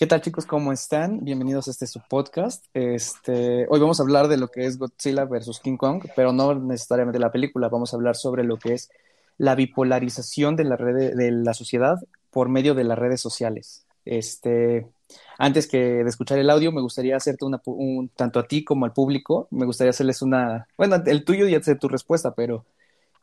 ¿Qué 0.00 0.06
tal 0.06 0.22
chicos? 0.22 0.46
¿Cómo 0.46 0.72
están? 0.72 1.22
Bienvenidos 1.26 1.68
a 1.68 1.72
este 1.72 1.86
su 1.86 2.00
podcast. 2.00 2.64
Este, 2.72 3.66
hoy 3.68 3.80
vamos 3.80 4.00
a 4.00 4.02
hablar 4.02 4.28
de 4.28 4.38
lo 4.38 4.48
que 4.48 4.64
es 4.64 4.78
Godzilla 4.78 5.26
versus 5.26 5.60
King 5.60 5.76
Kong, 5.76 6.06
pero 6.16 6.32
no 6.32 6.54
necesariamente 6.54 7.18
la 7.18 7.30
película. 7.30 7.68
Vamos 7.68 7.92
a 7.92 7.98
hablar 7.98 8.16
sobre 8.16 8.42
lo 8.42 8.56
que 8.56 8.72
es 8.72 8.88
la 9.36 9.54
bipolarización 9.54 10.56
de 10.56 10.64
la 10.64 10.76
red 10.76 11.14
de 11.14 11.30
la 11.32 11.52
sociedad 11.52 11.98
por 12.30 12.48
medio 12.48 12.74
de 12.74 12.84
las 12.84 12.98
redes 12.98 13.20
sociales. 13.20 13.84
Este, 14.06 14.88
antes 15.36 15.66
que 15.66 15.78
de 15.78 16.08
escuchar 16.08 16.38
el 16.38 16.48
audio, 16.48 16.72
me 16.72 16.80
gustaría 16.80 17.16
hacerte 17.16 17.44
una, 17.44 17.60
un, 17.66 18.08
tanto 18.08 18.40
a 18.40 18.48
ti 18.48 18.64
como 18.64 18.86
al 18.86 18.94
público, 18.94 19.48
me 19.50 19.66
gustaría 19.66 19.90
hacerles 19.90 20.22
una, 20.22 20.66
bueno, 20.78 20.96
el 21.04 21.26
tuyo 21.26 21.46
ya 21.46 21.62
sé 21.62 21.74
tu 21.74 21.88
respuesta, 21.88 22.34
pero 22.34 22.64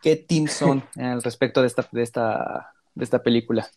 ¿qué 0.04 0.16
team 0.16 0.46
son 0.46 0.84
al 0.96 1.23
respecto 1.23 1.62
de 1.62 1.68
esta, 1.70 1.89
de 1.91 2.04
esta, 2.04 2.75
de 2.94 3.04
esta 3.04 3.23
película? 3.23 3.68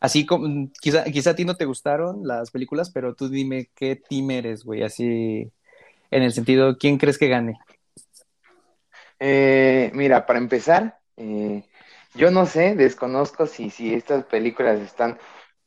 Así 0.00 0.26
como, 0.26 0.70
quizá, 0.80 1.04
quizá 1.04 1.30
a 1.30 1.34
ti 1.34 1.44
no 1.44 1.56
te 1.56 1.64
gustaron 1.64 2.26
las 2.26 2.50
películas, 2.50 2.90
pero 2.90 3.14
tú 3.14 3.28
dime 3.28 3.70
qué 3.74 3.96
team 3.96 4.30
eres, 4.30 4.64
güey, 4.64 4.82
así, 4.82 5.50
en 6.10 6.22
el 6.22 6.32
sentido, 6.32 6.78
¿quién 6.78 6.98
crees 6.98 7.18
que 7.18 7.28
gane? 7.28 7.58
Eh, 9.18 9.90
mira, 9.94 10.24
para 10.24 10.38
empezar, 10.38 11.00
eh, 11.16 11.64
yo 12.14 12.30
no 12.30 12.46
sé, 12.46 12.76
desconozco 12.76 13.46
si, 13.46 13.70
si 13.70 13.92
estas 13.92 14.24
películas 14.24 14.80
están 14.80 15.18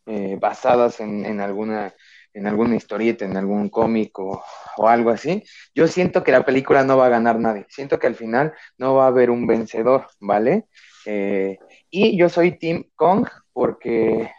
eh, 0.06 0.38
basadas 0.40 1.00
en, 1.02 1.26
en, 1.26 1.42
alguna 1.42 1.94
en 2.34 2.48
alguna 2.48 2.76
historieta, 2.76 3.26
en 3.26 3.38
algún 3.38 3.70
cómic 3.70 4.18
o, 4.20 4.42
o, 4.78 4.88
algo 4.88 5.10
así, 5.10 5.44
yo 5.76 5.88
siento 5.88 6.24
que 6.24 6.32
la 6.32 6.46
película 6.46 6.84
no 6.84 6.98
va 6.98 7.08
a 7.08 7.10
ganar 7.10 7.40
nadie. 7.40 7.66
Siento 7.70 8.00
que 8.00 8.08
al 8.08 8.16
final 8.16 8.54
no 8.78 8.96
va 8.96 9.06
a 9.06 9.08
haber 9.08 9.30
un 9.30 9.46
vencedor, 9.48 10.08
¿vale? 10.20 10.66
Eh, 11.06 11.58
y 11.90 12.18
yo 12.18 12.30
soy 12.30 12.58
Team 12.58 12.86
Kong 12.96 13.28
porque, 13.54 14.32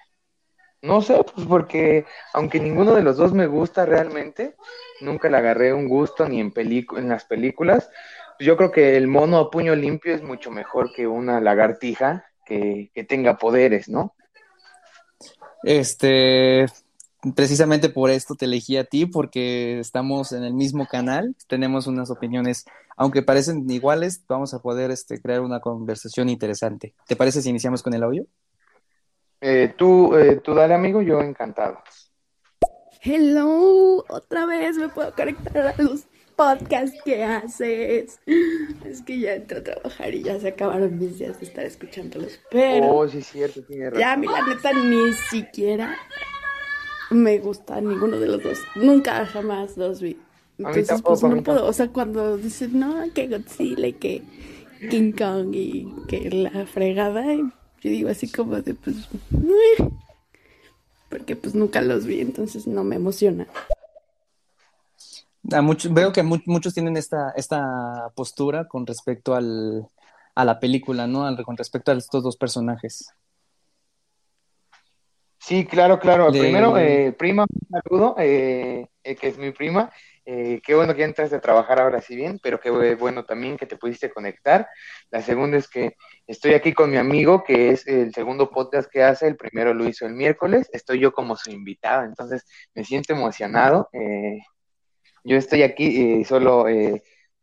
no 0.82 1.02
sé, 1.02 1.22
pues 1.34 1.46
porque 1.46 2.04
aunque 2.32 2.60
ninguno 2.60 2.94
de 2.94 3.02
los 3.02 3.16
dos 3.16 3.32
me 3.32 3.46
gusta 3.46 3.86
realmente, 3.86 4.56
nunca 5.00 5.28
le 5.28 5.36
agarré 5.36 5.72
un 5.72 5.88
gusto 5.88 6.28
ni 6.28 6.40
en, 6.40 6.52
en 6.56 7.08
las 7.08 7.24
películas. 7.24 7.90
Yo 8.38 8.56
creo 8.56 8.70
que 8.70 8.96
el 8.96 9.08
mono 9.08 9.38
a 9.38 9.50
puño 9.50 9.74
limpio 9.74 10.14
es 10.14 10.22
mucho 10.22 10.50
mejor 10.50 10.92
que 10.92 11.06
una 11.06 11.40
lagartija 11.40 12.26
que, 12.44 12.90
que 12.94 13.04
tenga 13.04 13.38
poderes, 13.38 13.88
¿no? 13.88 14.14
Este, 15.62 16.66
precisamente 17.34 17.88
por 17.88 18.10
esto 18.10 18.34
te 18.34 18.46
elegí 18.46 18.76
a 18.76 18.84
ti, 18.84 19.06
porque 19.06 19.78
estamos 19.78 20.32
en 20.32 20.42
el 20.42 20.54
mismo 20.54 20.86
canal, 20.86 21.36
tenemos 21.46 21.86
unas 21.86 22.10
opiniones, 22.10 22.64
aunque 22.96 23.22
parecen 23.22 23.70
iguales, 23.70 24.24
vamos 24.26 24.54
a 24.54 24.60
poder 24.60 24.90
este, 24.90 25.20
crear 25.20 25.40
una 25.40 25.60
conversación 25.60 26.28
interesante. 26.28 26.94
¿Te 27.06 27.16
parece 27.16 27.42
si 27.42 27.50
iniciamos 27.50 27.82
con 27.82 27.94
el 27.94 28.02
audio? 28.02 28.26
Eh, 29.44 29.74
tú, 29.76 30.16
eh, 30.16 30.36
tú 30.36 30.54
dale 30.54 30.72
amigo, 30.72 31.02
yo 31.02 31.20
encantado. 31.20 31.78
Hello, 33.02 34.04
otra 34.08 34.46
vez 34.46 34.76
me 34.76 34.88
puedo 34.88 35.12
conectar 35.12 35.66
a 35.66 35.82
los 35.82 36.06
podcasts 36.36 36.96
que 37.04 37.24
haces. 37.24 38.20
Es 38.84 39.02
que 39.02 39.18
ya 39.18 39.34
entré 39.34 39.58
a 39.58 39.64
trabajar 39.64 40.14
y 40.14 40.22
ya 40.22 40.38
se 40.38 40.48
acabaron 40.48 40.96
mis 40.96 41.18
días 41.18 41.40
de 41.40 41.46
estar 41.46 41.64
escuchándolos. 41.64 42.38
Pero 42.52 42.94
oh, 42.94 43.08
sí, 43.08 43.20
cierto, 43.20 43.64
tiene 43.64 43.86
razón. 43.86 44.00
ya, 44.00 44.12
a 44.12 44.16
mí 44.16 44.28
la 44.28 44.46
neta 44.46 44.72
ni 44.72 45.12
siquiera 45.12 45.96
me 47.10 47.38
gusta 47.38 47.80
ninguno 47.80 48.20
de 48.20 48.28
los 48.28 48.44
dos. 48.44 48.60
Nunca, 48.76 49.26
jamás 49.26 49.76
los 49.76 50.00
vi. 50.00 50.16
Entonces, 50.58 50.86
tampoco, 50.86 51.20
pues 51.20 51.34
no 51.34 51.42
puedo. 51.42 51.66
O 51.66 51.72
sea, 51.72 51.88
cuando 51.88 52.36
dicen, 52.36 52.78
no, 52.78 53.12
que 53.12 53.26
Godzilla 53.26 53.88
y 53.88 53.92
que 53.94 54.22
King 54.88 55.10
Kong 55.18 55.52
y 55.52 55.92
que 56.06 56.30
la 56.30 56.64
fregada, 56.66 57.24
yo 57.82 57.90
digo 57.90 58.08
así 58.08 58.30
como 58.30 58.60
de, 58.60 58.74
pues, 58.74 59.08
porque 61.08 61.36
pues 61.36 61.54
nunca 61.54 61.80
los 61.80 62.06
vi, 62.06 62.20
entonces 62.20 62.66
no 62.66 62.84
me 62.84 62.96
emociona. 62.96 63.46
A 65.50 65.60
mucho, 65.60 65.92
veo 65.92 66.12
que 66.12 66.22
mu 66.22 66.38
muchos 66.46 66.72
tienen 66.72 66.96
esta, 66.96 67.32
esta 67.36 68.10
postura 68.14 68.68
con 68.68 68.86
respecto 68.86 69.34
al, 69.34 69.86
a 70.34 70.44
la 70.44 70.60
película, 70.60 71.06
¿no? 71.08 71.26
Al, 71.26 71.42
con 71.44 71.56
respecto 71.56 71.90
a 71.90 71.94
estos 71.94 72.22
dos 72.22 72.36
personajes. 72.36 73.12
Sí, 75.38 75.66
claro, 75.66 75.98
claro. 75.98 76.30
De... 76.30 76.38
Primero, 76.38 76.78
eh, 76.78 77.12
prima, 77.18 77.42
un 77.42 77.82
saludo, 77.82 78.14
eh, 78.18 78.86
eh, 79.02 79.16
que 79.16 79.26
es 79.26 79.38
mi 79.38 79.50
prima. 79.50 79.90
Qué 80.24 80.74
bueno 80.74 80.94
que 80.94 81.04
entras 81.04 81.32
a 81.32 81.40
trabajar 81.40 81.80
ahora 81.80 82.00
sí 82.00 82.14
bien, 82.16 82.38
pero 82.42 82.60
qué 82.60 82.70
bueno 82.94 83.24
también 83.24 83.56
que 83.56 83.66
te 83.66 83.76
pudiste 83.76 84.10
conectar. 84.10 84.68
La 85.10 85.22
segunda 85.22 85.56
es 85.56 85.68
que 85.68 85.96
estoy 86.26 86.54
aquí 86.54 86.72
con 86.72 86.90
mi 86.90 86.96
amigo, 86.96 87.42
que 87.44 87.70
es 87.70 87.86
el 87.86 88.12
segundo 88.14 88.50
podcast 88.50 88.90
que 88.90 89.02
hace. 89.02 89.26
El 89.26 89.36
primero 89.36 89.74
lo 89.74 89.86
hizo 89.86 90.06
el 90.06 90.14
miércoles. 90.14 90.68
Estoy 90.72 91.00
yo 91.00 91.12
como 91.12 91.36
su 91.36 91.50
invitada, 91.50 92.04
entonces 92.04 92.44
me 92.74 92.84
siento 92.84 93.12
emocionado. 93.12 93.88
yo 95.24 95.36
estoy 95.36 95.62
aquí 95.62 96.24
solo 96.24 96.66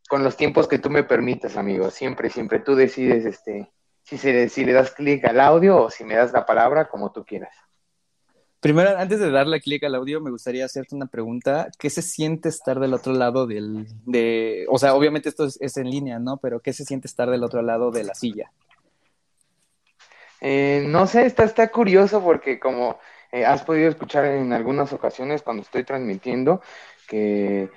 con 0.09 0.23
los 0.23 0.35
tiempos 0.35 0.67
que 0.67 0.79
tú 0.79 0.89
me 0.89 1.03
permitas, 1.03 1.55
amigo. 1.55 1.91
Siempre, 1.91 2.29
siempre 2.29 2.59
tú 2.59 2.75
decides 2.75 3.25
este, 3.25 3.71
si, 4.03 4.17
se, 4.17 4.49
si 4.49 4.65
le 4.65 4.73
das 4.73 4.91
clic 4.91 5.23
al 5.25 5.39
audio 5.39 5.83
o 5.83 5.91
si 5.91 6.03
me 6.03 6.15
das 6.15 6.33
la 6.33 6.45
palabra, 6.45 6.89
como 6.89 7.11
tú 7.11 7.23
quieras. 7.23 7.55
Primero, 8.59 8.97
antes 8.97 9.19
de 9.21 9.31
darle 9.31 9.61
clic 9.61 9.83
al 9.85 9.95
audio, 9.95 10.19
me 10.19 10.31
gustaría 10.31 10.65
hacerte 10.65 10.93
una 10.93 11.05
pregunta. 11.05 11.69
¿Qué 11.79 11.89
se 11.89 12.01
siente 12.01 12.49
estar 12.49 12.79
del 12.79 12.93
otro 12.93 13.13
lado 13.13 13.47
del, 13.47 13.87
de, 14.05 14.65
o 14.69 14.77
sea, 14.77 14.95
obviamente 14.95 15.29
esto 15.29 15.45
es, 15.45 15.77
en 15.77 15.89
línea, 15.89 16.19
¿no? 16.19 16.37
Pero 16.37 16.59
¿qué 16.59 16.73
se 16.73 16.83
siente 16.83 17.07
estar 17.07 17.29
del 17.29 17.43
otro 17.43 17.61
lado 17.61 17.89
de 17.91 18.03
la 18.03 18.13
silla? 18.13 18.51
Eh, 20.41 20.83
no 20.87 21.07
sé, 21.07 21.25
está, 21.25 21.43
está 21.43 21.69
curioso 21.69 22.21
porque 22.21 22.59
como 22.59 22.99
eh, 23.31 23.45
has 23.45 23.63
podido 23.63 23.89
escuchar 23.89 24.25
en 24.25 24.51
algunas 24.51 24.91
ocasiones 24.91 25.41
cuando 25.41 25.63
estoy 25.63 25.85
transmitiendo, 25.85 26.61
que 27.07 27.69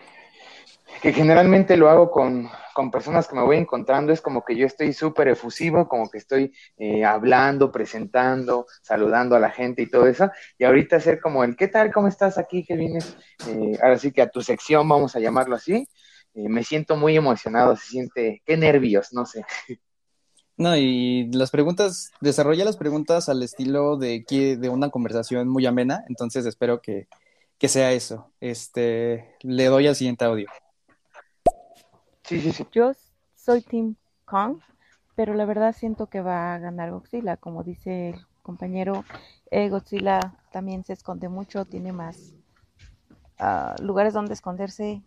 que 1.00 1.12
generalmente 1.12 1.76
lo 1.76 1.88
hago 1.88 2.10
con, 2.10 2.48
con, 2.75 2.91
personas 2.91 3.26
que 3.26 3.34
me 3.34 3.42
voy 3.42 3.56
encontrando, 3.56 4.12
es 4.12 4.20
como 4.20 4.44
que 4.44 4.56
yo 4.56 4.66
estoy 4.66 4.92
súper 4.92 5.28
efusivo, 5.28 5.88
como 5.88 6.10
que 6.10 6.19
estoy 6.19 6.53
eh, 6.76 7.04
hablando, 7.04 7.72
presentando, 7.72 8.66
saludando 8.82 9.36
a 9.36 9.41
la 9.41 9.50
gente 9.50 9.82
y 9.82 9.91
todo 9.91 10.06
eso, 10.06 10.30
y 10.58 10.64
ahorita 10.64 10.97
hacer 10.97 11.20
como 11.20 11.44
el, 11.44 11.56
¿qué 11.56 11.69
tal? 11.69 11.92
¿Cómo 11.92 12.08
estás 12.08 12.38
aquí? 12.38 12.64
¿Qué 12.64 12.76
vienes? 12.76 13.16
Eh, 13.48 13.78
ahora 13.82 13.98
sí 13.98 14.12
que 14.12 14.22
a 14.22 14.28
tu 14.28 14.42
sección, 14.42 14.88
vamos 14.88 15.16
a 15.16 15.20
llamarlo 15.20 15.56
así, 15.56 15.88
eh, 16.34 16.48
me 16.48 16.64
siento 16.64 16.97
muy 16.97 17.16
emocionado, 17.16 17.76
se 17.76 17.86
siente, 17.86 18.42
qué 18.44 18.56
nervios, 18.56 19.12
no 19.12 19.26
sé. 19.26 19.44
No, 20.56 20.76
y 20.76 21.30
las 21.32 21.50
preguntas, 21.50 22.10
desarrolla 22.20 22.64
las 22.64 22.76
preguntas 22.76 23.28
al 23.28 23.42
estilo 23.42 23.97
de, 23.97 24.24
de 24.28 24.69
una 24.69 24.91
conversación 24.91 25.48
muy 25.48 25.66
amena, 25.66 26.04
entonces 26.09 26.47
espero 26.47 26.80
que, 26.80 27.09
que 27.62 27.69
sea 27.69 27.92
eso. 27.92 28.32
Este, 28.41 29.36
le 29.42 29.66
doy 29.66 29.86
al 29.86 29.94
siguiente 29.94 30.24
audio. 30.24 30.48
Sí, 32.25 32.41
sí, 32.41 32.53
sí. 32.53 32.66
Yo 32.72 32.93
soy 33.34 33.62
Team 33.62 33.97
Kong, 34.25 34.59
pero 35.15 35.34
la 35.34 35.44
verdad 35.44 35.75
siento 35.75 36.06
que 36.06 36.21
va 36.21 36.55
a 36.55 36.59
ganar 36.59 36.91
Godzilla. 36.91 37.37
Como 37.37 37.62
dice 37.62 38.10
el 38.10 38.27
compañero, 38.43 39.05
eh, 39.50 39.69
Godzilla 39.69 40.21
también 40.53 40.84
se 40.84 40.93
esconde 40.93 41.28
mucho, 41.28 41.65
tiene 41.65 41.93
más 41.93 42.33
uh, 43.41 43.83
lugares 43.83 44.15
donde 44.15 44.34
esconderse 44.34 45.03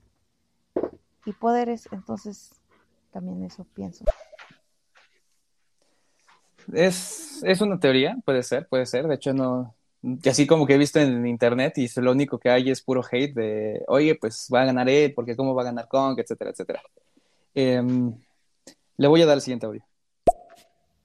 y 1.26 1.34
poderes, 1.34 1.90
entonces 1.92 2.62
también 3.12 3.44
eso 3.44 3.66
pienso. 3.74 4.06
Es, 6.74 7.44
es 7.44 7.62
una 7.62 7.80
teoría, 7.80 8.16
puede 8.26 8.44
ser, 8.44 8.68
puede 8.68 8.86
ser. 8.86 9.08
De 9.08 9.16
hecho, 9.16 9.34
no, 9.34 9.74
así 10.26 10.46
como 10.47 10.66
que 10.66 10.74
he 10.74 10.78
visto 10.78 11.00
en 11.00 11.26
internet 11.26 11.78
y 11.78 11.88
lo 12.02 12.12
único 12.12 12.40
que 12.40 12.50
hay 12.50 12.70
es 12.70 12.82
puro 12.82 13.02
hate 13.09 13.34
de, 13.34 13.84
oye, 13.88 14.16
pues 14.16 14.50
va 14.53 14.62
a 14.62 14.66
ganar 14.66 14.90
él, 14.90 15.14
porque 15.14 15.36
cómo 15.36 15.56
va 15.56 15.64
a 15.64 15.66
ganar 15.66 15.88
Kong, 15.88 16.20
etcétera, 16.20 16.52
etcétera. 16.52 16.82
Eh, 17.55 17.81
le 18.97 19.07
voy 19.07 19.21
a 19.21 19.25
dar 19.25 19.35
el 19.35 19.41
siguiente 19.41 19.66
audio. 19.66 19.83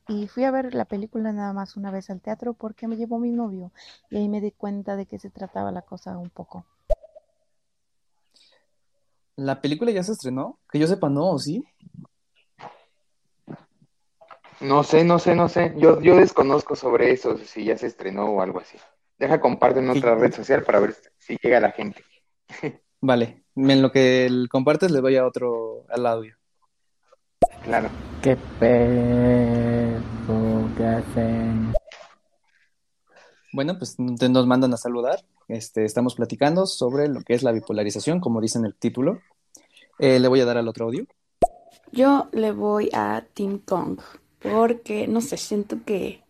Y 0.09 0.27
fui 0.27 0.43
a 0.43 0.51
ver 0.51 0.75
la 0.75 0.87
película 0.87 1.33
nada 1.33 1.53
más 1.53 1.77
una 1.77 1.93
vez 1.93 2.11
al 2.11 2.21
teatro 2.21 2.55
porque 2.55 2.89
me 2.89 2.97
llevó 2.97 3.21
mi 3.21 3.31
novio 3.31 3.71
y 4.11 4.17
ahí 4.17 4.29
me 4.29 4.41
di 4.41 4.51
cuenta 4.51 4.97
de 4.97 5.07
que 5.07 5.21
se 5.21 5.31
trataba 5.31 5.71
la 5.71 5.83
cosa 5.83 6.19
un 6.19 6.31
poco. 6.31 6.67
¿La 9.37 9.61
película 9.61 9.93
ya 9.93 10.03
se 10.03 10.13
estrenó? 10.13 10.59
Que 10.71 10.81
yo 10.81 10.89
sepa, 10.89 11.09
no, 11.09 11.39
¿sí? 11.39 11.65
No 14.61 14.83
sé, 14.83 15.05
no 15.05 15.21
sé, 15.21 15.37
no 15.37 15.49
sé. 15.49 15.75
Yo, 15.77 16.01
yo 16.01 16.17
desconozco 16.17 16.75
sobre 16.75 17.13
eso, 17.13 17.39
si 17.39 17.65
ya 17.65 17.79
se 17.79 17.87
estrenó 17.87 18.27
o 18.31 18.43
algo 18.43 18.59
así. 18.59 18.77
Deja 19.17 19.41
compartir 19.41 19.85
en 19.85 19.91
otra 19.91 20.17
red 20.17 20.35
social 20.35 20.65
para 20.65 20.81
ver 20.81 20.97
si 21.19 21.37
llega 21.41 21.61
la 21.61 21.71
gente. 21.71 22.05
Vale, 23.01 23.45
en 23.55 23.81
lo 23.81 23.93
que 23.93 24.29
compartes 24.51 24.91
le 24.91 25.01
doy 25.01 25.17
a 25.17 25.27
otro 25.27 25.87
al 25.89 26.05
audio. 26.05 26.40
Claro. 27.65 27.89
¿Qué 28.23 28.37
pedo 28.59 30.01
que 30.77 30.85
hacen? 30.85 31.73
Bueno, 33.53 33.79
pues 33.79 33.99
nos 33.99 34.47
mandan 34.47 34.75
a 34.75 34.77
saludar. 34.77 35.25
Este, 35.49 35.85
estamos 35.85 36.15
platicando 36.15 36.67
sobre 36.67 37.09
lo 37.09 37.23
que 37.23 37.35
es 37.35 37.43
la 37.43 37.53
bipolarización, 37.53 38.21
como 38.21 38.41
dice 38.41 38.59
en 38.59 38.67
el 38.67 38.75
título. 38.75 39.21
Eh, 39.99 40.21
le 40.21 40.29
voy 40.29 40.41
a 40.41 40.45
dar 40.45 40.59
al 40.59 40.69
otro 40.69 40.87
audio. 40.87 41.07
Yo 41.93 42.29
le 42.33 42.53
voy 42.53 42.89
a 42.93 43.25
Team 43.35 43.59
Kong, 43.59 43.99
porque, 44.39 45.09
no 45.09 45.21
sé, 45.21 45.37
siento 45.37 45.79
que, 45.85 46.23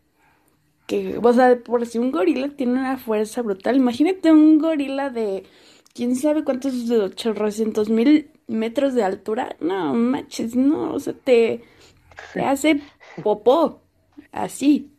que, 0.86 1.18
o 1.22 1.32
sea, 1.32 1.58
por 1.58 1.84
si 1.86 1.98
un 1.98 2.12
gorila 2.12 2.48
tiene 2.48 2.72
una 2.72 2.96
fuerza 2.96 3.42
brutal, 3.42 3.76
imagínate 3.76 4.32
un 4.32 4.58
gorila 4.58 5.10
de 5.10 5.44
quién 5.92 6.16
sabe 6.16 6.44
cuántos, 6.44 6.88
de 6.88 6.98
800 7.00 7.90
mil 7.90 8.30
metros 8.50 8.94
de 8.94 9.04
altura. 9.04 9.56
No, 9.60 9.94
manches, 9.94 10.54
no, 10.54 10.92
o 10.92 11.00
sea, 11.00 11.14
te, 11.14 11.62
te 12.34 12.42
hace 12.42 12.80
popó, 13.22 13.80
así. 14.32 14.92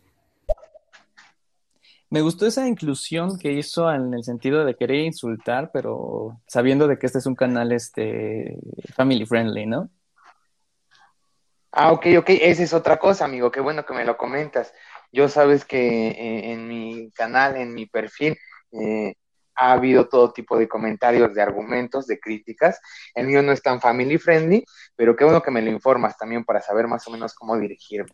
Me 2.09 2.21
gustó 2.21 2.45
esa 2.45 2.68
inclusión 2.68 3.39
que 3.39 3.53
hizo 3.53 3.89
en 3.89 4.13
el 4.13 4.24
sentido 4.25 4.65
de 4.65 4.75
querer 4.75 5.00
insultar, 5.00 5.71
pero 5.71 6.42
sabiendo 6.45 6.88
de 6.88 7.00
que 7.00 7.06
este 7.06 7.19
es 7.19 7.25
un 7.25 7.36
canal 7.36 7.71
este 7.71 8.57
family 8.95 9.25
friendly, 9.25 9.65
¿no? 9.65 9.89
Ah, 11.71 11.94
ok, 11.94 12.07
ok, 12.19 12.30
esa 12.31 12.63
es 12.63 12.74
otra 12.74 13.00
cosa, 13.00 13.24
amigo, 13.24 13.50
qué 13.50 13.62
bueno 13.62 13.86
que 13.86 13.94
me 13.94 14.03
lo 14.03 14.18
comentas. 14.18 14.74
Yo 15.13 15.30
sabes 15.30 15.63
que 15.63 16.09
eh, 16.09 16.51
en 16.51 16.68
mi 16.68 17.12
canal, 17.12 17.56
en 17.56 17.74
mi 17.74 17.86
perfil, 17.86 18.38
eh, 18.74 19.13
ha 19.62 19.74
habido 19.74 20.10
todo 20.10 20.34
tipo 20.34 20.58
de 20.58 20.68
comentarios, 20.68 21.36
de 21.36 21.42
argumentos, 21.42 22.08
de 22.08 22.19
críticas. 22.19 22.80
El 23.13 23.28
mío 23.28 23.44
no 23.44 23.52
es 23.52 23.62
tan 23.62 23.80
family 23.80 24.18
friendly, 24.18 24.66
pero 24.96 25.16
qué 25.16 25.24
bueno 25.24 25.44
que 25.44 25.52
me 25.52 25.62
lo 25.62 25.69
informas 25.69 26.18
también 26.18 26.44
para 26.44 26.62
saber 26.62 26.88
más 26.88 27.08
o 27.08 27.12
menos 27.12 27.36
cómo 27.36 27.56
dirigirme. 27.58 28.12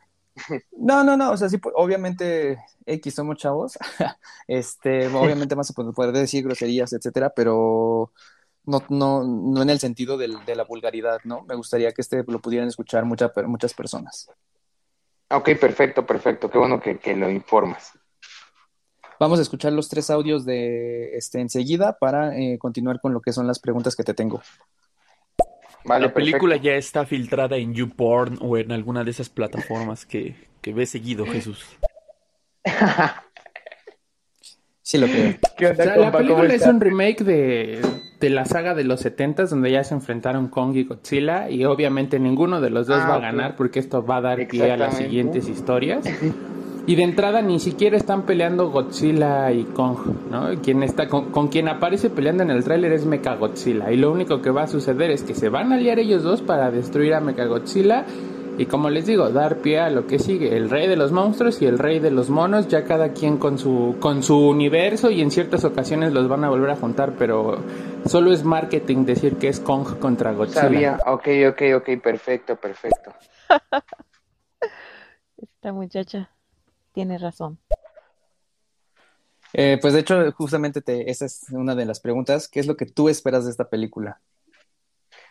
No, 0.72 1.06
no, 1.06 1.16
no, 1.16 1.32
o 1.32 1.38
sea, 1.38 1.48
sí, 1.48 1.58
obviamente 1.74 2.60
X 2.86 3.16
somos 3.16 3.38
chavos, 3.38 3.78
este, 4.48 5.08
obviamente 5.08 5.56
más 5.56 5.68
se 5.68 5.74
puede 5.74 6.12
decir 6.12 6.44
groserías, 6.44 6.94
etcétera, 6.94 7.32
pero 7.36 8.12
no, 8.66 8.84
no, 8.90 9.24
no 9.24 9.62
en 9.62 9.70
el 9.70 9.80
sentido 9.80 10.18
del, 10.18 10.46
de 10.46 10.56
la 10.56 10.66
vulgaridad, 10.66 11.22
¿no? 11.24 11.44
Me 11.48 11.56
gustaría 11.56 11.92
que 11.94 12.02
este 12.02 12.24
lo 12.28 12.40
pudieran 12.40 12.68
escuchar 12.68 13.06
mucha, 13.06 13.32
muchas 13.48 13.74
personas. 13.74 14.30
Ok, 15.30 15.52
perfecto, 15.60 16.06
perfecto, 16.06 16.52
qué 16.52 16.58
bueno 16.58 16.80
que, 16.80 17.00
que 17.00 17.16
lo 17.16 17.30
informas. 17.32 17.97
Vamos 19.20 19.40
a 19.40 19.42
escuchar 19.42 19.74
los 19.74 19.90
tres 19.90 20.10
audios 20.10 20.46
de 20.46 21.18
este 21.18 21.40
enseguida 21.42 21.98
para 21.98 22.38
eh, 22.38 22.58
continuar 22.60 23.02
con 23.02 23.14
lo 23.14 23.22
que 23.22 23.34
son 23.34 23.48
las 23.48 23.60
preguntas 23.60 23.96
que 23.96 24.04
te 24.04 24.14
tengo. 24.14 24.42
la 25.86 26.14
película 26.14 26.58
ya 26.58 26.74
está 26.74 27.06
filtrada 27.06 27.58
en 27.58 27.74
YouPorn 27.74 28.38
o 28.42 28.58
en 28.58 28.72
alguna 28.72 29.04
de 29.04 29.12
esas 29.12 29.30
plataformas 29.30 30.06
que, 30.06 30.36
que 30.62 30.74
ves 30.74 30.92
seguido, 30.92 31.26
Jesús. 31.26 31.66
sí, 34.84 35.00
lo 35.00 35.08
creo. 35.08 35.36
la 35.98 36.12
película 36.12 36.54
es 36.54 36.68
un 36.68 36.80
remake 36.80 37.24
de, 37.24 37.82
de, 38.20 38.30
la 38.30 38.46
saga 38.46 38.76
de 38.76 38.84
los 38.84 39.00
70 39.00 39.46
donde 39.46 39.72
ya 39.72 39.84
se 39.84 39.96
enfrentaron 39.96 40.50
Kong 40.50 40.76
y 40.76 40.84
Godzilla 40.84 41.50
y 41.50 41.66
obviamente 41.66 42.20
ninguno 42.20 42.62
de 42.62 42.70
los 42.70 42.86
dos 42.86 43.02
ah, 43.02 43.08
va 43.08 43.16
a 43.16 43.20
ganar 43.20 43.56
porque 43.56 43.80
esto 43.80 44.06
va 44.06 44.18
a 44.18 44.22
dar 44.22 44.48
pie 44.48 44.72
a 44.72 44.78
las 44.78 44.98
siguientes 44.98 45.50
historias. 45.50 46.06
Y 46.88 46.96
de 46.96 47.04
entrada 47.04 47.42
ni 47.42 47.60
siquiera 47.60 47.98
están 47.98 48.22
peleando 48.22 48.70
Godzilla 48.72 49.52
y 49.52 49.66
Kong, 49.66 49.98
¿no? 50.32 50.62
Quien 50.62 50.84
está 50.84 51.10
con, 51.10 51.50
quien 51.50 51.68
aparece 51.68 52.10
peleando 52.10 52.44
en 52.44 52.50
el 52.50 52.64
tráiler 52.64 52.94
es 52.94 53.06
Mechagodzilla. 53.06 53.92
Y 53.92 53.98
lo 53.98 54.10
único 54.10 54.42
que 54.42 54.52
va 54.52 54.64
a 54.64 54.68
suceder 54.68 55.12
es 55.12 55.22
que 55.22 55.36
se 55.36 55.50
van 55.50 55.74
a 55.74 55.76
aliar 55.76 56.00
ellos 56.00 56.24
dos 56.24 56.42
para 56.42 56.72
destruir 56.72 57.14
a 57.14 57.20
Mechagodzilla. 57.20 58.06
Y 58.58 58.68
como 58.68 58.90
les 58.90 59.06
digo, 59.06 59.30
dar 59.32 59.58
pie 59.58 59.82
a 59.82 59.90
lo 59.90 60.08
que 60.08 60.18
sigue, 60.18 60.56
el 60.56 60.70
rey 60.70 60.88
de 60.88 60.96
los 60.96 61.12
monstruos 61.12 61.62
y 61.62 61.66
el 61.66 61.78
rey 61.78 62.00
de 62.00 62.10
los 62.10 62.30
monos, 62.30 62.70
ya 62.70 62.86
cada 62.86 63.12
quien 63.12 63.38
con 63.38 63.60
su, 63.60 63.98
con 64.00 64.24
su 64.24 64.38
universo 64.38 65.12
y 65.12 65.22
en 65.22 65.30
ciertas 65.30 65.66
ocasiones 65.66 66.14
los 66.14 66.30
van 66.30 66.46
a 66.46 66.50
volver 66.50 66.70
a 66.70 66.78
juntar, 66.78 67.16
pero 67.20 67.60
solo 68.06 68.32
es 68.32 68.46
marketing 68.46 69.04
decir 69.04 69.36
que 69.36 69.50
es 69.50 69.60
Kong 69.60 70.00
contra 70.00 70.32
Godzilla. 70.32 70.62
Sabía, 70.62 70.98
ok, 71.06 71.28
ok, 71.50 71.62
ok, 71.76 72.02
perfecto, 72.02 72.56
perfecto. 72.56 73.12
Esta 75.38 75.74
muchacha 75.74 76.32
tienes 76.98 77.22
razón. 77.22 77.60
Eh, 79.54 79.78
pues 79.80 79.94
de 79.94 80.00
hecho, 80.00 80.32
justamente 80.32 80.82
te, 80.82 81.12
esa 81.12 81.26
es 81.26 81.46
una 81.52 81.76
de 81.76 81.86
las 81.86 82.00
preguntas. 82.00 82.48
¿Qué 82.48 82.60
es 82.60 82.66
lo 82.66 82.76
que 82.76 82.88
tú 82.88 83.08
esperas 83.08 83.46
de 83.46 83.52
esta 83.52 83.70
película? 83.70 84.20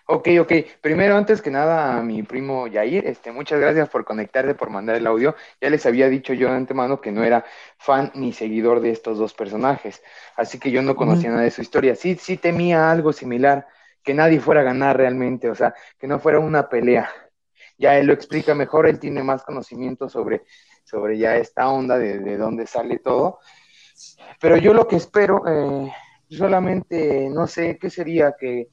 Ok, 0.06 0.28
ok. 0.40 0.52
Primero, 0.80 1.16
antes 1.16 1.42
que 1.42 1.50
nada, 1.50 1.98
a 1.98 2.02
mi 2.04 2.22
primo 2.22 2.68
Yair, 2.68 3.04
este, 3.04 3.32
muchas 3.32 3.58
gracias 3.58 3.88
por 3.88 4.04
conectarte, 4.04 4.54
por 4.54 4.70
mandar 4.70 4.94
el 4.94 5.08
audio. 5.08 5.34
Ya 5.60 5.68
les 5.68 5.84
había 5.86 6.08
dicho 6.08 6.32
yo 6.34 6.50
de 6.50 6.54
antemano 6.54 7.00
que 7.00 7.10
no 7.10 7.24
era 7.24 7.44
fan 7.78 8.12
ni 8.14 8.32
seguidor 8.32 8.80
de 8.80 8.92
estos 8.92 9.18
dos 9.18 9.34
personajes, 9.34 10.04
así 10.36 10.60
que 10.60 10.70
yo 10.70 10.82
no 10.82 10.94
conocía 10.94 11.30
nada 11.30 11.42
de 11.42 11.50
su 11.50 11.62
historia. 11.62 11.96
Sí, 11.96 12.14
sí 12.14 12.36
temía 12.36 12.92
algo 12.92 13.12
similar, 13.12 13.66
que 14.04 14.14
nadie 14.14 14.38
fuera 14.38 14.60
a 14.60 14.64
ganar 14.64 14.96
realmente, 14.96 15.50
o 15.50 15.56
sea, 15.56 15.74
que 15.98 16.06
no 16.06 16.20
fuera 16.20 16.38
una 16.38 16.68
pelea. 16.68 17.10
Ya 17.76 17.98
él 17.98 18.06
lo 18.06 18.12
explica 18.12 18.54
mejor, 18.54 18.88
él 18.88 19.00
tiene 19.00 19.24
más 19.24 19.42
conocimiento 19.42 20.08
sobre 20.08 20.44
sobre 20.86 21.18
ya 21.18 21.36
esta 21.36 21.68
onda 21.68 21.98
de, 21.98 22.20
de 22.20 22.36
dónde 22.36 22.66
sale 22.66 22.98
todo. 22.98 23.40
Pero 24.40 24.56
yo 24.56 24.72
lo 24.72 24.86
que 24.86 24.96
espero, 24.96 25.42
eh, 25.46 25.92
solamente, 26.30 27.28
no 27.28 27.46
sé, 27.46 27.76
¿qué 27.78 27.90
sería? 27.90 28.34
Que 28.38 28.68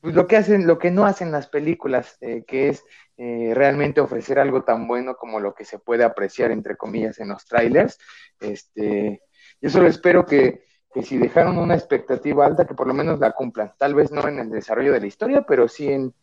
pues, 0.00 0.14
lo 0.14 0.26
que 0.26 0.36
hacen, 0.36 0.66
lo 0.66 0.78
que 0.78 0.90
no 0.90 1.06
hacen 1.06 1.32
las 1.32 1.48
películas, 1.48 2.16
eh, 2.20 2.44
que 2.46 2.68
es 2.68 2.84
eh, 3.16 3.52
realmente 3.54 4.00
ofrecer 4.00 4.38
algo 4.38 4.62
tan 4.62 4.86
bueno 4.86 5.16
como 5.16 5.40
lo 5.40 5.54
que 5.54 5.64
se 5.64 5.78
puede 5.78 6.04
apreciar, 6.04 6.52
entre 6.52 6.76
comillas, 6.76 7.18
en 7.18 7.28
los 7.28 7.44
trailers. 7.46 7.98
Este, 8.40 9.22
yo 9.60 9.70
solo 9.70 9.88
espero 9.88 10.24
que, 10.24 10.62
que 10.94 11.02
si 11.02 11.18
dejaron 11.18 11.58
una 11.58 11.74
expectativa 11.74 12.46
alta, 12.46 12.66
que 12.66 12.74
por 12.74 12.86
lo 12.86 12.94
menos 12.94 13.18
la 13.18 13.32
cumplan. 13.32 13.72
Tal 13.76 13.94
vez 13.94 14.12
no 14.12 14.26
en 14.28 14.38
el 14.38 14.50
desarrollo 14.50 14.92
de 14.92 15.00
la 15.00 15.06
historia, 15.06 15.42
pero 15.42 15.66
sí 15.66 15.88
en, 15.88 16.14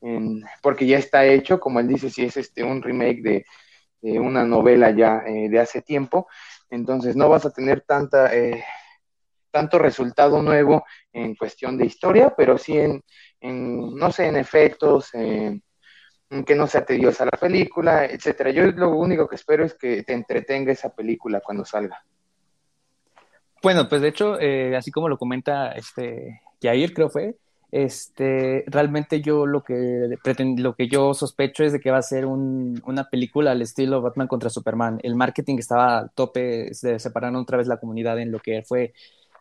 en 0.00 0.44
porque 0.62 0.86
ya 0.86 0.98
está 0.98 1.24
hecho, 1.24 1.58
como 1.58 1.80
él 1.80 1.88
dice, 1.88 2.08
si 2.10 2.24
es 2.24 2.36
este 2.36 2.62
un 2.62 2.82
remake 2.82 3.22
de, 3.22 3.44
una 4.18 4.44
novela 4.44 4.90
ya 4.90 5.22
eh, 5.26 5.48
de 5.48 5.58
hace 5.58 5.82
tiempo, 5.82 6.28
entonces 6.70 7.16
no 7.16 7.28
vas 7.28 7.46
a 7.46 7.50
tener 7.50 7.82
tanta, 7.82 8.34
eh, 8.34 8.64
tanto 9.50 9.78
resultado 9.78 10.42
nuevo 10.42 10.84
en 11.12 11.34
cuestión 11.34 11.78
de 11.78 11.86
historia, 11.86 12.34
pero 12.36 12.58
sí 12.58 12.78
en, 12.78 13.02
no 13.40 14.10
sé, 14.10 14.26
en 14.26 14.36
efectos, 14.36 15.14
en 15.14 15.62
que 16.44 16.54
no 16.54 16.66
sea 16.66 16.84
tediosa 16.84 17.24
la 17.24 17.38
película, 17.38 18.06
etcétera. 18.06 18.50
Yo 18.50 18.64
lo 18.72 18.90
único 18.90 19.28
que 19.28 19.36
espero 19.36 19.64
es 19.64 19.74
que 19.74 20.02
te 20.02 20.12
entretenga 20.12 20.72
esa 20.72 20.94
película 20.94 21.40
cuando 21.40 21.64
salga. 21.64 22.02
Bueno, 23.62 23.88
pues 23.88 24.02
de 24.02 24.08
hecho, 24.08 24.38
eh, 24.40 24.76
así 24.76 24.90
como 24.90 25.08
lo 25.08 25.16
comenta 25.16 25.72
este 25.72 26.42
Jair, 26.60 26.92
creo 26.92 27.08
fue, 27.08 27.36
este, 27.74 28.62
realmente 28.68 29.20
yo 29.20 29.46
lo 29.46 29.64
que 29.64 30.16
lo 30.56 30.76
que 30.76 30.86
yo 30.86 31.12
sospecho 31.12 31.64
es 31.64 31.72
de 31.72 31.80
que 31.80 31.90
va 31.90 31.98
a 31.98 32.02
ser 32.02 32.24
una 32.24 33.10
película 33.10 33.50
al 33.50 33.62
estilo 33.62 34.00
Batman 34.00 34.28
contra 34.28 34.48
Superman. 34.48 35.00
El 35.02 35.16
marketing 35.16 35.58
estaba 35.58 35.98
al 35.98 36.12
tope, 36.12 36.72
se 36.72 37.00
separaron 37.00 37.34
otra 37.34 37.58
vez 37.58 37.66
la 37.66 37.78
comunidad 37.78 38.20
en 38.20 38.30
lo 38.30 38.38
que 38.38 38.62
fue 38.62 38.94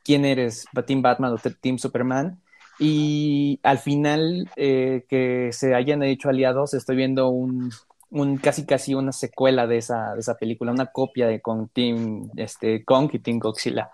quién 0.03 0.25
eres, 0.25 0.65
Team 0.87 1.03
Batman 1.03 1.33
o 1.33 1.37
Team 1.37 1.77
Superman. 1.77 2.41
Y 2.79 3.59
al 3.61 3.77
final 3.77 4.49
eh, 4.55 5.05
que 5.07 5.49
se 5.51 5.75
hayan 5.75 6.01
hecho 6.01 6.29
aliados, 6.29 6.73
estoy 6.73 6.95
viendo 6.95 7.29
un, 7.29 7.71
un, 8.09 8.37
casi 8.37 8.65
casi 8.65 8.95
una 8.95 9.11
secuela 9.11 9.67
de 9.67 9.77
esa, 9.77 10.15
de 10.15 10.21
esa 10.21 10.37
película, 10.39 10.71
una 10.71 10.87
copia 10.87 11.27
de 11.27 11.39
con 11.39 11.67
Team 11.67 12.31
este, 12.35 12.83
Kong 12.83 13.11
y 13.13 13.19
Team 13.19 13.37
Godzilla 13.37 13.91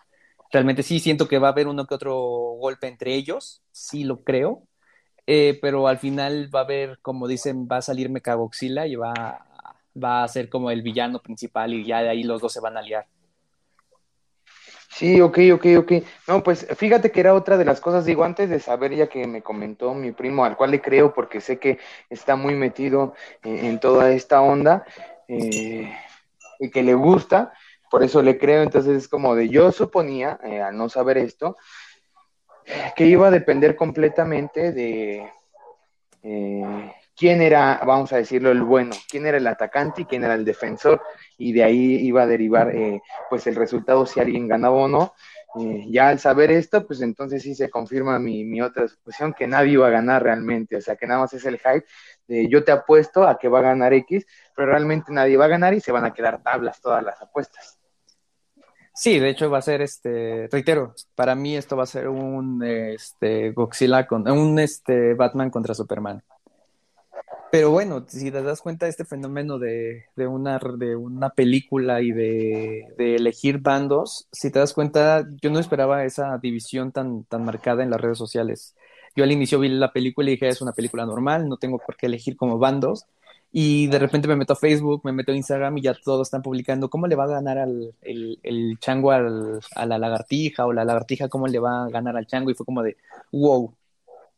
realmente 0.52 0.84
sí 0.84 1.00
siento 1.00 1.28
que 1.28 1.40
va 1.40 1.50
a 1.50 1.52
haber 1.52 1.68
uno 1.68 1.86
que 1.86 1.96
otro 1.96 2.16
golpe 2.60 2.88
entre 2.88 3.14
ellos, 3.16 3.62
sí 3.72 4.04
lo 4.04 4.24
creo, 4.24 4.64
eh, 5.28 5.60
pero 5.62 5.88
al 5.88 6.00
final 6.00 6.50
va 6.54 6.62
a 6.62 6.64
haber, 6.64 7.00
como 7.02 7.28
dicen, 7.28 7.68
va 7.72 7.78
a 7.78 7.82
salir 7.82 8.10
Mechagodzilla 8.10 8.88
y 8.88 8.96
va, 8.96 9.46
va 10.02 10.24
a 10.24 10.28
ser 10.28 10.50
como 10.50 10.72
el 10.72 10.82
villano 10.82 11.22
principal 11.22 11.74
y 11.74 11.86
ya 11.86 12.02
de 12.02 12.10
ahí 12.10 12.24
los 12.24 12.42
dos 12.42 12.54
se 12.54 12.60
van 12.60 12.78
a 12.78 12.82
liar. 12.82 13.08
Sí, 15.00 15.22
ok, 15.22 15.38
ok, 15.54 15.66
ok. 15.78 15.92
No, 16.28 16.44
pues 16.44 16.68
fíjate 16.76 17.12
que 17.12 17.20
era 17.20 17.34
otra 17.34 17.58
de 17.58 17.64
las 17.64 17.80
cosas, 17.80 18.06
digo, 18.06 18.24
antes 18.24 18.50
de 18.50 18.60
saber 18.60 18.96
ya 18.96 19.08
que 19.08 19.28
me 19.28 19.42
comentó 19.42 19.94
mi 19.94 20.12
primo, 20.12 20.44
al 20.44 20.58
cual 20.58 20.72
le 20.72 20.82
creo 20.82 21.14
porque 21.14 21.42
sé 21.42 21.60
que 21.60 21.78
está 22.10 22.36
muy 22.36 22.56
metido 22.56 23.14
en, 23.44 23.80
toda 23.80 24.12
esta 24.12 24.42
onda 24.42 24.84
eh, 25.28 25.96
y 26.60 26.70
que 26.72 26.84
le 26.84 26.96
gusta, 26.96 27.54
por 27.90 28.04
eso 28.04 28.22
le 28.22 28.38
creo, 28.38 28.62
entonces 28.62 28.98
es 28.98 29.08
como 29.08 29.36
de 29.36 29.50
yo 29.50 29.72
suponía, 29.72 30.40
eh, 30.44 30.62
al 30.62 30.78
no 30.78 30.90
saber 30.90 31.18
esto, 31.18 31.58
que 32.96 33.06
iba 33.06 33.28
a 33.28 33.32
depender 33.32 33.76
completamente 33.76 34.72
de 34.72 35.28
eh, 36.22 36.94
quién 37.16 37.42
era, 37.42 37.82
vamos 37.86 38.14
a 38.14 38.18
decirlo, 38.18 38.52
el 38.52 38.62
bueno, 38.62 38.96
quién 39.10 39.26
era 39.26 39.38
el 39.38 39.48
atacante 39.48 40.04
y 40.04 40.06
quién 40.06 40.24
era 40.24 40.36
el 40.36 40.46
defensor, 40.46 41.02
y 41.38 41.52
de 41.52 41.64
ahí 41.64 41.96
iba 42.06 42.24
a 42.24 42.28
derivar 42.28 42.76
eh, 42.76 43.02
pues 43.30 43.48
el 43.48 43.56
resultado 43.56 44.06
si 44.06 44.20
alguien 44.20 44.48
ganaba 44.48 44.76
o 44.76 44.88
no. 44.88 45.14
ya 45.88 46.10
al 46.10 46.20
saber 46.20 46.52
esto, 46.52 46.86
pues 46.86 47.02
entonces 47.02 47.42
sí 47.42 47.56
se 47.56 47.72
confirma 47.72 48.20
mi, 48.20 48.46
mi 48.46 48.62
otra 48.62 48.88
suposición, 48.88 49.34
que 49.34 49.48
nadie 49.48 49.74
iba 49.74 49.88
a 49.88 49.92
ganar 49.92 50.22
realmente, 50.22 50.76
o 50.78 50.82
sea 50.82 50.96
que 50.96 51.08
nada 51.08 51.22
más 51.22 51.34
es 51.34 51.46
el 51.46 51.58
hype 51.58 51.86
de 52.28 52.48
yo 52.48 52.64
te 52.64 52.72
apuesto 52.72 53.28
a 53.28 53.40
que 53.40 53.50
va 53.50 53.60
a 53.60 53.64
ganar 53.64 53.92
X, 53.94 54.26
pero 54.56 54.72
realmente 54.72 55.12
nadie 55.12 55.36
va 55.36 55.46
a 55.46 55.50
ganar 55.50 55.74
y 55.74 55.82
se 55.82 55.92
van 55.92 56.06
a 56.06 56.14
quedar 56.14 56.44
tablas 56.44 56.80
todas 56.80 57.04
las 57.04 57.20
apuestas. 57.22 57.79
Sí, 59.00 59.18
de 59.18 59.30
hecho 59.30 59.50
va 59.50 59.60
a 59.60 59.62
ser 59.62 59.82
este, 59.82 60.50
reitero, 60.52 60.94
para 61.16 61.34
mí 61.34 61.56
esto 61.56 61.78
va 61.78 61.84
a 61.84 61.86
ser 61.86 62.10
un 62.10 62.62
este 62.62 63.52
Godzilla 63.52 64.06
con 64.06 64.30
un 64.30 64.60
este 64.60 65.14
Batman 65.14 65.50
contra 65.50 65.74
Superman. 65.74 66.22
Pero 67.50 67.72
bueno, 67.72 68.06
si 68.10 68.30
te 68.30 68.44
das 68.44 68.60
cuenta 68.60 68.88
de 68.88 68.90
este 68.90 69.06
fenómeno 69.06 69.58
de, 69.58 70.04
de, 70.18 70.28
una, 70.28 70.60
de 70.78 70.98
una 70.98 71.30
película 71.30 72.02
y 72.02 72.12
de, 72.12 72.88
de, 72.98 73.16
elegir 73.16 73.60
bandos, 73.60 74.28
si 74.34 74.52
te 74.52 74.60
das 74.60 74.74
cuenta, 74.74 75.26
yo 75.42 75.50
no 75.50 75.60
esperaba 75.60 76.04
esa 76.04 76.38
división 76.38 76.92
tan, 76.92 77.24
tan 77.24 77.46
marcada 77.46 77.84
en 77.84 77.92
las 77.92 78.02
redes 78.02 78.18
sociales. 78.18 78.76
Yo 79.16 79.24
al 79.24 79.32
inicio 79.32 79.62
vi 79.62 79.70
la 79.70 79.94
película 79.94 80.30
y 80.30 80.34
dije, 80.34 80.50
es 80.50 80.62
una 80.62 80.74
película 80.74 81.06
normal, 81.06 81.48
no 81.48 81.56
tengo 81.56 81.80
por 81.80 81.96
qué 81.96 82.08
elegir 82.08 82.36
como 82.36 82.58
bandos. 82.58 83.06
Y 83.52 83.88
de 83.88 83.98
repente 83.98 84.28
me 84.28 84.36
meto 84.36 84.54
a 84.54 84.56
Facebook, 84.56 85.02
me 85.04 85.12
meto 85.12 85.32
a 85.32 85.36
Instagram 85.36 85.78
y 85.78 85.82
ya 85.82 85.96
todos 85.96 86.28
están 86.28 86.44
publicando 86.44 86.90
cómo 86.90 87.08
le 87.08 87.16
va 87.16 87.24
a 87.24 87.28
ganar 87.28 87.58
al, 87.58 87.96
el, 88.02 88.40
el 88.44 88.78
chango 88.80 89.12
al, 89.12 89.60
a 89.76 89.86
la 89.88 89.98
lagartija 89.98 90.68
o 90.68 90.74
la 90.74 90.86
lagartija 90.86 91.30
cómo 91.30 91.48
le 91.48 91.58
va 91.58 91.86
a 91.86 91.90
ganar 91.90 92.16
al 92.16 92.28
chango. 92.28 92.52
Y 92.52 92.54
fue 92.54 92.66
como 92.66 92.84
de, 92.84 92.98
wow, 93.32 93.74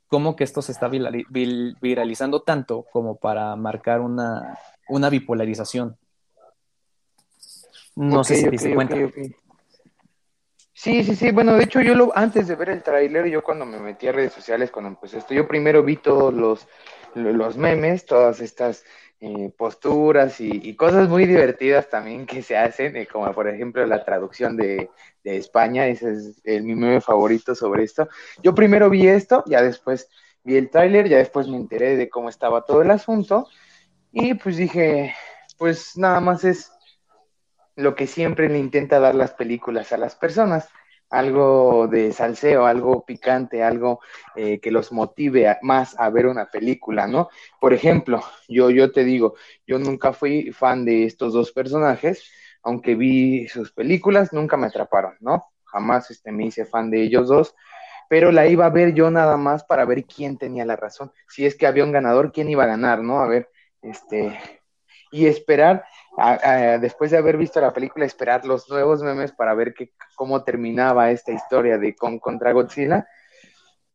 cómo 0.07 0.35
que 0.35 0.43
esto 0.43 0.61
se 0.61 0.71
está 0.71 0.89
viralizando 0.89 2.41
tanto 2.41 2.85
como 2.91 3.15
para 3.15 3.55
marcar 3.55 3.99
una, 4.01 4.57
una 4.87 5.09
bipolarización. 5.09 5.97
No 7.95 8.23
sé 8.23 8.35
si 8.35 8.43
te 8.45 8.51
diste 8.51 8.75
cuenta. 8.75 8.95
Sí, 10.73 11.03
sí, 11.03 11.15
sí. 11.15 11.31
Bueno, 11.31 11.53
de 11.53 11.63
hecho, 11.63 11.81
yo 11.81 11.95
lo, 11.95 12.11
antes 12.17 12.47
de 12.47 12.55
ver 12.55 12.69
el 12.69 12.81
tráiler, 12.83 13.27
yo 13.27 13.43
cuando 13.43 13.65
me 13.65 13.79
metí 13.79 14.07
a 14.07 14.11
redes 14.11 14.33
sociales, 14.33 14.71
cuando 14.71 14.89
empecé 14.89 15.19
esto, 15.19 15.33
yo 15.33 15.47
primero 15.47 15.83
vi 15.83 15.97
todos 15.97 16.33
los, 16.33 16.67
los 17.15 17.57
memes, 17.57 18.05
todas 18.05 18.39
estas 18.39 18.83
eh, 19.19 19.51
posturas 19.55 20.41
y, 20.41 20.75
cosas 20.75 21.07
muy 21.07 21.25
divertidas 21.25 21.89
también 21.89 22.25
que 22.25 22.41
se 22.41 22.57
hacen, 22.57 22.95
eh, 22.95 23.07
como 23.07 23.31
por 23.33 23.47
ejemplo 23.47 23.85
la 23.85 24.03
traducción 24.03 24.57
de, 24.57 24.89
España, 25.23 25.85
ese 25.85 26.13
es 26.13 26.41
el, 26.43 26.63
mi 26.63 26.73
meme 26.73 27.01
favorito 27.01 27.53
sobre 27.53 27.83
esto. 27.83 28.09
Yo 28.41 28.55
primero 28.55 28.89
vi 28.89 29.07
esto, 29.07 29.43
ya 29.45 29.61
después 29.61 30.09
vi 30.43 30.55
el 30.55 30.71
tráiler, 30.71 31.07
ya 31.07 31.17
después 31.17 31.47
me 31.47 31.57
enteré 31.57 31.95
de 31.95 32.09
cómo 32.09 32.29
estaba 32.29 32.65
todo 32.65 32.81
el 32.81 32.89
asunto 32.89 33.47
y 34.11 34.33
pues 34.33 34.57
dije, 34.57 35.13
pues 35.59 35.95
nada 35.97 36.19
más 36.19 36.43
es 36.43 36.71
lo 37.75 37.93
que 37.95 38.07
siempre 38.07 38.49
le 38.49 38.57
intenta 38.57 38.99
dar 38.99 39.13
las 39.13 39.31
películas 39.33 39.91
a 39.93 39.97
las 39.97 40.15
personas, 40.15 40.67
algo 41.11 41.87
de 41.87 42.13
salseo, 42.13 42.65
algo 42.65 43.05
picante, 43.05 43.61
algo 43.61 43.99
eh, 44.35 44.59
que 44.59 44.71
los 44.71 44.91
motive 44.93 45.57
más 45.61 45.99
a 45.99 46.09
ver 46.09 46.25
una 46.25 46.49
película, 46.49 47.05
¿no? 47.05 47.29
Por 47.59 47.73
ejemplo, 47.73 48.21
yo, 48.47 48.69
yo 48.71 48.91
te 48.91 49.03
digo, 49.03 49.35
yo 49.67 49.77
nunca 49.77 50.13
fui 50.13 50.51
fan 50.51 50.85
de 50.85 51.05
estos 51.05 51.33
dos 51.33 51.51
personajes, 51.51 52.31
aunque 52.63 52.95
vi 52.95 53.47
sus 53.49 53.73
películas, 53.73 54.31
nunca 54.31 54.55
me 54.55 54.67
atraparon, 54.67 55.15
¿no? 55.19 55.51
Jamás 55.65 56.09
este, 56.11 56.31
me 56.31 56.45
hice 56.45 56.65
fan 56.65 56.89
de 56.89 57.01
ellos 57.03 57.27
dos, 57.27 57.55
pero 58.09 58.31
la 58.31 58.47
iba 58.47 58.65
a 58.65 58.69
ver 58.69 58.93
yo 58.93 59.11
nada 59.11 59.35
más 59.37 59.63
para 59.65 59.85
ver 59.85 60.05
quién 60.05 60.37
tenía 60.37 60.65
la 60.65 60.77
razón. 60.77 61.11
Si 61.27 61.45
es 61.45 61.55
que 61.55 61.67
había 61.67 61.83
un 61.83 61.91
ganador, 61.91 62.31
quién 62.31 62.49
iba 62.49 62.63
a 62.63 62.67
ganar, 62.67 63.03
¿no? 63.03 63.19
A 63.19 63.27
ver, 63.27 63.49
este, 63.81 64.39
y 65.11 65.25
esperar, 65.27 65.83
después 66.79 67.11
de 67.11 67.17
haber 67.17 67.37
visto 67.37 67.61
la 67.61 67.73
película, 67.73 68.05
esperar 68.05 68.45
los 68.45 68.69
nuevos 68.69 69.01
memes 69.01 69.31
para 69.31 69.53
ver 69.53 69.73
que, 69.73 69.91
cómo 70.15 70.43
terminaba 70.43 71.11
esta 71.11 71.31
historia 71.31 71.77
de 71.77 71.95
Kong 71.95 72.19
contra 72.19 72.51
Godzilla. 72.51 73.07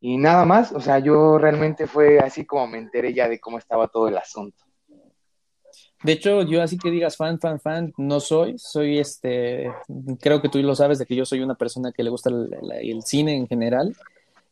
Y 0.00 0.18
nada 0.18 0.44
más, 0.44 0.72
o 0.72 0.80
sea, 0.80 0.98
yo 0.98 1.38
realmente 1.38 1.86
fue 1.86 2.18
así 2.18 2.44
como 2.44 2.66
me 2.66 2.78
enteré 2.78 3.12
ya 3.14 3.28
de 3.28 3.40
cómo 3.40 3.58
estaba 3.58 3.88
todo 3.88 4.08
el 4.08 4.16
asunto. 4.16 4.66
De 6.02 6.12
hecho, 6.12 6.42
yo 6.42 6.62
así 6.62 6.76
que 6.78 6.90
digas 6.90 7.16
fan, 7.16 7.40
fan, 7.40 7.58
fan, 7.58 7.92
no 7.96 8.20
soy. 8.20 8.58
Soy 8.58 8.98
este, 8.98 9.72
creo 10.20 10.42
que 10.42 10.48
tú 10.48 10.58
lo 10.58 10.74
sabes 10.74 10.98
de 10.98 11.06
que 11.06 11.16
yo 11.16 11.24
soy 11.24 11.40
una 11.40 11.54
persona 11.54 11.92
que 11.92 12.02
le 12.02 12.10
gusta 12.10 12.30
el, 12.30 13.02
cine 13.02 13.34
en 13.34 13.48
general. 13.48 13.96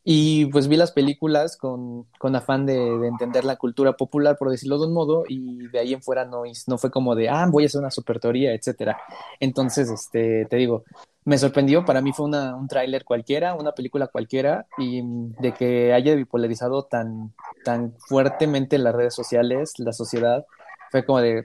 Y 0.06 0.46
pues 0.46 0.68
vi 0.68 0.76
las 0.76 0.92
películas 0.92 1.56
con, 1.56 2.06
con 2.18 2.36
afán 2.36 2.66
de, 2.66 2.74
de, 2.74 3.08
entender 3.08 3.44
la 3.44 3.56
cultura 3.56 3.94
popular, 3.94 4.36
por 4.36 4.50
decirlo 4.50 4.78
de 4.78 4.86
un 4.86 4.92
modo, 4.92 5.24
y 5.26 5.66
de 5.68 5.78
ahí 5.78 5.94
en 5.94 6.02
fuera 6.02 6.26
no, 6.26 6.42
no 6.66 6.78
fue 6.78 6.90
como 6.90 7.14
de, 7.14 7.30
ah, 7.30 7.46
voy 7.50 7.62
a 7.62 7.66
hacer 7.66 7.80
una 7.80 7.90
super 7.90 8.20
teoría, 8.20 8.52
etcétera. 8.52 8.98
Entonces, 9.40 9.88
este, 9.88 10.44
te 10.44 10.56
digo, 10.56 10.84
me 11.24 11.38
sorprendió, 11.38 11.86
para 11.86 12.02
mí 12.02 12.12
fue 12.12 12.26
una, 12.26 12.54
un 12.54 12.68
tráiler 12.68 13.04
cualquiera, 13.04 13.54
una 13.54 13.72
película 13.72 14.08
cualquiera, 14.08 14.66
y 14.76 15.00
de 15.40 15.52
que 15.52 15.94
haya 15.94 16.14
bipolarizado 16.14 16.84
tan, 16.84 17.32
tan 17.64 17.94
fuertemente 17.98 18.76
las 18.76 18.94
redes 18.94 19.14
sociales, 19.14 19.72
la 19.78 19.94
sociedad, 19.94 20.44
fue 20.90 21.06
como 21.06 21.20
de, 21.20 21.44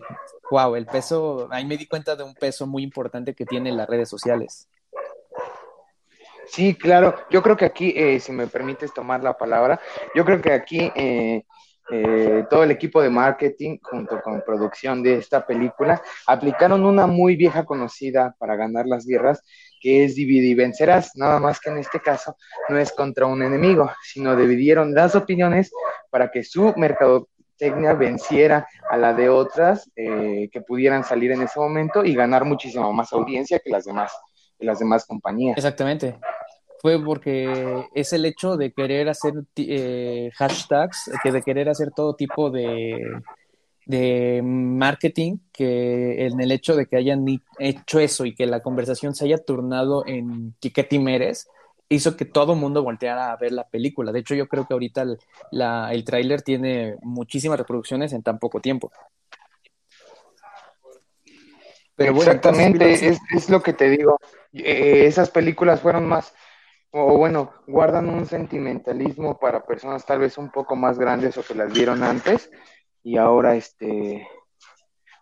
wow, 0.52 0.76
el 0.76 0.86
peso, 0.86 1.48
ahí 1.52 1.66
me 1.66 1.78
di 1.78 1.88
cuenta 1.88 2.18
de 2.18 2.24
un 2.24 2.34
peso 2.34 2.68
muy 2.68 2.84
importante 2.84 3.34
que 3.34 3.46
tienen 3.46 3.78
las 3.78 3.88
redes 3.88 4.10
sociales. 4.10 4.68
Sí, 6.52 6.76
claro, 6.76 7.16
yo 7.30 7.42
creo 7.42 7.56
que 7.56 7.66
aquí, 7.66 7.94
eh, 7.96 8.20
si 8.20 8.32
me 8.32 8.48
permites 8.48 8.94
tomar 8.94 9.24
la 9.24 9.38
palabra, 9.38 9.80
yo 10.16 10.26
creo 10.26 10.42
que 10.42 10.52
aquí 10.52 10.92
eh, 10.96 11.46
eh, 11.92 12.46
todo 12.50 12.64
el 12.64 12.72
equipo 12.72 13.02
de 13.02 13.10
marketing 13.10 13.80
junto 13.82 14.22
con 14.22 14.42
producción 14.46 15.02
de 15.02 15.16
esta 15.16 15.46
película 15.46 16.02
aplicaron 16.28 16.86
una 16.86 17.08
muy 17.08 17.36
vieja 17.36 17.66
conocida 17.66 18.36
para 18.38 18.56
ganar 18.56 18.86
las 18.86 19.08
guerras, 19.08 19.44
que 19.82 20.04
es 20.04 20.16
dividir 20.16 20.52
y 20.52 20.54
vencerás, 20.54 21.16
nada 21.16 21.40
más 21.40 21.60
que 21.60 21.70
en 21.70 21.78
este 21.80 22.00
caso 22.00 22.36
no 22.68 22.78
es 22.78 22.92
contra 22.92 23.26
un 23.26 23.42
enemigo, 23.42 23.92
sino 24.04 24.36
dividieron 24.36 24.94
las 24.94 25.16
opiniones 25.16 25.72
para 26.12 26.30
que 26.30 26.44
su 26.44 26.74
mercado 26.78 27.30
Tecnia 27.58 27.94
venciera 27.94 28.68
a 28.90 28.98
la 28.98 29.14
de 29.14 29.30
otras 29.30 29.92
eh, 29.96 30.50
que 30.52 30.62
pudieran 30.62 31.04
salir 31.04 31.32
en 31.32 31.42
ese 31.42 31.60
momento 31.60 32.06
y 32.06 32.16
ganar 32.16 32.46
muchísimo 32.46 32.92
más 32.94 33.12
audiencia 33.14 33.60
que 33.60 33.70
las 33.70 33.86
demás, 33.86 34.14
que 34.58 34.66
las 34.66 34.80
demás 34.80 35.06
compañías. 35.06 35.58
Exactamente. 35.58 36.18
Fue 36.82 37.04
porque 37.04 37.86
es 37.94 38.14
el 38.14 38.26
hecho 38.26 38.56
de 38.56 38.72
querer 38.72 39.10
hacer 39.10 39.34
eh, 39.58 40.32
hashtags, 40.36 41.12
que 41.22 41.32
de 41.32 41.42
querer 41.42 41.68
hacer 41.68 41.92
todo 41.92 42.16
tipo 42.16 42.50
de, 42.50 43.22
de 43.86 44.42
marketing, 44.44 45.40
que 45.52 46.26
en 46.26 46.40
el 46.40 46.52
hecho 46.52 46.76
de 46.76 46.86
que 46.86 46.96
hayan 46.96 47.26
hecho 47.58 48.00
eso 48.00 48.26
y 48.26 48.34
que 48.34 48.46
la 48.46 48.62
conversación 48.62 49.14
se 49.14 49.26
haya 49.26 49.40
turnado 49.40 50.06
en 50.08 50.56
qué 50.62 50.84
team 50.84 51.08
eres, 51.10 51.50
hizo 51.90 52.16
que 52.16 52.26
todo 52.26 52.54
el 52.54 52.60
mundo 52.60 52.84
volteara 52.84 53.32
a 53.32 53.36
ver 53.36 53.52
la 53.52 53.68
película. 53.68 54.12
De 54.12 54.20
hecho, 54.20 54.36
yo 54.36 54.48
creo 54.48 54.66
que 54.66 54.74
ahorita 54.74 55.02
el, 55.02 55.18
la, 55.52 55.92
el 55.92 56.04
tráiler 56.04 56.44
tiene 56.44 56.96
muchísimas 57.02 57.58
reproducciones 57.58 58.14
en 58.14 58.24
tan 58.24 58.40
poco 58.40 58.62
tiempo. 58.62 58.92
Pero 61.96 62.16
Exactamente, 62.16 62.94
es, 62.94 63.20
es, 63.36 63.50
lo 63.50 63.62
que 63.62 63.74
te 63.74 63.90
digo. 63.90 64.20
Eh, 64.54 65.06
esas 65.06 65.30
películas 65.30 65.82
fueron 65.82 66.08
más, 66.08 66.34
o 66.92 67.18
bueno, 67.18 67.54
guardan 67.68 68.10
un 68.10 68.26
sentimentalismo 68.26 69.38
para 69.38 69.66
personas 69.66 70.06
tal 70.06 70.20
vez 70.20 70.38
un 70.38 70.50
poco 70.50 70.76
más 70.76 70.98
grandes 70.98 71.38
o 71.38 71.44
que 71.44 71.56
las 71.56 71.72
vieron 71.72 72.04
antes 72.04 72.50
y 73.04 73.18
ahora 73.18 73.56
este, 73.56 74.28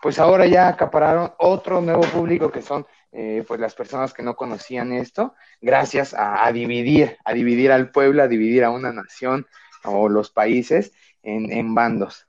pues 0.01 0.19
ahora 0.19 0.45
ya 0.45 0.69
acapararon 0.69 1.33
otro 1.39 1.81
nuevo 1.81 2.03
público 2.03 2.51
que 2.51 2.62
son 2.62 2.86
eh, 3.12 3.43
pues 3.47 3.59
las 3.59 3.74
personas 3.74 4.13
que 4.13 4.24
no 4.24 4.36
conocían 4.36 4.93
esto, 4.93 5.33
gracias 5.62 6.13
a, 6.17 6.51
dividir, 6.51 7.17
a 7.25 7.33
dividir 7.33 7.71
al 7.71 7.91
pueblo, 7.91 8.24
a 8.24 8.27
dividir 8.27 8.63
a 8.63 8.69
una 8.69 8.91
nación 8.91 9.47
o 9.83 10.09
los 10.09 10.29
países 10.29 10.91
en, 11.24 11.74
bandos. 11.74 12.27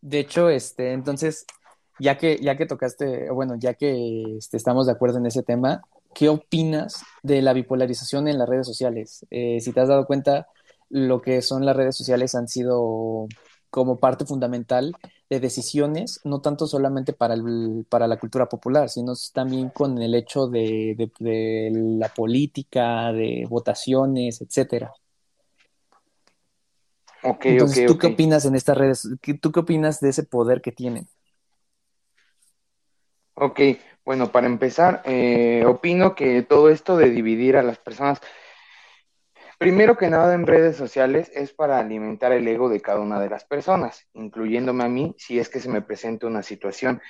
De 0.00 0.20
hecho, 0.20 0.48
este, 0.48 0.92
entonces, 0.92 1.44
ya 1.98 2.16
que, 2.16 2.38
ya 2.38 2.56
que 2.56 2.66
tocaste, 2.66 3.30
bueno, 3.30 3.54
ya 3.56 3.74
que 3.74 4.36
este, 4.38 4.56
estamos 4.56 4.86
de 4.86 4.92
acuerdo 4.92 5.18
en 5.18 5.26
ese 5.26 5.42
tema, 5.42 5.82
¿qué 6.16 6.30
opinas 6.30 7.04
de 7.22 7.42
la 7.42 7.52
bipolarización 7.52 8.26
en 8.26 8.38
las 8.38 8.48
redes 8.48 8.66
sociales? 8.66 9.26
Eh, 9.30 9.60
si 9.60 9.72
te 9.72 9.80
has 9.80 9.88
dado 9.88 10.06
cuenta, 10.06 10.48
lo 10.88 11.20
que 11.20 11.42
son 11.42 11.66
las 11.66 11.76
redes 11.76 11.94
sociales 11.94 12.34
han 12.34 12.48
sido 12.48 13.28
como 13.68 13.98
parte 13.98 14.24
fundamental 14.24 14.96
de 15.28 15.40
decisiones, 15.40 16.20
no 16.24 16.40
tanto 16.40 16.66
solamente 16.66 17.12
para, 17.12 17.34
el, 17.34 17.84
para 17.90 18.08
la 18.08 18.18
cultura 18.18 18.48
popular, 18.48 18.88
sino 18.88 19.12
también 19.34 19.68
con 19.68 20.00
el 20.00 20.14
hecho 20.14 20.46
de, 20.46 21.10
de, 21.18 21.70
la 21.74 22.08
política, 22.08 23.12
de 23.12 23.44
votaciones, 23.46 24.40
etcétera. 24.40 24.94
Okay, 27.22 27.52
Entonces, 27.52 27.86
¿tú 27.86 27.98
qué 27.98 28.06
opinas 28.06 28.46
en 28.46 28.54
estas 28.54 28.78
redes? 28.78 29.06
¿Tú 29.42 29.52
qué 29.52 29.60
opinas 29.60 30.00
de 30.00 30.08
ese 30.08 30.22
poder 30.22 30.62
que 30.62 30.72
tienen? 30.72 31.08
Ok, 33.36 33.60
bueno, 34.04 34.32
para 34.32 34.46
empezar, 34.46 35.02
eh, 35.04 35.64
opino 35.66 36.14
que 36.14 36.42
todo 36.42 36.70
esto 36.70 36.96
de 36.96 37.10
dividir 37.10 37.56
a 37.56 37.62
las 37.62 37.78
personas 37.78 38.20
Primero 39.58 39.96
que 39.96 40.10
nada 40.10 40.34
en 40.34 40.46
redes 40.46 40.76
sociales 40.76 41.30
es 41.34 41.54
para 41.54 41.78
alimentar 41.78 42.32
el 42.32 42.46
ego 42.46 42.68
de 42.68 42.82
cada 42.82 43.00
una 43.00 43.18
de 43.18 43.30
las 43.30 43.44
personas, 43.44 44.06
incluyéndome 44.12 44.84
a 44.84 44.88
mí 44.88 45.14
si 45.16 45.38
es 45.38 45.48
que 45.48 45.60
se 45.60 45.70
me 45.70 45.80
presenta 45.80 46.26
una 46.26 46.42
situación. 46.42 47.00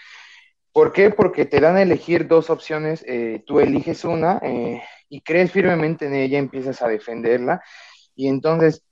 ¿Por 0.73 0.93
qué? 0.93 1.11
Porque 1.11 1.45
te 1.45 1.59
dan 1.59 1.75
a 1.77 1.83
elegir 1.83 2.29
dos 2.29 2.49
opciones, 2.49 3.03
eh, 3.09 3.43
tú 3.45 3.59
eliges 3.59 4.05
una 4.05 4.39
eh, 4.43 4.81
y 5.09 5.23
crees 5.23 5.51
firmemente 5.51 6.07
en 6.07 6.15
ella, 6.15 6.39
empiezas 6.39 6.83
a 6.83 6.89
defenderla 6.89 7.63
y 8.15 8.29
entonces 8.29 8.85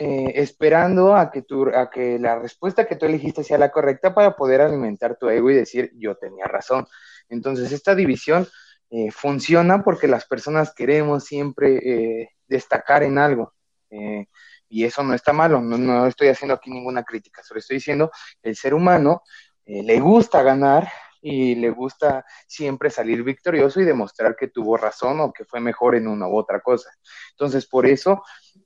eh, 0.00 0.32
esperando 0.36 1.16
a 1.16 1.30
que, 1.30 1.42
tu, 1.42 1.68
a 1.68 1.90
que 1.90 2.18
la 2.20 2.38
respuesta 2.38 2.86
que 2.86 2.94
tú 2.94 3.06
elegiste 3.06 3.42
sea 3.42 3.58
la 3.58 3.72
correcta 3.72 4.14
para 4.14 4.36
poder 4.36 4.60
alimentar 4.60 5.16
tu 5.16 5.28
ego 5.28 5.50
y 5.50 5.54
decir 5.54 5.90
yo 5.96 6.16
tenía 6.16 6.44
razón. 6.44 6.86
Entonces 7.28 7.72
esta 7.72 7.96
división 7.96 8.46
eh, 8.90 9.10
funciona 9.10 9.82
porque 9.82 10.06
las 10.06 10.24
personas 10.24 10.72
queremos 10.72 11.24
siempre 11.24 11.78
eh, 12.22 12.30
destacar 12.46 13.02
en 13.02 13.18
algo. 13.18 13.54
Eh, 13.90 14.26
y 14.68 14.84
eso 14.84 15.02
no 15.02 15.14
está 15.14 15.32
malo, 15.32 15.60
no, 15.60 16.06
estoy 16.06 16.28
haciendo 16.28 16.54
aquí 16.54 16.70
ninguna 16.70 17.02
crítica, 17.02 17.42
solo 17.42 17.58
estoy 17.58 17.78
diciendo 17.78 18.10
el 18.42 18.54
ser 18.54 18.74
humano 18.74 19.22
eh, 19.64 19.82
le 19.82 19.98
gusta 19.98 20.42
ganar 20.42 20.88
y 21.20 21.54
le 21.54 21.70
gusta 21.70 22.24
siempre 22.46 22.90
salir 22.90 23.22
victorioso 23.22 23.80
y 23.80 23.84
demostrar 23.84 24.36
que 24.36 24.48
tuvo 24.48 24.76
razón 24.76 25.20
o 25.20 25.32
que 25.32 25.44
fue 25.44 25.60
mejor 25.60 25.94
en 25.94 26.08
una 26.08 26.28
u 26.28 26.36
otra 26.36 26.60
cosa. 26.60 26.90
Entonces, 27.30 27.66
por 27.66 27.86
eso 27.86 28.22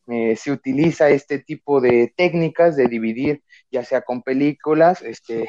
eh, 0.08 0.36
se 0.36 0.50
utiliza 0.50 1.08
este 1.10 1.38
tipo 1.38 1.80
de 1.80 2.12
técnicas 2.16 2.76
de 2.76 2.88
dividir, 2.88 3.42
ya 3.70 3.84
sea 3.84 4.02
con 4.02 4.22
películas, 4.22 5.02
este, 5.02 5.48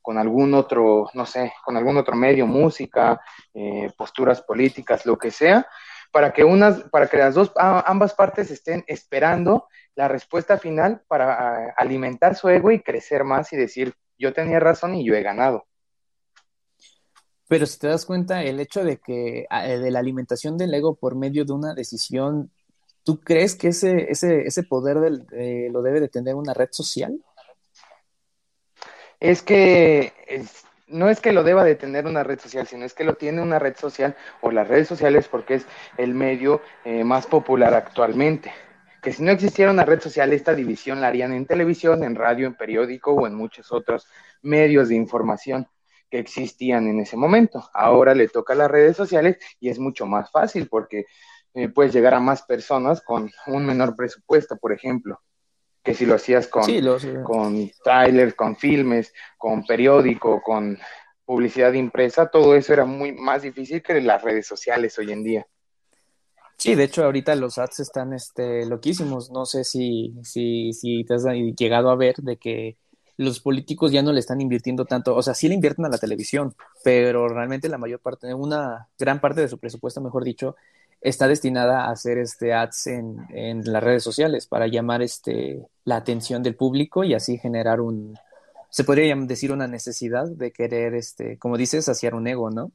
con 0.00 0.18
algún 0.18 0.54
otro, 0.54 1.08
no 1.14 1.24
sé, 1.26 1.52
con 1.64 1.76
algún 1.76 1.96
otro 1.96 2.14
medio, 2.16 2.46
música, 2.46 3.20
eh, 3.54 3.90
posturas 3.96 4.42
políticas, 4.42 5.06
lo 5.06 5.16
que 5.16 5.30
sea, 5.30 5.66
para 6.12 6.32
que 6.32 6.44
unas, 6.44 6.82
para 6.90 7.08
que 7.08 7.16
las 7.16 7.34
dos, 7.34 7.52
ambas 7.56 8.14
partes 8.14 8.50
estén 8.50 8.84
esperando 8.86 9.66
la 9.94 10.08
respuesta 10.08 10.58
final 10.58 11.02
para 11.08 11.70
alimentar 11.76 12.34
su 12.36 12.48
ego 12.48 12.70
y 12.70 12.80
crecer 12.80 13.24
más 13.24 13.52
y 13.52 13.56
decir, 13.56 13.94
yo 14.18 14.32
tenía 14.32 14.60
razón 14.60 14.94
y 14.94 15.04
yo 15.04 15.14
he 15.14 15.22
ganado. 15.22 15.66
Pero 17.48 17.66
si 17.66 17.78
te 17.78 17.88
das 17.88 18.06
cuenta, 18.06 18.42
el 18.42 18.58
hecho 18.60 18.84
de 18.84 18.98
que 18.98 19.46
de 19.50 19.90
la 19.90 19.98
alimentación 19.98 20.56
del 20.56 20.74
ego 20.74 20.94
por 20.94 21.14
medio 21.14 21.44
de 21.44 21.52
una 21.52 21.74
decisión 21.74 22.50
¿Tú 23.04 23.20
crees 23.20 23.54
que 23.54 23.68
ese, 23.68 24.10
ese, 24.10 24.46
ese 24.46 24.62
poder 24.62 24.98
del, 24.98 25.26
lo 25.70 25.82
debe 25.82 26.00
de 26.00 26.08
tener 26.08 26.34
una 26.34 26.54
red 26.54 26.70
social? 26.72 27.20
Es 29.20 29.42
que 29.42 30.12
no 30.88 31.10
es 31.10 31.20
que 31.20 31.32
lo 31.32 31.44
deba 31.44 31.64
de 31.64 31.74
tener 31.74 32.06
una 32.06 32.24
red 32.24 32.40
social, 32.40 32.66
sino 32.66 32.84
es 32.86 32.94
que 32.94 33.04
lo 33.04 33.14
tiene 33.14 33.42
una 33.42 33.58
red 33.58 33.76
social 33.76 34.16
o 34.40 34.50
las 34.50 34.68
redes 34.68 34.88
sociales 34.88 35.28
porque 35.28 35.54
es 35.54 35.66
el 35.98 36.14
medio 36.14 36.62
eh, 36.84 37.04
más 37.04 37.26
popular 37.26 37.74
actualmente. 37.74 38.52
Que 39.02 39.12
si 39.12 39.22
no 39.22 39.32
existiera 39.32 39.70
una 39.70 39.84
red 39.84 40.00
social, 40.00 40.32
esta 40.32 40.54
división 40.54 41.02
la 41.02 41.08
harían 41.08 41.34
en 41.34 41.44
televisión, 41.44 42.04
en 42.04 42.14
radio, 42.14 42.46
en 42.46 42.54
periódico 42.54 43.12
o 43.12 43.26
en 43.26 43.34
muchos 43.34 43.70
otros 43.70 44.06
medios 44.40 44.88
de 44.88 44.94
información 44.94 45.68
que 46.14 46.20
existían 46.20 46.86
en 46.86 47.00
ese 47.00 47.16
momento. 47.16 47.68
Ahora 47.74 48.14
le 48.14 48.28
toca 48.28 48.52
a 48.52 48.56
las 48.56 48.70
redes 48.70 48.96
sociales 48.96 49.36
y 49.58 49.68
es 49.68 49.80
mucho 49.80 50.06
más 50.06 50.30
fácil 50.30 50.68
porque 50.68 51.06
eh, 51.54 51.68
puedes 51.68 51.92
llegar 51.92 52.14
a 52.14 52.20
más 52.20 52.42
personas 52.42 53.02
con 53.02 53.32
un 53.48 53.66
menor 53.66 53.96
presupuesto, 53.96 54.56
por 54.56 54.72
ejemplo, 54.72 55.20
que 55.82 55.92
si 55.92 56.06
lo 56.06 56.14
hacías 56.14 56.46
con, 56.46 56.66
con 57.24 57.68
trailers, 57.82 58.32
con 58.34 58.54
filmes, 58.54 59.12
con 59.36 59.66
periódico, 59.66 60.40
con 60.40 60.78
publicidad 61.24 61.72
impresa, 61.72 62.28
todo 62.28 62.54
eso 62.54 62.72
era 62.72 62.84
muy 62.84 63.10
más 63.10 63.42
difícil 63.42 63.82
que 63.82 64.00
las 64.00 64.22
redes 64.22 64.46
sociales 64.46 64.96
hoy 65.00 65.10
en 65.10 65.24
día. 65.24 65.46
Sí, 66.58 66.76
de 66.76 66.84
hecho 66.84 67.02
ahorita 67.02 67.34
los 67.34 67.58
ads 67.58 67.80
están 67.80 68.12
este, 68.12 68.66
loquísimos. 68.66 69.32
No 69.32 69.46
sé 69.46 69.64
si, 69.64 70.14
si, 70.22 70.72
si 70.74 71.02
te 71.02 71.14
has 71.14 71.24
llegado 71.58 71.90
a 71.90 71.96
ver 71.96 72.14
de 72.18 72.36
que 72.36 72.76
los 73.16 73.40
políticos 73.40 73.92
ya 73.92 74.02
no 74.02 74.12
le 74.12 74.20
están 74.20 74.40
invirtiendo 74.40 74.84
tanto, 74.84 75.14
o 75.14 75.22
sea, 75.22 75.34
sí 75.34 75.48
le 75.48 75.54
invierten 75.54 75.84
a 75.84 75.88
la 75.88 75.98
televisión, 75.98 76.54
pero 76.82 77.28
realmente 77.28 77.68
la 77.68 77.78
mayor 77.78 78.00
parte, 78.00 78.32
una 78.34 78.88
gran 78.98 79.20
parte 79.20 79.40
de 79.40 79.48
su 79.48 79.58
presupuesto, 79.58 80.00
mejor 80.00 80.24
dicho, 80.24 80.56
está 81.00 81.28
destinada 81.28 81.84
a 81.84 81.90
hacer 81.90 82.18
este 82.18 82.54
ads 82.54 82.86
en, 82.88 83.26
en 83.30 83.72
las 83.72 83.82
redes 83.82 84.02
sociales 84.02 84.46
para 84.46 84.66
llamar 84.66 85.02
este, 85.02 85.66
la 85.84 85.96
atención 85.96 86.42
del 86.42 86.56
público 86.56 87.04
y 87.04 87.14
así 87.14 87.38
generar 87.38 87.80
un, 87.80 88.18
se 88.74 88.82
podría 88.82 89.14
decir 89.14 89.52
una 89.52 89.68
necesidad 89.68 90.26
de 90.26 90.50
querer, 90.50 90.94
este, 90.94 91.38
como 91.38 91.56
dices, 91.56 91.84
saciar 91.84 92.14
un 92.14 92.26
ego, 92.26 92.50
¿no? 92.50 92.72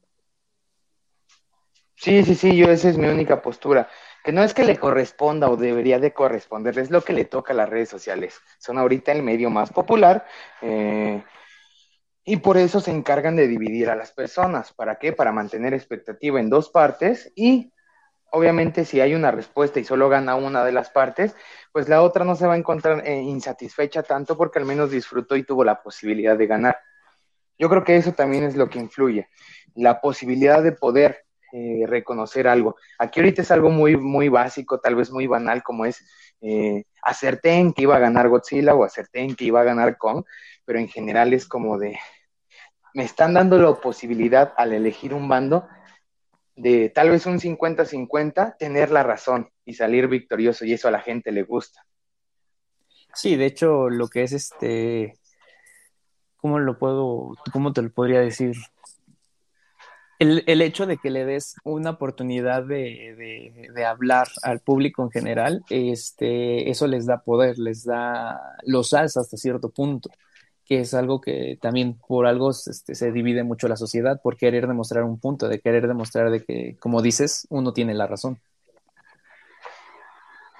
Sí, 1.96 2.24
sí, 2.24 2.36
sí, 2.36 2.56
yo 2.56 2.72
esa 2.72 2.88
es 2.88 2.98
mi 2.98 3.08
única 3.08 3.42
postura, 3.42 3.90
que 4.24 4.32
no 4.32 4.44
es 4.44 4.54
que 4.54 4.64
le 4.64 4.78
corresponda 4.78 5.50
o 5.50 5.58
debería 5.58 6.00
de 6.00 6.14
corresponderle, 6.14 6.82
es 6.82 6.92
lo 6.92 7.02
que 7.02 7.14
le 7.14 7.26
toca 7.26 7.54
a 7.54 7.56
las 7.56 7.70
redes 7.70 7.90
sociales. 7.90 8.40
Son 8.58 8.78
ahorita 8.78 9.12
el 9.12 9.24
medio 9.24 9.50
más 9.50 9.72
popular 9.72 10.26
eh, 10.62 11.24
y 12.24 12.38
por 12.38 12.58
eso 12.58 12.80
se 12.80 12.92
encargan 12.92 13.36
de 13.36 13.48
dividir 13.48 13.90
a 13.90 13.96
las 13.96 14.12
personas. 14.12 14.74
¿Para 14.74 14.98
qué? 14.98 15.14
Para 15.14 15.32
mantener 15.32 15.74
expectativa 15.74 16.40
en 16.40 16.50
dos 16.50 16.70
partes 16.70 17.32
y 17.36 17.72
obviamente 18.32 18.86
si 18.86 19.02
hay 19.02 19.16
una 19.16 19.32
respuesta 19.32 19.80
y 19.80 19.84
solo 19.84 20.10
gana 20.10 20.36
una 20.36 20.64
de 20.64 20.72
las 20.72 20.90
partes, 20.90 21.36
pues 21.72 21.90
la 21.90 22.02
otra 22.02 22.26
no 22.26 22.36
se 22.36 22.46
va 22.46 22.54
a 22.54 22.58
encontrar 22.58 23.08
eh, 23.08 23.22
insatisfecha 23.22 24.04
tanto 24.04 24.38
porque 24.38 24.60
al 24.60 24.66
menos 24.66 24.92
disfrutó 24.92 25.36
y 25.36 25.44
tuvo 25.44 25.64
la 25.64 25.82
posibilidad 25.82 26.38
de 26.38 26.48
ganar. 26.48 26.78
Yo 27.58 27.70
creo 27.70 27.84
que 27.84 27.98
eso 27.98 28.14
también 28.14 28.44
es 28.44 28.56
lo 28.56 28.70
que 28.70 28.80
influye, 28.80 29.28
la 29.76 30.00
posibilidad 30.00 30.64
de 30.64 30.72
poder 30.72 31.26
eh, 31.52 31.84
reconocer 31.88 32.48
algo. 32.48 32.76
Aquí 32.98 33.20
ahorita 33.20 33.42
es 33.42 33.52
algo 33.52 33.70
muy, 33.70 33.98
muy 33.98 34.30
básico, 34.30 34.80
tal 34.80 34.96
vez 34.96 35.12
muy 35.12 35.28
banal, 35.28 35.64
como 35.64 35.86
es 35.86 36.06
eh, 36.42 36.84
acerté 37.02 37.54
en 37.54 37.74
que 37.74 37.84
iba 37.84 37.96
a 37.96 38.00
ganar 38.00 38.30
Godzilla 38.30 38.76
o 38.76 38.84
acerté 38.84 39.22
en 39.22 39.36
que 39.36 39.46
iba 39.46 39.62
a 39.62 39.66
ganar 39.66 39.98
Kong, 39.98 40.24
pero 40.66 40.80
en 40.80 40.88
general 40.88 41.34
es 41.34 41.48
como 41.48 41.78
de, 41.78 41.98
me 42.94 43.04
están 43.04 43.34
dando 43.34 43.58
la 43.58 43.74
posibilidad 43.76 44.54
al 44.58 44.74
elegir 44.74 45.14
un 45.14 45.28
bando 45.28 45.68
de 46.56 46.90
tal 46.90 47.10
vez 47.10 47.26
un 47.26 47.40
50-50, 47.40 48.58
tener 48.58 48.92
la 48.92 49.04
razón 49.04 49.50
y 49.64 49.74
salir 49.74 50.08
victorioso, 50.08 50.66
y 50.66 50.74
eso 50.74 50.88
a 50.88 50.92
la 50.92 51.00
gente 51.00 51.32
le 51.32 51.44
gusta. 51.44 51.86
Sí, 53.14 53.38
de 53.38 53.46
hecho, 53.46 53.90
lo 53.90 54.08
que 54.08 54.24
es 54.24 54.34
este, 54.34 55.18
¿cómo 56.36 56.60
lo 56.60 56.78
puedo, 56.78 57.36
cómo 57.54 57.72
te 57.72 57.82
lo 57.82 57.92
podría 57.92 58.20
decir? 58.20 58.56
El, 60.20 60.44
el 60.48 60.62
hecho 60.62 60.86
de 60.86 60.98
que 60.98 61.10
le 61.10 61.26
des 61.26 61.56
una 61.64 61.92
oportunidad 61.92 62.64
de, 62.64 63.72
de, 63.74 63.86
hablar 63.86 64.28
al 64.44 64.60
público 64.60 65.02
en 65.02 65.12
general, 65.12 65.64
este, 65.70 66.70
eso 66.70 66.88
les 66.88 67.06
da 67.06 67.22
poder, 67.22 67.58
les 67.58 67.86
da, 67.86 68.58
los 68.64 68.94
alza 68.94 69.22
hasta 69.22 69.38
cierto 69.38 69.70
punto 69.70 70.10
que 70.70 70.82
es 70.82 70.94
algo 70.94 71.20
que 71.20 71.58
también 71.60 71.98
por 72.08 72.28
algo 72.28 72.52
este, 72.52 72.94
se 72.94 73.12
divide 73.12 73.44
mucho 73.44 73.68
la 73.68 73.76
sociedad, 73.76 74.22
por 74.22 74.38
querer 74.38 74.68
demostrar 74.68 75.04
un 75.04 75.20
punto, 75.20 75.48
de 75.48 75.60
querer 75.60 75.88
demostrar 75.88 76.30
de 76.30 76.44
que, 76.46 76.78
como 76.80 77.02
dices, 77.02 77.48
uno 77.50 77.74
tiene 77.74 77.96
la 77.96 78.06
razón. 78.06 78.40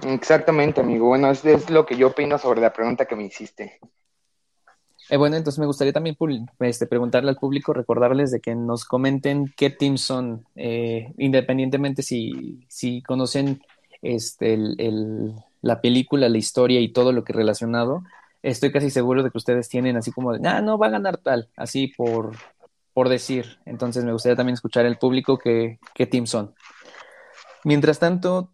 Exactamente, 0.02 0.82
amigo. 0.82 1.06
Bueno, 1.10 1.30
es, 1.30 1.46
es 1.46 1.70
lo 1.70 1.86
que 1.86 1.96
yo 1.96 2.08
opino 2.08 2.40
sobre 2.40 2.60
la 2.60 2.74
pregunta 2.74 3.06
que 3.06 3.16
me 3.16 3.26
hiciste. 3.26 3.80
Eh, 5.10 5.18
bueno, 5.18 5.36
entonces 5.38 5.60
me 5.60 5.66
gustaría 5.66 5.92
también 5.92 6.16
este, 6.60 6.86
preguntarle 6.86 7.32
al 7.32 7.38
público, 7.38 7.74
recordarles 7.74 8.32
de 8.32 8.42
que 8.42 8.54
nos 8.54 8.86
comenten 8.86 9.52
qué 9.58 9.72
teams 9.72 10.02
son, 10.02 10.46
eh, 10.56 11.14
independientemente 11.18 12.04
si, 12.04 12.64
si 12.68 13.02
conocen 13.02 13.62
este, 14.04 14.56
la 15.62 15.82
película, 15.82 16.30
la 16.30 16.38
historia 16.38 16.80
y 16.80 16.90
todo 16.90 17.12
lo 17.12 17.24
que 17.24 17.34
relacionado, 17.34 18.04
estoy 18.44 18.72
casi 18.72 18.92
seguro 18.92 19.24
de 19.24 19.32
que 19.32 19.38
ustedes 19.40 19.68
tienen 19.68 19.98
así 19.98 20.12
como 20.12 20.34
de, 20.34 20.48
ah, 20.48 20.62
no, 20.62 20.78
va 20.78 20.88
a 20.88 20.92
ganar 20.92 21.18
tal, 21.18 21.50
así 21.56 21.88
por, 21.88 22.36
por 22.94 23.10
decir. 23.10 23.58
Entonces 23.66 24.06
me 24.06 24.14
gustaría 24.14 24.36
también 24.36 24.54
escuchar 24.54 24.86
el 24.86 24.98
público 24.98 25.40
qué, 25.40 25.80
qué 25.96 26.06
team 26.06 26.28
son. 26.28 26.54
Mientras 27.64 27.98
tanto, 27.98 28.52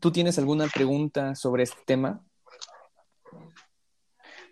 ¿tú 0.00 0.12
tienes 0.12 0.38
alguna 0.38 0.66
pregunta 0.68 1.34
sobre 1.34 1.64
este 1.64 1.80
tema? 1.84 2.25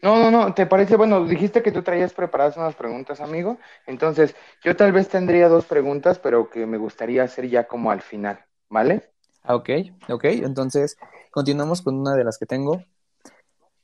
No, 0.05 0.19
no, 0.19 0.31
no, 0.31 0.53
¿te 0.53 0.67
parece? 0.67 0.97
Bueno, 0.97 1.25
dijiste 1.25 1.62
que 1.62 1.73
tú 1.73 1.81
traías 1.81 2.12
preparadas 2.12 2.59
unas 2.59 2.75
preguntas, 2.75 3.23
amigo. 3.23 3.57
Entonces, 3.87 4.37
yo 4.62 4.77
tal 4.77 4.93
vez 4.93 5.09
tendría 5.09 5.49
dos 5.49 5.64
preguntas, 5.64 6.19
pero 6.19 6.51
que 6.51 6.67
me 6.67 6.77
gustaría 6.77 7.23
hacer 7.23 7.49
ya 7.49 7.67
como 7.67 7.90
al 7.90 8.03
final, 8.03 8.45
¿vale? 8.69 9.11
Ah, 9.43 9.55
ok, 9.55 9.71
ok. 10.11 10.25
Entonces, 10.25 10.99
continuamos 11.31 11.81
con 11.81 11.99
una 11.99 12.14
de 12.17 12.23
las 12.23 12.37
que 12.37 12.45
tengo. 12.45 12.85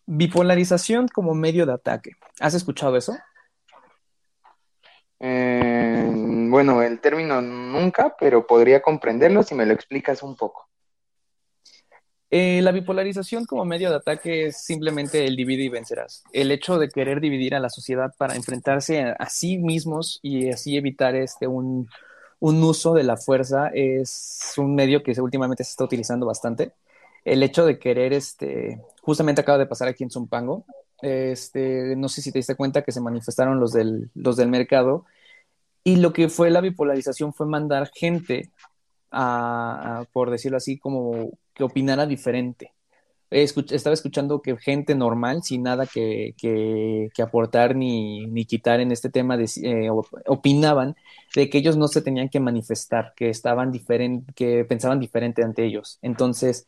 Bipolarización 0.05 1.09
como 1.09 1.33
medio 1.33 1.65
de 1.65 1.73
ataque. 1.73 2.11
¿Has 2.39 2.53
escuchado 2.53 2.99
eso? 2.99 3.17
Eh, 5.21 6.07
bueno, 6.51 6.83
el 6.83 7.01
término 7.01 7.41
nunca, 7.41 8.15
pero 8.21 8.47
podría 8.47 8.83
comprenderlo 8.83 9.43
si 9.43 9.55
me 9.55 9.65
lo 9.65 9.73
explicas 9.73 10.23
un 10.23 10.37
poco. 10.37 10.70
Eh, 12.31 12.61
la 12.63 12.71
bipolarización 12.73 13.45
como 13.45 13.65
medio 13.65 13.91
de 13.91 13.97
ataque 13.97 14.47
es 14.47 14.59
simplemente 14.63 15.27
el 15.27 15.37
divide 15.37 15.65
y 15.65 15.69
vencerás. 15.69 16.23
El 16.33 16.53
hecho 16.53 16.79
de 16.79 16.89
querer 16.89 17.21
dividir 17.21 17.55
a 17.55 17.61
la 17.61 17.71
sociedad 17.71 18.15
para 18.17 18.37
enfrentarse 18.37 19.03
a, 19.03 19.29
sí 19.29 19.59
mismos 19.59 20.21
y 20.23 20.51
así 20.51 20.77
evitar 20.77 21.17
este 21.17 21.49
un, 21.49 21.89
un, 22.39 22.63
uso 22.63 22.95
de 22.95 23.03
la 23.03 23.17
fuerza 23.17 23.69
es 23.75 24.55
un 24.59 24.77
medio 24.77 25.03
que 25.03 25.21
últimamente 25.21 25.65
se 25.65 25.71
está 25.71 25.85
utilizando 25.85 26.27
bastante 26.27 26.73
el 27.25 27.43
hecho 27.43 27.67
de 27.67 27.79
querer, 27.79 28.13
este, 28.13 28.81
justamente 29.03 29.41
acaba 29.41 29.59
de 29.59 29.67
pasar 29.67 29.89
aquí 29.89 30.05
en 30.05 30.11
Zumpango, 30.11 30.65
este, 31.03 31.95
no 31.97 32.09
sé 32.09 32.23
si 32.23 32.33
te 32.33 32.39
diste 32.39 32.57
cuenta 32.57 32.83
que 32.83 32.93
se 32.93 33.01
manifestaron 33.01 33.61
los 33.61 33.73
del, 33.73 34.11
los 34.15 34.37
del 34.37 34.49
mercado 34.49 35.05
y 35.85 35.97
lo 35.97 36.13
que 36.13 36.29
fue 36.29 36.51
la 36.51 36.61
bipolarización 36.61 37.33
fue 37.33 37.47
mandar 37.47 37.91
gente 37.95 38.51
a, 39.11 40.05
por 40.13 40.31
decirlo 40.31 40.59
así, 40.59 40.79
como 40.79 41.33
que 41.55 41.65
opinara 41.65 42.07
diferente. 42.07 42.73
estaba 43.31 43.95
escuchando 43.95 44.43
que 44.43 44.57
gente 44.57 44.95
normal, 44.95 45.43
sin 45.43 45.63
nada 45.63 45.87
que, 45.87 46.35
que, 46.37 47.23
aportar 47.23 47.77
ni, 47.77 48.27
ni, 48.27 48.45
quitar 48.45 48.81
en 48.81 48.93
este 48.93 49.11
tema, 49.11 49.37
de, 49.37 49.49
eh, 49.63 49.91
opinaban 50.27 50.97
de 51.35 51.49
que 51.49 51.59
ellos 51.59 51.77
no 51.77 51.89
se 51.89 52.03
tenían 52.03 52.29
que 52.29 52.41
manifestar, 52.41 53.13
que 53.17 53.31
estaban 53.31 53.71
diferentes, 53.71 54.35
que 54.35 54.65
pensaban 54.65 55.01
diferente 55.01 55.45
ante 55.45 55.65
ellos. 55.65 55.99
Entonces, 56.03 56.67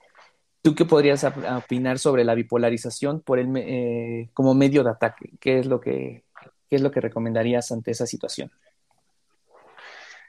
¿Tú 0.62 0.76
qué 0.76 0.84
podrías 0.84 1.24
opinar 1.24 1.98
sobre 1.98 2.22
la 2.22 2.36
bipolarización 2.36 3.20
por 3.20 3.40
el, 3.40 3.52
eh, 3.56 4.30
como 4.32 4.54
medio 4.54 4.84
de 4.84 4.90
ataque? 4.90 5.30
¿Qué 5.40 5.58
es 5.58 5.66
lo 5.66 5.80
que, 5.80 6.22
qué 6.70 6.76
es 6.76 6.82
lo 6.82 6.92
que 6.92 7.00
recomendarías 7.00 7.72
ante 7.72 7.90
esa 7.90 8.06
situación? 8.06 8.52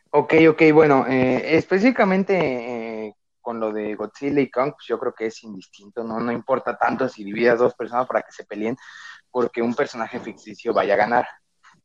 Ok, 0.09 0.33
ok, 0.49 0.61
bueno, 0.73 1.05
eh, 1.07 1.55
específicamente 1.55 2.72
con 3.43 3.59
lo 3.59 3.71
de 3.71 3.93
Godzilla 3.93 4.41
y 4.41 4.49
Kong, 4.49 4.73
pues 4.73 4.87
yo 4.87 4.97
creo 4.97 5.13
que 5.13 5.27
es 5.27 5.43
indistinto, 5.43 6.03
¿no? 6.03 6.19
No 6.19 6.31
importa 6.31 6.75
tanto 6.75 7.07
si 7.07 7.23
divides 7.23 7.59
dos 7.59 7.75
personas 7.75 8.07
para 8.07 8.23
que 8.23 8.31
se 8.31 8.45
peleen, 8.45 8.75
porque 9.29 9.61
un 9.61 9.75
personaje 9.75 10.19
ficticio 10.19 10.73
vaya 10.73 10.95
a 10.95 10.97
ganar. 10.97 11.27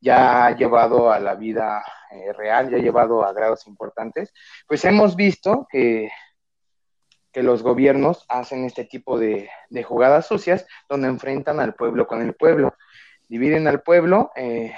Ya 0.00 0.46
ha 0.46 0.56
llevado 0.56 1.12
a 1.12 1.20
la 1.20 1.34
vida 1.34 1.84
real, 2.36 2.70
ya 2.70 2.78
ha 2.78 2.80
llevado 2.80 3.24
a 3.24 3.32
grados 3.34 3.66
importantes. 3.66 4.32
Pues 4.66 4.84
hemos 4.86 5.16
visto 5.16 5.66
que 5.70 6.08
que 7.32 7.42
los 7.42 7.62
gobiernos 7.62 8.24
hacen 8.28 8.64
este 8.64 8.84
tipo 8.84 9.18
de, 9.18 9.50
jugadas 9.84 10.26
sucias 10.26 10.66
donde 10.88 11.08
enfrentan 11.08 11.60
al 11.60 11.74
pueblo 11.74 12.06
con 12.06 12.22
el 12.22 12.34
pueblo. 12.34 12.74
Dividen 13.28 13.68
al 13.68 13.82
pueblo, 13.82 14.32
eh, 14.34 14.74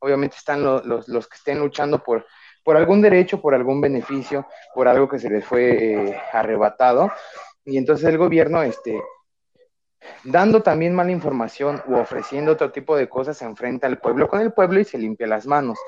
obviamente 0.00 0.36
están 0.36 0.62
los, 0.62 1.06
que 1.28 1.36
estén 1.36 1.58
luchando 1.58 2.02
por, 2.02 2.26
por 2.66 2.76
algún 2.76 3.00
derecho, 3.00 3.40
por 3.40 3.54
algún 3.54 3.80
beneficio, 3.80 4.44
por 4.74 4.88
algo 4.88 5.08
que 5.08 5.20
se 5.20 5.30
les 5.30 5.44
fue 5.44 5.94
eh, 5.94 6.20
arrebatado. 6.32 7.12
Y 7.64 7.78
entonces 7.78 8.08
el 8.08 8.18
gobierno, 8.18 8.60
este, 8.64 9.00
dando 10.24 10.64
también 10.64 10.92
mala 10.92 11.12
información 11.12 11.80
u 11.86 11.94
ofreciendo 11.94 12.50
otro 12.50 12.72
tipo 12.72 12.96
de 12.96 13.08
cosas, 13.08 13.36
se 13.36 13.44
enfrenta 13.44 13.86
al 13.86 13.98
pueblo 13.98 14.26
con 14.26 14.40
el 14.40 14.52
pueblo 14.52 14.80
y 14.80 14.84
se 14.84 14.98
limpia 14.98 15.28
las 15.28 15.46
manos. 15.46 15.78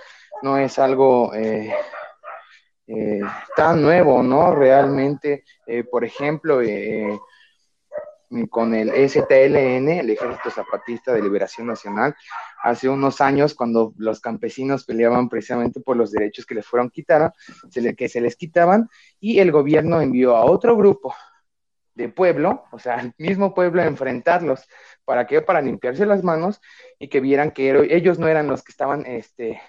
No 0.41 0.57
es 0.57 0.79
algo 0.79 1.35
eh, 1.35 1.75
eh, 2.87 3.23
tan 3.57 3.83
nuevo, 3.83 4.23
¿no? 4.23 4.55
Realmente, 4.55 5.43
eh, 5.67 5.83
por 5.83 6.05
ejemplo, 6.05 6.61
con 8.51 8.75
el 8.75 8.91
STLN, 8.91 9.89
el 9.89 10.11
Ejército 10.11 10.51
Zapatista 10.51 11.13
de 11.13 11.23
Liberación 11.23 11.67
Nacional, 11.67 12.15
hace 12.63 12.89
unos 12.89 13.21
años, 13.21 13.55
cuando 13.55 13.95
los 13.97 14.21
campesinos 14.21 14.85
peleaban 14.85 15.29
precisamente 15.29 15.81
por 15.81 15.97
los 15.97 16.13
derechos 16.13 16.45
que 16.45 16.55
les 16.55 16.67
fueron 16.67 16.91
quitados, 16.91 17.33
que 17.97 18.09
se 18.09 18.21
les 18.21 18.37
quitaban, 18.37 18.89
y 19.21 19.39
el 19.39 19.51
gobierno 19.51 20.01
envió 20.01 20.37
a 20.37 20.45
otro 20.45 20.77
grupo 20.77 21.15
de 21.95 22.09
pueblo, 22.09 22.65
o 22.71 22.79
sea, 22.79 22.95
al 22.95 23.13
mismo 23.19 23.55
pueblo 23.55 23.83
a 23.83 23.87
enfrentarlos. 23.87 24.69
¿Para 25.05 25.27
qué? 25.27 25.43
Para 25.43 25.61
limpiarse 25.61 26.07
las 26.07 26.23
manos 26.23 26.61
y 26.99 27.09
que 27.09 27.21
vieran 27.21 27.51
que 27.51 27.71
ellos 27.91 28.19
no 28.19 28.29
eran 28.29 28.47
los 28.47 28.63
que 28.63 28.71
estaban 28.71 29.05
este, 29.05 29.61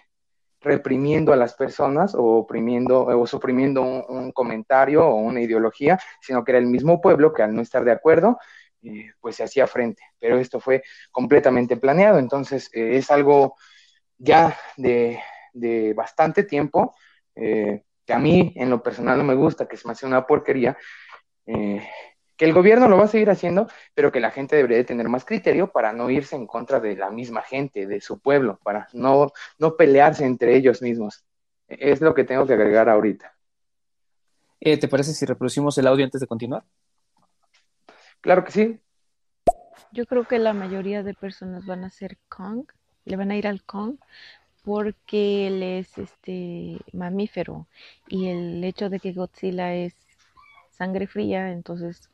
reprimiendo 0.61 1.31
a 1.31 1.35
las 1.35 1.53
personas 1.53 2.13
o 2.15 2.23
oprimiendo 2.23 3.05
o 3.05 3.27
suprimiendo 3.27 3.81
un, 3.81 4.31
comentario 4.31 5.05
o 5.05 5.15
una 5.15 5.41
ideología, 5.41 5.99
sino 6.21 6.43
que 6.43 6.51
era 6.51 6.59
el 6.59 6.67
mismo 6.67 7.01
pueblo 7.01 7.33
que 7.33 7.43
al 7.43 7.55
no 7.55 7.61
estar 7.61 7.83
de 7.83 7.91
acuerdo, 7.91 8.37
eh, 8.81 9.11
pues 9.19 9.37
se 9.37 9.43
hacía 9.43 9.67
frente. 9.67 10.03
Pero 10.19 10.37
esto 10.37 10.59
fue 10.59 10.83
completamente 11.11 11.77
planeado, 11.77 12.19
entonces 12.19 12.69
eh, 12.73 12.97
es 12.97 13.09
algo 13.11 13.55
ya 14.17 14.57
de, 14.77 15.19
bastante 15.95 16.43
tiempo, 16.43 16.93
eh, 17.35 17.83
que 18.05 18.13
a 18.13 18.19
mí 18.19 18.53
en 18.55 18.69
lo 18.69 18.83
personal 18.83 19.17
no 19.17 19.23
me 19.23 19.35
gusta, 19.35 19.67
que 19.67 19.77
se 19.77 19.87
me 19.87 19.93
hace 19.93 20.05
una 20.05 20.25
porquería, 20.25 20.77
que 22.39 22.45
el 22.45 22.53
gobierno 22.53 22.87
lo 22.87 22.95
va 22.95 23.03
a 23.03 23.09
seguir 23.09 23.29
haciendo, 23.29 23.67
pero 23.93 24.13
que 24.13 24.21
la 24.21 24.31
gente 24.31 24.55
debería 24.55 24.77
de 24.77 24.85
tener 24.85 25.09
más 25.09 25.25
criterio 25.25 25.73
para 25.73 25.91
no 25.91 26.09
irse 26.09 26.37
en 26.37 26.47
contra 26.47 26.79
de 26.79 26.95
la 26.95 27.09
misma 27.09 27.41
gente, 27.41 27.85
de 27.85 27.99
su 27.99 28.21
pueblo, 28.21 28.57
para 28.63 28.87
no, 28.93 29.33
no 29.57 29.75
pelearse 29.75 30.23
entre 30.23 30.55
ellos 30.55 30.81
mismos. 30.81 31.25
Es 31.67 31.99
lo 31.99 32.13
que 32.13 32.23
tengo 32.23 32.47
que 32.47 32.53
agregar 32.53 32.87
ahorita. 32.87 33.35
Eh, 34.61 34.77
¿Te 34.77 34.87
parece 34.87 35.11
si 35.11 35.25
reproducimos 35.25 35.77
el 35.79 35.87
audio 35.87 36.05
antes 36.05 36.21
de 36.21 36.27
continuar? 36.27 36.63
Claro 38.21 38.45
que 38.45 38.51
sí. 38.51 38.79
Yo 39.91 40.05
creo 40.05 40.23
que 40.23 40.39
la 40.39 40.53
mayoría 40.53 41.03
de 41.03 41.13
personas 41.15 41.65
van 41.65 41.83
a 41.83 41.89
ser 41.89 42.17
Kong, 42.29 42.63
le 43.03 43.17
van 43.17 43.31
a 43.31 43.35
ir 43.35 43.47
al 43.47 43.63
Kong 43.63 43.97
porque 44.63 45.47
él 45.47 45.61
es 45.61 45.97
este 45.97 46.77
mamífero 46.93 47.67
y 48.07 48.27
el 48.27 48.63
hecho 48.63 48.89
de 48.89 49.01
que 49.01 49.11
Godzilla 49.11 49.73
es 49.75 49.93
sangre 50.69 51.05
fría, 51.05 51.51
entonces 51.51 52.09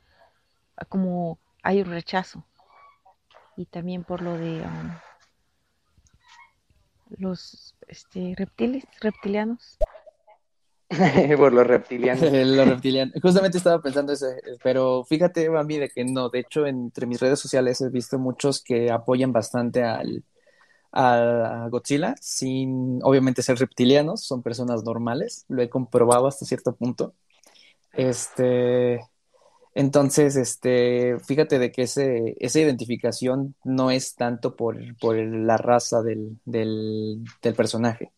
como 0.89 1.39
hay 1.63 1.81
un 1.81 1.89
rechazo. 1.89 2.45
Y 3.57 3.65
también 3.65 4.03
por 4.03 4.21
lo 4.21 4.37
de 4.37 4.61
um, 4.61 4.91
los 7.17 7.75
este, 7.87 8.33
reptiles, 8.37 8.83
reptilianos. 9.01 9.77
por 11.37 11.53
los 11.53 11.65
reptilianos. 11.65 12.21
los 12.31 12.67
reptilianos. 12.67 13.15
Justamente 13.21 13.57
estaba 13.57 13.81
pensando 13.81 14.13
eso, 14.13 14.27
pero 14.63 15.03
fíjate, 15.05 15.49
Bambi, 15.49 15.77
de 15.77 15.89
que 15.89 16.03
no. 16.03 16.29
De 16.29 16.39
hecho, 16.39 16.65
entre 16.65 17.07
mis 17.07 17.19
redes 17.19 17.39
sociales 17.39 17.81
he 17.81 17.89
visto 17.89 18.19
muchos 18.19 18.61
que 18.61 18.91
apoyan 18.91 19.31
bastante 19.31 19.83
al, 19.83 20.23
a 20.91 21.67
Godzilla, 21.69 22.15
sin 22.21 22.99
obviamente 23.03 23.41
ser 23.41 23.57
reptilianos, 23.57 24.23
son 24.23 24.41
personas 24.41 24.83
normales. 24.83 25.45
Lo 25.47 25.61
he 25.61 25.69
comprobado 25.69 26.27
hasta 26.27 26.45
cierto 26.45 26.75
punto. 26.75 27.13
Este, 27.93 29.01
entonces, 29.75 30.37
este, 30.37 31.19
fíjate 31.19 31.59
de 31.59 31.69
que 31.69 31.81
ese, 31.81 32.37
esa 32.39 32.61
identificación 32.61 33.55
no 33.65 33.91
es 33.91 34.15
tanto 34.15 34.55
por, 34.55 34.77
la 34.77 35.57
raza 35.57 36.01
del, 36.01 36.39
del, 36.45 37.25
personaje. 37.57 38.13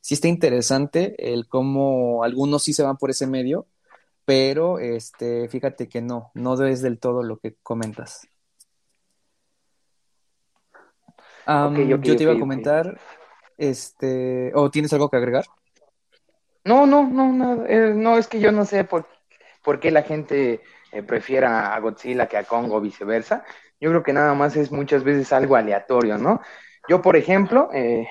Sí 0.00 0.14
está 0.14 0.26
interesante 0.26 1.14
el 1.32 1.46
cómo 1.46 2.24
algunos 2.24 2.64
sí 2.64 2.72
se 2.72 2.82
van 2.82 2.96
por 2.96 3.10
ese 3.10 3.28
medio, 3.28 3.68
pero 4.24 4.80
este, 4.80 5.48
fíjate 5.48 5.88
que 5.88 6.02
no, 6.02 6.32
no 6.34 6.60
es 6.66 6.82
del 6.82 6.98
todo 6.98 7.22
lo 7.22 7.38
que 7.38 7.54
comentas. 7.62 8.26
yo 11.46 12.00
te 12.00 12.24
iba 12.24 12.32
a 12.32 12.40
comentar, 12.40 12.98
este, 13.56 14.50
¿o 14.52 14.68
tienes 14.72 14.92
algo 14.92 15.08
que 15.08 15.16
agregar? 15.16 15.46
No, 16.64 16.88
no, 16.88 17.08
no, 17.08 17.32
no, 17.32 17.66
eh, 17.66 17.94
no, 17.94 18.18
es 18.18 18.26
que 18.26 18.40
yo 18.40 18.50
no 18.50 18.64
sé 18.64 18.82
por, 18.82 19.06
por 19.62 19.78
qué 19.78 19.92
la 19.92 20.02
gente 20.02 20.60
eh, 20.92 21.02
prefiera 21.02 21.74
a 21.74 21.80
Godzilla 21.80 22.26
que 22.26 22.36
a 22.36 22.44
Kong 22.44 22.70
o 22.72 22.80
viceversa. 22.80 23.44
Yo 23.80 23.90
creo 23.90 24.02
que 24.02 24.12
nada 24.12 24.34
más 24.34 24.56
es 24.56 24.72
muchas 24.72 25.04
veces 25.04 25.32
algo 25.32 25.56
aleatorio, 25.56 26.18
¿no? 26.18 26.40
Yo, 26.88 27.02
por 27.02 27.16
ejemplo, 27.16 27.68
eh, 27.72 28.08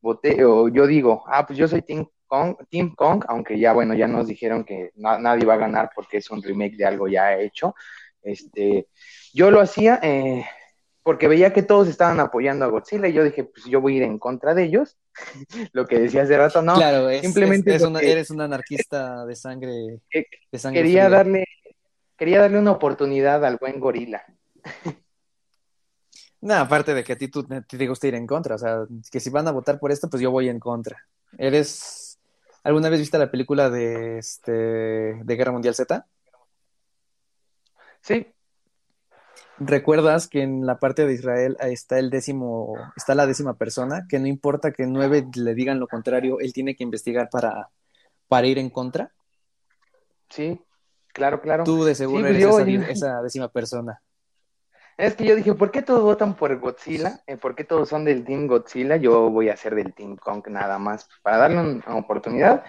voté, 0.00 0.44
o 0.44 0.68
yo 0.68 0.86
digo, 0.86 1.24
ah, 1.26 1.46
pues 1.46 1.58
yo 1.58 1.66
soy 1.68 1.82
Team 1.82 2.06
Kong, 2.26 2.56
Team 2.70 2.94
Kong, 2.94 3.24
aunque 3.28 3.58
ya, 3.58 3.72
bueno, 3.72 3.94
ya 3.94 4.06
nos 4.06 4.26
dijeron 4.26 4.64
que 4.64 4.90
nadie 4.94 5.44
va 5.44 5.54
a 5.54 5.58
ganar 5.58 5.90
porque 5.94 6.18
es 6.18 6.30
un 6.30 6.42
remake 6.42 6.76
de 6.76 6.86
algo 6.86 7.08
ya 7.08 7.36
hecho. 7.36 7.74
Este, 8.22 8.86
yo 9.34 9.50
lo 9.50 9.60
hacía 9.60 9.98
eh, 10.02 10.46
porque 11.02 11.26
veía 11.26 11.52
que 11.52 11.62
todos 11.62 11.88
estaban 11.88 12.20
apoyando 12.20 12.64
a 12.64 12.68
Godzilla 12.68 13.08
y 13.08 13.12
yo 13.12 13.24
dije, 13.24 13.44
pues 13.44 13.66
yo 13.66 13.80
voy 13.80 13.94
a 13.94 13.96
ir 13.98 14.02
en 14.04 14.18
contra 14.18 14.54
de 14.54 14.64
ellos. 14.64 14.96
lo 15.72 15.86
que 15.86 15.98
decía 15.98 16.22
hace 16.22 16.36
rato, 16.36 16.62
no. 16.62 16.74
Claro, 16.74 17.10
simplemente 17.20 17.74
eres 17.74 18.30
un 18.30 18.40
anarquista 18.40 19.26
de 19.26 19.36
sangre. 19.36 20.00
De 20.50 20.58
sangre 20.58 20.82
quería 20.82 21.08
darle 21.08 21.44
quería 22.16 22.40
darle 22.40 22.58
una 22.58 22.72
oportunidad 22.72 23.44
al 23.44 23.58
buen 23.58 23.80
gorila. 23.80 24.24
No, 26.42 26.54
aparte 26.54 26.92
de 26.92 27.04
que 27.04 27.12
a 27.12 27.16
ti 27.16 27.28
tú, 27.28 27.46
te 27.46 27.86
gusta 27.86 28.08
ir 28.08 28.16
en 28.16 28.26
contra, 28.26 28.56
o 28.56 28.58
sea, 28.58 28.84
que 29.12 29.20
si 29.20 29.30
van 29.30 29.46
a 29.46 29.52
votar 29.52 29.78
por 29.78 29.92
esto, 29.92 30.10
pues 30.10 30.20
yo 30.20 30.32
voy 30.32 30.48
en 30.48 30.58
contra. 30.58 31.06
¿Eres... 31.38 32.18
¿Alguna 32.64 32.88
vez 32.88 32.98
viste 32.98 33.16
la 33.16 33.30
película 33.30 33.70
de, 33.70 34.18
este, 34.18 34.50
de 34.52 35.36
Guerra 35.36 35.52
Mundial 35.52 35.76
Z? 35.76 36.04
Sí. 38.00 38.26
¿Recuerdas 39.58 40.26
que 40.26 40.42
en 40.42 40.66
la 40.66 40.80
parte 40.80 41.06
de 41.06 41.14
Israel 41.14 41.56
está 41.60 42.00
el 42.00 42.10
décimo, 42.10 42.74
está 42.96 43.14
la 43.14 43.26
décima 43.26 43.54
persona, 43.54 44.06
que 44.08 44.18
no 44.18 44.26
importa 44.26 44.72
que 44.72 44.86
nueve 44.86 45.24
le 45.36 45.54
digan 45.54 45.78
lo 45.78 45.86
contrario, 45.86 46.40
él 46.40 46.52
tiene 46.52 46.74
que 46.74 46.82
investigar 46.82 47.30
para, 47.30 47.68
para 48.26 48.48
ir 48.48 48.58
en 48.58 48.70
contra? 48.70 49.12
Sí. 50.28 50.60
Claro, 51.12 51.40
claro. 51.40 51.64
Tú 51.64 51.84
de 51.84 51.94
seguro 51.94 52.26
pues 52.26 52.36
eres 52.36 52.88
esa, 52.88 53.22
décima 53.22 53.48
persona. 53.48 54.00
Es 54.96 55.14
que 55.14 55.24
yo 55.24 55.34
dije, 55.34 55.54
¿por 55.54 55.70
qué 55.70 55.82
todos 55.82 56.02
votan 56.02 56.34
por 56.34 56.58
Godzilla? 56.58 57.20
Eh, 57.26 57.36
¿Por 57.36 57.54
qué 57.54 57.64
todos 57.64 57.88
son 57.88 58.04
del 58.04 58.24
Team 58.24 58.46
Godzilla? 58.46 58.96
Yo 58.96 59.30
voy 59.30 59.48
a 59.48 59.56
ser 59.56 59.74
del 59.74 59.94
Team 59.94 60.16
Kong 60.16 60.46
nada 60.48 60.78
más, 60.78 61.08
para 61.22 61.38
darle 61.38 61.60
una 61.60 61.96
oportunidad 61.96 62.64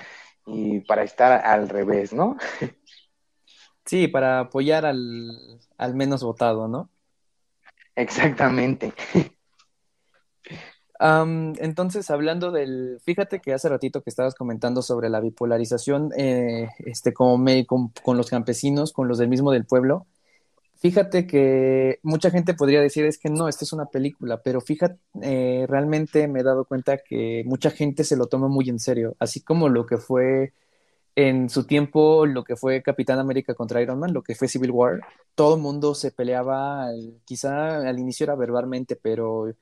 y 0.46 0.80
para 0.82 1.04
estar 1.04 1.46
al 1.46 1.70
revés, 1.70 2.14
¿no? 2.14 2.38
Sí, 3.86 4.08
para 4.08 4.40
apoyar 4.40 4.86
al, 4.86 5.60
al 5.78 5.94
menos 5.94 6.24
votado, 6.24 6.70
¿no? 6.70 6.90
Exactamente. 7.96 8.94
entonces, 11.06 12.10
hablando 12.10 12.52
del, 12.52 13.00
fíjate 13.04 13.42
que 13.42 13.54
hace 13.54 13.68
ratito 13.68 14.02
que 14.02 14.10
estabas 14.10 14.36
comentando 14.36 14.82
sobre 14.82 15.10
la 15.10 15.20
bipolarización, 15.20 16.12
eh, 16.18 16.70
este, 16.86 17.14
como 17.14 17.38
me, 17.38 17.66
con, 17.66 17.92
los 18.16 18.30
campesinos, 18.30 18.94
con 18.94 19.08
los 19.10 19.18
del 19.18 19.28
mismo 19.28 19.52
del 19.52 19.66
pueblo, 19.66 20.08
fíjate 20.78 21.28
que 21.28 22.00
mucha 22.04 22.32
gente 22.32 22.54
podría 22.54 22.82
decir 22.82 23.06
es 23.06 23.18
que 23.18 23.30
no, 23.30 23.50
esta 23.50 23.66
es 23.66 23.74
una 23.74 23.88
película, 23.88 24.42
pero 24.44 24.62
fíjate, 24.62 24.98
eh, 25.22 25.66
realmente 25.68 26.28
me 26.30 26.40
he 26.40 26.44
dado 26.44 26.66
cuenta 26.66 26.98
que 26.98 27.44
mucha 27.46 27.70
gente 27.72 28.06
se 28.06 28.16
lo 28.16 28.28
toma 28.28 28.48
muy 28.48 28.70
en 28.70 28.80
serio, 28.80 29.16
así 29.20 29.42
como 29.42 29.70
lo 29.70 29.86
que 29.86 29.98
fue 29.98 30.54
en 31.16 31.50
su 31.50 31.66
tiempo 31.68 32.26
lo 32.26 32.44
que 32.44 32.56
fue 32.56 32.82
Capitán 32.82 33.20
América 33.20 33.54
contra 33.56 33.82
Iron 33.82 34.00
Man, 34.00 34.14
lo 34.14 34.24
que 34.24 34.36
fue 34.36 34.48
Civil 34.48 34.72
War, 34.72 35.02
todo 35.36 35.56
el 35.56 35.62
mundo 35.62 35.96
se 35.96 36.12
peleaba, 36.12 36.88
quizá 37.26 37.78
al 37.88 38.00
inicio 38.00 38.26
era 38.26 38.36
verbalmente, 38.36 38.96
pero 38.96 39.54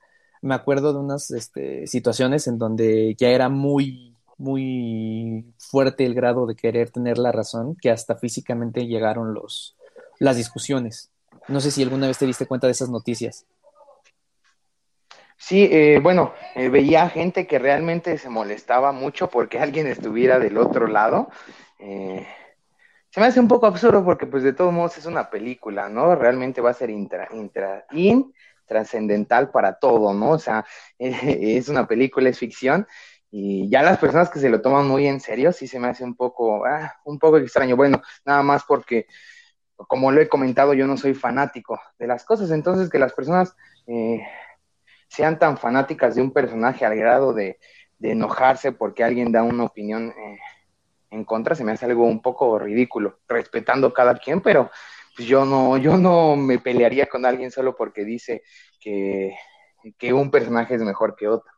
me 0.41 0.55
acuerdo 0.55 0.93
de 0.93 0.99
unas 0.99 1.31
este, 1.31 1.87
situaciones 1.87 2.47
en 2.47 2.57
donde 2.57 3.15
ya 3.15 3.29
era 3.29 3.49
muy, 3.49 4.15
muy 4.37 5.53
fuerte 5.57 6.05
el 6.05 6.15
grado 6.15 6.47
de 6.47 6.55
querer 6.55 6.89
tener 6.89 7.17
la 7.17 7.31
razón, 7.31 7.75
que 7.79 7.91
hasta 7.91 8.15
físicamente 8.15 8.87
llegaron 8.87 9.33
los, 9.33 9.77
las 10.19 10.37
discusiones. 10.37 11.11
No 11.47 11.61
sé 11.61 11.71
si 11.71 11.83
alguna 11.83 12.07
vez 12.07 12.17
te 12.17 12.25
diste 12.25 12.47
cuenta 12.47 12.67
de 12.67 12.71
esas 12.71 12.89
noticias. 12.89 13.45
Sí, 15.37 15.67
eh, 15.71 15.99
bueno, 16.01 16.33
eh, 16.53 16.69
veía 16.69 17.09
gente 17.09 17.47
que 17.47 17.57
realmente 17.57 18.17
se 18.19 18.29
molestaba 18.29 18.91
mucho 18.91 19.29
porque 19.29 19.59
alguien 19.59 19.87
estuviera 19.87 20.39
del 20.39 20.57
otro 20.57 20.87
lado. 20.87 21.29
Eh, 21.79 22.27
se 23.09 23.19
me 23.19 23.25
hace 23.25 23.39
un 23.39 23.47
poco 23.47 23.65
absurdo 23.65 24.05
porque 24.05 24.27
pues 24.27 24.43
de 24.43 24.53
todos 24.53 24.71
modos 24.71 24.97
es 24.97 25.05
una 25.05 25.29
película, 25.29 25.89
¿no? 25.89 26.15
Realmente 26.15 26.61
va 26.61 26.69
a 26.69 26.75
ser 26.75 26.89
intra, 26.89 27.27
intra, 27.33 27.85
trascendental 28.71 29.51
para 29.51 29.73
todo, 29.73 30.13
¿no? 30.13 30.29
O 30.31 30.39
sea, 30.39 30.65
es 30.97 31.67
una 31.67 31.87
película, 31.87 32.29
es 32.29 32.39
ficción 32.39 32.87
y 33.29 33.69
ya 33.69 33.83
las 33.83 33.97
personas 33.97 34.29
que 34.29 34.39
se 34.39 34.49
lo 34.49 34.61
toman 34.61 34.87
muy 34.87 35.07
en 35.07 35.19
serio 35.19 35.51
sí 35.51 35.67
se 35.67 35.79
me 35.79 35.89
hace 35.89 36.05
un 36.05 36.15
poco, 36.15 36.65
ah, 36.65 36.95
un 37.03 37.19
poco 37.19 37.37
extraño. 37.37 37.75
Bueno, 37.75 38.01
nada 38.25 38.43
más 38.43 38.63
porque, 38.63 39.07
como 39.75 40.11
lo 40.11 40.21
he 40.21 40.29
comentado, 40.29 40.73
yo 40.73 40.87
no 40.87 40.95
soy 40.95 41.13
fanático 41.13 41.79
de 41.99 42.07
las 42.07 42.23
cosas, 42.23 42.51
entonces 42.51 42.89
que 42.89 42.99
las 42.99 43.13
personas 43.13 43.55
sean 45.07 45.37
tan 45.37 45.57
fanáticas 45.57 46.15
de 46.15 46.21
un 46.21 46.31
personaje 46.31 46.85
al 46.85 46.95
grado 46.95 47.33
de, 47.33 47.59
enojarse 48.01 48.71
porque 48.71 49.03
alguien 49.03 49.31
da 49.31 49.43
una 49.43 49.65
opinión 49.65 50.09
eh, 50.17 50.39
en 51.11 51.23
contra, 51.23 51.53
se 51.53 51.63
me 51.63 51.73
hace 51.73 51.85
algo 51.85 52.05
un 52.05 52.21
poco 52.21 52.57
ridículo, 52.57 53.19
respetando 53.27 53.93
cada 53.93 54.15
quien, 54.15 54.41
pero 54.41 54.71
pues 55.15 55.27
yo 55.27 55.45
no, 55.45 55.77
yo 55.77 55.97
no 55.97 56.35
me 56.35 56.59
pelearía 56.59 57.07
con 57.07 57.25
alguien 57.25 57.51
solo 57.51 57.75
porque 57.75 58.05
dice 58.05 58.43
que, 58.79 59.33
un 60.13 60.31
personaje 60.31 60.75
es 60.75 60.81
mejor 60.81 61.15
que 61.15 61.27
otro. 61.27 61.51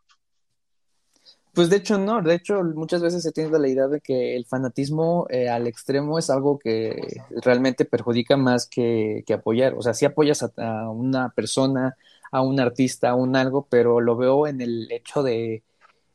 Pues 1.54 1.70
de 1.70 1.76
hecho 1.76 2.00
no, 2.00 2.22
de 2.22 2.34
hecho 2.34 2.64
muchas 2.64 3.04
veces 3.04 3.22
se 3.22 3.32
tiene 3.32 3.60
la 3.60 3.68
idea 3.68 3.88
de 3.88 4.02
que 4.02 4.36
el 4.36 4.46
fanatismo 4.46 5.28
eh, 5.30 5.50
al 5.50 5.68
extremo 5.68 6.18
es 6.18 6.32
algo 6.32 6.58
que 6.58 7.22
realmente 7.44 7.86
perjudica 7.86 8.38
más 8.38 8.66
que, 8.66 9.24
apoyar. 9.32 9.76
O 9.76 9.82
sea, 9.84 9.94
si 9.94 10.06
apoyas 10.06 10.42
a, 10.58 10.90
una 10.90 11.30
persona, 11.30 11.96
a 12.32 12.42
un 12.42 12.60
artista, 12.60 13.10
a 13.10 13.16
un 13.16 13.36
algo, 13.36 13.68
pero 13.70 14.02
lo 14.02 14.16
veo 14.16 14.48
en 14.48 14.62
el 14.62 14.92
hecho 14.92 15.22
de, 15.22 15.62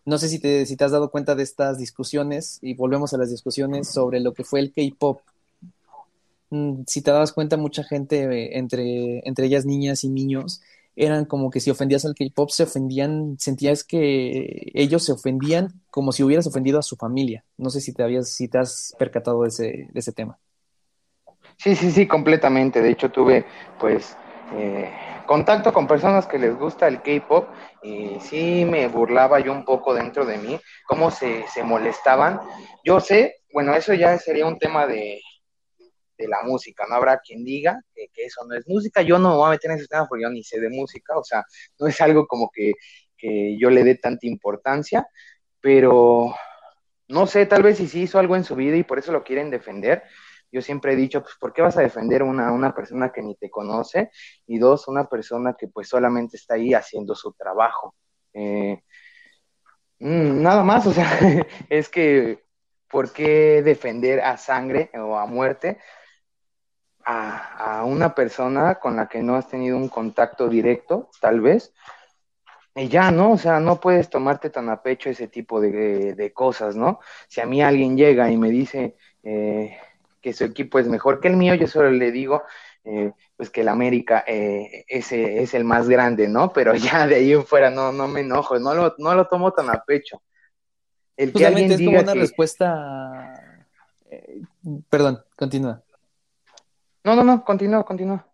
no 0.08 0.16
sé 0.16 0.28
si 0.28 0.40
te, 0.40 0.66
si 0.66 0.74
te 0.74 0.84
has 0.84 0.90
dado 0.90 1.10
cuenta 1.10 1.34
de 1.34 1.42
estas 1.42 1.78
discusiones, 1.78 2.58
y 2.60 2.74
volvemos 2.74 3.12
a 3.12 3.18
las 3.18 3.30
discusiones 3.30 3.88
sobre 3.88 4.20
lo 4.20 4.32
que 4.32 4.42
fue 4.42 4.58
el 4.60 4.72
K-Pop. 4.72 5.20
Mm, 6.50 6.82
si 6.86 7.02
te 7.02 7.10
dabas 7.10 7.32
cuenta, 7.32 7.56
mucha 7.56 7.84
gente, 7.84 8.58
entre, 8.58 9.20
entre 9.26 9.46
ellas 9.46 9.66
niñas 9.66 10.04
y 10.04 10.08
niños, 10.08 10.62
eran 10.96 11.26
como 11.26 11.50
que 11.50 11.60
si 11.60 11.70
ofendías 11.70 12.04
al 12.04 12.14
K-pop, 12.14 12.50
se 12.50 12.64
ofendían, 12.64 13.36
sentías 13.38 13.84
que 13.84 14.70
ellos 14.74 15.04
se 15.04 15.12
ofendían 15.12 15.80
como 15.90 16.10
si 16.12 16.24
hubieras 16.24 16.46
ofendido 16.46 16.78
a 16.78 16.82
su 16.82 16.96
familia. 16.96 17.44
No 17.56 17.70
sé 17.70 17.80
si 17.80 17.92
te 17.92 18.02
habías, 18.02 18.30
si 18.30 18.48
te 18.48 18.58
has 18.58 18.94
percatado 18.98 19.42
de 19.42 19.48
ese, 19.48 19.88
de 19.92 20.00
ese 20.00 20.12
tema. 20.12 20.38
Sí, 21.56 21.76
sí, 21.76 21.90
sí, 21.90 22.06
completamente. 22.06 22.82
De 22.82 22.90
hecho, 22.90 23.10
tuve, 23.10 23.44
pues, 23.78 24.16
eh, 24.56 24.90
contacto 25.26 25.72
con 25.72 25.86
personas 25.86 26.26
que 26.26 26.38
les 26.38 26.56
gusta 26.56 26.88
el 26.88 27.00
K-pop 27.02 27.48
y 27.82 28.18
sí 28.20 28.64
me 28.64 28.88
burlaba 28.88 29.38
yo 29.38 29.52
un 29.52 29.64
poco 29.64 29.94
dentro 29.94 30.24
de 30.24 30.38
mí, 30.38 30.58
cómo 30.86 31.10
se, 31.10 31.46
se 31.48 31.62
molestaban. 31.62 32.40
Yo 32.84 32.98
sé, 32.98 33.36
bueno, 33.52 33.74
eso 33.74 33.94
ya 33.94 34.18
sería 34.18 34.46
un 34.46 34.58
tema 34.58 34.86
de, 34.86 35.20
de 36.18 36.28
la 36.28 36.42
música, 36.42 36.84
no 36.88 36.96
habrá 36.96 37.20
quien 37.20 37.44
diga 37.44 37.80
que, 37.94 38.08
eso 38.16 38.44
no 38.46 38.56
es 38.56 38.66
música, 38.68 39.02
yo 39.02 39.18
no 39.18 39.30
me 39.30 39.36
voy 39.36 39.46
a 39.46 39.50
meter 39.50 39.70
en 39.70 39.78
ese 39.78 39.86
tema 39.86 40.06
porque 40.08 40.24
yo 40.24 40.30
ni 40.30 40.42
sé 40.42 40.60
de 40.60 40.68
música, 40.68 41.16
o 41.16 41.24
sea, 41.24 41.44
no 41.78 41.86
es 41.86 42.00
algo 42.00 42.26
como 42.26 42.50
que, 42.52 42.72
que 43.16 43.56
yo 43.58 43.70
le 43.70 43.84
dé 43.84 43.94
tanta 43.94 44.26
importancia, 44.26 45.06
pero 45.60 46.34
no 47.08 47.26
sé, 47.26 47.46
tal 47.46 47.62
vez 47.62 47.78
si 47.78 47.88
sí 47.88 48.02
hizo 48.02 48.18
algo 48.18 48.36
en 48.36 48.44
su 48.44 48.54
vida 48.56 48.76
y 48.76 48.84
por 48.84 48.98
eso 48.98 49.12
lo 49.12 49.24
quieren 49.24 49.50
defender, 49.50 50.02
yo 50.50 50.62
siempre 50.62 50.92
he 50.92 50.96
dicho, 50.96 51.22
pues, 51.22 51.34
¿por 51.38 51.52
qué 51.52 51.62
vas 51.62 51.76
a 51.76 51.82
defender 51.82 52.22
una, 52.22 52.52
una 52.52 52.74
persona 52.74 53.12
que 53.12 53.22
ni 53.22 53.34
te 53.36 53.50
conoce? 53.50 54.10
Y 54.46 54.58
dos, 54.58 54.88
una 54.88 55.08
persona 55.08 55.54
que 55.58 55.68
pues 55.68 55.88
solamente 55.88 56.36
está 56.36 56.54
ahí 56.54 56.72
haciendo 56.74 57.14
su 57.14 57.32
trabajo. 57.32 57.94
Eh, 58.32 58.82
mm, 59.98 60.42
nada 60.42 60.64
más, 60.64 60.86
o 60.86 60.92
sea, 60.92 61.06
es 61.68 61.88
que, 61.88 62.44
¿por 62.88 63.12
qué 63.12 63.62
defender 63.62 64.20
a 64.20 64.36
sangre 64.38 64.90
o 64.94 65.16
a 65.18 65.26
muerte 65.26 65.78
a, 67.08 67.78
a, 67.80 67.84
una 67.84 68.14
persona 68.14 68.74
con 68.76 68.96
la 68.96 69.08
que 69.08 69.22
no 69.22 69.34
has 69.34 69.48
tenido 69.48 69.76
un 69.76 69.88
contacto 69.88 70.48
directo, 70.48 71.08
tal 71.20 71.40
vez? 71.40 71.72
Y 72.74 72.88
ya, 72.88 73.10
¿no? 73.10 73.32
O 73.32 73.38
sea, 73.38 73.60
no 73.60 73.80
puedes 73.80 74.10
tomarte 74.10 74.50
tan 74.50 74.68
a 74.68 74.82
pecho 74.82 75.08
ese 75.10 75.26
tipo 75.26 75.60
de, 75.60 76.14
de, 76.14 76.32
cosas, 76.32 76.76
¿no? 76.76 77.00
Si 77.28 77.40
a 77.40 77.46
mí 77.46 77.62
alguien 77.62 77.96
llega 77.96 78.30
y 78.30 78.36
me 78.36 78.50
dice, 78.50 78.96
eh, 79.22 79.78
que 80.20 80.32
su 80.32 80.44
equipo 80.44 80.78
es 80.78 80.86
mejor 80.86 81.20
que 81.20 81.28
el 81.28 81.36
mío, 81.36 81.54
yo 81.54 81.66
solo 81.66 81.90
le 81.90 82.12
digo 82.12 82.42
eh, 82.84 83.12
pues 83.36 83.50
que 83.50 83.62
el 83.62 83.68
América 83.68 84.24
eh, 84.26 84.84
ese 84.88 85.42
es 85.42 85.54
el 85.54 85.64
más 85.64 85.88
grande, 85.88 86.28
¿no? 86.28 86.52
Pero 86.52 86.74
ya 86.76 87.06
de 87.06 87.16
ahí 87.16 87.32
en 87.32 87.46
fuera 87.46 87.70
no, 87.70 87.90
no 87.90 88.06
me 88.06 88.20
enojo, 88.20 88.58
no 88.58 88.74
lo, 88.74 88.94
no 88.98 89.14
lo 89.14 89.26
tomo 89.28 89.52
tan 89.52 89.70
a 89.70 89.82
pecho. 89.84 90.22
El 91.16 91.32
que 91.32 91.46
alguien 91.46 91.72
es 91.72 91.82
como 91.82 91.98
una 91.98 92.14
respuesta... 92.14 93.66
Eh, 94.10 94.40
perdón, 94.88 95.20
continúa. 95.36 95.82
No, 97.08 97.16
no, 97.16 97.24
no, 97.24 97.42
continúa, 97.42 97.84
continúa 97.84 98.26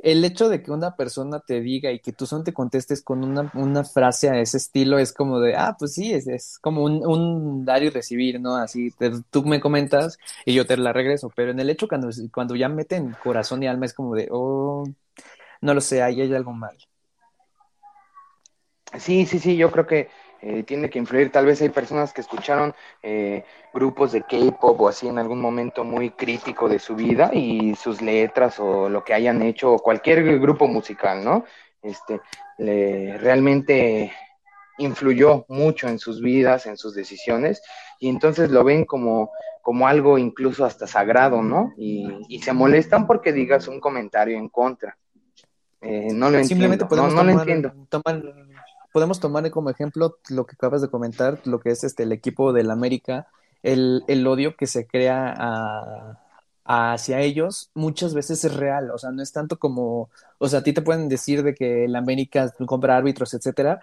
el 0.00 0.24
hecho 0.24 0.48
de 0.48 0.62
que 0.62 0.70
una 0.70 0.94
persona 0.94 1.40
te 1.40 1.60
diga 1.60 1.90
y 1.90 2.00
que 2.00 2.12
tú 2.12 2.26
son 2.26 2.44
te 2.44 2.52
contestes 2.52 3.02
con 3.02 3.24
una, 3.24 3.50
una, 3.54 3.84
frase 3.84 4.28
a 4.28 4.38
ese 4.38 4.58
estilo 4.58 4.98
es 4.98 5.12
como 5.12 5.40
de, 5.40 5.56
ah, 5.56 5.74
pues 5.78 5.94
sí, 5.94 6.12
es, 6.12 6.28
es 6.28 6.58
como 6.60 6.84
un, 6.84 7.04
un, 7.06 7.64
dar 7.64 7.82
y 7.82 7.90
recibir, 7.90 8.40
¿no? 8.40 8.56
Así, 8.56 8.94
tú 9.30 9.44
me 9.44 9.60
comentas 9.60 10.18
y 10.44 10.54
yo 10.54 10.66
te 10.66 10.76
la 10.76 10.92
regreso, 10.92 11.32
pero 11.34 11.50
en 11.50 11.60
el 11.60 11.70
hecho 11.70 11.88
cuando, 11.88 12.10
cuando 12.32 12.54
ya 12.54 12.68
meten 12.68 13.16
corazón 13.24 13.62
y 13.62 13.66
alma 13.66 13.86
es 13.86 13.94
como 13.94 14.14
de, 14.14 14.28
oh, 14.30 14.84
no 15.60 15.74
lo 15.74 15.80
sé, 15.80 16.02
ahí 16.02 16.20
hay 16.20 16.32
algo 16.34 16.52
mal. 16.52 16.76
Sí, 18.98 19.26
sí, 19.26 19.38
sí, 19.38 19.56
yo 19.56 19.70
creo 19.70 19.86
que 19.86 20.08
eh, 20.40 20.62
tiene 20.62 20.88
que 20.88 20.98
influir. 20.98 21.32
Tal 21.32 21.46
vez 21.46 21.60
hay 21.62 21.68
personas 21.68 22.12
que 22.12 22.20
escucharon 22.20 22.74
eh, 23.02 23.44
grupos 23.74 24.12
de 24.12 24.22
K-pop 24.22 24.80
o 24.80 24.88
así 24.88 25.08
en 25.08 25.18
algún 25.18 25.40
momento 25.40 25.82
muy 25.82 26.10
crítico 26.10 26.68
de 26.68 26.78
su 26.78 26.94
vida 26.94 27.30
y 27.32 27.74
sus 27.74 28.00
letras 28.00 28.60
o 28.60 28.88
lo 28.88 29.02
que 29.02 29.14
hayan 29.14 29.42
hecho, 29.42 29.72
o 29.72 29.78
cualquier 29.78 30.38
grupo 30.38 30.68
musical, 30.68 31.24
¿no? 31.24 31.44
Este, 31.82 32.20
le, 32.58 33.18
realmente 33.18 34.12
influyó 34.78 35.44
mucho 35.48 35.88
en 35.88 35.98
sus 35.98 36.22
vidas, 36.22 36.66
en 36.66 36.76
sus 36.76 36.94
decisiones, 36.94 37.60
y 37.98 38.08
entonces 38.08 38.50
lo 38.50 38.62
ven 38.62 38.84
como, 38.84 39.32
como 39.60 39.88
algo 39.88 40.18
incluso 40.18 40.64
hasta 40.64 40.86
sagrado, 40.86 41.42
¿no? 41.42 41.72
Y, 41.76 42.38
se 42.40 42.52
molestan 42.52 43.08
porque 43.08 43.32
digas 43.32 43.66
un 43.66 43.80
comentario 43.80 44.38
en 44.38 44.48
contra. 44.48 44.96
Eh, 45.80 46.10
no 46.12 46.30
lo 46.30 46.42
Simplemente 46.44 46.84
entiendo. 46.84 47.08
No, 47.08 47.22
no, 47.22 47.24
lo 47.24 47.40
entiendo 47.40 47.72
podemos 48.98 49.20
tomar 49.20 49.48
como 49.52 49.70
ejemplo 49.70 50.18
lo 50.28 50.44
que 50.44 50.54
acabas 50.54 50.82
de 50.82 50.90
comentar, 50.90 51.38
lo 51.44 51.60
que 51.60 51.70
es 51.70 51.84
este 51.84 52.02
el 52.02 52.10
equipo 52.10 52.52
del 52.52 52.68
América, 52.68 53.28
el, 53.62 54.02
el 54.08 54.26
odio 54.26 54.56
que 54.56 54.66
se 54.66 54.88
crea 54.88 56.18
hacia 56.64 57.20
ellos 57.20 57.70
muchas 57.74 58.12
veces 58.12 58.44
es 58.44 58.56
real, 58.56 58.90
o 58.90 58.98
sea, 58.98 59.12
no 59.12 59.22
es 59.22 59.30
tanto 59.30 59.56
como, 59.60 60.10
o 60.38 60.48
sea, 60.48 60.58
a 60.58 60.62
ti 60.64 60.72
te 60.72 60.82
pueden 60.82 61.08
decir 61.08 61.44
de 61.44 61.54
que 61.54 61.84
el 61.84 61.94
América 61.94 62.52
compra 62.66 62.96
árbitros, 62.96 63.34
etcétera, 63.34 63.78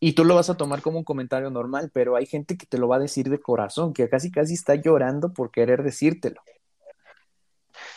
y 0.00 0.14
tú 0.14 0.24
lo 0.24 0.34
vas 0.34 0.50
a 0.50 0.56
tomar 0.56 0.82
como 0.82 0.98
un 0.98 1.04
comentario 1.04 1.50
normal, 1.50 1.92
pero 1.94 2.16
hay 2.16 2.26
gente 2.26 2.56
que 2.56 2.66
te 2.66 2.78
lo 2.78 2.88
va 2.88 2.96
a 2.96 3.06
decir 3.06 3.30
de 3.30 3.38
corazón, 3.38 3.92
que 3.92 4.08
casi 4.08 4.32
casi 4.32 4.54
está 4.54 4.74
llorando 4.74 5.32
por 5.32 5.52
querer 5.52 5.84
decírtelo. 5.84 6.40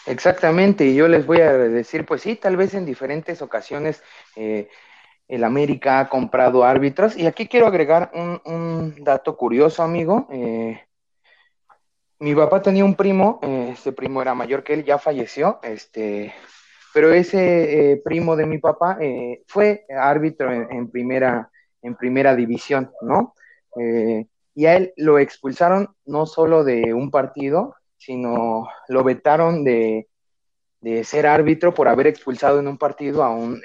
Exactamente, 0.06 0.86
y 0.86 0.94
yo 0.94 1.08
les 1.08 1.26
voy 1.26 1.42
a 1.42 1.54
decir, 1.58 2.06
pues 2.06 2.22
sí, 2.22 2.36
tal 2.36 2.56
vez 2.56 2.76
en 2.76 2.86
diferentes 2.86 3.42
ocasiones 3.42 4.04
eh, 4.36 4.70
el 5.32 5.46
América 5.46 6.02
ha 6.02 6.10
comprado 6.10 6.66
árbitros. 6.66 7.18
Y 7.18 7.26
aquí 7.26 7.48
quiero 7.48 7.66
agregar 7.66 8.12
un, 8.14 8.94
dato 9.00 9.38
curioso, 9.38 9.82
amigo. 9.82 10.28
Eh, 10.30 10.78
mi 12.20 12.36
papá 12.36 12.62
tenía 12.62 12.84
un 12.84 12.96
primo, 12.96 13.40
eh, 13.42 13.70
este 13.72 13.94
primo 13.94 14.22
era 14.22 14.36
mayor 14.36 14.62
que 14.62 14.74
él, 14.74 14.84
ya 14.84 14.98
falleció, 14.98 15.62
este, 15.64 16.34
pero 16.94 17.14
ese 17.14 17.94
eh, 17.94 18.02
primo 18.04 18.36
de 18.36 18.46
mi 18.46 18.58
papá 18.58 18.98
fue 19.48 19.86
árbitro 19.90 20.52
en, 20.52 20.92
primera, 20.92 21.50
en 21.82 21.96
primera 21.96 22.36
división, 22.36 22.92
¿no? 23.02 23.34
y 24.54 24.66
a 24.66 24.76
él 24.76 24.94
lo 24.98 25.18
expulsaron 25.18 25.96
no 26.06 26.26
solo 26.26 26.66
de 26.66 26.94
un 26.94 27.10
partido, 27.10 27.74
sino 27.96 28.68
lo 28.90 29.04
vetaron 29.06 29.64
de, 29.64 30.10
de 30.82 31.06
ser 31.06 31.26
árbitro 31.26 31.74
por 31.74 31.88
haber 31.88 32.08
expulsado 32.08 32.60
en 32.60 32.68
un 32.68 32.78
partido 32.78 33.24
a 33.24 33.30
un 33.30 33.62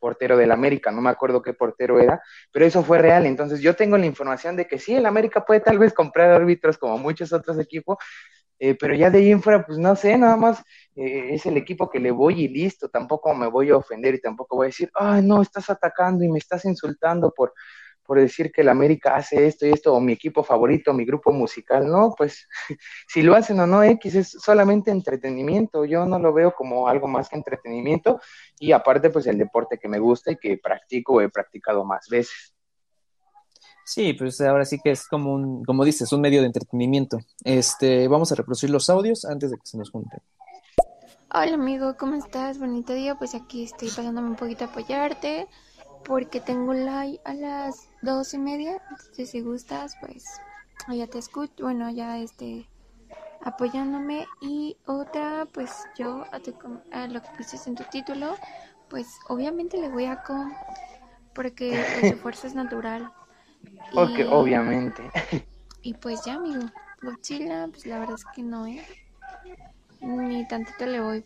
portero 0.00 0.36
del 0.36 0.50
América, 0.50 0.90
no 0.90 1.00
me 1.00 1.10
acuerdo 1.10 1.42
qué 1.42 1.54
portero 1.54 2.00
era, 2.00 2.20
pero 2.50 2.64
eso 2.64 2.82
fue 2.82 2.98
real. 2.98 3.26
Entonces 3.26 3.60
yo 3.60 3.76
tengo 3.76 3.96
la 3.98 4.06
información 4.06 4.56
de 4.56 4.66
que 4.66 4.78
sí, 4.78 4.94
el 4.96 5.06
América 5.06 5.44
puede 5.44 5.60
tal 5.60 5.78
vez 5.78 5.92
comprar 5.92 6.30
árbitros 6.32 6.78
como 6.78 6.98
muchos 6.98 7.32
otros 7.32 7.58
equipos, 7.58 7.98
eh, 8.58 8.76
pero 8.78 8.94
ya 8.94 9.10
de 9.10 9.18
ahí 9.18 9.30
en 9.30 9.42
fuera, 9.42 9.64
pues 9.64 9.78
no 9.78 9.96
sé, 9.96 10.18
nada 10.18 10.36
más 10.36 10.60
eh, 10.94 11.30
es 11.34 11.46
el 11.46 11.56
equipo 11.56 11.88
que 11.88 12.00
le 12.00 12.10
voy 12.10 12.42
y 12.44 12.48
listo, 12.48 12.88
tampoco 12.90 13.34
me 13.34 13.46
voy 13.46 13.70
a 13.70 13.76
ofender 13.76 14.14
y 14.14 14.20
tampoco 14.20 14.56
voy 14.56 14.66
a 14.66 14.68
decir, 14.68 14.90
ay, 14.94 15.22
no, 15.22 15.40
estás 15.40 15.70
atacando 15.70 16.24
y 16.24 16.28
me 16.28 16.38
estás 16.38 16.64
insultando 16.66 17.32
por, 17.32 17.54
por 18.10 18.18
decir 18.18 18.50
que 18.50 18.62
el 18.62 18.68
América 18.68 19.14
hace 19.14 19.46
esto 19.46 19.66
y 19.66 19.70
esto, 19.70 19.94
o 19.94 20.00
mi 20.00 20.14
equipo 20.14 20.42
favorito, 20.42 20.92
mi 20.92 21.04
grupo 21.04 21.30
musical, 21.30 21.88
no, 21.88 22.12
pues 22.18 22.48
si 23.06 23.22
lo 23.22 23.36
hacen 23.36 23.60
o 23.60 23.68
no 23.68 23.84
X 23.84 24.16
es 24.16 24.30
solamente 24.30 24.90
entretenimiento, 24.90 25.84
yo 25.84 26.04
no 26.04 26.18
lo 26.18 26.32
veo 26.32 26.52
como 26.52 26.88
algo 26.88 27.06
más 27.06 27.28
que 27.28 27.36
entretenimiento 27.36 28.20
y 28.58 28.72
aparte 28.72 29.10
pues 29.10 29.28
el 29.28 29.38
deporte 29.38 29.78
que 29.78 29.86
me 29.86 30.00
gusta 30.00 30.32
y 30.32 30.38
que 30.38 30.58
practico, 30.58 31.20
he 31.20 31.28
practicado 31.28 31.84
más 31.84 32.08
veces. 32.08 32.52
Sí, 33.84 34.12
pues 34.14 34.40
ahora 34.40 34.64
sí 34.64 34.80
que 34.82 34.90
es 34.90 35.06
como 35.06 35.32
un, 35.32 35.64
como 35.64 35.84
dices, 35.84 36.12
un 36.12 36.20
medio 36.20 36.40
de 36.40 36.48
entretenimiento. 36.48 37.20
Este, 37.44 38.08
vamos 38.08 38.32
a 38.32 38.34
reproducir 38.34 38.70
los 38.70 38.90
audios 38.90 39.24
antes 39.24 39.52
de 39.52 39.56
que 39.56 39.66
se 39.66 39.78
nos 39.78 39.88
junten. 39.88 40.18
Hola 41.32 41.54
amigo, 41.54 41.96
¿cómo 41.96 42.16
estás? 42.16 42.58
Bonito 42.58 42.92
día, 42.92 43.14
pues 43.14 43.36
aquí 43.36 43.62
estoy 43.62 43.86
pasándome 43.86 44.30
un 44.30 44.36
poquito 44.36 44.64
a 44.64 44.66
apoyarte 44.66 45.46
porque 46.04 46.40
tengo 46.40 46.74
live 46.74 47.20
a 47.24 47.34
las 47.34 47.89
dos 48.02 48.34
y 48.34 48.38
media. 48.38 48.80
Entonces, 48.90 49.30
si 49.30 49.40
gustas, 49.40 49.96
pues 50.00 50.24
ya 50.88 51.06
te 51.06 51.18
escucho. 51.18 51.64
Bueno, 51.64 51.90
ya 51.90 52.18
este 52.18 52.68
apoyándome. 53.42 54.26
Y 54.40 54.76
otra, 54.86 55.46
pues 55.52 55.70
yo 55.96 56.24
a, 56.32 57.06
lo 57.06 57.22
que 57.22 57.28
pusiste 57.36 57.70
en 57.70 57.76
tu 57.76 57.84
título, 57.84 58.36
pues 58.88 59.18
obviamente 59.28 59.78
le 59.78 59.88
voy 59.88 60.06
a 60.06 60.22
con. 60.22 60.52
Porque 61.34 61.84
su 62.00 62.16
fuerza 62.22 62.46
es 62.46 62.54
natural. 62.54 63.12
Porque 63.94 64.24
obviamente. 64.24 65.02
Y 65.82 65.94
pues 65.94 66.22
ya, 66.26 66.34
amigo. 66.34 66.60
Godzilla, 67.00 67.66
pues 67.68 67.86
la 67.86 67.98
verdad 68.00 68.16
es 68.16 68.24
que 68.34 68.42
no, 68.42 68.66
¿eh? 68.66 68.84
Ni 70.02 70.46
tantito 70.46 70.84
le 70.84 71.00
voy. 71.00 71.24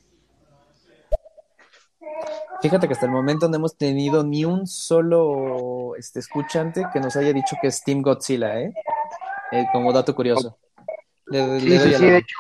Fíjate 2.63 2.87
que 2.87 2.95
hasta 2.95 3.07
el 3.07 3.13
momento 3.13 3.49
no 3.49 3.57
hemos 3.57 3.77
tenido 3.77 4.25
ni 4.25 4.45
un 4.45 4.67
solo 4.67 5.95
este, 5.97 6.21
escuchante 6.21 6.87
que 6.93 7.01
nos 7.01 7.15
haya 7.17 7.33
dicho 7.33 7.57
que 7.61 7.69
es 7.69 7.83
Team 7.83 8.01
Godzilla, 8.01 8.59
¿eh? 8.59 8.73
eh 9.53 9.67
como 9.73 9.93
dato 9.93 10.15
curioso. 10.15 10.57
Le, 11.27 11.61
sí, 11.61 11.79
sí, 11.79 11.95
sí, 11.95 12.07
de 12.07 12.19
hecho. 12.19 12.37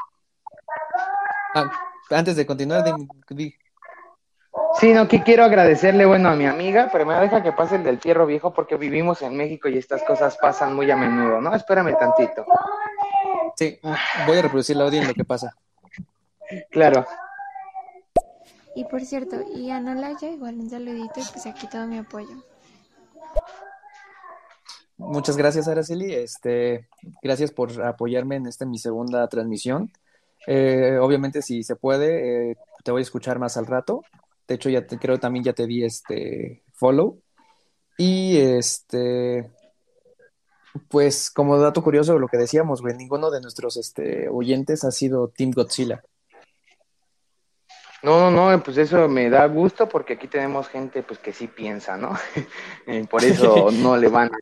Ah, 1.54 1.70
antes 2.10 2.36
de 2.36 2.46
continuar, 2.46 2.84
Sí, 4.80 4.92
no, 4.92 5.06
que 5.06 5.22
quiero 5.22 5.44
agradecerle, 5.44 6.04
bueno, 6.04 6.28
a 6.28 6.36
mi 6.36 6.46
amiga, 6.46 6.88
pero 6.90 7.06
me 7.06 7.14
deja 7.14 7.42
que 7.42 7.52
pase 7.52 7.76
el 7.76 7.84
del 7.84 8.00
fierro 8.00 8.26
viejo 8.26 8.52
porque 8.52 8.76
vivimos 8.76 9.22
en 9.22 9.36
México 9.36 9.68
y 9.68 9.78
estas 9.78 10.02
cosas 10.02 10.36
pasan 10.36 10.74
muy 10.74 10.90
a 10.90 10.96
menudo, 10.96 11.40
¿no? 11.40 11.54
Espérame 11.54 11.96
tantito. 11.98 12.44
Sí, 13.56 13.78
voy 14.26 14.38
a 14.38 14.42
reproducir 14.42 14.76
la 14.76 14.84
audio 14.84 15.00
en 15.00 15.08
lo 15.08 15.14
que 15.14 15.24
pasa. 15.24 15.56
Claro. 16.70 17.06
Y 18.74 18.84
por 18.84 19.02
cierto, 19.02 19.36
y 19.54 19.70
a 19.70 19.80
Laya, 19.80 20.30
igual 20.30 20.58
un 20.58 20.68
saludito 20.68 21.20
y 21.20 21.22
pues 21.32 21.46
aquí 21.46 21.68
todo 21.68 21.86
mi 21.86 21.98
apoyo. 21.98 22.44
Muchas 24.96 25.36
gracias, 25.36 25.68
Araceli. 25.68 26.12
Este, 26.12 26.88
gracias 27.22 27.50
por 27.50 27.82
apoyarme 27.82 28.36
en 28.36 28.46
esta 28.46 28.64
mi 28.64 28.78
segunda 28.78 29.26
transmisión. 29.28 29.90
Eh, 30.46 30.98
obviamente, 31.00 31.42
si 31.42 31.62
se 31.62 31.76
puede, 31.76 32.50
eh, 32.50 32.56
te 32.84 32.90
voy 32.90 33.00
a 33.00 33.02
escuchar 33.02 33.38
más 33.38 33.56
al 33.56 33.66
rato. 33.66 34.02
De 34.46 34.54
hecho, 34.56 34.70
ya 34.70 34.86
te, 34.86 34.98
creo 34.98 35.18
también 35.18 35.44
ya 35.44 35.52
te 35.52 35.66
di 35.66 35.84
este 35.84 36.62
follow. 36.72 37.20
Y 37.96 38.36
este, 38.38 39.50
pues 40.88 41.30
como 41.30 41.58
dato 41.58 41.82
curioso, 41.82 42.18
lo 42.18 42.28
que 42.28 42.38
decíamos, 42.38 42.82
güey, 42.82 42.96
ninguno 42.96 43.30
de 43.30 43.40
nuestros 43.40 43.76
este, 43.76 44.28
oyentes 44.28 44.84
ha 44.84 44.90
sido 44.90 45.28
Team 45.28 45.52
Godzilla. 45.52 46.02
No, 48.04 48.30
no, 48.30 48.50
no, 48.50 48.62
pues 48.62 48.76
eso 48.76 49.08
me 49.08 49.30
da 49.30 49.46
gusto 49.46 49.88
porque 49.88 50.12
aquí 50.12 50.28
tenemos 50.28 50.68
gente 50.68 51.02
pues 51.02 51.18
que 51.18 51.32
sí 51.32 51.48
piensa, 51.48 51.96
¿no? 51.96 52.12
Eh, 52.86 53.06
por 53.08 53.24
eso 53.24 53.70
no 53.72 53.96
le 53.96 54.08
van 54.08 54.30
a... 54.30 54.38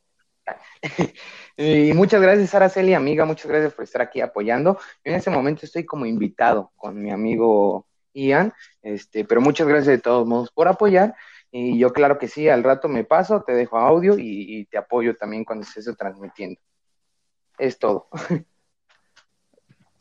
y 1.57 1.93
muchas 1.93 2.21
gracias, 2.21 2.53
Araceli, 2.57 2.93
amiga, 2.93 3.25
muchas 3.25 3.47
gracias 3.47 3.73
por 3.73 3.85
estar 3.85 4.03
aquí 4.03 4.21
apoyando. 4.21 4.81
Yo 5.05 5.13
en 5.13 5.15
este 5.15 5.31
momento 5.31 5.65
estoy 5.65 5.87
como 5.87 6.07
invitado 6.07 6.73
con 6.75 7.01
mi 7.01 7.13
amigo 7.13 7.87
Ian, 8.13 8.53
este, 8.83 9.25
pero 9.25 9.41
muchas 9.41 9.69
gracias 9.69 9.87
de 9.87 9.99
todos 9.99 10.27
modos 10.27 10.51
por 10.51 10.67
apoyar. 10.67 11.15
Y 11.53 11.79
yo 11.79 11.93
claro 11.93 12.19
que 12.19 12.27
sí, 12.27 12.49
al 12.49 12.65
rato 12.65 12.89
me 12.89 13.05
paso, 13.05 13.45
te 13.45 13.53
dejo 13.53 13.79
audio 13.79 14.19
y, 14.19 14.59
y 14.59 14.65
te 14.65 14.77
apoyo 14.77 15.15
también 15.15 15.45
cuando 15.45 15.65
estés 15.65 15.89
transmitiendo. 15.97 16.61
Es 17.59 17.79
todo. 17.79 18.09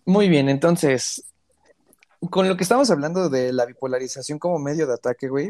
Muy 0.05 0.29
bien, 0.29 0.49
entonces, 0.49 1.30
con 2.29 2.47
lo 2.47 2.55
que 2.55 2.63
estamos 2.63 2.89
hablando 2.91 3.29
de 3.29 3.51
la 3.51 3.65
bipolarización 3.65 4.39
como 4.39 4.59
medio 4.59 4.87
de 4.87 4.93
ataque, 4.93 5.27
güey, 5.27 5.49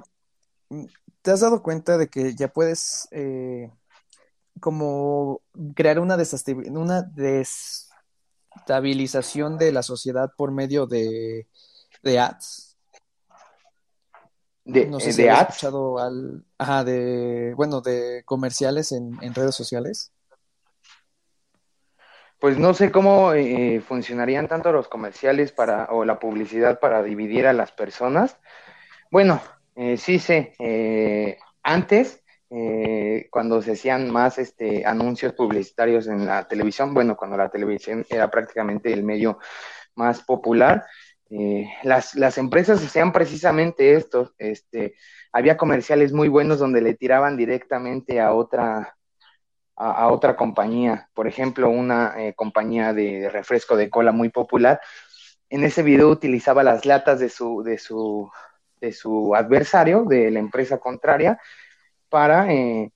¿te 1.21 1.31
has 1.31 1.41
dado 1.41 1.61
cuenta 1.61 1.97
de 1.97 2.07
que 2.07 2.33
ya 2.35 2.47
puedes 2.47 3.07
eh, 3.11 3.69
como 4.59 5.41
crear 5.75 5.99
una, 5.99 6.17
una 6.73 7.01
desestabilización 7.01 9.57
de 9.57 9.71
la 9.71 9.83
sociedad 9.83 10.31
por 10.37 10.51
medio 10.51 10.87
de, 10.87 11.47
de 12.03 12.19
ads? 12.19 12.77
¿De, 14.63 14.85
no 14.85 14.99
sé 14.99 15.11
si 15.11 15.27
has 15.27 15.49
escuchado 15.49 15.97
al, 15.97 16.45
ajá, 16.57 16.83
de, 16.83 17.55
bueno, 17.55 17.81
de 17.81 18.21
comerciales 18.25 18.91
en 18.91 19.33
redes 19.33 19.55
sociales 19.55 20.11
pues 22.41 22.57
no 22.57 22.73
sé 22.73 22.91
cómo 22.91 23.33
eh, 23.33 23.81
funcionarían 23.87 24.47
tanto 24.47 24.71
los 24.71 24.87
comerciales 24.87 25.51
para 25.51 25.85
o 25.91 26.03
la 26.03 26.17
publicidad 26.17 26.79
para 26.79 27.03
dividir 27.03 27.45
a 27.45 27.53
las 27.53 27.71
personas. 27.71 28.35
Bueno, 29.11 29.39
eh, 29.75 29.95
sí 29.95 30.17
sé, 30.17 30.55
eh, 30.57 31.37
antes, 31.61 32.17
cuando 33.29 33.61
se 33.61 33.73
hacían 33.73 34.09
más 34.11 34.37
este, 34.37 34.85
anuncios 34.85 35.31
publicitarios 35.33 36.07
en 36.07 36.25
la 36.25 36.47
televisión, 36.49 36.93
bueno, 36.93 37.15
cuando 37.15 37.37
la 37.37 37.49
televisión 37.49 38.05
era 38.09 38.29
prácticamente 38.29 38.91
el 38.91 39.03
medio 39.03 39.39
más 39.95 40.21
popular, 40.21 40.83
las, 41.83 42.15
las 42.15 42.37
empresas 42.37 42.83
hacían 42.83 43.13
precisamente 43.13 43.93
esto. 43.93 44.33
Este, 44.37 44.95
había 45.31 45.55
comerciales 45.55 46.11
muy 46.11 46.27
buenos 46.27 46.59
donde 46.59 46.81
le 46.81 46.95
tiraban 46.95 47.37
directamente 47.37 48.19
a 48.19 48.33
otra 48.33 48.97
a, 49.81 50.07
otra 50.09 50.35
compañía, 50.35 51.09
por 51.13 51.27
ejemplo, 51.27 51.69
una 51.69 52.13
eh, 52.17 52.33
compañía 52.35 52.93
de, 52.93 53.29
refresco 53.29 53.75
de 53.75 53.89
cola 53.89 54.11
muy 54.11 54.29
popular, 54.29 54.79
en 55.49 55.63
ese 55.63 55.83
video 55.83 56.09
utilizaba 56.09 56.63
las 56.63 56.85
latas 56.85 57.19
de 57.19 57.29
su, 57.29 57.63
de 57.63 57.77
su, 57.77 58.29
de 58.79 58.93
su 58.93 59.35
adversario, 59.35 60.05
de 60.05 60.31
la 60.31 60.39
empresa 60.39 60.77
contraria, 60.77 61.39
para, 62.09 62.53
eh, 62.53 62.91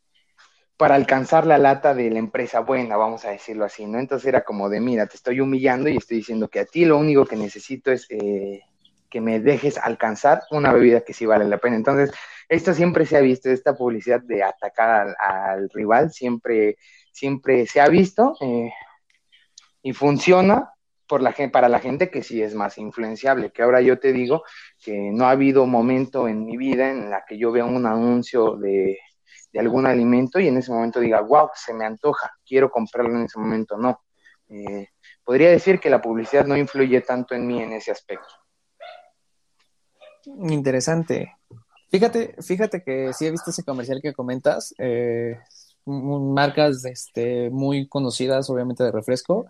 para 0.78 0.96
alcanzar 0.96 1.48
la 1.48 1.58
lata 1.58 1.94
de 1.96 2.12
la 2.12 2.20
empresa 2.20 2.60
buena, 2.60 2.98
vamos 2.98 3.26
a 3.26 3.32
decirlo 3.32 3.66
así, 3.66 3.86
¿no? 3.86 4.00
Entonces 4.00 4.28
era 4.28 4.44
como 4.44 4.70
de, 4.70 4.80
mira, 4.80 5.08
te 5.08 5.16
estoy 5.16 5.40
humillando 5.42 5.90
y 5.90 5.98
estoy 5.98 6.18
diciendo 6.18 6.50
que 6.50 6.60
a 6.60 6.66
ti 6.66 6.86
lo 6.86 6.98
único 6.98 7.26
que 7.26 7.36
necesito 7.36 7.92
es 7.92 8.06
eh, 8.10 8.62
que 9.10 9.22
me 9.22 9.40
dejes 9.40 9.78
alcanzar 9.78 10.44
una 10.52 10.72
bebida 10.72 11.02
que 11.02 11.14
sí 11.14 11.26
vale 11.26 11.46
la 11.46 11.58
pena. 11.58 11.78
Entonces, 11.78 12.12
esto 12.50 12.74
siempre 12.74 13.06
se 13.06 13.18
ha 13.18 13.22
visto, 13.22 13.50
esta 13.50 13.76
publicidad 13.76 14.22
de 14.22 14.44
atacar 14.44 15.16
al, 15.20 15.70
rival 15.70 16.12
siempre, 16.12 16.78
siempre 17.12 17.66
se 17.66 17.82
ha 17.82 17.88
visto 17.88 18.36
eh, 18.42 18.72
y 19.82 19.94
funciona 19.94 20.72
por 21.08 21.22
la, 21.22 21.34
para 21.52 21.70
la 21.70 21.80
gente 21.80 22.10
que 22.10 22.24
sí 22.24 22.42
es 22.42 22.56
más 22.56 22.78
influenciable, 22.78 23.52
que 23.52 23.62
ahora 23.62 23.82
yo 23.82 24.00
te 24.00 24.12
digo 24.14 24.44
que 24.84 25.12
no 25.12 25.26
ha 25.26 25.32
habido 25.32 25.66
momento 25.66 26.28
en 26.28 26.46
mi 26.46 26.58
vida 26.58 26.90
en 26.90 27.10
la 27.10 27.24
que 27.28 27.38
yo 27.38 27.52
vea 27.52 27.66
un 27.66 27.86
anuncio 27.86 28.56
de, 28.58 28.98
algún 29.58 29.86
alimento 29.86 30.38
y 30.38 30.50
en 30.50 30.58
ese 30.58 30.70
momento 30.70 31.00
diga, 31.00 31.22
wow, 31.22 31.50
se 31.54 31.74
me 31.74 31.86
antoja, 31.86 32.30
quiero 32.46 32.70
comprarlo 32.70 33.16
en 33.16 33.24
ese 33.24 33.40
momento, 33.40 33.78
no. 33.78 34.02
Eh, 34.50 34.90
podría 35.24 35.50
decir 35.50 35.80
que 35.80 35.90
la 35.90 36.02
publicidad 36.02 36.46
no 36.46 36.58
influye 36.58 37.00
tanto 37.02 37.36
en 37.36 37.48
mí 37.48 37.64
en 37.64 37.72
ese 37.72 37.92
aspecto. 37.92 38.34
Interesante. 40.26 41.38
Fíjate, 41.90 42.36
fíjate 42.42 42.84
que 42.84 43.14
sí 43.14 43.26
he 43.26 43.32
visto 43.32 43.52
ese 43.52 43.64
comercial 43.64 44.02
que 44.02 44.14
comentas, 44.14 44.74
eh, 44.78 45.40
marcas 45.86 46.84
este, 46.86 47.50
muy 47.52 47.88
conocidas, 47.88 48.50
obviamente 48.50 48.84
de 48.84 48.92
refresco. 48.92 49.46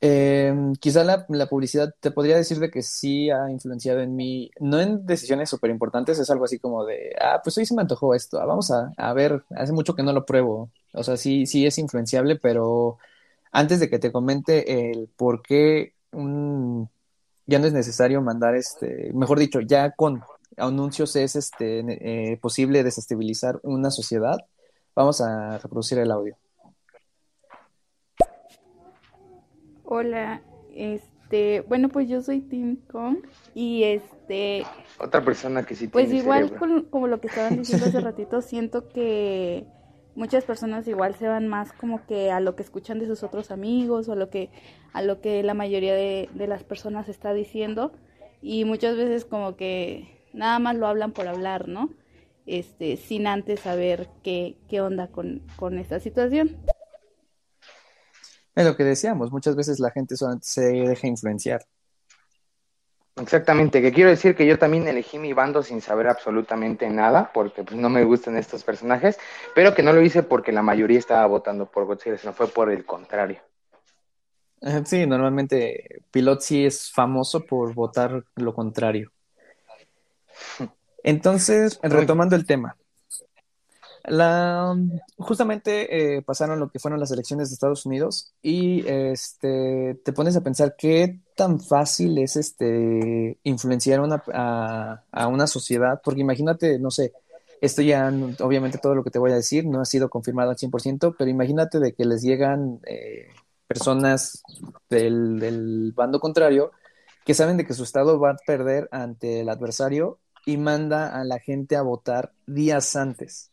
Eh, 0.00 0.54
quizá 0.78 1.04
la, 1.04 1.26
publicidad 1.48 1.94
te 2.00 2.10
podría 2.10 2.36
decir 2.36 2.58
de 2.58 2.70
que 2.70 2.82
sí 2.82 3.30
ha 3.30 3.50
influenciado 3.50 4.00
en 4.00 4.14
mí, 4.14 4.50
no 4.60 4.80
en 4.80 5.06
decisiones 5.06 5.48
súper 5.48 5.70
importantes, 5.70 6.18
es 6.18 6.30
algo 6.30 6.44
así 6.44 6.58
como 6.58 6.84
de, 6.84 7.16
ah, 7.20 7.40
pues 7.42 7.56
hoy 7.58 7.66
se 7.66 7.74
me 7.74 7.82
antojó 7.82 8.14
esto, 8.14 8.38
ah, 8.40 8.44
vamos 8.44 8.70
a, 8.70 8.92
a, 8.96 9.12
ver, 9.14 9.42
hace 9.56 9.72
mucho 9.72 9.94
que 9.94 10.02
no 10.02 10.12
lo 10.12 10.26
pruebo. 10.26 10.70
O 10.92 11.02
sea, 11.02 11.16
sí, 11.16 11.46
sí 11.46 11.66
es 11.66 11.78
influenciable, 11.78 12.36
pero 12.36 12.98
antes 13.52 13.80
de 13.80 13.88
que 13.90 13.98
te 13.98 14.12
comente 14.12 14.90
el 14.90 15.08
por 15.16 15.42
qué 15.42 15.94
ya 16.12 17.58
no 17.58 17.66
es 17.66 17.72
necesario 17.72 18.20
mandar 18.22 18.54
este, 18.54 19.10
mejor 19.14 19.38
dicho, 19.38 19.60
ya 19.60 19.90
con 19.92 20.22
anuncios 20.56 21.16
es 21.16 21.36
este, 21.36 21.80
eh, 22.32 22.36
posible 22.38 22.82
desestabilizar 22.82 23.60
una 23.62 23.90
sociedad. 23.90 24.38
Vamos 24.94 25.20
a 25.20 25.58
reproducir 25.58 25.98
el 25.98 26.10
audio. 26.10 26.36
Hola, 29.84 30.42
este, 30.74 31.60
bueno, 31.62 31.88
pues 31.88 32.08
yo 32.08 32.22
soy 32.22 32.40
Tim 32.40 32.76
Kong 32.90 33.18
y 33.54 33.84
este... 33.84 34.64
Otra 34.98 35.24
persona 35.24 35.64
que 35.64 35.76
sí 35.76 35.88
Pues 35.88 36.12
igual 36.12 36.56
como 36.90 37.06
lo 37.06 37.20
que 37.20 37.28
estaban 37.28 37.56
diciendo 37.58 37.86
hace 37.86 38.00
ratito, 38.00 38.42
siento 38.42 38.88
que 38.88 39.66
muchas 40.16 40.44
personas 40.44 40.88
igual 40.88 41.14
se 41.14 41.28
van 41.28 41.46
más 41.46 41.72
como 41.72 42.04
que 42.06 42.32
a 42.32 42.40
lo 42.40 42.56
que 42.56 42.62
escuchan 42.62 42.98
de 42.98 43.06
sus 43.06 43.22
otros 43.22 43.50
amigos 43.50 44.08
o 44.08 44.12
a 44.12 44.16
lo 44.16 44.30
que, 44.30 44.50
a 44.92 45.02
lo 45.02 45.20
que 45.20 45.42
la 45.42 45.54
mayoría 45.54 45.94
de, 45.94 46.30
de 46.34 46.46
las 46.46 46.64
personas 46.64 47.08
está 47.08 47.32
diciendo 47.34 47.92
y 48.40 48.64
muchas 48.64 48.96
veces 48.96 49.24
como 49.24 49.56
que 49.56 50.15
nada 50.36 50.58
más 50.58 50.76
lo 50.76 50.86
hablan 50.86 51.12
por 51.12 51.26
hablar, 51.26 51.66
¿no? 51.66 51.90
Este, 52.46 52.96
sin 52.96 53.26
antes 53.26 53.60
saber 53.60 54.08
qué, 54.22 54.56
qué 54.68 54.80
onda 54.80 55.08
con, 55.08 55.42
con 55.56 55.78
esta 55.78 55.98
situación. 55.98 56.56
Es 58.54 58.64
lo 58.64 58.76
que 58.76 58.84
decíamos, 58.84 59.32
muchas 59.32 59.56
veces 59.56 59.80
la 59.80 59.90
gente 59.90 60.14
se 60.40 60.62
deja 60.62 61.06
influenciar. 61.06 61.66
Exactamente, 63.18 63.80
que 63.80 63.92
quiero 63.92 64.10
decir 64.10 64.36
que 64.36 64.46
yo 64.46 64.58
también 64.58 64.86
elegí 64.86 65.18
mi 65.18 65.32
bando 65.32 65.62
sin 65.62 65.80
saber 65.80 66.06
absolutamente 66.06 66.88
nada, 66.90 67.30
porque 67.32 67.64
pues, 67.64 67.78
no 67.78 67.88
me 67.88 68.04
gustan 68.04 68.36
estos 68.36 68.62
personajes, 68.62 69.18
pero 69.54 69.74
que 69.74 69.82
no 69.82 69.94
lo 69.94 70.02
hice 70.02 70.22
porque 70.22 70.52
la 70.52 70.62
mayoría 70.62 70.98
estaba 70.98 71.26
votando 71.26 71.64
por 71.64 71.86
Godzilla, 71.86 72.18
sino 72.18 72.34
fue 72.34 72.46
por 72.48 72.70
el 72.70 72.84
contrario. 72.84 73.40
Sí, 74.84 75.06
normalmente 75.06 76.02
Pilot 76.10 76.40
sí 76.40 76.66
es 76.66 76.90
famoso 76.90 77.44
por 77.44 77.72
votar 77.74 78.24
lo 78.36 78.54
contrario. 78.54 79.12
Entonces, 81.02 81.78
retomando 81.82 82.34
el 82.36 82.46
tema, 82.46 82.76
la, 84.08 84.76
justamente 85.18 86.16
eh, 86.16 86.22
pasaron 86.22 86.60
lo 86.60 86.70
que 86.70 86.78
fueron 86.78 87.00
las 87.00 87.10
elecciones 87.10 87.48
de 87.48 87.54
Estados 87.54 87.86
Unidos 87.86 88.32
y 88.40 88.86
este, 88.86 90.00
te 90.04 90.12
pones 90.12 90.36
a 90.36 90.42
pensar 90.42 90.76
qué 90.78 91.20
tan 91.34 91.60
fácil 91.60 92.18
es 92.18 92.36
este, 92.36 93.38
influenciar 93.42 94.00
una, 94.00 94.22
a, 94.32 95.28
una 95.28 95.46
sociedad, 95.46 96.00
porque 96.04 96.20
imagínate, 96.20 96.78
no 96.78 96.90
sé, 96.90 97.12
esto 97.60 97.82
ya, 97.82 98.12
obviamente 98.40 98.78
todo 98.78 98.94
lo 98.94 99.02
que 99.02 99.10
te 99.10 99.18
voy 99.18 99.32
a 99.32 99.36
decir 99.36 99.66
no 99.66 99.80
ha 99.80 99.84
sido 99.84 100.08
confirmado 100.08 100.50
al 100.50 100.56
100%, 100.56 101.16
pero 101.18 101.30
imagínate 101.30 101.80
de 101.80 101.92
que 101.92 102.04
les 102.04 102.22
llegan 102.22 102.80
eh, 102.86 103.28
personas 103.66 104.42
del, 104.88 105.40
del 105.40 105.92
bando 105.92 106.20
contrario 106.20 106.70
que 107.24 107.34
saben 107.34 107.56
de 107.56 107.66
que 107.66 107.74
su 107.74 107.82
estado 107.82 108.20
va 108.20 108.30
a 108.30 108.36
perder 108.46 108.88
ante 108.92 109.40
el 109.40 109.48
adversario 109.48 110.20
y 110.46 110.56
manda 110.56 111.20
a 111.20 111.24
la 111.24 111.38
gente 111.38 111.76
a 111.76 111.82
votar 111.82 112.32
días 112.46 112.96
antes 112.96 113.50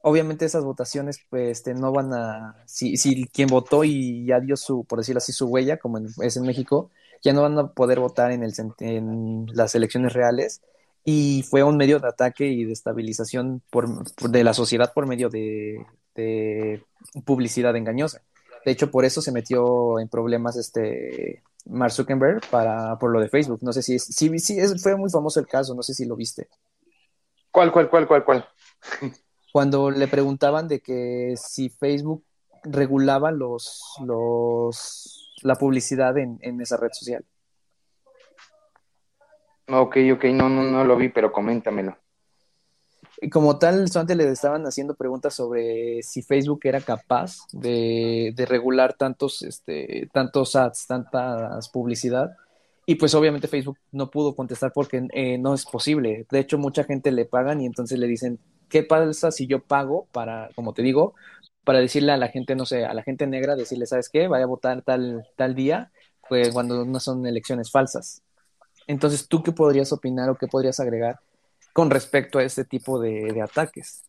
obviamente 0.00 0.44
esas 0.44 0.64
votaciones 0.64 1.20
pues 1.28 1.58
este, 1.58 1.74
no 1.74 1.92
van 1.92 2.12
a, 2.14 2.56
si, 2.66 2.96
si 2.96 3.26
quien 3.26 3.48
votó 3.48 3.84
y 3.84 4.24
ya 4.26 4.40
dio 4.40 4.56
su, 4.56 4.84
por 4.84 4.98
decirlo 4.98 5.18
así, 5.18 5.32
su 5.32 5.46
huella, 5.46 5.78
como 5.78 5.98
es 5.98 6.36
en 6.36 6.44
México, 6.44 6.90
ya 7.22 7.32
no 7.32 7.42
van 7.42 7.58
a 7.58 7.68
poder 7.72 8.00
votar 8.00 8.32
en, 8.32 8.42
el, 8.42 8.52
en 8.80 9.46
las 9.52 9.74
elecciones 9.74 10.12
reales 10.12 10.62
y 11.04 11.44
fue 11.48 11.62
un 11.62 11.76
medio 11.76 11.98
de 11.98 12.08
ataque 12.08 12.46
y 12.46 12.64
de 12.64 12.72
estabilización 12.72 13.62
por, 13.70 14.04
de 14.30 14.44
la 14.44 14.54
sociedad 14.54 14.92
por 14.92 15.06
medio 15.06 15.28
de, 15.28 15.86
publicidad 17.24 17.76
engañosa. 17.76 18.22
De 18.64 18.72
hecho, 18.72 18.90
por 18.90 19.04
eso 19.04 19.22
se 19.22 19.32
metió 19.32 19.98
en 19.98 20.08
problemas 20.08 20.56
este 20.56 21.42
Mark 21.66 21.92
Zuckerberg 21.92 22.40
para, 22.50 22.98
por 22.98 23.10
lo 23.10 23.20
de 23.20 23.28
Facebook. 23.28 23.60
No 23.62 23.72
sé 23.72 23.82
si, 23.82 23.98
si, 23.98 24.38
si 24.38 24.58
es, 24.58 24.82
fue 24.82 24.96
muy 24.96 25.10
famoso 25.10 25.40
el 25.40 25.46
caso, 25.46 25.74
no 25.74 25.82
sé 25.82 25.94
si 25.94 26.04
lo 26.04 26.16
viste. 26.16 26.48
¿Cuál, 27.50 27.72
cuál, 27.72 27.88
cuál, 27.88 28.06
cuál, 28.06 28.24
cuál? 28.24 28.48
cuando 29.52 29.90
le 29.90 30.08
preguntaban 30.08 30.68
de 30.68 30.80
que 30.80 31.34
si 31.36 31.68
Facebook 31.68 32.24
regulaba 32.64 33.30
los, 33.30 33.82
los 34.04 35.28
la 35.42 35.54
publicidad 35.54 36.16
en, 36.18 36.60
esa 36.60 36.76
red 36.76 36.90
social. 36.92 37.24
Ok, 39.68 39.96
ok, 40.14 40.24
no, 40.26 40.48
no, 40.48 40.62
no 40.62 40.84
lo 40.84 40.96
vi, 40.96 41.08
pero 41.08 41.30
coméntamelo. 41.30 41.96
Como 43.32 43.58
tal, 43.58 43.86
antes 43.92 44.16
le 44.16 44.30
estaban 44.30 44.64
haciendo 44.64 44.94
preguntas 44.94 45.34
sobre 45.34 46.02
si 46.02 46.22
Facebook 46.22 46.60
era 46.62 46.80
capaz 46.80 47.38
de, 47.52 48.32
de 48.36 48.46
regular 48.46 48.94
tantos, 48.94 49.42
este, 49.42 50.08
tantos 50.12 50.54
ads, 50.54 50.86
tantas 50.86 51.68
publicidad. 51.68 52.30
Y 52.86 52.94
pues 52.94 53.14
obviamente 53.14 53.48
Facebook 53.48 53.76
no 53.90 54.10
pudo 54.10 54.34
contestar 54.36 54.72
porque 54.72 55.08
eh, 55.12 55.36
no 55.36 55.52
es 55.54 55.64
posible. 55.66 56.26
De 56.30 56.38
hecho, 56.38 56.58
mucha 56.58 56.84
gente 56.84 57.10
le 57.10 57.24
pagan 57.24 57.60
y 57.60 57.66
entonces 57.66 57.98
le 57.98 58.06
dicen, 58.06 58.38
¿qué 58.68 58.82
pasa 58.84 59.32
si 59.32 59.46
yo 59.46 59.60
pago 59.64 60.06
para, 60.12 60.50
como 60.54 60.72
te 60.72 60.82
digo, 60.82 61.14
para 61.64 61.80
decirle 61.80 62.12
a 62.12 62.16
la 62.16 62.28
gente, 62.28 62.54
no 62.54 62.66
sé, 62.66 62.84
a 62.86 62.94
la 62.94 63.02
gente 63.02 63.26
negra, 63.26 63.56
decirle, 63.56 63.86
¿sabes 63.86 64.08
qué? 64.08 64.28
Vaya 64.28 64.44
a 64.44 64.48
votar 64.48 64.82
tal, 64.82 65.26
tal 65.36 65.54
día, 65.54 65.90
pues 66.28 66.50
cuando 66.52 66.84
no 66.84 67.00
son 67.00 67.26
elecciones 67.26 67.70
falsas. 67.70 68.22
Entonces, 68.86 69.28
¿tú 69.28 69.42
qué 69.42 69.52
podrías 69.52 69.92
opinar 69.92 70.30
o 70.30 70.36
qué 70.36 70.46
podrías 70.46 70.80
agregar 70.80 71.18
con 71.78 71.90
respecto 71.90 72.40
a 72.40 72.42
este 72.42 72.64
tipo 72.64 72.98
de, 72.98 73.32
de 73.32 73.40
ataques? 73.40 74.02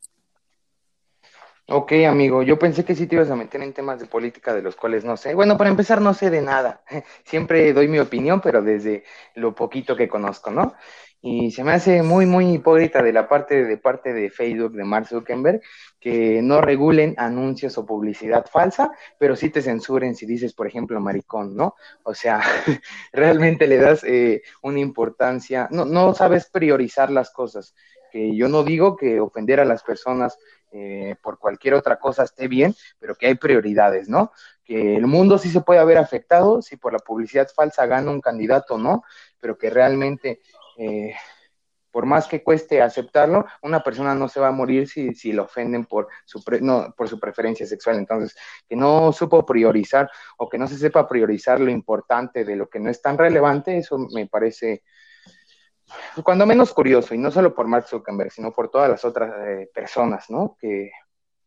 Ok, 1.67 1.91
amigo, 2.09 2.41
yo 2.41 2.57
pensé 2.57 2.83
que 2.83 2.95
sí 2.95 3.05
te 3.05 3.13
ibas 3.13 3.29
a 3.29 3.35
meter 3.35 3.61
en 3.61 3.73
temas 3.73 3.99
de 3.99 4.07
política 4.07 4.55
de 4.55 4.63
los 4.63 4.75
cuales 4.75 5.05
no 5.05 5.15
sé. 5.15 5.35
Bueno, 5.35 5.55
para 5.55 5.69
empezar, 5.69 6.01
no 6.01 6.15
sé 6.15 6.31
de 6.31 6.41
nada. 6.41 6.81
Siempre 7.25 7.71
doy 7.71 7.87
mi 7.87 7.99
opinión, 7.99 8.41
pero 8.41 8.63
desde 8.63 9.03
lo 9.35 9.53
poquito 9.53 9.95
que 9.95 10.07
conozco, 10.07 10.49
¿no? 10.49 10.73
Y 11.21 11.51
se 11.51 11.65
me 11.65 11.73
hace 11.73 12.01
muy, 12.01 12.25
muy 12.25 12.53
hipócrita 12.53 13.03
de 13.03 13.11
la 13.11 13.27
parte 13.27 13.65
de 13.65 13.77
parte 13.77 14.13
de 14.13 14.29
Facebook, 14.29 14.71
de 14.71 14.85
Mark 14.85 15.07
Zuckerberg, 15.07 15.61
que 15.99 16.41
no 16.41 16.61
regulen 16.61 17.13
anuncios 17.17 17.77
o 17.77 17.85
publicidad 17.85 18.45
falsa, 18.49 18.91
pero 19.17 19.35
sí 19.35 19.49
te 19.49 19.61
censuren 19.61 20.15
si 20.15 20.25
dices, 20.25 20.53
por 20.53 20.65
ejemplo, 20.65 20.99
maricón, 21.01 21.57
¿no? 21.57 21.75
O 22.03 22.13
sea, 22.13 22.41
realmente 23.11 23.67
le 23.67 23.77
das 23.77 24.05
eh, 24.05 24.43
una 24.61 24.79
importancia, 24.79 25.67
no, 25.71 25.83
no 25.83 26.13
sabes 26.13 26.49
priorizar 26.49 27.11
las 27.11 27.31
cosas. 27.31 27.75
Que 28.11 28.35
yo 28.35 28.47
no 28.47 28.63
digo 28.63 28.95
que 28.95 29.19
ofender 29.19 29.59
a 29.59 29.65
las 29.65 29.83
personas 29.83 30.37
eh, 30.71 31.15
por 31.21 31.39
cualquier 31.39 31.73
otra 31.73 31.99
cosa 31.99 32.23
esté 32.23 32.47
bien, 32.47 32.75
pero 32.99 33.15
que 33.15 33.27
hay 33.27 33.35
prioridades, 33.35 34.07
¿no? 34.07 34.31
Que 34.63 34.95
el 34.95 35.07
mundo 35.07 35.37
sí 35.37 35.49
se 35.49 35.61
puede 35.61 35.79
haber 35.79 35.97
afectado 35.97 36.61
si 36.61 36.77
por 36.77 36.93
la 36.93 36.99
publicidad 36.99 37.49
falsa 37.53 37.87
gana 37.87 38.11
un 38.11 38.21
candidato, 38.21 38.77
¿no? 38.77 39.03
Pero 39.39 39.57
que 39.57 39.69
realmente 39.69 40.41
eh, 40.79 41.13
por 41.91 42.05
más 42.05 42.27
que 42.27 42.43
cueste 42.43 42.81
aceptarlo, 42.81 43.45
una 43.61 43.81
persona 43.81 44.15
no 44.15 44.27
se 44.27 44.39
va 44.39 44.47
a 44.47 44.51
morir 44.51 44.87
si, 44.87 45.13
si 45.15 45.31
lo 45.31 45.43
ofenden 45.43 45.85
por 45.85 46.07
su, 46.25 46.43
no, 46.61 46.93
por 46.95 47.07
su 47.07 47.19
preferencia 47.19 47.65
sexual. 47.65 47.97
Entonces, 47.97 48.35
que 48.67 48.75
no 48.75 49.11
supo 49.11 49.45
priorizar 49.45 50.09
o 50.37 50.47
que 50.47 50.57
no 50.57 50.67
se 50.67 50.77
sepa 50.77 51.07
priorizar 51.07 51.59
lo 51.59 51.71
importante 51.71 52.45
de 52.45 52.55
lo 52.55 52.69
que 52.69 52.79
no 52.79 52.89
es 52.89 53.01
tan 53.01 53.17
relevante, 53.17 53.77
eso 53.77 53.97
me 53.97 54.27
parece 54.27 54.83
cuando 56.23 56.45
menos 56.45 56.73
curioso, 56.73 57.15
y 57.15 57.17
no 57.17 57.31
solo 57.31 57.53
por 57.53 57.67
Mark 57.67 57.87
Zuckerberg, 57.87 58.31
sino 58.31 58.51
por 58.51 58.69
todas 58.69 58.89
las 58.89 59.03
otras 59.05 59.33
eh, 59.47 59.69
personas, 59.73 60.29
¿no? 60.29 60.55
Que 60.59 60.91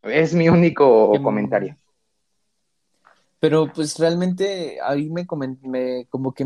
es 0.03 0.35
mi 0.35 0.49
único 0.49 1.13
comentario. 1.23 1.77
Pero 3.39 3.73
pues 3.73 3.99
realmente 3.99 4.79
ahí 4.83 5.11
me, 5.11 5.27
me 5.63 6.07
como 6.09 6.33
que 6.33 6.45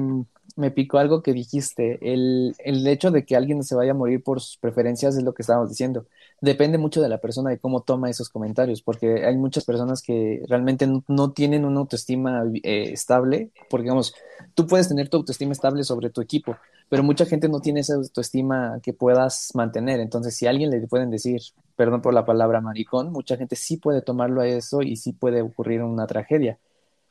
me 0.54 0.70
picó 0.70 0.98
algo 0.98 1.22
que 1.22 1.32
dijiste, 1.32 1.98
el, 2.00 2.54
el 2.58 2.86
hecho 2.86 3.10
de 3.10 3.24
que 3.24 3.36
alguien 3.36 3.62
se 3.64 3.74
vaya 3.74 3.90
a 3.90 3.94
morir 3.94 4.22
por 4.22 4.40
sus 4.40 4.56
preferencias 4.56 5.16
es 5.16 5.22
lo 5.22 5.34
que 5.34 5.42
estábamos 5.42 5.70
diciendo. 5.70 6.06
Depende 6.40 6.78
mucho 6.78 7.02
de 7.02 7.08
la 7.08 7.18
persona 7.18 7.52
y 7.52 7.58
cómo 7.58 7.82
toma 7.82 8.10
esos 8.10 8.28
comentarios, 8.28 8.82
porque 8.82 9.24
hay 9.24 9.36
muchas 9.36 9.64
personas 9.64 10.02
que 10.02 10.42
realmente 10.48 10.86
no, 11.08 11.32
tienen 11.32 11.64
una 11.64 11.80
autoestima 11.80 12.44
eh, 12.62 12.90
estable, 12.92 13.50
porque 13.68 13.84
digamos, 13.84 14.14
tú 14.54 14.66
puedes 14.66 14.88
tener 14.88 15.08
tu 15.08 15.16
autoestima 15.16 15.52
estable 15.52 15.82
sobre 15.84 16.10
tu 16.10 16.20
equipo, 16.20 16.56
pero 16.88 17.02
mucha 17.02 17.26
gente 17.26 17.48
no 17.48 17.60
tiene 17.60 17.80
esa 17.80 17.94
autoestima 17.94 18.80
que 18.82 18.92
puedas 18.92 19.50
mantener. 19.54 20.00
Entonces, 20.00 20.36
si 20.36 20.46
a 20.46 20.50
alguien 20.50 20.70
le 20.70 20.86
pueden 20.86 21.10
decir, 21.10 21.40
perdón 21.74 22.02
por 22.02 22.14
la 22.14 22.24
palabra 22.24 22.60
maricón, 22.60 23.12
mucha 23.12 23.36
gente 23.36 23.56
sí 23.56 23.76
puede 23.76 24.02
tomarlo 24.02 24.40
a 24.40 24.46
eso 24.46 24.82
y 24.82 24.96
sí 24.96 25.12
puede 25.12 25.42
ocurrir 25.42 25.82
una 25.82 26.06
tragedia. 26.06 26.58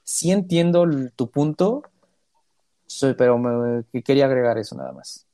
Sí 0.04 0.32
entiendo 0.32 0.86
tu 1.16 1.30
punto, 1.32 1.84
pero 3.18 3.38
me, 3.38 3.84
quería 4.04 4.26
agregar 4.26 4.58
eso 4.58 4.76
nada 4.76 4.92
más. 4.92 5.26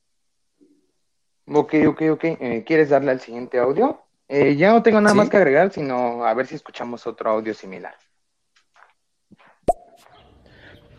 Ok, 1.46 1.74
ok, 1.88 2.02
ok. 2.12 2.24
Eh, 2.24 2.64
¿Quieres 2.66 2.90
darle 2.90 3.10
al 3.10 3.20
siguiente 3.20 3.58
audio? 3.58 4.00
Eh, 4.28 4.56
ya 4.56 4.72
no 4.72 4.82
tengo 4.82 5.00
nada 5.00 5.14
más 5.14 5.28
que 5.28 5.36
agregar, 5.36 5.72
sino 5.72 6.24
a 6.24 6.32
ver 6.34 6.46
si 6.46 6.54
escuchamos 6.54 7.06
otro 7.06 7.30
audio 7.30 7.52
similar. 7.52 7.94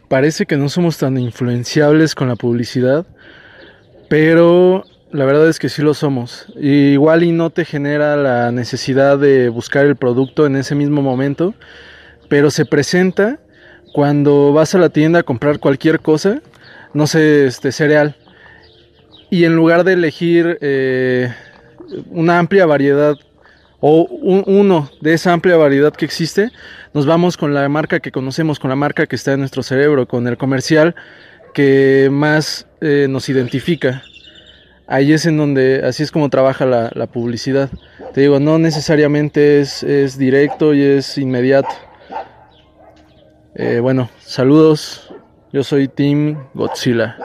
Parece 0.07 0.45
que 0.45 0.57
no 0.57 0.69
somos 0.69 0.97
tan 0.99 1.17
influenciables 1.17 2.13
con 2.13 2.27
la 2.27 2.35
publicidad, 2.35 3.07
pero 4.09 4.83
la 5.11 5.25
verdad 5.25 5.47
es 5.47 5.57
que 5.57 5.69
sí 5.69 5.81
lo 5.81 5.93
somos. 5.93 6.45
igual 6.55 7.23
y 7.23 7.31
no 7.31 7.49
te 7.49 7.65
genera 7.65 8.15
la 8.15 8.51
necesidad 8.51 9.17
de 9.17 9.49
buscar 9.49 9.85
el 9.85 9.95
producto 9.95 10.45
en 10.45 10.55
ese 10.55 10.75
mismo 10.75 11.01
momento, 11.01 11.55
pero 12.29 12.51
se 12.51 12.65
presenta 12.65 13.39
cuando 13.93 14.51
vas 14.51 14.75
a 14.75 14.79
la 14.79 14.89
tienda 14.89 15.19
a 15.19 15.23
comprar 15.23 15.59
cualquier 15.59 15.99
cosa, 15.99 16.41
no 16.93 17.07
sé, 17.07 17.45
este 17.45 17.71
cereal, 17.71 18.15
y 19.29 19.45
en 19.45 19.55
lugar 19.55 19.83
de 19.83 19.93
elegir 19.93 20.57
eh, 20.61 21.33
una 22.09 22.39
amplia 22.39 22.65
variedad 22.65 23.15
o 23.79 24.03
uno 24.03 24.89
de 25.01 25.13
esa 25.13 25.33
amplia 25.33 25.57
variedad 25.57 25.93
que 25.93 26.05
existe, 26.05 26.51
nos 26.93 27.05
vamos 27.05 27.35
con 27.37 27.53
la 27.53 27.67
marca 27.69 27.99
que 27.99 28.11
conocemos, 28.11 28.59
con 28.59 28.69
la 28.69 28.75
marca 28.75 29.07
que 29.07 29.15
está 29.15 29.33
en 29.33 29.41
nuestro 29.41 29.61
cerebro, 29.61 30.07
con 30.07 30.27
el 30.27 30.37
comercial 30.37 30.95
que 31.53 32.09
más 32.11 32.65
eh, 32.81 33.07
nos 33.09 33.27
identifica. 33.29 34.01
Ahí 34.87 35.13
es 35.13 35.25
en 35.25 35.37
donde, 35.37 35.81
así 35.85 36.01
es 36.03 36.11
como 36.11 36.29
trabaja 36.29 36.65
la, 36.65 37.07
publicidad. 37.07 37.69
Te 38.13 38.21
digo, 38.21 38.39
no 38.39 38.57
necesariamente 38.57 39.61
es, 39.61 39.83
es 39.83 40.17
directo 40.17 40.73
y 40.73 40.81
es 40.81 41.17
inmediato. 41.17 41.69
Eh, 43.55 43.79
bueno, 43.79 44.09
saludos. 44.19 45.13
Yo 45.51 45.63
soy 45.63 45.87
Team 45.87 46.49
Godzilla. 46.55 47.15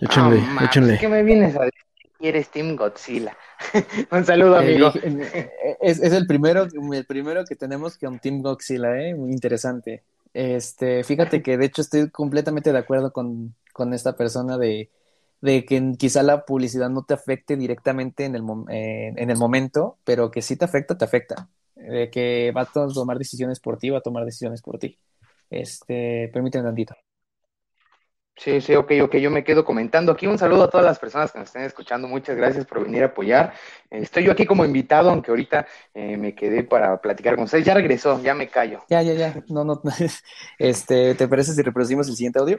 Échenle, 0.00 0.40
échenle. 0.62 0.98
¿Qué 0.98 1.08
me 1.08 1.24
vienes 1.24 1.56
a 1.56 1.64
decir? 1.64 1.80
Eres 2.20 2.48
Team 2.50 2.76
Godzilla. 2.76 3.36
un 4.12 4.24
saludo, 4.24 4.60
eh, 4.60 4.74
amigo. 4.74 4.92
Eh, 4.94 5.76
es, 5.80 6.00
el 6.00 6.26
primero, 6.26 6.68
el 6.92 7.04
primero 7.06 7.44
que 7.44 7.56
tenemos 7.56 7.98
con 7.98 8.20
Team 8.20 8.42
Godzilla, 8.42 8.96
¿eh? 9.00 9.14
Muy 9.14 9.32
interesante. 9.32 10.04
Este, 10.32 11.02
fíjate 11.02 11.42
que 11.42 11.56
de 11.56 11.66
hecho 11.66 11.82
estoy 11.82 12.10
completamente 12.10 12.72
de 12.72 12.78
acuerdo 12.78 13.12
con, 13.12 13.54
esta 13.92 14.16
persona 14.16 14.56
de, 14.56 14.90
que 15.42 15.94
quizá 15.98 16.22
la 16.22 16.44
publicidad 16.44 16.90
no 16.90 17.04
te 17.04 17.14
afecte 17.14 17.56
directamente 17.56 18.24
en 18.24 18.36
el, 18.36 18.44
en 18.68 19.30
el 19.30 19.36
momento, 19.36 19.98
pero 20.04 20.30
que 20.30 20.42
sí 20.42 20.56
te 20.56 20.64
afecta, 20.64 20.96
te 20.96 21.04
afecta. 21.04 21.48
De 21.74 22.08
que 22.10 22.52
va 22.56 22.62
a 22.62 22.66
tomar 22.72 23.18
decisiones 23.18 23.58
por 23.58 23.78
ti, 23.78 23.90
va 23.90 23.98
a 23.98 24.02
tomar 24.02 24.24
decisiones 24.24 24.62
por 24.62 24.78
ti. 24.78 24.96
Este, 25.50 26.30
permíteme 26.32 26.64
tantito. 26.64 26.94
Sí, 28.36 28.60
sí, 28.60 28.74
ok, 28.74 28.90
ok, 29.04 29.16
yo 29.16 29.30
me 29.30 29.44
quedo 29.44 29.64
comentando 29.64 30.10
aquí. 30.10 30.26
Un 30.26 30.38
saludo 30.38 30.64
a 30.64 30.70
todas 30.70 30.84
las 30.84 30.98
personas 30.98 31.30
que 31.30 31.38
nos 31.38 31.46
estén 31.46 31.62
escuchando. 31.62 32.08
Muchas 32.08 32.36
gracias 32.36 32.66
por 32.66 32.82
venir 32.82 33.04
a 33.04 33.06
apoyar. 33.06 33.54
Estoy 33.88 34.24
yo 34.24 34.32
aquí 34.32 34.44
como 34.44 34.64
invitado, 34.64 35.10
aunque 35.10 35.30
ahorita 35.30 35.66
eh, 35.94 36.16
me 36.16 36.34
quedé 36.34 36.64
para 36.64 37.00
platicar 37.00 37.36
con 37.36 37.44
ustedes. 37.44 37.64
Ya 37.64 37.74
regresó, 37.74 38.20
ya 38.20 38.34
me 38.34 38.48
callo. 38.48 38.82
Ya, 38.88 39.02
ya, 39.02 39.12
ya. 39.14 39.44
No, 39.48 39.64
no. 39.64 39.80
Este, 40.58 41.14
¿te 41.14 41.28
parece 41.28 41.52
si 41.52 41.62
reproducimos 41.62 42.08
el 42.08 42.16
siguiente 42.16 42.40
audio? 42.40 42.58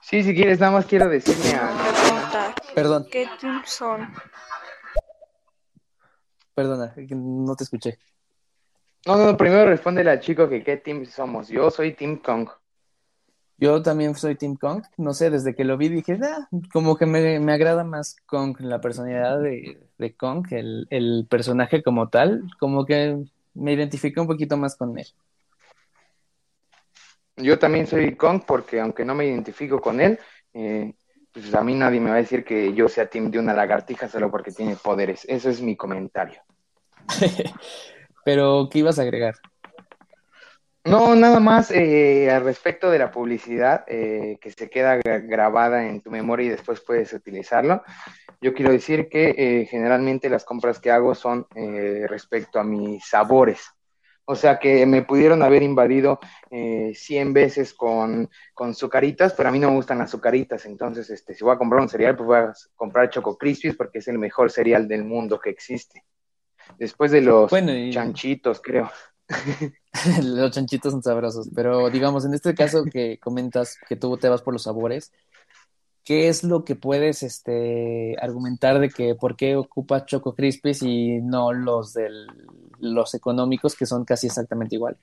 Sí, 0.00 0.22
si 0.22 0.34
quieres, 0.34 0.58
nada 0.58 0.72
más 0.72 0.86
quiero 0.86 1.08
decirme 1.08 1.50
a. 1.54 2.54
Perdón. 2.74 3.06
¿Qué 3.10 3.28
son? 3.64 4.08
Perdona, 6.54 6.94
no 7.10 7.54
te 7.56 7.64
escuché. 7.64 7.98
No, 9.06 9.16
no, 9.16 9.36
primero 9.36 9.66
responde 9.66 10.08
al 10.08 10.18
chico 10.18 10.48
que 10.48 10.64
qué 10.64 10.78
team 10.78 11.06
somos. 11.06 11.46
Yo 11.48 11.70
soy 11.70 11.94
Team 11.94 12.16
Kong. 12.16 12.48
Yo 13.56 13.80
también 13.80 14.16
soy 14.16 14.34
Team 14.34 14.56
Kong. 14.56 14.82
No 14.96 15.14
sé, 15.14 15.30
desde 15.30 15.54
que 15.54 15.62
lo 15.62 15.76
vi 15.76 15.88
dije, 15.88 16.18
ah, 16.24 16.48
como 16.72 16.96
que 16.96 17.06
me, 17.06 17.38
me, 17.38 17.52
agrada 17.52 17.84
más 17.84 18.16
Kong, 18.26 18.56
la 18.60 18.80
personalidad 18.80 19.40
de, 19.40 19.80
de 19.96 20.14
Kong, 20.16 20.46
el, 20.50 20.88
el, 20.90 21.24
personaje 21.30 21.84
como 21.84 22.08
tal, 22.08 22.42
como 22.58 22.84
que 22.84 23.24
me 23.54 23.72
identifico 23.72 24.20
un 24.20 24.26
poquito 24.26 24.56
más 24.56 24.74
con 24.74 24.98
él. 24.98 25.06
Yo 27.36 27.60
también 27.60 27.86
soy 27.86 28.16
Kong 28.16 28.42
porque 28.44 28.80
aunque 28.80 29.04
no 29.04 29.14
me 29.14 29.26
identifico 29.26 29.80
con 29.80 30.00
él, 30.00 30.18
eh, 30.52 30.94
pues 31.32 31.54
a 31.54 31.62
mí 31.62 31.74
nadie 31.74 32.00
me 32.00 32.10
va 32.10 32.16
a 32.16 32.20
decir 32.20 32.44
que 32.44 32.74
yo 32.74 32.88
sea 32.88 33.08
Team 33.08 33.30
de 33.30 33.38
una 33.38 33.54
lagartija 33.54 34.08
solo 34.08 34.32
porque 34.32 34.50
tiene 34.50 34.74
poderes. 34.74 35.24
Eso 35.28 35.48
es 35.48 35.62
mi 35.62 35.76
comentario. 35.76 36.40
Pero, 38.26 38.68
¿qué 38.68 38.80
ibas 38.80 38.98
a 38.98 39.02
agregar? 39.02 39.36
No, 40.84 41.14
nada 41.14 41.38
más 41.38 41.70
eh, 41.70 42.28
al 42.28 42.42
respecto 42.42 42.90
de 42.90 42.98
la 42.98 43.12
publicidad 43.12 43.84
eh, 43.86 44.36
que 44.40 44.50
se 44.50 44.68
queda 44.68 44.96
grabada 44.96 45.86
en 45.86 46.00
tu 46.00 46.10
memoria 46.10 46.46
y 46.46 46.48
después 46.48 46.80
puedes 46.80 47.12
utilizarlo. 47.12 47.84
Yo 48.40 48.52
quiero 48.52 48.72
decir 48.72 49.08
que 49.08 49.32
eh, 49.38 49.66
generalmente 49.66 50.28
las 50.28 50.44
compras 50.44 50.80
que 50.80 50.90
hago 50.90 51.14
son 51.14 51.46
respecto 51.54 52.58
a 52.58 52.64
mis 52.64 53.06
sabores. 53.06 53.70
O 54.24 54.34
sea 54.34 54.58
que 54.58 54.84
me 54.86 55.02
pudieron 55.02 55.44
haber 55.44 55.62
invadido 55.62 56.18
100 56.50 57.32
veces 57.32 57.74
con, 57.74 58.28
con 58.54 58.74
pero 59.36 59.48
a 59.48 59.52
mí 59.52 59.60
no 59.60 59.70
me 59.70 59.76
gustan 59.76 59.98
las 59.98 60.10
sucaritas. 60.10 60.66
Entonces, 60.66 61.10
este, 61.10 61.32
si 61.32 61.44
voy 61.44 61.54
a 61.54 61.58
comprar 61.58 61.80
un 61.80 61.88
cereal, 61.88 62.16
pues 62.16 62.26
voy 62.26 62.38
a 62.38 62.52
comprar 62.74 63.08
Choco 63.08 63.38
Crispies 63.38 63.76
porque 63.76 64.00
es 64.00 64.08
el 64.08 64.18
mejor 64.18 64.50
cereal 64.50 64.88
del 64.88 65.04
mundo 65.04 65.38
que 65.38 65.50
existe. 65.50 66.02
Después 66.78 67.10
de 67.10 67.20
los 67.20 67.50
chanchitos, 67.90 68.60
creo. 68.60 68.90
los 70.22 70.50
chanchitos 70.50 70.92
son 70.92 71.02
sabrosos, 71.02 71.48
pero 71.54 71.90
digamos, 71.90 72.24
en 72.24 72.34
este 72.34 72.54
caso 72.54 72.84
que 72.84 73.18
comentas 73.18 73.78
que 73.88 73.96
tú 73.96 74.16
te 74.16 74.28
vas 74.28 74.42
por 74.42 74.52
los 74.52 74.64
sabores, 74.64 75.12
¿qué 76.04 76.28
es 76.28 76.44
lo 76.44 76.64
que 76.64 76.76
puedes 76.76 77.22
este, 77.22 78.16
argumentar 78.20 78.78
de 78.78 78.90
que 78.90 79.14
por 79.14 79.36
qué 79.36 79.56
ocupa 79.56 80.04
Choco 80.04 80.34
Crispies 80.34 80.82
y 80.82 81.20
no 81.20 81.52
los 81.52 81.94
de 81.94 82.08
los 82.78 83.14
económicos 83.14 83.74
que 83.74 83.86
son 83.86 84.04
casi 84.04 84.26
exactamente 84.26 84.76
igual? 84.76 84.96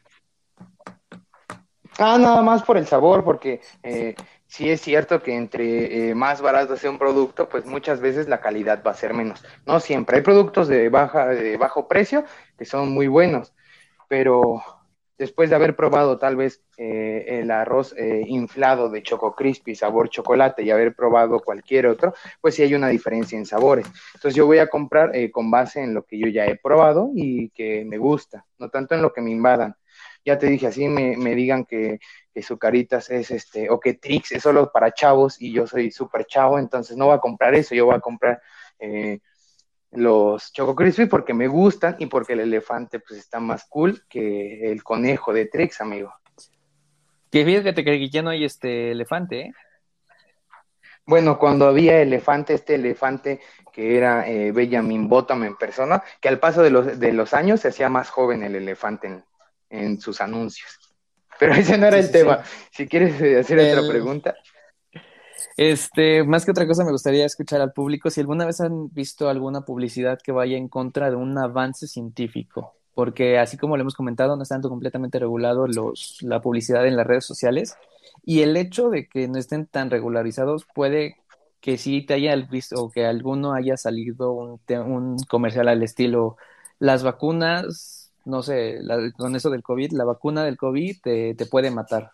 Ah, 1.99 2.17
nada 2.17 2.41
más 2.41 2.63
por 2.63 2.77
el 2.77 2.87
sabor, 2.87 3.23
porque 3.23 3.61
eh, 3.83 4.15
sí 4.53 4.69
es 4.69 4.81
cierto 4.81 5.23
que 5.23 5.35
entre 5.35 6.09
eh, 6.09 6.13
más 6.13 6.39
barato 6.39 6.77
sea 6.77 6.91
un 6.91 6.99
producto, 6.99 7.49
pues 7.49 7.65
muchas 7.65 7.99
veces 7.99 8.27
la 8.27 8.39
calidad 8.39 8.83
va 8.85 8.91
a 8.91 8.93
ser 8.93 9.15
menos. 9.15 9.43
No 9.65 9.79
siempre. 9.79 10.17
Hay 10.17 10.21
productos 10.21 10.67
de 10.67 10.89
baja, 10.89 11.29
de 11.29 11.57
bajo 11.57 11.87
precio 11.87 12.23
que 12.55 12.63
son 12.63 12.89
muy 12.89 13.07
buenos, 13.07 13.55
pero 14.07 14.61
después 15.17 15.49
de 15.49 15.55
haber 15.55 15.75
probado 15.75 16.19
tal 16.19 16.35
vez 16.35 16.61
eh, 16.77 17.39
el 17.39 17.49
arroz 17.49 17.95
eh, 17.97 18.25
inflado 18.27 18.91
de 18.91 19.01
Choco 19.01 19.33
Crispy, 19.33 19.73
sabor 19.73 20.09
chocolate, 20.09 20.61
y 20.61 20.69
haber 20.69 20.93
probado 20.93 21.39
cualquier 21.39 21.87
otro, 21.87 22.13
pues 22.39 22.53
sí 22.53 22.61
hay 22.61 22.75
una 22.75 22.89
diferencia 22.89 23.35
en 23.35 23.47
sabores. 23.47 23.87
Entonces 24.13 24.35
yo 24.35 24.45
voy 24.45 24.59
a 24.59 24.67
comprar 24.67 25.13
con 25.31 25.49
base 25.49 25.81
en 25.81 25.95
lo 25.95 26.03
que 26.03 26.19
yo 26.19 26.27
ya 26.27 26.45
he 26.45 26.57
probado 26.57 27.09
y 27.15 27.49
que 27.49 27.85
me 27.85 27.97
gusta, 27.97 28.45
no 28.59 28.69
tanto 28.69 28.93
en 28.93 29.01
lo 29.01 29.11
que 29.13 29.21
me 29.21 29.31
invadan. 29.31 29.75
Ya 30.25 30.37
te 30.37 30.47
dije, 30.47 30.67
así 30.67 30.87
me, 30.87 31.17
me 31.17 31.35
digan 31.35 31.65
que, 31.65 31.99
que 32.33 32.41
Sucaritas 32.41 33.09
es 33.09 33.31
este, 33.31 33.69
o 33.69 33.79
que 33.79 33.93
Trix 33.93 34.31
es 34.31 34.43
solo 34.43 34.71
para 34.71 34.93
chavos 34.93 35.41
y 35.41 35.51
yo 35.51 35.67
soy 35.67 35.91
súper 35.91 36.25
chavo, 36.25 36.57
entonces 36.57 36.97
no 36.97 37.07
voy 37.07 37.15
a 37.15 37.19
comprar 37.19 37.53
eso, 37.55 37.75
yo 37.75 37.85
voy 37.85 37.95
a 37.95 37.99
comprar 37.99 38.41
los 39.91 40.51
Choco 40.51 40.75
Crispy 40.75 41.05
porque 41.05 41.33
me 41.33 41.47
gustan 41.47 41.95
y 41.99 42.07
porque 42.07 42.33
el 42.33 42.41
elefante 42.41 42.99
pues 42.99 43.19
está 43.19 43.39
más 43.39 43.65
cool 43.65 44.03
que 44.09 44.71
el 44.71 44.83
conejo 44.83 45.33
de 45.33 45.45
Trix, 45.45 45.81
amigo. 45.81 46.13
Que 47.31 47.45
fíjate 47.45 47.83
que 47.83 48.09
ya 48.09 48.21
no 48.21 48.29
hay 48.29 48.43
este 48.43 48.91
elefante, 48.91 49.41
¿eh? 49.41 49.53
Bueno, 51.05 51.37
cuando 51.37 51.67
había 51.67 52.01
elefante, 52.01 52.53
este 52.53 52.75
elefante 52.75 53.41
que 53.73 53.97
era 53.97 54.27
eh, 54.29 54.51
Benjamin 54.51 55.09
Bottom 55.09 55.43
en 55.43 55.57
persona, 55.57 56.01
que 56.21 56.29
al 56.29 56.39
paso 56.39 56.61
de 56.61 56.69
los, 56.69 56.97
de 56.99 57.11
los 57.11 57.33
años 57.33 57.59
se 57.59 57.69
hacía 57.69 57.89
más 57.89 58.09
joven 58.09 58.43
el 58.43 58.55
elefante 58.55 59.07
en, 59.07 59.23
sus 59.99 60.21
anuncios. 60.21 60.79
Pero 61.39 61.53
ese 61.53 61.77
no 61.77 61.87
era 61.87 61.99
el 61.99 62.11
tema. 62.11 62.43
Si 62.71 62.87
quieres 62.87 63.15
hacer 63.15 63.59
otra 63.59 63.89
pregunta. 63.89 64.35
Este, 65.57 66.23
más 66.23 66.45
que 66.45 66.51
otra 66.51 66.67
cosa, 66.67 66.83
me 66.83 66.91
gustaría 66.91 67.25
escuchar 67.25 67.61
al 67.61 67.73
público 67.73 68.09
si 68.09 68.21
alguna 68.21 68.45
vez 68.45 68.59
han 68.61 68.89
visto 68.91 69.29
alguna 69.29 69.61
publicidad 69.61 70.19
que 70.23 70.31
vaya 70.31 70.57
en 70.57 70.67
contra 70.67 71.09
de 71.09 71.15
un 71.15 71.37
avance 71.37 71.87
científico, 71.87 72.75
porque 72.95 73.37
así 73.37 73.57
como 73.57 73.77
lo 73.77 73.81
hemos 73.81 73.95
comentado, 73.95 74.35
no 74.35 74.43
está 74.43 74.59
completamente 74.61 75.19
regulado 75.19 75.67
los, 75.67 76.17
la 76.21 76.41
publicidad 76.41 76.87
en 76.87 76.97
las 76.97 77.05
redes 77.05 77.25
sociales 77.25 77.75
y 78.25 78.41
el 78.41 78.57
hecho 78.57 78.89
de 78.89 79.07
que 79.07 79.27
no 79.27 79.37
estén 79.37 79.67
tan 79.67 79.91
regularizados 79.91 80.65
puede 80.73 81.17
que 81.61 81.77
sí 81.77 82.05
te 82.05 82.15
haya 82.15 82.35
visto 82.35 82.75
o 82.81 82.89
que 82.89 83.05
alguno 83.05 83.53
haya 83.53 83.77
salido 83.77 84.31
un, 84.31 84.59
un 84.69 85.17
comercial 85.29 85.67
al 85.67 85.83
estilo 85.83 86.35
las 86.79 87.03
vacunas, 87.03 88.02
no 88.25 88.43
sé, 88.43 88.79
con 89.17 89.35
eso 89.35 89.49
del 89.49 89.63
COVID, 89.63 89.91
la 89.93 90.05
vacuna 90.05 90.43
del 90.43 90.57
COVID 90.57 91.01
te, 91.01 91.35
te 91.35 91.45
puede 91.45 91.71
matar 91.71 92.11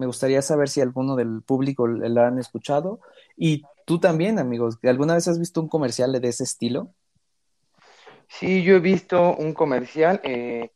me 0.00 0.06
gustaría 0.06 0.40
saber 0.40 0.70
si 0.70 0.80
alguno 0.80 1.14
del 1.14 1.42
público 1.42 1.86
la 1.86 2.28
han 2.28 2.38
escuchado. 2.38 3.00
Y 3.36 3.64
tú 3.84 4.00
también, 4.00 4.38
amigos, 4.38 4.78
¿alguna 4.82 5.12
vez 5.12 5.28
has 5.28 5.38
visto 5.38 5.60
un 5.60 5.68
comercial 5.68 6.18
de 6.18 6.26
ese 6.26 6.44
estilo? 6.44 6.94
Sí, 8.26 8.62
yo 8.62 8.76
he 8.76 8.80
visto 8.80 9.36
un 9.36 9.52
comercial 9.52 10.22
eh, 10.24 10.70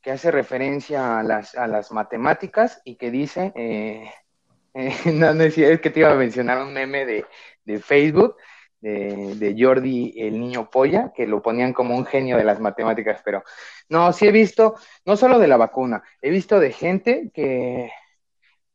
que 0.00 0.12
hace 0.12 0.30
referencia 0.30 1.18
a 1.18 1.24
las, 1.24 1.56
a 1.56 1.66
las 1.66 1.90
matemáticas 1.90 2.80
y 2.84 2.94
que 2.94 3.10
dice, 3.10 3.52
eh, 3.56 4.12
eh, 4.74 4.94
no, 5.06 5.34
no 5.34 5.44
que 5.50 5.90
te 5.90 5.98
iba 5.98 6.12
a 6.12 6.14
mencionar 6.14 6.62
un 6.64 6.72
meme 6.72 7.04
de, 7.04 7.26
de 7.64 7.80
Facebook, 7.80 8.36
de, 8.80 9.56
Jordi 9.58 10.14
el 10.16 10.38
niño 10.38 10.70
polla, 10.70 11.12
que 11.14 11.26
lo 11.26 11.42
ponían 11.42 11.72
como 11.72 11.96
un 11.96 12.06
genio 12.06 12.36
de 12.36 12.44
las 12.44 12.60
matemáticas, 12.60 13.20
pero 13.24 13.42
no, 13.88 14.12
sí 14.12 14.26
he 14.26 14.32
visto, 14.32 14.76
no 15.04 15.16
solo 15.16 15.38
de 15.38 15.48
la 15.48 15.56
vacuna, 15.56 16.02
he 16.22 16.30
visto 16.30 16.60
de 16.60 16.72
gente 16.72 17.30
que 17.34 17.90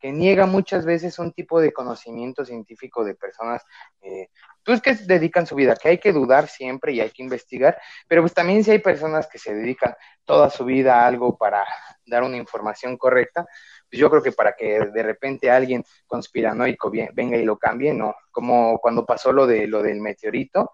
que 0.04 0.12
niega 0.12 0.46
muchas 0.46 0.84
veces 0.84 1.18
un 1.18 1.32
tipo 1.32 1.62
de 1.62 1.72
conocimiento 1.72 2.44
científico 2.44 3.06
de 3.06 3.16
personas 3.16 3.64
eh, 4.02 4.28
pues 4.62 4.82
que 4.82 4.96
dedican 4.96 5.48
su 5.48 5.56
vida, 5.56 5.78
que 5.82 5.88
hay 5.88 5.98
que 5.98 6.12
dudar 6.12 6.50
siempre 6.50 6.92
y 6.92 7.00
hay 7.00 7.10
que 7.10 7.24
investigar, 7.24 7.80
pero 8.06 8.22
pues 8.22 8.34
también 8.34 8.66
si 8.66 8.72
hay 8.72 8.80
personas 8.80 9.28
que 9.28 9.40
se 9.40 9.56
dedican 9.56 9.96
toda 10.26 10.50
su 10.50 10.66
vida 10.66 11.00
a 11.00 11.08
algo 11.08 11.38
para 11.38 11.66
dar 12.06 12.24
una 12.24 12.36
información 12.36 12.98
correcta, 12.98 13.46
yo 13.98 14.10
creo 14.10 14.24
que 14.24 14.32
para 14.32 14.56
que 14.56 14.80
de 14.94 15.04
repente 15.04 15.50
alguien 15.50 15.84
conspiranoico 16.08 16.92
venga 17.14 17.38
y 17.38 17.46
lo 17.46 17.58
cambie, 17.58 17.94
no, 17.94 18.16
como 18.32 18.80
cuando 18.80 19.06
pasó 19.06 19.32
lo 19.32 19.48
de 19.48 19.68
lo 19.68 19.82
del 19.82 20.02
meteorito, 20.02 20.72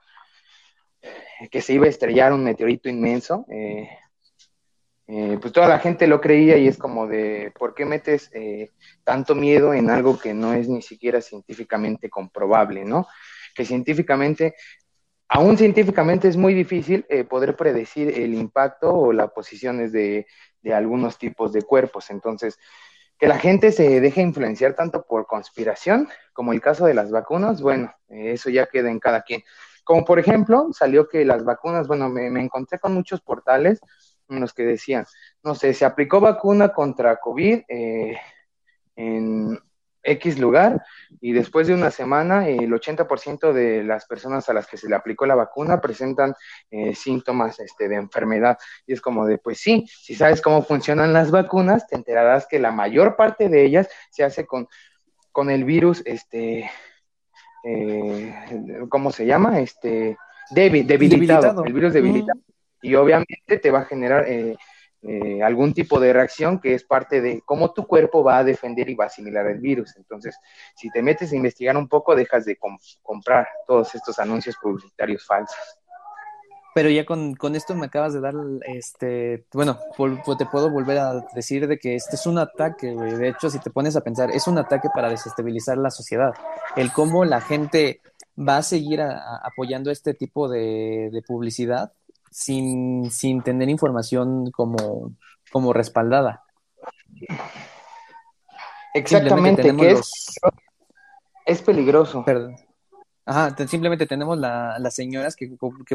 que 1.50 1.62
se 1.62 1.74
iba 1.74 1.86
a 1.86 1.90
estrellar 1.90 2.34
un 2.34 2.44
meteorito 2.44 2.90
inmenso, 2.90 3.46
eh, 3.50 3.90
eh, 5.08 5.38
pues 5.42 5.54
toda 5.54 5.68
la 5.68 5.80
gente 5.80 6.06
lo 6.06 6.22
creía 6.22 6.58
y 6.58 6.68
es 6.68 6.78
como 6.78 7.08
de, 7.08 7.52
¿por 7.58 7.74
qué 7.74 7.86
metes 7.86 8.30
eh, 8.34 8.72
tanto 9.04 9.34
miedo 9.36 9.74
en 9.74 9.90
algo 9.90 10.20
que 10.20 10.34
no 10.34 10.54
es 10.54 10.68
ni 10.68 10.82
siquiera 10.82 11.22
científicamente 11.22 12.10
comprobable, 12.10 12.86
¿no? 12.86 13.08
Que 13.56 13.66
científicamente, 13.66 14.56
aún 15.28 15.58
científicamente 15.58 16.28
es 16.28 16.38
muy 16.38 16.54
difícil 16.54 17.06
poder 17.28 17.56
predecir 17.56 18.20
el 18.20 18.36
impacto 18.36 18.94
o 18.94 19.14
las 19.14 19.32
posiciones 19.32 19.92
de, 19.92 20.28
de 20.62 20.74
algunos 20.74 21.18
tipos 21.18 21.54
de 21.54 21.64
cuerpos. 21.64 22.12
Entonces, 22.12 22.60
que 23.20 23.28
la 23.28 23.38
gente 23.38 23.74
se 23.74 24.00
deje 24.00 24.22
influenciar 24.22 24.76
tanto 24.76 25.04
por 25.04 25.28
conspiración 25.28 26.08
como 26.32 26.54
el 26.54 26.62
caso 26.62 26.86
de 26.86 26.94
las 26.94 27.12
vacunas, 27.12 27.62
bueno, 27.62 27.94
eso 28.08 28.50
ya 28.50 28.68
queda 28.68 28.90
en 28.90 29.00
cada 29.00 29.24
quien. 29.24 29.44
Como 29.84 30.06
por 30.06 30.20
ejemplo, 30.20 30.70
salió 30.72 31.10
que 31.10 31.26
las 31.26 31.44
vacunas, 31.44 31.88
bueno, 31.88 32.08
me, 32.08 32.28
encontré 32.42 32.80
con 32.80 32.94
muchos 32.94 33.20
portales 33.22 33.82
en 34.30 34.40
los 34.40 34.54
que 34.54 34.64
decían, 34.64 35.06
no 35.44 35.54
sé, 35.54 35.74
se 35.74 35.84
aplicó 35.84 36.22
vacuna 36.22 36.70
contra 36.70 37.18
COVID 37.18 37.62
eh, 37.68 38.18
en 38.96 39.60
X 40.10 40.40
lugar 40.40 40.84
y 41.22 41.34
después 41.34 41.68
de 41.68 41.74
una 41.74 41.92
semana 41.92 42.48
el 42.48 42.72
80% 42.72 43.54
de 43.54 43.84
las 43.84 44.06
personas 44.06 44.50
a 44.50 44.54
las 44.54 44.68
que 44.68 44.78
se 44.78 44.90
le 44.90 44.96
aplicó 44.96 45.26
la 45.26 45.36
vacuna 45.36 45.82
presentan 45.82 46.34
eh, 46.72 46.96
síntomas 46.96 47.60
este, 47.60 47.88
de 47.88 47.96
enfermedad. 47.96 48.58
Y 48.88 48.94
es 48.94 49.02
como 49.02 49.26
de, 49.26 49.38
pues 49.38 49.60
sí, 49.60 49.86
si 49.88 50.16
sabes 50.16 50.42
cómo 50.42 50.64
funcionan 50.64 51.14
las 51.14 51.32
vacunas, 51.32 51.88
te 51.88 51.96
enterarás 51.96 52.48
que 52.48 52.60
la 52.60 52.72
mayor 52.72 53.16
parte 53.16 53.50
de 53.50 53.64
ellas 53.64 53.90
se 54.12 54.24
hace 54.24 54.46
con, 54.46 54.68
con 55.32 55.50
el 55.50 55.64
virus 55.64 56.02
este, 56.06 56.70
eh, 57.64 58.34
¿cómo 58.90 59.12
se 59.12 59.26
llama? 59.26 59.60
Este, 59.60 60.18
debilitado, 60.52 61.64
el 61.64 61.74
virus 61.74 61.94
debilitado. 61.94 62.40
Y 62.82 62.96
obviamente 62.96 63.58
te 63.62 63.72
va 63.72 63.80
a 63.80 63.86
generar 63.86 64.26
eh, 64.28 64.58
eh, 65.02 65.42
algún 65.42 65.74
tipo 65.74 66.00
de 66.00 66.12
reacción 66.12 66.60
que 66.60 66.74
es 66.74 66.84
parte 66.84 67.22
de 67.22 67.42
cómo 67.46 67.72
tu 67.72 67.88
cuerpo 67.88 68.24
va 68.24 68.40
a 68.40 68.44
defender 68.44 68.90
y 68.90 68.96
va 68.96 69.06
a 69.06 69.08
asimilar 69.08 69.48
el 69.48 69.60
virus. 69.60 69.96
Entonces, 69.96 70.38
si 70.76 70.90
te 70.90 71.02
metes 71.02 71.32
a 71.32 71.36
investigar 71.36 71.78
un 71.78 71.88
poco, 71.88 72.16
dejas 72.16 72.46
de 72.46 72.58
comprar 73.02 73.48
todos 73.66 73.96
estos 73.96 74.20
anuncios 74.20 74.56
publicitarios 74.62 75.26
falsos. 75.26 75.80
Pero 76.76 76.90
ya 76.90 77.06
con, 77.06 77.36
esto 77.56 77.76
me 77.76 77.88
acabas 77.88 78.14
de 78.14 78.22
dar, 78.22 78.36
este, 78.68 79.46
bueno, 79.54 79.80
te 80.38 80.46
puedo 80.46 80.70
volver 80.70 81.00
a 81.00 81.26
decir 81.34 81.68
de 81.68 81.80
que 81.80 81.96
este 81.96 82.16
es 82.16 82.26
un 82.28 82.38
ataque. 82.38 82.88
De 82.94 83.30
hecho, 83.30 83.50
si 83.50 83.60
te 83.60 83.72
pones 83.72 83.96
a 83.96 84.02
pensar, 84.02 84.30
es 84.32 84.48
un 84.48 84.58
ataque 84.58 84.88
para 84.94 85.10
desestabilizar 85.10 85.78
la 85.78 85.90
sociedad. 85.90 86.34
El 86.76 86.92
cómo 86.92 87.26
la 87.26 87.42
gente 87.42 88.02
va 88.38 88.58
a 88.58 88.64
seguir 88.64 89.02
apoyando 89.02 89.92
este 89.92 90.14
tipo 90.14 90.48
de, 90.48 91.22
publicidad 91.28 91.92
sin, 92.32 93.10
sin, 93.12 93.42
tener 93.42 93.70
información 93.70 94.52
como, 94.52 95.14
como 95.52 95.74
respaldada. 95.74 96.44
Exactamente, 98.94 99.76
que 99.76 99.92
es, 99.92 100.40
es 101.46 101.62
peligroso. 101.62 102.24
Perdón. 102.26 102.56
Ajá, 103.30 103.56
simplemente 103.68 104.08
tenemos 104.08 104.40
las 104.40 104.96
señoras 104.96 105.36
que, 105.36 105.50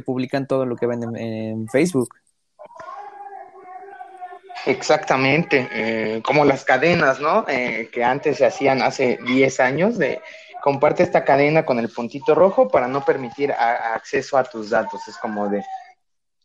publican 0.04 0.46
todo 0.46 0.66
lo 0.66 0.76
que 0.76 0.86
ven 0.86 1.16
en, 1.16 1.68
Facebook. 1.68 2.08
Exactamente, 4.66 5.68
eh, 5.72 6.22
como 6.24 6.44
las 6.44 6.64
cadenas, 6.64 7.20
¿no? 7.20 7.44
Eh, 7.48 7.90
que 7.92 8.04
antes 8.04 8.36
se 8.38 8.46
hacían 8.46 8.82
hace 8.82 9.18
10 9.26 9.60
años 9.60 9.98
de 9.98 10.20
comparte 10.62 11.02
esta 11.02 11.24
cadena 11.24 11.66
con 11.66 11.80
el 11.80 11.88
puntito 11.88 12.36
rojo 12.36 12.68
para 12.68 12.86
no 12.86 13.04
permitir 13.04 13.52
acceso 13.52 14.38
a 14.38 14.44
tus 14.44 14.70
datos. 14.70 15.06
Es 15.08 15.18
como 15.18 15.48
de, 15.48 15.60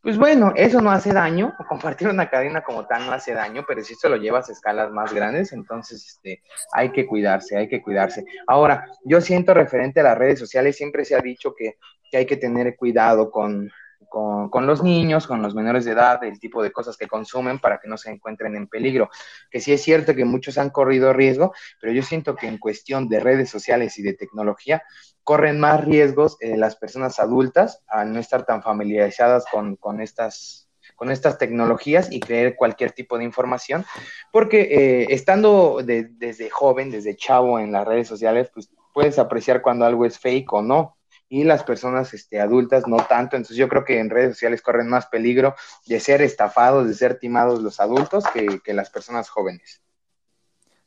pues 0.01 0.17
bueno, 0.17 0.53
eso 0.55 0.81
no 0.81 0.91
hace 0.91 1.11
daño, 1.11 1.53
compartir 1.67 2.07
una 2.07 2.29
cadena 2.29 2.61
como 2.63 2.85
tal 2.87 3.05
no 3.05 3.11
hace 3.11 3.33
daño, 3.33 3.65
pero 3.67 3.83
si 3.83 3.93
esto 3.93 4.07
lo 4.07 4.15
llevas 4.15 4.49
a 4.49 4.53
escalas 4.53 4.91
más 4.91 5.13
grandes, 5.13 5.51
entonces 5.51 6.05
este, 6.07 6.41
hay 6.71 6.91
que 6.91 7.05
cuidarse, 7.05 7.57
hay 7.57 7.67
que 7.67 7.81
cuidarse. 7.81 8.23
Ahora, 8.47 8.85
yo 9.03 9.19
siento 9.19 9.53
referente 9.53 9.99
a 9.99 10.03
las 10.03 10.17
redes 10.17 10.39
sociales, 10.39 10.77
siempre 10.77 11.03
se 11.03 11.15
ha 11.15 11.19
dicho 11.19 11.53
que, 11.53 11.75
que 12.09 12.17
hay 12.17 12.25
que 12.25 12.37
tener 12.37 12.75
cuidado 12.77 13.29
con, 13.29 13.69
con, 14.09 14.67
los 14.67 14.83
niños, 14.83 15.27
con 15.27 15.41
los 15.41 15.55
menores 15.55 15.85
de 15.85 15.91
edad, 15.91 16.23
el 16.23 16.39
tipo 16.39 16.61
de 16.63 16.71
cosas 16.71 16.97
que 16.97 17.07
consumen 17.07 17.59
para 17.59 17.79
que 17.79 17.87
no 17.87 17.97
se 17.97 18.11
encuentren 18.11 18.55
en 18.55 18.67
peligro. 18.67 19.09
Que 19.49 19.61
sí 19.61 19.71
es 19.71 19.81
cierto 19.81 20.15
que 20.15 20.25
muchos 20.25 20.57
han 20.57 20.71
corrido 20.71 21.13
riesgo, 21.13 21.53
pero 21.79 21.93
yo 21.93 22.03
siento 22.03 22.35
que 22.35 22.47
en 22.47 22.57
cuestión 22.57 23.07
de 23.07 23.19
redes 23.19 23.49
sociales 23.49 23.97
y 23.99 24.03
de 24.03 24.13
tecnología, 24.13 24.83
corren 25.23 25.59
más 25.59 25.85
riesgos 25.85 26.37
eh, 26.39 26.57
las 26.57 26.75
personas 26.75 27.19
adultas 27.19 27.83
al 27.87 28.11
no 28.11 28.19
estar 28.19 28.45
tan 28.45 28.63
familiarizadas 28.63 29.45
con, 29.51 30.01
estas 30.01 30.69
con 30.95 31.11
estas 31.11 31.37
tecnologías 31.37 32.11
y 32.11 32.19
creer 32.19 32.55
cualquier 32.55 32.93
tipo 32.93 33.17
de 33.17 33.25
información, 33.25 33.85
porque 34.31 34.61
eh, 34.61 35.07
estando 35.09 35.81
desde 35.83 36.49
joven, 36.49 36.89
desde 36.89 37.15
chavo 37.15 37.59
en 37.59 37.71
las 37.71 37.87
redes 37.87 38.07
sociales, 38.07 38.49
pues 38.53 38.71
puedes 38.93 39.19
apreciar 39.19 39.61
cuando 39.61 39.85
algo 39.85 40.05
es 40.05 40.17
fake 40.19 40.51
o 40.51 40.61
no 40.61 40.97
y 41.29 41.43
las 41.43 41.63
personas 41.63 42.13
este, 42.13 42.41
adultas 42.41 42.87
no 42.87 42.97
tanto. 42.97 43.35
Entonces 43.35 43.55
yo 43.55 43.69
creo 43.69 43.85
que 43.85 43.99
en 43.99 44.09
redes 44.09 44.33
sociales 44.33 44.61
corren 44.61 44.89
más 44.89 45.05
peligro 45.05 45.55
de 45.85 45.99
ser 45.99 46.21
estafados, 46.21 46.87
de 46.87 46.95
ser 46.95 47.19
timados 47.19 47.61
los 47.61 47.79
adultos 47.79 48.25
que, 48.33 48.73
las 48.73 48.89
personas 48.89 49.29
jóvenes. 49.29 49.81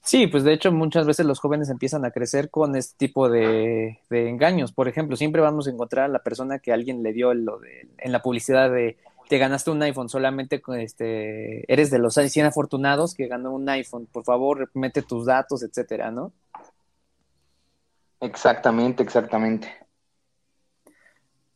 Sí, 0.02 0.26
pues 0.26 0.42
de 0.42 0.52
hecho 0.52 0.72
muchas 0.72 1.06
veces 1.06 1.26
los 1.26 1.38
jóvenes 1.38 1.68
empiezan 1.68 2.04
a 2.04 2.10
crecer 2.10 2.50
con 2.50 2.74
este 2.74 2.96
tipo 2.96 3.28
de, 3.28 4.00
engaños. 4.10 4.72
Por 4.72 4.88
ejemplo, 4.88 5.16
siempre 5.16 5.40
vamos 5.40 5.68
a 5.68 5.70
encontrar 5.70 6.06
a 6.06 6.08
la 6.08 6.22
persona 6.22 6.58
que 6.58 6.72
alguien 6.72 7.02
le 7.02 7.12
dio 7.12 7.32
lo 7.34 7.58
de, 7.58 7.88
en 7.98 8.12
la 8.12 8.20
publicidad 8.20 8.70
de 8.70 8.96
te 9.28 9.38
ganaste 9.38 9.70
un 9.70 9.82
iPhone, 9.82 10.08
solamente 10.08 10.60
este, 10.78 11.72
eres 11.72 11.90
de 11.90 11.98
los 11.98 12.14
100 12.14 12.46
afortunados 12.46 13.14
que 13.14 13.28
ganó 13.28 13.52
un 13.52 13.66
iPhone, 13.68 14.06
por 14.10 14.24
favor, 14.24 14.70
mete 14.74 15.00
tus 15.00 15.24
datos, 15.24 15.62
etcétera, 15.62 16.10
¿no? 16.10 16.32
Exactamente, 18.20 19.02
exactamente. 19.02 19.68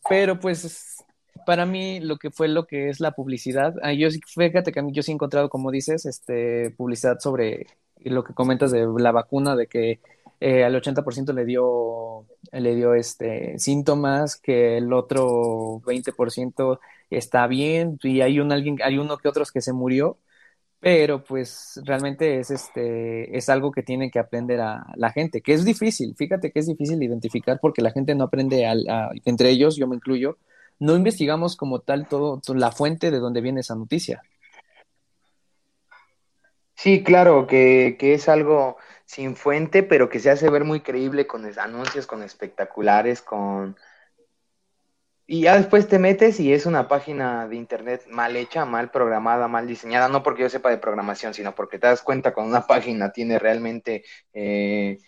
Pero 0.08 0.38
pues 0.38 1.04
para 1.44 1.66
mí 1.66 2.00
lo 2.00 2.16
que 2.16 2.30
fue 2.30 2.48
lo 2.48 2.66
que 2.66 2.88
es 2.88 3.00
la 3.00 3.12
publicidad, 3.12 3.74
ah, 3.82 3.92
yo 3.92 4.08
fíjate 4.26 4.72
que 4.72 4.80
a 4.80 4.82
mí 4.82 4.92
yo 4.92 5.02
sí 5.02 5.12
he 5.12 5.14
encontrado, 5.14 5.48
como 5.48 5.70
dices, 5.70 6.06
este 6.06 6.70
publicidad 6.70 7.18
sobre 7.20 7.66
lo 8.00 8.24
que 8.24 8.34
comentas 8.34 8.70
de 8.70 8.86
la 8.98 9.12
vacuna, 9.12 9.56
de 9.56 9.66
que 9.66 10.00
eh, 10.40 10.64
al 10.64 10.74
80% 10.74 11.32
le 11.32 11.44
dio, 11.44 12.26
le 12.52 12.74
dio 12.74 12.94
este, 12.94 13.58
síntomas, 13.58 14.36
que 14.36 14.76
el 14.78 14.92
otro 14.92 15.80
20% 15.84 16.80
está 17.10 17.46
bien, 17.46 17.98
y 18.02 18.20
hay, 18.20 18.40
un, 18.40 18.52
alguien, 18.52 18.78
hay 18.82 18.98
uno 18.98 19.16
que 19.18 19.28
otros 19.28 19.50
que 19.52 19.62
se 19.62 19.72
murió, 19.72 20.18
pero 20.80 21.24
pues 21.24 21.80
realmente 21.84 22.38
es 22.38 22.50
este 22.50 23.36
es 23.36 23.48
algo 23.48 23.72
que 23.72 23.82
tiene 23.82 24.10
que 24.10 24.18
aprender 24.18 24.60
a 24.60 24.86
la 24.96 25.10
gente, 25.10 25.40
que 25.40 25.52
es 25.54 25.64
difícil, 25.64 26.14
fíjate 26.16 26.52
que 26.52 26.60
es 26.60 26.66
difícil 26.66 27.02
identificar 27.02 27.58
porque 27.60 27.82
la 27.82 27.90
gente 27.90 28.14
no 28.14 28.24
aprende, 28.24 28.66
a, 28.66 28.74
entre 29.24 29.50
ellos, 29.50 29.76
yo 29.76 29.86
me 29.86 29.96
incluyo, 29.96 30.38
no 30.78 30.94
investigamos 30.96 31.56
como 31.56 31.80
tal 31.80 32.06
todo, 32.08 32.40
la 32.54 32.70
fuente 32.70 33.10
de 33.10 33.18
donde 33.18 33.40
viene 33.40 33.60
esa 33.60 33.74
noticia. 33.74 34.22
Sí, 36.74 37.02
claro, 37.02 37.46
que, 37.46 37.96
que 37.98 38.12
es 38.12 38.28
algo 38.28 38.76
sin 39.06 39.34
fuente, 39.34 39.82
pero 39.82 40.10
que 40.10 40.20
se 40.20 40.30
hace 40.30 40.50
ver 40.50 40.64
muy 40.64 40.80
creíble 40.80 41.26
con 41.26 41.46
anuncios, 41.58 42.06
con 42.06 42.22
espectaculares, 42.22 43.22
con, 43.22 43.76
y 45.26 45.42
ya 45.42 45.56
después 45.56 45.88
te 45.88 45.98
metes 45.98 46.38
y 46.38 46.52
es 46.52 46.66
una 46.66 46.86
página 46.86 47.48
de 47.48 47.56
internet 47.56 48.04
mal 48.08 48.36
hecha, 48.36 48.64
mal 48.64 48.90
programada, 48.90 49.48
mal 49.48 49.66
diseñada, 49.66 50.08
no 50.08 50.22
porque 50.22 50.42
yo 50.42 50.48
sepa 50.48 50.70
de 50.70 50.78
programación, 50.78 51.34
sino 51.34 51.54
porque 51.54 51.78
te 51.78 51.88
das 51.88 52.02
cuenta 52.02 52.32
cuando 52.32 52.50
una 52.50 52.66
página 52.66 53.10
tiene 53.10 53.38
realmente 53.40 54.04
eh, 54.32 54.98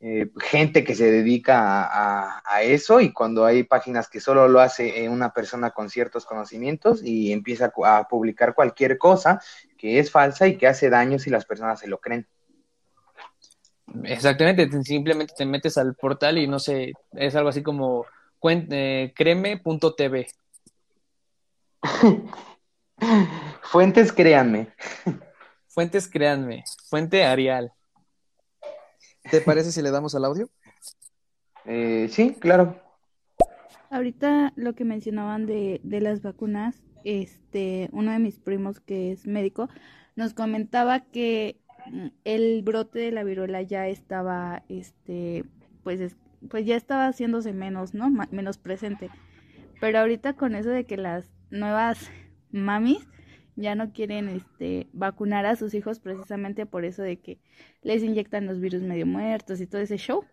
eh, 0.00 0.30
gente 0.38 0.84
que 0.84 0.94
se 0.94 1.10
dedica 1.10 1.88
a, 1.90 2.62
eso 2.62 3.00
y 3.00 3.12
cuando 3.12 3.44
hay 3.44 3.62
páginas 3.64 4.08
que 4.08 4.20
solo 4.20 4.48
lo 4.48 4.60
hace 4.60 5.04
eh, 5.04 5.08
una 5.08 5.32
persona 5.32 5.70
con 5.70 5.88
ciertos 5.90 6.24
conocimientos 6.24 7.02
y 7.02 7.32
empieza 7.32 7.72
a 7.84 8.06
publicar 8.06 8.54
cualquier 8.54 8.96
cosa 8.98 9.40
que 9.78 9.98
es 9.98 10.10
falsa 10.10 10.46
y 10.46 10.56
que 10.56 10.66
hace 10.66 10.90
daño 10.90 11.18
si 11.18 11.30
las 11.30 11.46
personas 11.46 11.80
se 11.80 11.88
lo 11.88 11.98
creen. 11.98 12.26
Exactamente, 14.04 14.68
simplemente 14.82 15.34
te 15.36 15.46
metes 15.46 15.78
al 15.78 15.94
portal 15.94 16.38
y 16.38 16.46
no 16.46 16.58
sé, 16.58 16.92
es 17.12 17.34
algo 17.34 17.48
así 17.48 17.62
como 17.62 18.06
eh, 18.50 19.12
creme.tv. 19.14 20.26
Fuentes, 23.62 24.12
créanme. 24.12 24.68
Fuentes, 25.68 26.08
créanme. 26.08 26.64
Fuente 26.88 27.24
Arial. 27.24 27.72
¿Te 29.30 29.40
parece 29.40 29.72
si 29.72 29.82
le 29.82 29.90
damos 29.90 30.14
al 30.14 30.24
audio? 30.24 30.48
Eh, 31.64 32.08
sí, 32.10 32.34
claro. 32.38 32.80
Ahorita 33.90 34.52
lo 34.56 34.74
que 34.74 34.84
mencionaban 34.84 35.46
de, 35.46 35.80
de 35.82 36.00
las 36.00 36.22
vacunas, 36.22 36.82
este, 37.04 37.88
uno 37.92 38.12
de 38.12 38.18
mis 38.18 38.38
primos 38.38 38.80
que 38.80 39.12
es 39.12 39.26
médico, 39.26 39.68
nos 40.16 40.34
comentaba 40.34 41.00
que 41.00 41.60
el 42.24 42.62
brote 42.62 42.98
de 42.98 43.12
la 43.12 43.24
viruela 43.24 43.62
ya 43.62 43.88
estaba, 43.88 44.62
este, 44.68 45.44
pues, 45.82 46.00
pues 46.48 46.66
ya 46.66 46.76
estaba 46.76 47.06
haciéndose 47.06 47.52
menos, 47.52 47.94
¿no? 47.94 48.10
menos 48.30 48.58
presente. 48.58 49.10
Pero 49.80 49.98
ahorita 49.98 50.34
con 50.34 50.54
eso 50.54 50.70
de 50.70 50.84
que 50.84 50.96
las 50.96 51.30
nuevas 51.50 52.10
mamis 52.50 53.06
ya 53.56 53.74
no 53.74 53.92
quieren 53.92 54.28
este 54.28 54.88
vacunar 54.92 55.46
a 55.46 55.56
sus 55.56 55.74
hijos 55.74 56.00
precisamente 56.00 56.66
por 56.66 56.84
eso 56.84 57.02
de 57.02 57.18
que 57.18 57.38
les 57.82 58.02
inyectan 58.02 58.46
los 58.46 58.60
virus 58.60 58.82
medio 58.82 59.06
muertos 59.06 59.60
y 59.60 59.66
todo 59.66 59.80
ese 59.80 59.96
show. 59.96 60.24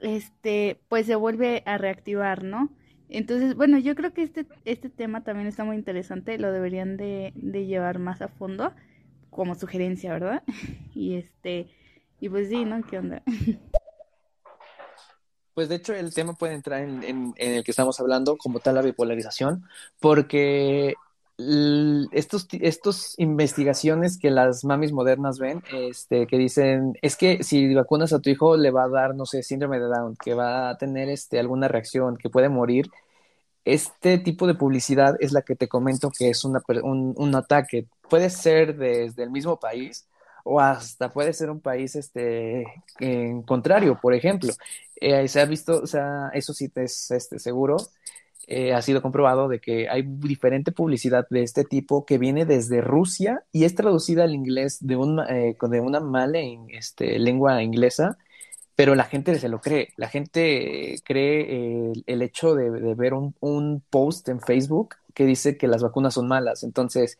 Este, 0.00 0.80
pues 0.88 1.06
se 1.06 1.14
vuelve 1.14 1.62
a 1.64 1.78
reactivar, 1.78 2.42
¿no? 2.42 2.70
Entonces, 3.08 3.54
bueno, 3.54 3.78
yo 3.78 3.94
creo 3.94 4.12
que 4.12 4.22
este, 4.22 4.46
este 4.64 4.88
tema 4.88 5.22
también 5.22 5.46
está 5.46 5.64
muy 5.64 5.76
interesante, 5.76 6.38
lo 6.38 6.50
deberían 6.50 6.96
de, 6.96 7.32
de 7.36 7.66
llevar 7.66 7.98
más 7.98 8.22
a 8.22 8.28
fondo 8.28 8.72
como 9.30 9.54
sugerencia, 9.54 10.12
¿verdad? 10.12 10.42
Y 10.94 11.14
este, 11.14 11.68
y 12.20 12.28
pues 12.28 12.48
sí, 12.48 12.64
¿no? 12.64 12.82
¿Qué 12.82 12.98
onda? 12.98 13.22
Pues 15.54 15.68
de 15.68 15.76
hecho 15.76 15.94
el 15.94 16.14
tema 16.14 16.34
puede 16.34 16.54
entrar 16.54 16.82
en, 16.82 17.34
el 17.36 17.64
que 17.64 17.70
estamos 17.70 18.00
hablando 18.00 18.36
como 18.38 18.60
tal 18.60 18.76
la 18.76 18.82
bipolarización, 18.82 19.64
porque 20.00 20.94
estos, 22.12 22.46
estos 22.52 23.14
investigaciones 23.18 24.18
que 24.18 24.30
las 24.30 24.64
mamis 24.64 24.92
modernas 24.92 25.38
ven, 25.38 25.62
este, 25.72 26.26
que 26.26 26.38
dicen, 26.38 26.94
es 27.02 27.16
que 27.16 27.42
si 27.42 27.74
vacunas 27.74 28.12
a 28.12 28.20
tu 28.20 28.30
hijo 28.30 28.56
le 28.56 28.70
va 28.70 28.84
a 28.84 28.88
dar, 28.88 29.14
no 29.14 29.26
sé, 29.26 29.42
síndrome 29.42 29.78
de 29.78 29.86
Down, 29.86 30.16
que 30.16 30.34
va 30.34 30.70
a 30.70 30.78
tener 30.78 31.08
este, 31.08 31.38
alguna 31.38 31.68
reacción, 31.68 32.16
que 32.16 32.30
puede 32.30 32.48
morir. 32.48 32.90
Este 33.64 34.18
tipo 34.18 34.46
de 34.46 34.54
publicidad 34.54 35.16
es 35.20 35.32
la 35.32 35.42
que 35.42 35.54
te 35.56 35.68
comento 35.68 36.10
que 36.10 36.30
es 36.30 36.44
una, 36.44 36.62
un, 36.82 37.14
un 37.16 37.34
ataque. 37.34 37.86
Puede 38.08 38.30
ser 38.30 38.76
desde 38.76 39.22
el 39.22 39.30
mismo 39.30 39.58
país 39.60 40.06
o 40.44 40.60
hasta 40.60 41.10
puede 41.12 41.32
ser 41.32 41.50
un 41.50 41.60
país 41.60 41.96
este, 41.96 42.66
en 43.00 43.42
contrario, 43.42 43.98
por 44.00 44.14
ejemplo. 44.14 44.52
Eh, 44.96 45.26
se 45.28 45.40
ha 45.40 45.44
visto, 45.46 45.80
o 45.82 45.86
sea, 45.86 46.30
eso 46.32 46.54
sí 46.54 46.70
es 46.76 47.10
este, 47.10 47.38
seguro, 47.38 47.76
eh, 48.46 48.72
ha 48.72 48.82
sido 48.82 49.02
comprobado 49.02 49.48
de 49.48 49.60
que 49.60 49.88
hay 49.88 50.02
diferente 50.02 50.72
publicidad 50.72 51.26
de 51.30 51.42
este 51.42 51.64
tipo 51.64 52.04
que 52.04 52.18
viene 52.18 52.44
desde 52.44 52.80
Rusia 52.80 53.44
y 53.52 53.64
es 53.64 53.74
traducida 53.74 54.24
al 54.24 54.34
inglés 54.34 54.78
de, 54.80 54.96
un, 54.96 55.20
eh, 55.20 55.56
de 55.60 55.80
una 55.80 56.00
mala 56.00 56.40
este, 56.68 57.18
lengua 57.18 57.62
inglesa, 57.62 58.18
pero 58.76 58.94
la 58.94 59.04
gente 59.04 59.38
se 59.38 59.48
lo 59.48 59.60
cree. 59.60 59.90
La 59.96 60.08
gente 60.08 60.96
cree 61.04 61.92
el, 62.06 62.22
hecho 62.22 62.54
de, 62.54 62.94
ver 62.94 63.14
un, 63.14 63.34
un, 63.40 63.82
post 63.90 64.28
en 64.28 64.40
Facebook 64.40 64.96
que 65.14 65.24
dice 65.26 65.56
que 65.56 65.68
las 65.68 65.82
vacunas 65.82 66.14
son 66.14 66.28
malas. 66.28 66.62
Entonces, 66.64 67.18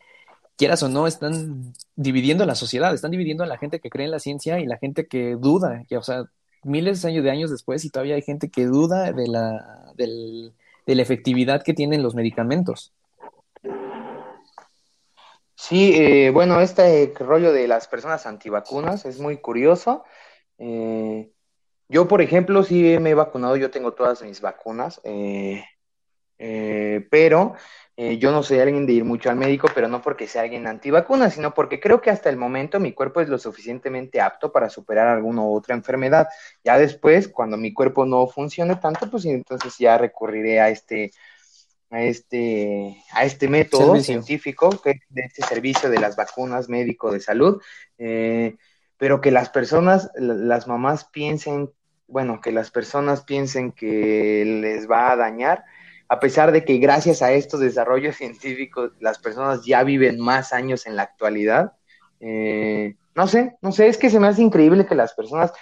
quieras 0.63 0.83
o 0.85 0.89
no, 0.89 1.09
están 1.09 1.75
dividiendo 1.97 2.47
la 2.47 2.55
sociedad, 2.55 2.95
están 2.95 3.11
dividiendo 3.11 3.43
a 3.43 3.49
la 3.49 3.59
gente 3.59 3.81
que 3.81 3.91
cree 3.91 4.05
en 4.05 4.13
la 4.13 4.21
ciencia 4.21 4.61
y 4.61 4.67
la 4.67 4.79
gente 4.79 5.09
que 5.09 5.35
duda, 5.35 5.83
que, 5.89 5.97
o 5.97 6.03
sea, 6.05 6.27
miles 6.63 7.03
de 7.03 7.09
años, 7.09 7.25
de 7.25 7.31
años 7.33 7.51
después 7.51 7.85
y 7.85 7.91
todavía 7.91 8.15
hay 8.15 8.23
gente 8.23 8.49
que 8.49 8.67
duda 8.67 9.11
de 9.11 9.27
la, 9.27 9.93
del 9.97 10.53
de 10.87 10.95
la 10.95 11.03
efectividad 11.03 11.63
que 11.63 11.75
tienen 11.75 12.03
los 12.03 12.15
medicamentos. 12.15 12.93
Sí, 15.55 15.95
eh, 15.95 16.31
bueno, 16.31 16.61
este 16.61 17.13
rollo 17.19 17.53
de 17.53 17.69
las 17.69 17.87
personas 17.87 18.27
antivacunas 18.27 19.05
es 19.05 19.21
muy 19.21 19.39
curioso. 19.39 20.05
Eh, 20.59 21.31
yo, 21.89 22.09
por 22.09 22.21
ejemplo, 22.21 22.65
sí 22.65 22.99
me 23.01 23.11
he 23.11 23.15
vacunado, 23.15 23.57
yo 23.57 23.71
tengo 23.71 23.93
todas 23.93 24.23
mis 24.23 24.41
vacunas, 24.41 25.01
eh, 25.05 25.65
pero 27.11 27.55
eh, 27.95 28.17
yo 28.17 28.33
no 28.33 28.43
soy 28.43 28.59
alguien 28.59 28.87
de 28.87 28.95
ir 28.95 29.05
mucho 29.05 29.29
al 29.29 29.37
médico, 29.37 29.69
pero 29.75 29.87
no 29.87 30.01
porque 30.01 30.27
sea 30.27 30.43
alguien 30.43 30.67
antivacuna, 30.67 31.29
sino 31.29 31.53
porque 31.53 31.79
creo 31.79 32.01
que 32.01 32.11
hasta 32.11 32.31
el 32.31 32.39
momento 32.39 32.81
mi 32.81 32.93
cuerpo 32.93 33.21
es 33.21 33.29
lo 33.29 33.39
suficientemente 33.39 34.21
apto 34.21 34.51
para 34.51 34.71
superar 34.71 35.09
alguna 35.09 35.43
u 35.43 35.55
otra 35.55 35.75
enfermedad. 35.75 36.27
Ya 36.65 36.79
después, 36.79 37.29
cuando 37.29 37.59
mi 37.59 37.75
cuerpo 37.75 38.07
no 38.07 38.27
funcione 38.27 38.77
tanto, 38.77 39.11
pues 39.11 39.27
entonces 39.27 39.77
ya 39.79 39.99
recurriré 39.99 40.61
a 40.61 40.71
este, 40.71 41.13
a 41.91 42.03
este, 42.03 42.97
a 43.13 43.25
este 43.25 43.49
método 43.49 43.95
científico, 44.01 44.71
que 44.83 44.93
es 44.93 45.01
de 45.11 45.23
este 45.23 45.43
servicio 45.47 45.91
de 45.91 46.01
las 46.01 46.17
vacunas 46.17 46.71
médico 46.71 47.13
de 47.13 47.21
salud, 47.21 47.61
eh, 47.99 48.57
pero 48.97 49.21
que 49.21 49.31
las 49.31 49.51
personas, 49.51 50.11
las 50.15 50.67
mamás 50.67 51.05
piensen, 51.05 51.71
bueno, 52.07 52.41
que 52.41 52.53
las 52.53 52.71
personas 52.71 53.23
piensen 53.23 53.71
que 53.71 54.45
les 54.63 54.91
va 54.91 55.13
a 55.13 55.17
dañar 55.17 55.65
a 56.13 56.21
pesar 56.21 56.53
de 56.53 56.63
que 56.63 56.77
gracias 56.77 57.23
a 57.23 57.33
estos 57.33 57.61
desarrollos 57.61 58.17
científicos 58.23 58.93
las 59.01 59.19
personas 59.19 59.65
ya 59.65 59.83
viven 59.83 60.21
más 60.21 60.53
años 60.53 60.87
en 60.87 60.95
la 60.95 61.05
actualidad. 61.05 61.73
Eh, 62.21 62.97
no 63.15 63.27
sé, 63.27 63.57
no 63.63 63.73
sé, 63.73 63.89
es 63.89 63.97
que 63.97 64.11
se 64.11 64.21
me 64.21 64.29
hace 64.29 64.43
increíble 64.43 64.87
que 64.87 64.95
las 64.95 65.15
personas, 65.15 65.53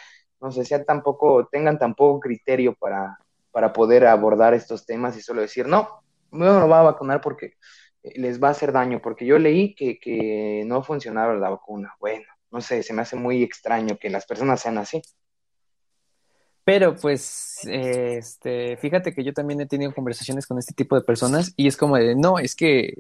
no 0.40 0.50
sé, 0.50 0.64
sean 0.64 0.84
tampoco, 0.84 1.46
tengan 1.46 1.78
tan 1.78 1.94
poco 1.94 2.18
criterio 2.18 2.74
para, 2.74 3.16
para 3.52 3.72
poder 3.72 4.06
abordar 4.06 4.52
estos 4.52 4.84
temas 4.84 5.16
y 5.16 5.22
solo 5.22 5.40
decir, 5.40 5.68
no, 5.68 6.02
no 6.32 6.68
va 6.68 6.80
a 6.80 6.90
vacunar 6.90 7.20
porque 7.20 7.54
les 8.02 8.42
va 8.42 8.48
a 8.48 8.50
hacer 8.50 8.72
daño, 8.72 9.00
porque 9.00 9.26
yo 9.26 9.38
leí 9.38 9.76
que, 9.76 10.00
que 10.00 10.64
no 10.66 10.82
funcionaba 10.82 11.32
la 11.34 11.50
vacuna. 11.50 11.94
Bueno, 12.00 12.26
no 12.50 12.60
sé, 12.60 12.82
se 12.82 12.92
me 12.92 13.02
hace 13.02 13.14
muy 13.14 13.44
extraño 13.44 13.98
que 14.00 14.10
las 14.10 14.26
personas 14.26 14.60
sean 14.60 14.78
así. 14.78 15.00
Pero 16.70 16.94
pues, 16.94 17.66
este, 17.68 18.76
fíjate 18.76 19.12
que 19.12 19.24
yo 19.24 19.32
también 19.32 19.60
he 19.60 19.66
tenido 19.66 19.92
conversaciones 19.92 20.46
con 20.46 20.56
este 20.56 20.72
tipo 20.72 20.94
de 20.94 21.02
personas 21.02 21.52
y 21.56 21.66
es 21.66 21.76
como 21.76 21.96
de, 21.96 22.14
no, 22.14 22.38
es 22.38 22.54
que 22.54 22.94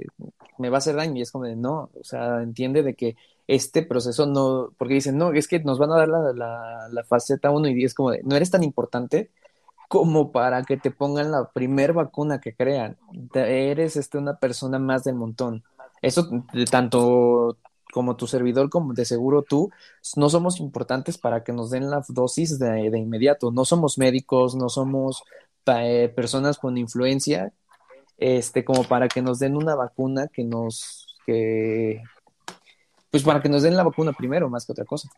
me 0.58 0.70
va 0.70 0.78
a 0.78 0.78
hacer 0.78 0.96
daño 0.96 1.16
y 1.16 1.20
es 1.22 1.30
como 1.30 1.44
de, 1.44 1.54
no, 1.54 1.88
o 1.94 2.02
sea, 2.02 2.42
entiende 2.42 2.82
de 2.82 2.94
que 2.94 3.14
este 3.46 3.82
proceso 3.84 4.26
no, 4.26 4.72
porque 4.76 4.94
dicen, 4.94 5.16
no, 5.16 5.30
es 5.30 5.46
que 5.46 5.60
nos 5.60 5.78
van 5.78 5.92
a 5.92 5.98
dar 5.98 6.08
la, 6.08 6.88
la, 6.90 7.04
faceta 7.04 7.52
1 7.52 7.68
y 7.68 7.84
es 7.84 7.94
como 7.94 8.10
de, 8.10 8.24
no 8.24 8.34
eres 8.34 8.50
tan 8.50 8.64
importante 8.64 9.30
como 9.86 10.32
para 10.32 10.64
que 10.64 10.76
te 10.76 10.90
pongan 10.90 11.30
la 11.30 11.48
primer 11.50 11.92
vacuna 11.92 12.40
que 12.40 12.56
crean. 12.56 12.96
Eres 13.34 13.94
este, 13.94 14.18
una 14.18 14.36
persona 14.40 14.80
más 14.80 15.04
del 15.04 15.14
montón. 15.14 15.62
Eso 16.02 16.28
tanto 16.72 17.56
como 17.92 18.16
tu 18.16 18.26
servidor, 18.26 18.70
como 18.70 18.94
de 18.94 19.04
seguro 19.04 19.42
tú, 19.42 19.70
no 20.16 20.30
somos 20.30 20.60
importantes 20.60 21.18
para 21.18 21.44
que 21.44 21.52
nos 21.52 21.70
den 21.70 21.90
la 21.90 22.04
dosis 22.08 22.58
de, 22.58 22.96
inmediato. 22.98 23.50
No 23.50 23.64
somos 23.64 23.98
médicos, 23.98 24.54
no 24.54 24.68
somos 24.68 25.22
eh, 25.66 26.12
personas 26.14 26.58
con 26.58 26.78
influencia, 26.78 27.52
este, 28.18 28.64
como 28.64 28.84
para 28.84 29.08
que 29.08 29.22
nos 29.22 29.38
den 29.38 29.56
una 29.56 29.74
vacuna 29.74 30.28
que 30.28 30.44
nos, 30.44 31.18
que, 31.26 32.02
pues 33.10 33.22
para 33.22 33.40
que 33.40 33.48
nos 33.48 33.62
den 33.62 33.76
la 33.76 33.82
vacuna 33.82 34.12
primero, 34.12 34.48
más 34.48 34.66
que 34.66 34.72
otra 34.72 34.84
cosa. 34.84 35.08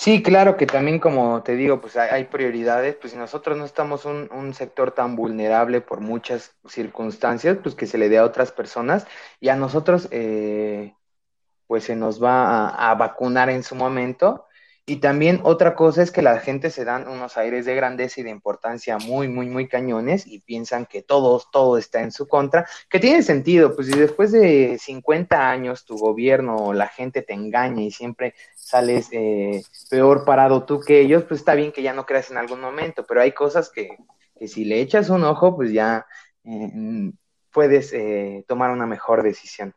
Sí, 0.00 0.22
claro 0.22 0.56
que 0.56 0.64
también 0.66 0.98
como 0.98 1.42
te 1.42 1.56
digo, 1.56 1.82
pues 1.82 1.94
hay, 1.98 2.24
prioridades, 2.24 2.96
pues 2.96 3.12
si 3.12 3.18
nosotros 3.18 3.58
no 3.58 3.66
estamos 3.66 4.06
un, 4.06 4.54
sector 4.54 4.92
tan 4.92 5.14
vulnerable 5.14 5.82
por 5.82 6.00
muchas 6.00 6.54
circunstancias, 6.66 7.58
pues 7.62 7.74
que 7.74 7.86
se 7.86 7.98
le 7.98 8.08
dé 8.08 8.16
a 8.16 8.24
otras 8.24 8.50
personas 8.50 9.06
y 9.40 9.50
a 9.50 9.56
nosotros 9.56 10.08
eh, 10.10 10.94
pues 11.66 11.84
se 11.84 11.96
nos 11.96 12.22
va 12.22 12.68
a, 12.70 12.94
vacunar 12.94 13.50
en 13.50 13.62
su 13.62 13.74
momento 13.74 14.46
y 14.86 14.96
también 14.96 15.40
otra 15.44 15.76
cosa 15.76 16.02
es 16.02 16.10
que 16.10 16.22
la 16.22 16.40
gente 16.40 16.70
se 16.70 16.84
dan 16.84 17.06
unos 17.06 17.36
aires 17.36 17.64
de 17.64 17.74
grandeza 17.74 18.20
y 18.20 18.24
de 18.24 18.30
importancia 18.30 18.98
muy, 18.98 19.28
muy, 19.28 19.46
muy 19.46 19.68
cañones 19.68 20.26
y 20.26 20.40
piensan 20.40 20.86
que 20.86 21.02
todo, 21.02 21.40
todo 21.52 21.78
está 21.78 22.00
en 22.02 22.10
su 22.10 22.26
contra, 22.26 22.66
que 22.88 22.98
tiene 22.98 23.22
sentido, 23.22 23.76
pues 23.76 23.86
si 23.86 23.98
después 23.98 24.32
de 24.32 24.78
50 24.80 25.48
años 25.48 25.84
tu 25.84 25.96
gobierno 25.96 26.56
o 26.56 26.72
la 26.72 26.88
gente 26.88 27.22
te 27.22 27.34
engaña 27.34 27.82
y 27.82 27.90
siempre 27.90 28.34
sales 28.56 29.08
eh, 29.12 29.62
peor 29.90 30.24
parado 30.24 30.64
tú 30.64 30.80
que 30.80 31.00
ellos, 31.00 31.24
pues 31.24 31.40
está 31.40 31.54
bien 31.54 31.72
que 31.72 31.82
ya 31.82 31.92
no 31.92 32.06
creas 32.06 32.30
en 32.30 32.38
algún 32.38 32.60
momento, 32.60 33.04
pero 33.06 33.20
hay 33.20 33.32
cosas 33.32 33.70
que, 33.70 33.96
que 34.36 34.48
si 34.48 34.64
le 34.64 34.80
echas 34.80 35.10
un 35.10 35.22
ojo, 35.22 35.54
pues 35.54 35.72
ya 35.72 36.06
eh, 36.44 37.12
puedes 37.52 37.92
eh, 37.92 38.44
tomar 38.48 38.70
una 38.70 38.86
mejor 38.86 39.22
decisión. 39.22 39.74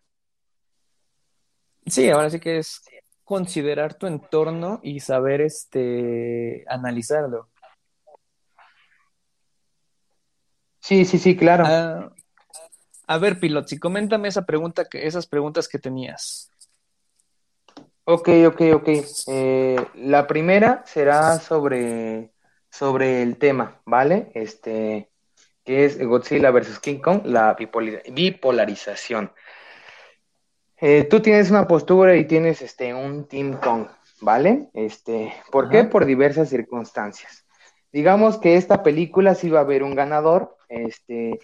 Sí, 1.85 2.09
ahora 2.09 2.29
sí 2.29 2.39
que 2.39 2.59
es 2.59 2.81
considerar 3.23 3.93
tu 3.95 4.07
entorno 4.07 4.79
y 4.83 4.99
saber 4.99 5.41
este 5.41 6.65
analizarlo. 6.67 7.49
Sí, 10.79 11.05
sí, 11.05 11.17
sí, 11.17 11.37
claro. 11.37 11.63
Ah, 11.65 12.13
a 13.07 13.17
ver, 13.17 13.39
Pilotzi, 13.39 13.79
coméntame 13.79 14.27
esa 14.27 14.45
pregunta 14.45 14.85
que, 14.85 15.07
esas 15.07 15.27
preguntas 15.27 15.67
que 15.67 15.79
tenías. 15.79 16.49
Ok, 18.05 18.29
ok, 18.47 18.61
ok. 18.73 18.89
Eh, 19.27 19.77
la 19.95 20.27
primera 20.27 20.83
será 20.85 21.39
sobre, 21.39 22.31
sobre 22.69 23.21
el 23.21 23.37
tema, 23.37 23.81
¿vale? 23.85 24.31
Este, 24.33 25.09
que 25.63 25.85
es 25.85 26.05
Godzilla 26.05 26.51
versus 26.51 26.79
King 26.79 26.99
Kong, 26.99 27.21
la 27.25 27.55
bipolarización. 27.55 29.31
Eh, 30.85 31.05
tú 31.05 31.21
tienes 31.21 31.49
una 31.49 31.65
postura 31.65 32.17
y 32.17 32.25
tienes 32.25 32.61
este, 32.61 32.93
un 32.93 33.25
Team 33.25 33.53
Kong, 33.53 33.87
¿vale? 34.19 34.67
Este, 34.73 35.33
¿Por 35.49 35.69
qué? 35.69 35.85
Por 35.85 36.03
diversas 36.03 36.49
circunstancias. 36.49 37.45
Digamos 37.93 38.37
que 38.37 38.57
esta 38.57 38.83
película 38.83 39.33
sí 39.33 39.49
va 39.49 39.59
a 39.59 39.61
haber 39.61 39.81
un 39.81 39.95
ganador, 39.95 40.57
este, 40.67 41.39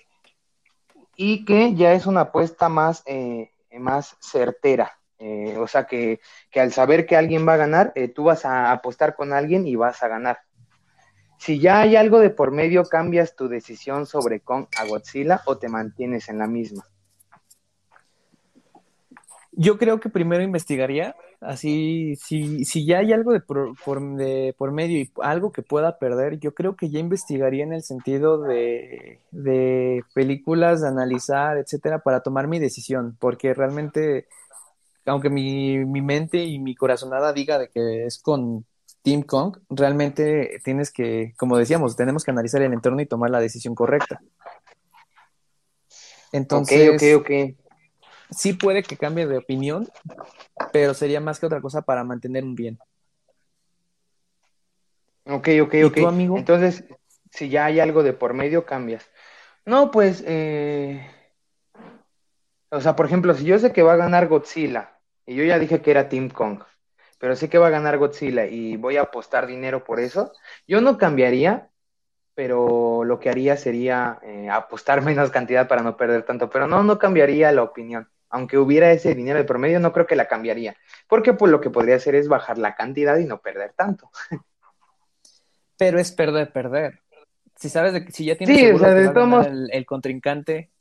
y 1.16 1.46
que 1.46 1.74
ya 1.74 1.94
es 1.94 2.06
una 2.06 2.22
apuesta 2.22 2.68
más, 2.68 3.02
eh, 3.06 3.54
más 3.80 4.18
certera, 4.20 4.92
Eh, 5.20 5.56
o 5.58 5.68
sea 5.68 5.86
que, 5.86 6.20
que, 6.52 6.60
al 6.60 6.74
saber 6.74 7.06
que 7.06 7.16
alguien 7.16 7.48
va 7.48 7.54
a 7.54 7.64
ganar, 7.66 7.94
eh, 7.96 8.10
tú 8.10 8.26
vas 8.26 8.44
a 8.44 8.74
apostar 8.74 9.16
con 9.16 9.32
alguien 9.32 9.66
y 9.66 9.78
vas 9.78 10.04
a 10.04 10.10
ganar. 10.10 10.40
Si 11.38 11.62
ya 11.62 11.80
hay 11.80 11.96
algo 11.96 12.20
de 12.20 12.30
por 12.30 12.52
medio, 12.52 12.84
¿cambias 12.84 13.38
tu 13.38 13.48
decisión 13.48 14.06
sobre 14.06 14.42
Kong 14.42 14.68
a 14.78 14.86
Godzilla 14.86 15.42
o 15.46 15.58
te 15.58 15.70
mantienes 15.70 16.28
en 16.28 16.40
la 16.40 16.48
misma? 16.48 16.86
Yo 19.62 19.78
creo 19.78 20.00
que 20.00 20.08
primero 20.08 20.42
investigaría, 20.42 21.18
así, 21.42 22.16
si, 22.16 22.64
si 22.64 22.86
ya 22.86 23.00
hay 23.00 23.12
algo 23.12 23.34
de 23.34 23.42
por, 23.42 23.76
de 24.16 24.56
por 24.58 24.72
medio 24.72 24.98
y 24.98 25.12
algo 25.22 25.52
que 25.52 25.64
pueda 25.64 26.00
perder, 26.00 26.40
yo 26.40 26.54
creo 26.54 26.78
que 26.78 26.90
ya 26.90 27.00
investigaría 27.00 27.66
en 27.66 27.74
el 27.74 27.84
sentido 27.84 28.42
de, 28.42 29.20
de 29.32 30.06
películas, 30.14 30.80
de 30.80 30.88
analizar, 30.88 31.58
etcétera, 31.58 32.00
para 32.00 32.22
tomar 32.22 32.48
mi 32.48 32.58
decisión, 32.58 33.18
porque 33.20 33.54
realmente, 33.54 34.28
aunque 35.06 35.30
mi, 35.30 35.84
mi 35.84 36.02
mente 36.02 36.38
y 36.46 36.58
mi 36.58 36.74
corazonada 36.74 37.34
diga 37.34 37.60
de 37.60 37.68
que 37.68 38.06
es 38.06 38.18
con 38.18 38.64
Team 39.02 39.24
Kong, 39.24 39.58
realmente 39.70 40.62
tienes 40.64 40.90
que, 40.90 41.34
como 41.38 41.58
decíamos, 41.58 41.98
tenemos 41.98 42.24
que 42.24 42.32
analizar 42.32 42.62
el 42.62 42.72
entorno 42.72 43.02
y 43.02 43.08
tomar 43.08 43.30
la 43.30 43.42
decisión 43.42 43.76
correcta. 43.76 44.22
Entonces, 46.32 46.90
ok, 46.92 47.20
ok, 47.20 47.58
ok 47.58 47.69
sí 48.30 48.54
puede 48.54 48.84
que 48.84 48.98
cambie 48.98 49.28
de 49.28 49.38
opinión, 49.38 49.88
pero 50.72 50.94
sería 50.94 51.20
más 51.20 51.40
que 51.40 51.46
otra 51.46 51.62
cosa 51.62 51.82
para 51.82 52.04
mantener 52.04 52.44
un 52.44 52.56
bien. 52.56 52.80
Ok, 55.26 55.50
ok, 55.62 55.76
ok. 55.86 55.98
amigo? 56.08 56.38
Entonces, 56.38 56.84
si 57.32 57.50
ya 57.50 57.66
hay 57.66 57.80
algo 57.80 58.04
de 58.04 58.14
por 58.14 58.34
medio, 58.34 58.66
cambias. 58.66 59.10
No, 59.66 59.92
pues, 59.92 60.24
eh... 60.26 61.08
o 62.70 62.82
sea, 62.82 62.96
por 62.96 63.06
ejemplo, 63.06 63.34
si 63.34 63.46
yo 63.46 63.60
sé 63.60 63.72
que 63.72 63.84
va 63.84 63.94
a 63.94 63.98
ganar 63.98 64.28
Godzilla, 64.28 65.00
y 65.26 65.36
yo 65.36 65.44
ya 65.44 65.60
dije 65.60 65.82
que 65.82 65.92
era 65.92 66.10
Team 66.10 66.30
Kong, 66.30 66.64
pero 67.20 67.36
sé 67.36 67.50
que 67.50 67.58
va 67.60 67.68
a 67.68 67.72
ganar 67.72 67.98
Godzilla 67.98 68.46
y 68.48 68.78
voy 68.78 68.98
a 68.98 69.04
apostar 69.04 69.46
dinero 69.46 69.84
por 69.84 70.00
eso, 70.00 70.32
yo 70.68 70.82
no 70.82 70.98
cambiaría, 70.98 71.70
pero 72.34 73.04
lo 73.04 73.20
que 73.20 73.30
haría 73.30 73.58
sería 73.58 74.20
eh, 74.24 74.50
apostar 74.50 75.02
menos 75.04 75.30
cantidad 75.30 75.68
para 75.68 75.84
no 75.84 75.98
perder 75.98 76.24
tanto, 76.24 76.50
pero 76.50 76.68
no, 76.68 76.84
no 76.84 76.98
cambiaría 76.98 77.52
la 77.52 77.64
opinión 77.64 78.10
aunque 78.30 78.58
hubiera 78.58 78.92
ese 78.92 79.16
dinero 79.16 79.40
de 79.40 79.46
promedio, 79.46 79.80
no 79.80 79.92
creo 79.92 80.06
que 80.06 80.16
la 80.16 80.28
cambiaría. 80.28 80.76
Porque 81.08 81.34
pues 81.34 81.52
lo 81.52 81.60
que 81.60 81.70
podría 81.70 81.96
hacer 81.96 82.16
es 82.16 82.28
bajar 82.28 82.58
la 82.58 82.76
cantidad 82.76 83.18
y 83.18 83.26
no 83.26 83.42
perder 83.42 83.74
tanto. 83.74 84.10
Pero 85.78 86.00
es 86.00 86.12
perder, 86.12 86.52
perder. 86.52 87.02
Si 87.56 87.70
sabes 87.70 87.94
de, 87.94 88.10
si 88.12 88.26
ya 88.26 88.38
tienes 88.38 88.58
seguro 88.58 89.42
el, 89.72 89.86
contrincante. 89.86 90.72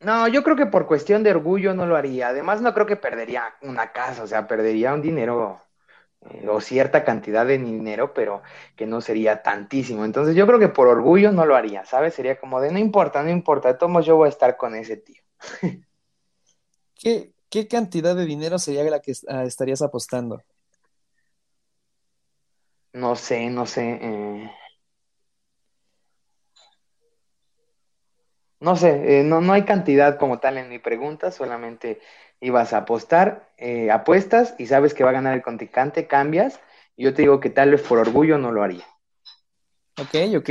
No, 0.00 0.28
yo 0.28 0.42
creo 0.42 0.56
que 0.56 0.66
por 0.66 0.86
cuestión 0.86 1.22
de 1.22 1.30
orgullo 1.30 1.74
no 1.74 1.86
lo 1.86 1.96
haría. 1.96 2.28
Además, 2.28 2.60
no 2.62 2.72
creo 2.74 2.86
que 2.86 2.96
perdería 2.96 3.54
una 3.62 3.92
casa, 3.92 4.22
o 4.22 4.26
sea, 4.26 4.46
perdería 4.46 4.94
un 4.94 5.02
dinero 5.02 5.60
eh, 6.30 6.46
o 6.48 6.60
cierta 6.60 7.04
cantidad 7.04 7.46
de 7.46 7.58
dinero, 7.58 8.12
pero 8.14 8.42
que 8.76 8.86
no 8.86 9.00
sería 9.00 9.42
tantísimo. 9.42 10.04
Entonces, 10.04 10.34
yo 10.34 10.46
creo 10.46 10.58
que 10.58 10.68
por 10.68 10.88
orgullo 10.88 11.32
no 11.32 11.46
lo 11.46 11.56
haría, 11.56 11.84
¿sabes? 11.84 12.14
Sería 12.14 12.38
como 12.38 12.60
de 12.60 12.70
no 12.70 12.78
importa, 12.78 13.22
no 13.22 13.30
importa, 13.30 13.68
de 13.68 13.78
todos 13.78 14.04
yo 14.06 14.16
voy 14.16 14.26
a 14.26 14.30
estar 14.30 14.56
con 14.56 14.74
ese 14.74 14.96
tío. 14.96 15.25
¿Qué, 16.94 17.32
¿Qué, 17.50 17.68
cantidad 17.68 18.16
de 18.16 18.24
dinero 18.24 18.58
sería 18.58 18.84
la 18.84 19.00
que 19.00 19.12
ah, 19.28 19.44
estarías 19.44 19.82
apostando? 19.82 20.42
No 22.92 23.14
sé, 23.16 23.50
no 23.50 23.66
sé. 23.66 23.98
Eh. 24.00 24.50
No 28.58 28.74
sé, 28.74 29.20
eh, 29.20 29.22
no, 29.22 29.40
no 29.40 29.52
hay 29.52 29.64
cantidad 29.64 30.18
como 30.18 30.38
tal 30.38 30.56
en 30.56 30.68
mi 30.70 30.78
pregunta, 30.78 31.30
solamente 31.30 32.00
ibas 32.40 32.72
a 32.72 32.78
apostar, 32.78 33.52
eh, 33.58 33.90
apuestas 33.90 34.54
y 34.58 34.66
sabes 34.66 34.94
que 34.94 35.04
va 35.04 35.10
a 35.10 35.14
ganar 35.14 35.34
el 35.34 35.42
contrincante, 35.42 36.06
cambias, 36.06 36.58
y 36.96 37.04
yo 37.04 37.12
te 37.12 37.22
digo 37.22 37.38
que 37.38 37.50
tal 37.50 37.72
vez 37.72 37.82
por 37.82 37.98
orgullo 37.98 38.38
no 38.38 38.52
lo 38.52 38.62
haría. 38.62 38.84
Ok, 39.98 40.14
ok. 40.36 40.50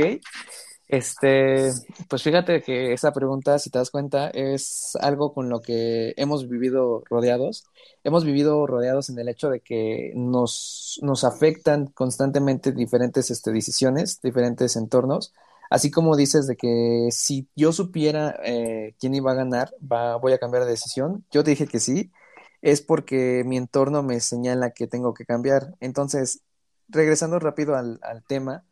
Este, 0.88 1.72
pues 2.08 2.22
fíjate 2.22 2.62
que 2.62 2.92
esa 2.92 3.12
pregunta, 3.12 3.58
si 3.58 3.70
te 3.70 3.78
das 3.78 3.90
cuenta, 3.90 4.28
es 4.30 4.96
algo 5.00 5.34
con 5.34 5.48
lo 5.48 5.60
que 5.60 6.14
hemos 6.16 6.48
vivido 6.48 7.02
rodeados. 7.10 7.64
Hemos 8.04 8.24
vivido 8.24 8.66
rodeados 8.68 9.10
en 9.10 9.18
el 9.18 9.28
hecho 9.28 9.50
de 9.50 9.60
que 9.60 10.12
nos, 10.14 11.00
nos 11.02 11.24
afectan 11.24 11.86
constantemente 11.88 12.70
diferentes 12.72 13.30
este, 13.32 13.50
decisiones, 13.52 14.20
diferentes 14.22 14.76
entornos. 14.76 15.32
Así 15.70 15.90
como 15.90 16.16
dices 16.16 16.46
de 16.46 16.56
que 16.56 17.08
si 17.10 17.48
yo 17.56 17.72
supiera 17.72 18.38
eh, 18.44 18.94
quién 19.00 19.14
iba 19.14 19.32
a 19.32 19.34
ganar, 19.34 19.74
va, 19.80 20.16
voy 20.16 20.32
a 20.34 20.38
cambiar 20.38 20.64
de 20.64 20.70
decisión. 20.70 21.24
Yo 21.32 21.42
dije 21.42 21.66
que 21.66 21.80
sí, 21.80 22.12
es 22.62 22.80
porque 22.80 23.42
mi 23.44 23.56
entorno 23.56 24.02
me 24.04 24.20
señala 24.20 24.70
que 24.70 24.86
tengo 24.86 25.14
que 25.14 25.24
cambiar. 25.26 25.74
Entonces, 25.80 26.42
regresando 26.88 27.40
rápido 27.40 27.74
al, 27.76 27.98
al 28.02 28.22
tema, 28.24 28.64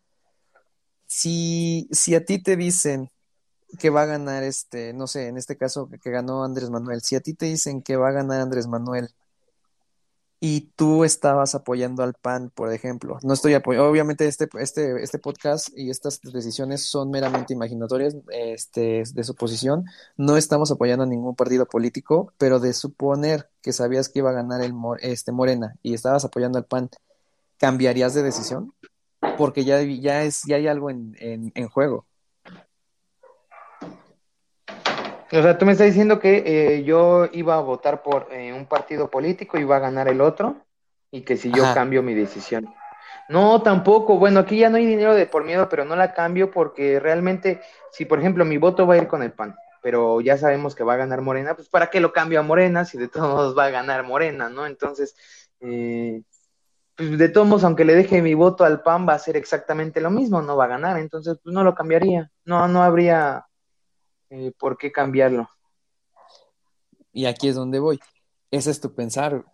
si, 1.14 1.88
si 1.92 2.16
a 2.16 2.24
ti 2.24 2.42
te 2.42 2.56
dicen 2.56 3.08
que 3.78 3.90
va 3.90 4.02
a 4.02 4.06
ganar 4.06 4.42
este, 4.42 4.92
no 4.94 5.06
sé, 5.06 5.28
en 5.28 5.36
este 5.36 5.56
caso 5.56 5.88
que, 5.88 6.10
ganó 6.10 6.44
Andrés 6.44 6.70
Manuel, 6.70 7.02
si 7.02 7.14
a 7.14 7.20
ti 7.20 7.34
te 7.34 7.46
dicen 7.46 7.82
que 7.82 7.96
va 7.96 8.08
a 8.08 8.12
ganar 8.12 8.40
Andrés 8.40 8.66
Manuel 8.66 9.08
y 10.40 10.72
tú 10.76 11.04
estabas 11.04 11.54
apoyando 11.54 12.02
al 12.02 12.14
PAN, 12.14 12.50
por 12.50 12.72
ejemplo, 12.72 13.18
no 13.22 13.32
estoy 13.32 13.54
apoyando, 13.54 13.88
obviamente 13.88 14.26
este, 14.26 14.48
este, 14.58 15.02
este 15.04 15.20
podcast 15.20 15.68
y 15.76 15.88
estas 15.90 16.20
decisiones 16.20 16.82
son 16.82 17.10
meramente 17.10 17.54
imaginatorias 17.54 18.16
este, 18.30 19.04
de 19.14 19.24
su 19.24 19.36
posición, 19.36 19.84
no 20.16 20.36
estamos 20.36 20.72
apoyando 20.72 21.04
a 21.04 21.06
ningún 21.06 21.36
partido 21.36 21.66
político, 21.66 22.32
pero 22.38 22.58
de 22.58 22.72
suponer 22.72 23.48
que 23.62 23.72
sabías 23.72 24.08
que 24.08 24.18
iba 24.18 24.30
a 24.30 24.34
ganar 24.34 24.62
el 24.62 24.74
este, 25.00 25.30
Morena 25.30 25.76
y 25.80 25.94
estabas 25.94 26.24
apoyando 26.24 26.58
al 26.58 26.66
PAN, 26.66 26.90
¿cambiarías 27.58 28.14
de 28.14 28.24
decisión? 28.24 28.74
Porque 29.36 29.64
ya, 29.64 29.80
ya, 29.82 30.22
es, 30.22 30.42
ya 30.44 30.56
hay 30.56 30.68
algo 30.68 30.90
en, 30.90 31.16
en, 31.18 31.68
juego. 31.68 32.06
O 35.32 35.42
sea, 35.42 35.58
tú 35.58 35.66
me 35.66 35.72
estás 35.72 35.88
diciendo 35.88 36.20
que 36.20 36.42
eh, 36.46 36.84
yo 36.84 37.28
iba 37.32 37.56
a 37.56 37.60
votar 37.60 38.02
por 38.02 38.28
eh, 38.30 38.52
un 38.52 38.66
partido 38.66 39.10
político 39.10 39.58
y 39.58 39.62
iba 39.62 39.76
a 39.76 39.80
ganar 39.80 40.08
el 40.08 40.20
otro 40.20 40.56
y 41.10 41.22
que 41.22 41.36
si 41.36 41.50
yo 41.50 41.64
cambio 41.74 42.02
mi 42.02 42.14
decisión. 42.14 42.72
No, 43.28 43.62
tampoco. 43.62 44.18
Bueno, 44.18 44.40
aquí 44.40 44.58
ya 44.58 44.70
no 44.70 44.76
hay 44.76 44.86
dinero 44.86 45.14
de 45.14 45.26
por 45.26 45.44
miedo, 45.44 45.68
pero 45.68 45.84
no 45.84 45.96
la 45.96 46.12
cambio 46.12 46.50
porque 46.50 47.00
realmente, 47.00 47.60
si 47.90 48.04
por 48.04 48.18
ejemplo 48.18 48.44
mi 48.44 48.58
voto 48.58 48.86
va 48.86 48.94
a 48.94 48.98
ir 48.98 49.08
con 49.08 49.22
el 49.22 49.32
PAN, 49.32 49.56
pero 49.82 50.20
ya 50.20 50.36
sabemos 50.36 50.74
que 50.74 50.84
va 50.84 50.94
a 50.94 50.98
ganar 50.98 51.20
Morena, 51.20 51.54
pues 51.54 51.68
¿para 51.68 51.88
qué 51.88 52.00
lo 52.00 52.12
cambio 52.12 52.40
a 52.40 52.42
Morena 52.42 52.84
si 52.84 52.98
de 52.98 53.08
todos 53.08 53.28
modos 53.28 53.58
va 53.58 53.66
a 53.66 53.70
ganar 53.70 54.04
Morena, 54.04 54.48
¿no? 54.48 54.66
Entonces, 54.66 55.16
eh, 55.60 56.22
pues 56.96 57.18
de 57.18 57.28
todos 57.28 57.46
modos, 57.46 57.64
aunque 57.64 57.84
le 57.84 57.94
deje 57.94 58.22
mi 58.22 58.34
voto 58.34 58.64
al 58.64 58.82
PAN, 58.82 59.06
va 59.08 59.14
a 59.14 59.18
ser 59.18 59.36
exactamente 59.36 60.00
lo 60.00 60.10
mismo, 60.10 60.42
no 60.42 60.56
va 60.56 60.64
a 60.64 60.68
ganar, 60.68 60.98
entonces 60.98 61.38
pues 61.42 61.52
no 61.52 61.64
lo 61.64 61.74
cambiaría, 61.74 62.30
no, 62.44 62.68
no 62.68 62.82
habría 62.82 63.46
eh, 64.30 64.52
por 64.58 64.78
qué 64.78 64.92
cambiarlo. 64.92 65.48
Y 67.12 67.26
aquí 67.26 67.48
es 67.48 67.56
donde 67.56 67.78
voy, 67.78 68.00
ese 68.50 68.70
es 68.70 68.80
tu 68.80 68.94
pensar. 68.94 69.44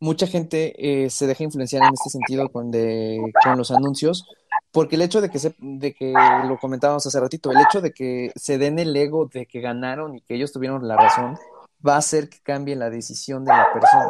Mucha 0.00 0.26
gente 0.26 0.74
eh, 0.78 1.10
se 1.10 1.26
deja 1.26 1.44
influenciar 1.44 1.82
en 1.84 1.92
este 1.92 2.10
sentido 2.10 2.48
con, 2.48 2.70
de, 2.70 3.20
con 3.44 3.58
los 3.58 3.70
anuncios, 3.70 4.26
porque 4.72 4.96
el 4.96 5.02
hecho 5.02 5.20
de 5.20 5.28
que, 5.28 5.38
se, 5.38 5.54
de 5.58 5.92
que 5.92 6.14
lo 6.46 6.58
comentábamos 6.58 7.06
hace 7.06 7.20
ratito, 7.20 7.50
el 7.50 7.60
hecho 7.60 7.80
de 7.80 7.92
que 7.92 8.32
se 8.34 8.56
den 8.56 8.78
el 8.78 8.96
ego 8.96 9.26
de 9.26 9.46
que 9.46 9.60
ganaron 9.60 10.16
y 10.16 10.22
que 10.22 10.34
ellos 10.34 10.52
tuvieron 10.52 10.88
la 10.88 10.96
razón, 10.96 11.38
va 11.86 11.94
a 11.94 11.98
hacer 11.98 12.28
que 12.28 12.38
cambie 12.40 12.76
la 12.76 12.90
decisión 12.90 13.44
de 13.44 13.52
la 13.52 13.72
persona. 13.72 14.08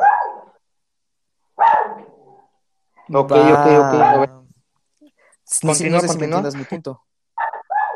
Ok, 3.13 3.33
ok, 3.33 3.37
ok. 3.37 3.95
A 4.01 4.19
ver. 4.19 4.31
Continúa, 5.61 6.01
continúa. 6.01 6.43
mi 6.57 6.65
punto. 6.65 7.03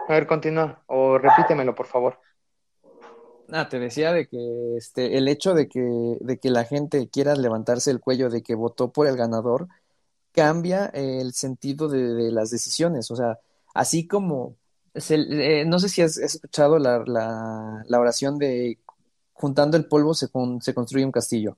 A 0.09 0.13
ver, 0.13 0.27
continúa. 0.27 0.83
O 0.87 1.19
repítemelo, 1.19 1.75
por 1.75 1.87
favor. 1.87 2.19
Ah, 3.53 3.69
te 3.69 3.79
decía 3.79 4.13
de 4.13 4.27
que 4.27 4.77
este, 4.77 5.17
el 5.17 5.29
hecho 5.29 5.55
de 5.55 5.69
que, 5.69 5.81
de 6.21 6.39
que 6.39 6.51
la 6.51 6.65
gente 6.65 7.09
quiera 7.09 7.37
levantarse 7.37 7.91
el 7.91 8.01
cuello 8.01 8.29
de 8.31 8.43
que 8.43 8.55
votó 8.55 8.91
por 8.91 9.07
el 9.07 9.17
ganador 9.17 9.69
cambia 10.33 10.87
el 10.87 11.33
sentido 11.33 11.89
de, 11.89 12.33
las 12.33 12.51
decisiones. 12.51 13.11
O 13.11 13.17
sea, 13.17 13.39
así 13.75 14.09
como 14.09 14.57
eh, 14.95 15.65
no 15.67 15.79
sé 15.79 15.89
si 15.89 16.03
has, 16.03 16.17
escuchado 16.17 16.79
la, 16.79 17.05
la, 17.87 18.01
oración 18.01 18.39
de 18.39 18.79
juntando 19.33 19.77
el 19.77 19.87
polvo 19.87 20.15
se, 20.15 20.29
se 20.61 20.75
construye 20.75 21.05
un 21.05 21.13
castillo. 21.13 21.57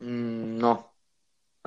Mm, 0.00 0.58
no. 0.58 0.87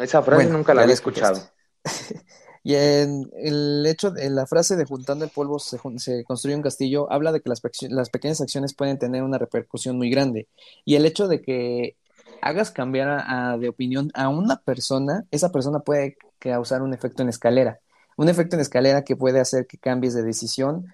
Esa 0.02 0.22
frase 0.22 0.50
nunca 0.50 0.74
la 0.74 0.84
había 0.84 0.94
escuchado. 0.94 1.40
y 2.64 2.76
en 2.76 3.30
el 3.34 3.86
hecho, 3.86 4.14
en 4.18 4.36
la 4.36 4.46
frase 4.46 4.76
de 4.76 4.86
juntando 4.86 5.26
el 5.26 5.32
polvo 5.32 5.60
se, 5.60 5.78
construye 6.24 6.56
un 6.56 6.62
castillo, 6.62 7.12
habla 7.12 7.32
de 7.32 7.42
que 7.42 7.50
las, 7.50 7.62
las, 7.90 8.10
pequeñas 8.10 8.42
acciones 8.42 8.74
pueden 8.74 9.00
tener 9.00 9.24
una 9.24 9.38
repercusión 9.38 9.98
muy 9.98 10.10
grande. 10.10 10.48
Y 10.86 10.96
el 10.96 11.06
hecho 11.06 11.28
de 11.28 11.42
que 11.42 11.96
hagas 12.42 12.72
cambiar 12.72 13.60
de 13.60 13.70
opinión 13.70 14.12
a 14.14 14.30
una 14.30 14.58
persona, 14.58 15.26
esa 15.32 15.52
persona 15.52 15.80
puede 15.80 16.18
causar 16.40 16.82
un 16.82 16.94
efecto 16.94 17.22
en 17.22 17.30
escalera. 17.30 17.80
Un 18.18 18.30
efecto 18.30 18.56
en 18.56 18.62
escalera 18.62 19.04
que 19.04 19.16
puede 19.16 19.40
hacer 19.40 19.68
que 19.68 19.78
cambies 19.78 20.14
de 20.14 20.24
decisión 20.24 20.94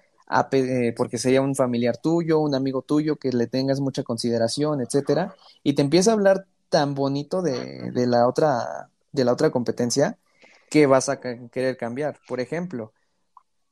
eh, 0.52 0.94
porque 0.96 1.16
sería 1.16 1.40
un 1.40 1.54
familiar 1.54 1.96
tuyo, 1.96 2.38
un 2.38 2.54
amigo 2.54 2.82
tuyo 2.82 3.16
que 3.16 3.32
le 3.32 3.46
tengas 3.46 3.80
mucha 3.80 4.02
consideración, 4.02 4.82
etcétera, 4.82 5.34
y 5.62 5.72
te 5.72 5.82
empieza 5.82 6.10
a 6.10 6.14
hablar 6.14 6.46
tan 6.68 6.94
bonito 6.94 7.40
de, 7.40 7.90
de 7.92 8.06
la 8.06 8.28
otra 8.28 8.90
de 9.12 9.24
la 9.24 9.32
otra 9.32 9.50
competencia 9.50 10.18
que 10.70 10.86
vas 10.86 11.08
a 11.08 11.20
querer 11.20 11.76
cambiar. 11.76 12.18
Por 12.28 12.40
ejemplo, 12.40 12.92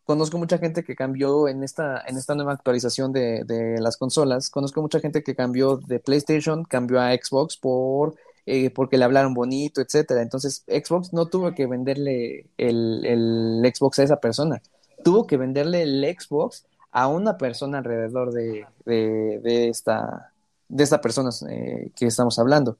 conozco 0.05 0.39
mucha 0.39 0.59
gente 0.59 0.85
que 0.85 0.97
cambió 0.97 1.49
en 1.49 1.63
esta, 1.63 2.03
en 2.07 2.17
esta 2.17 2.35
nueva 2.35 2.53
actualización 2.53 3.13
de, 3.13 3.45
de 3.45 3.81
las 3.81 3.97
consolas, 3.97 4.51
conozco 4.51 4.83
mucha 4.83 5.01
gente 5.01 5.23
que 5.23 5.35
cambió 5.35 5.77
de 5.77 5.99
PlayStation, 6.01 6.65
cambió 6.65 7.01
a 7.01 7.13
Xbox 7.13 7.57
por 7.57 8.17
eh, 8.49 8.71
porque 8.71 8.97
le 8.97 9.05
hablaron 9.05 9.35
bonito, 9.35 9.81
etcétera. 9.81 10.23
Entonces, 10.23 10.63
Xbox 10.69 11.13
no 11.13 11.27
tuvo 11.27 11.53
que 11.53 11.67
venderle 11.67 12.47
el, 12.57 13.05
el, 13.05 13.73
Xbox 13.75 13.99
a 13.99 14.05
esa 14.05 14.21
persona, 14.21 14.63
tuvo 15.03 15.27
que 15.27 15.37
venderle 15.37 15.83
el 15.83 16.17
Xbox 16.17 16.65
a 16.93 17.09
una 17.09 17.37
persona 17.39 17.79
alrededor 17.79 18.33
de, 18.33 18.65
de, 18.85 19.69
esta, 19.69 20.33
de 20.69 20.85
esta 20.85 21.01
persona 21.01 21.31
eh, 21.51 21.91
que 21.97 22.07
estamos 22.07 22.39
hablando. 22.39 22.79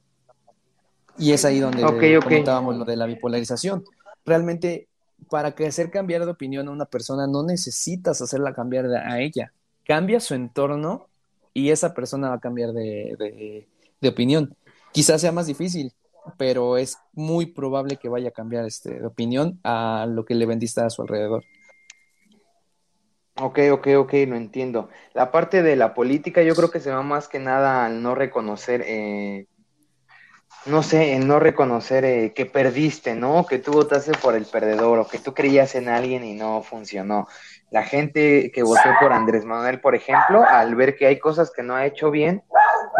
Y 1.17 1.31
es 1.31 1.45
ahí 1.45 1.59
donde 1.59 1.81
comentábamos 2.21 2.77
lo 2.77 2.85
de 2.85 2.95
la 2.95 3.05
bipolarización. 3.05 3.83
Realmente, 4.25 4.87
para 5.29 5.53
que 5.55 5.65
hacer 5.65 5.89
cambiar 5.89 6.25
de 6.25 6.31
opinión 6.31 6.67
a 6.67 6.71
una 6.71 6.85
persona, 6.85 7.27
no 7.27 7.43
necesitas 7.43 8.21
hacerla 8.21 8.53
cambiar 8.53 8.85
a 8.85 9.19
ella. 9.19 9.51
Cambia 9.85 10.19
su 10.19 10.35
entorno 10.35 11.07
y 11.53 11.71
esa 11.71 11.93
persona 11.93 12.29
va 12.29 12.35
a 12.35 12.39
cambiar 12.39 12.71
de, 12.73 13.67
de 13.99 14.09
opinión. 14.09 14.55
Quizás 14.91 15.21
sea 15.21 15.31
más 15.31 15.47
difícil, 15.47 15.93
pero 16.37 16.77
es 16.77 16.97
muy 17.13 17.47
probable 17.47 17.97
que 17.97 18.09
vaya 18.09 18.29
a 18.29 18.31
cambiar 18.31 18.65
este, 18.65 18.99
de 18.99 19.05
opinión 19.05 19.59
a 19.63 20.05
lo 20.09 20.25
que 20.25 20.35
le 20.35 20.45
vendiste 20.45 20.81
a 20.81 20.89
su 20.89 21.01
alrededor. 21.01 21.43
Ok, 23.39 23.59
ok, 23.71 23.87
ok, 23.97 24.13
lo 24.27 24.35
entiendo. 24.35 24.89
La 25.13 25.31
parte 25.31 25.61
de 25.61 25.75
la 25.75 25.93
política 25.93 26.41
yo 26.41 26.55
creo 26.55 26.71
que 26.71 26.79
se 26.79 26.91
va 26.91 27.03
más 27.03 27.27
que 27.27 27.39
nada 27.39 27.85
al 27.85 28.01
no 28.01 28.15
reconocer, 28.15 28.83
eh, 28.85 29.45
no 30.65 30.83
sé, 30.83 31.13
en 31.13 31.27
no 31.27 31.39
reconocer 31.39 32.03
eh, 32.03 32.33
que 32.33 32.45
perdiste, 32.45 33.15
¿no? 33.15 33.45
Que 33.45 33.59
tú 33.59 33.71
votaste 33.71 34.11
por 34.17 34.35
el 34.35 34.45
perdedor 34.45 34.99
o 34.99 35.07
que 35.07 35.19
tú 35.19 35.33
creías 35.33 35.75
en 35.75 35.87
alguien 35.87 36.23
y 36.23 36.33
no 36.33 36.61
funcionó. 36.61 37.27
La 37.69 37.83
gente 37.83 38.51
que 38.53 38.63
votó 38.63 38.89
por 38.99 39.13
Andrés 39.13 39.45
Manuel, 39.45 39.79
por 39.79 39.95
ejemplo, 39.95 40.43
al 40.43 40.75
ver 40.75 40.95
que 40.95 41.05
hay 41.05 41.19
cosas 41.19 41.51
que 41.51 41.63
no 41.63 41.75
ha 41.75 41.85
hecho 41.85 42.11
bien, 42.11 42.43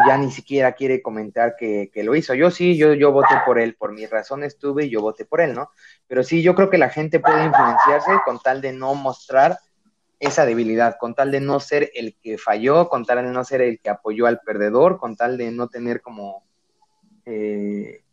ya 0.06 0.18
ni 0.18 0.32
siquiera 0.32 0.74
quiere 0.74 1.02
comentar 1.02 1.56
que, 1.58 1.90
lo 1.96 2.16
hizo. 2.16 2.34
Yo 2.34 2.52
sí, 2.52 2.78
yo, 2.78 2.94
yo 2.94 3.12
voté 3.12 3.36
por 3.46 3.60
él, 3.60 3.76
por 3.76 3.94
mis 3.94 4.10
razones 4.10 4.58
tuve 4.58 4.86
y 4.86 4.90
yo 4.90 5.02
voté 5.02 5.26
por 5.26 5.42
él, 5.42 5.54
¿no? 5.54 5.72
Pero 6.08 6.24
sí, 6.24 6.42
yo 6.42 6.56
creo 6.56 6.70
que 6.70 6.78
la 6.78 6.90
gente 6.90 7.20
puede 7.20 7.46
influenciarse 7.46 8.12
con 8.26 8.40
tal 8.40 8.62
de 8.62 8.74
no 8.74 8.94
mostrar 8.94 9.58
esa 10.20 10.46
debilidad, 10.46 10.98
con 11.00 11.16
tal 11.16 11.32
de 11.32 11.42
no 11.42 11.60
ser 11.60 11.92
el 11.96 12.16
que 12.22 12.38
falló, 12.38 12.90
con 12.90 13.06
tal 13.06 13.24
de 13.24 13.32
no 13.32 13.44
ser 13.44 13.62
el 13.62 13.80
que 13.80 13.90
apoyó 13.90 14.26
al 14.26 14.40
perdedor, 14.40 14.98
con 14.98 15.16
tal 15.16 15.38
de 15.38 15.52
no 15.52 15.68
tener 15.68 16.02
como 16.02 16.47
eh, 17.30 18.06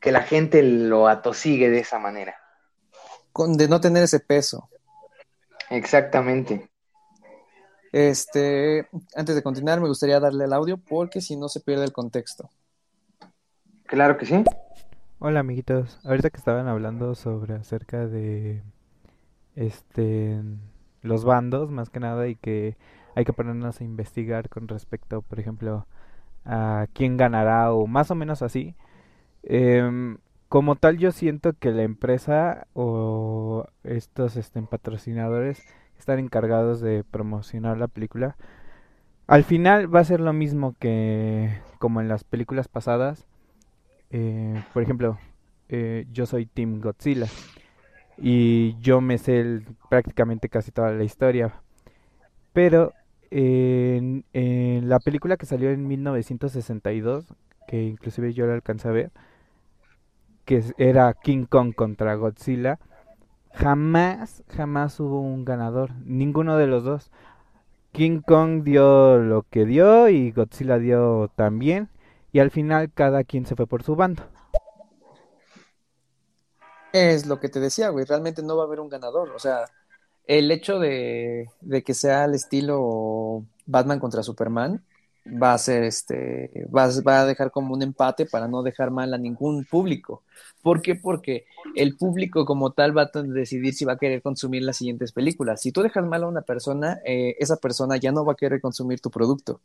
que 0.00 0.10
la 0.10 0.22
gente 0.22 0.62
lo 0.62 1.06
atosigue 1.06 1.68
de 1.68 1.80
esa 1.80 1.98
manera. 1.98 2.34
Con, 3.30 3.58
de 3.58 3.68
no 3.68 3.80
tener 3.80 4.04
ese 4.04 4.20
peso. 4.20 4.70
Exactamente. 5.68 6.70
Este, 7.92 8.88
antes 9.14 9.34
de 9.34 9.42
continuar, 9.42 9.80
me 9.80 9.88
gustaría 9.88 10.18
darle 10.18 10.46
el 10.46 10.52
audio 10.54 10.78
porque 10.78 11.20
si 11.20 11.36
no 11.36 11.48
se 11.48 11.60
pierde 11.60 11.84
el 11.84 11.92
contexto. 11.92 12.48
Claro 13.84 14.16
que 14.16 14.24
sí. 14.26 14.42
Hola 15.18 15.40
amiguitos, 15.40 16.00
ahorita 16.04 16.30
que 16.30 16.38
estaban 16.38 16.66
hablando 16.66 17.14
sobre 17.14 17.54
acerca 17.54 18.06
de 18.06 18.62
este 19.56 20.40
los 21.02 21.24
bandos 21.24 21.70
más 21.70 21.90
que 21.90 22.00
nada 22.00 22.28
y 22.28 22.34
que 22.34 22.76
hay 23.14 23.24
que 23.24 23.32
ponernos 23.32 23.80
a 23.80 23.84
investigar 23.84 24.48
con 24.48 24.68
respecto, 24.68 25.22
por 25.22 25.38
ejemplo, 25.38 25.86
a 26.44 26.86
quién 26.92 27.16
ganará 27.16 27.72
o 27.72 27.86
más 27.86 28.10
o 28.10 28.14
menos 28.14 28.42
así. 28.42 28.74
Em, 29.42 30.18
como 30.48 30.76
tal, 30.76 30.98
yo 30.98 31.12
siento 31.12 31.52
que 31.54 31.72
la 31.72 31.82
empresa 31.82 32.66
o 32.74 33.66
estos 33.82 34.36
este, 34.36 34.62
patrocinadores 34.62 35.62
están 35.98 36.18
encargados 36.18 36.80
de 36.80 37.04
promocionar 37.04 37.78
la 37.78 37.88
película. 37.88 38.36
Al 39.26 39.44
final 39.44 39.92
va 39.94 40.00
a 40.00 40.04
ser 40.04 40.20
lo 40.20 40.32
mismo 40.32 40.74
que 40.78 41.60
como 41.78 42.00
en 42.00 42.08
las 42.08 42.24
películas 42.24 42.68
pasadas. 42.68 43.26
Eh, 44.10 44.62
por 44.72 44.82
ejemplo, 44.82 45.18
eh, 45.68 46.06
yo 46.12 46.26
soy 46.26 46.46
Team 46.46 46.80
Godzilla 46.80 47.26
y 48.16 48.76
yo 48.80 49.00
me 49.00 49.18
sé 49.18 49.62
prácticamente 49.88 50.48
casi 50.48 50.70
toda 50.70 50.92
la 50.92 51.04
historia. 51.04 51.52
Pero 52.52 52.92
en, 53.34 54.88
la 54.88 55.00
película 55.00 55.36
que 55.36 55.46
salió 55.46 55.70
en 55.70 55.88
1962, 55.88 57.26
que 57.66 57.82
inclusive 57.82 58.32
yo 58.32 58.46
la 58.46 58.54
alcancé 58.54 58.88
a 58.88 58.92
ver, 58.92 59.10
que 60.44 60.62
era 60.78 61.12
King 61.14 61.46
Kong 61.46 61.74
contra 61.74 62.14
Godzilla, 62.14 62.78
jamás, 63.52 64.44
jamás 64.48 65.00
hubo 65.00 65.20
un 65.20 65.44
ganador, 65.44 65.90
ninguno 66.04 66.56
de 66.56 66.68
los 66.68 66.84
dos. 66.84 67.10
King 67.92 68.20
Kong 68.20 68.62
dio 68.62 69.18
lo 69.18 69.42
que 69.42 69.64
dio 69.64 70.08
y 70.08 70.30
Godzilla 70.30 70.78
dio 70.78 71.30
también, 71.34 71.88
y 72.32 72.38
al 72.38 72.52
final 72.52 72.92
cada 72.92 73.24
quien 73.24 73.46
se 73.46 73.56
fue 73.56 73.66
por 73.66 73.82
su 73.82 73.96
bando. 73.96 74.22
Es 76.92 77.26
lo 77.26 77.40
que 77.40 77.48
te 77.48 77.58
decía, 77.58 77.88
güey, 77.88 78.04
realmente 78.04 78.42
no 78.44 78.56
va 78.56 78.62
a 78.62 78.66
haber 78.66 78.78
un 78.78 78.88
ganador, 78.88 79.30
o 79.30 79.40
sea, 79.40 79.64
el 80.26 80.50
hecho 80.50 80.78
de, 80.78 81.48
de 81.60 81.82
que 81.82 81.94
sea 81.94 82.24
el 82.24 82.34
estilo 82.34 83.44
Batman 83.66 84.00
contra 84.00 84.22
Superman, 84.22 84.82
va 85.26 85.54
a 85.54 85.58
ser 85.58 85.84
este, 85.84 86.50
va, 86.74 86.88
va, 87.06 87.20
a 87.20 87.26
dejar 87.26 87.50
como 87.50 87.74
un 87.74 87.82
empate 87.82 88.26
para 88.26 88.46
no 88.46 88.62
dejar 88.62 88.90
mal 88.90 89.14
a 89.14 89.18
ningún 89.18 89.64
público. 89.64 90.22
¿Por 90.62 90.82
qué? 90.82 90.94
Porque 90.94 91.46
el 91.74 91.96
público 91.96 92.44
como 92.44 92.72
tal 92.72 92.96
va 92.96 93.10
a 93.12 93.22
decidir 93.22 93.74
si 93.74 93.84
va 93.84 93.94
a 93.94 93.98
querer 93.98 94.22
consumir 94.22 94.62
las 94.62 94.76
siguientes 94.76 95.12
películas. 95.12 95.62
Si 95.62 95.72
tú 95.72 95.82
dejas 95.82 96.04
mal 96.04 96.24
a 96.24 96.28
una 96.28 96.42
persona, 96.42 97.00
eh, 97.04 97.36
esa 97.38 97.56
persona 97.56 97.96
ya 97.96 98.12
no 98.12 98.24
va 98.24 98.32
a 98.32 98.36
querer 98.36 98.60
consumir 98.60 99.00
tu 99.00 99.10
producto. 99.10 99.60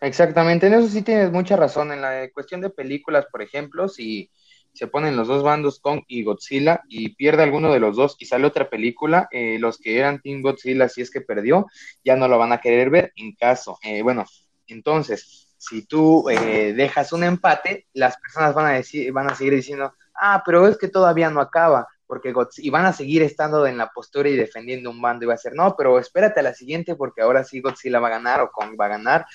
Exactamente, 0.00 0.68
en 0.68 0.74
eso 0.74 0.88
sí 0.88 1.02
tienes 1.02 1.32
mucha 1.32 1.56
razón. 1.56 1.90
En 1.90 2.02
la 2.02 2.28
cuestión 2.32 2.60
de 2.60 2.70
películas, 2.70 3.26
por 3.32 3.42
ejemplo, 3.42 3.88
si 3.88 4.30
se 4.78 4.86
ponen 4.86 5.16
los 5.16 5.26
dos 5.26 5.42
bandos, 5.42 5.80
Kong 5.80 6.02
y 6.06 6.22
Godzilla, 6.22 6.84
y 6.88 7.08
pierde 7.16 7.42
alguno 7.42 7.72
de 7.72 7.80
los 7.80 7.96
dos 7.96 8.14
y 8.20 8.26
sale 8.26 8.46
otra 8.46 8.70
película, 8.70 9.28
eh, 9.32 9.58
los 9.58 9.78
que 9.78 9.98
eran 9.98 10.20
Team 10.20 10.40
Godzilla, 10.40 10.88
si 10.88 11.02
es 11.02 11.10
que 11.10 11.20
perdió, 11.20 11.66
ya 12.04 12.14
no 12.14 12.28
lo 12.28 12.38
van 12.38 12.52
a 12.52 12.60
querer 12.60 12.88
ver 12.88 13.12
en 13.16 13.34
caso. 13.34 13.80
Eh, 13.82 14.02
bueno, 14.02 14.24
entonces, 14.68 15.48
si 15.56 15.84
tú 15.84 16.30
eh, 16.30 16.74
dejas 16.74 17.12
un 17.12 17.24
empate, 17.24 17.88
las 17.92 18.18
personas 18.18 18.54
van 18.54 18.66
a, 18.66 18.70
decir, 18.74 19.10
van 19.10 19.28
a 19.28 19.34
seguir 19.34 19.54
diciendo, 19.54 19.94
ah, 20.14 20.44
pero 20.46 20.68
es 20.68 20.78
que 20.78 20.86
todavía 20.86 21.28
no 21.28 21.40
acaba, 21.40 21.88
porque 22.06 22.32
y 22.58 22.70
van 22.70 22.86
a 22.86 22.92
seguir 22.92 23.22
estando 23.22 23.66
en 23.66 23.78
la 23.78 23.90
postura 23.90 24.28
y 24.28 24.36
defendiendo 24.36 24.92
un 24.92 25.02
bando 25.02 25.24
y 25.24 25.26
va 25.26 25.34
a 25.34 25.38
ser, 25.38 25.54
no, 25.56 25.74
pero 25.76 25.98
espérate 25.98 26.38
a 26.38 26.44
la 26.44 26.54
siguiente 26.54 26.94
porque 26.94 27.22
ahora 27.22 27.42
sí 27.42 27.60
Godzilla 27.60 27.98
va 27.98 28.06
a 28.06 28.12
ganar 28.12 28.42
o 28.42 28.52
Kong 28.52 28.80
va 28.80 28.84
a 28.84 28.90
ganar 28.90 29.26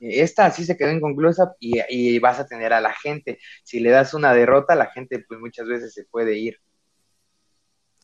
esta 0.00 0.50
sí 0.50 0.64
se 0.64 0.76
quedó 0.76 0.90
inconclusa 0.90 1.54
y, 1.60 2.18
vas 2.18 2.40
a 2.40 2.46
tener 2.46 2.72
a 2.72 2.80
la 2.80 2.92
gente. 2.92 3.38
Si 3.62 3.80
le 3.80 3.90
das 3.90 4.14
una 4.14 4.32
derrota, 4.32 4.74
la 4.74 4.86
gente 4.86 5.24
pues 5.28 5.38
muchas 5.38 5.68
veces 5.68 5.92
se 5.92 6.04
puede 6.04 6.38
ir. 6.38 6.56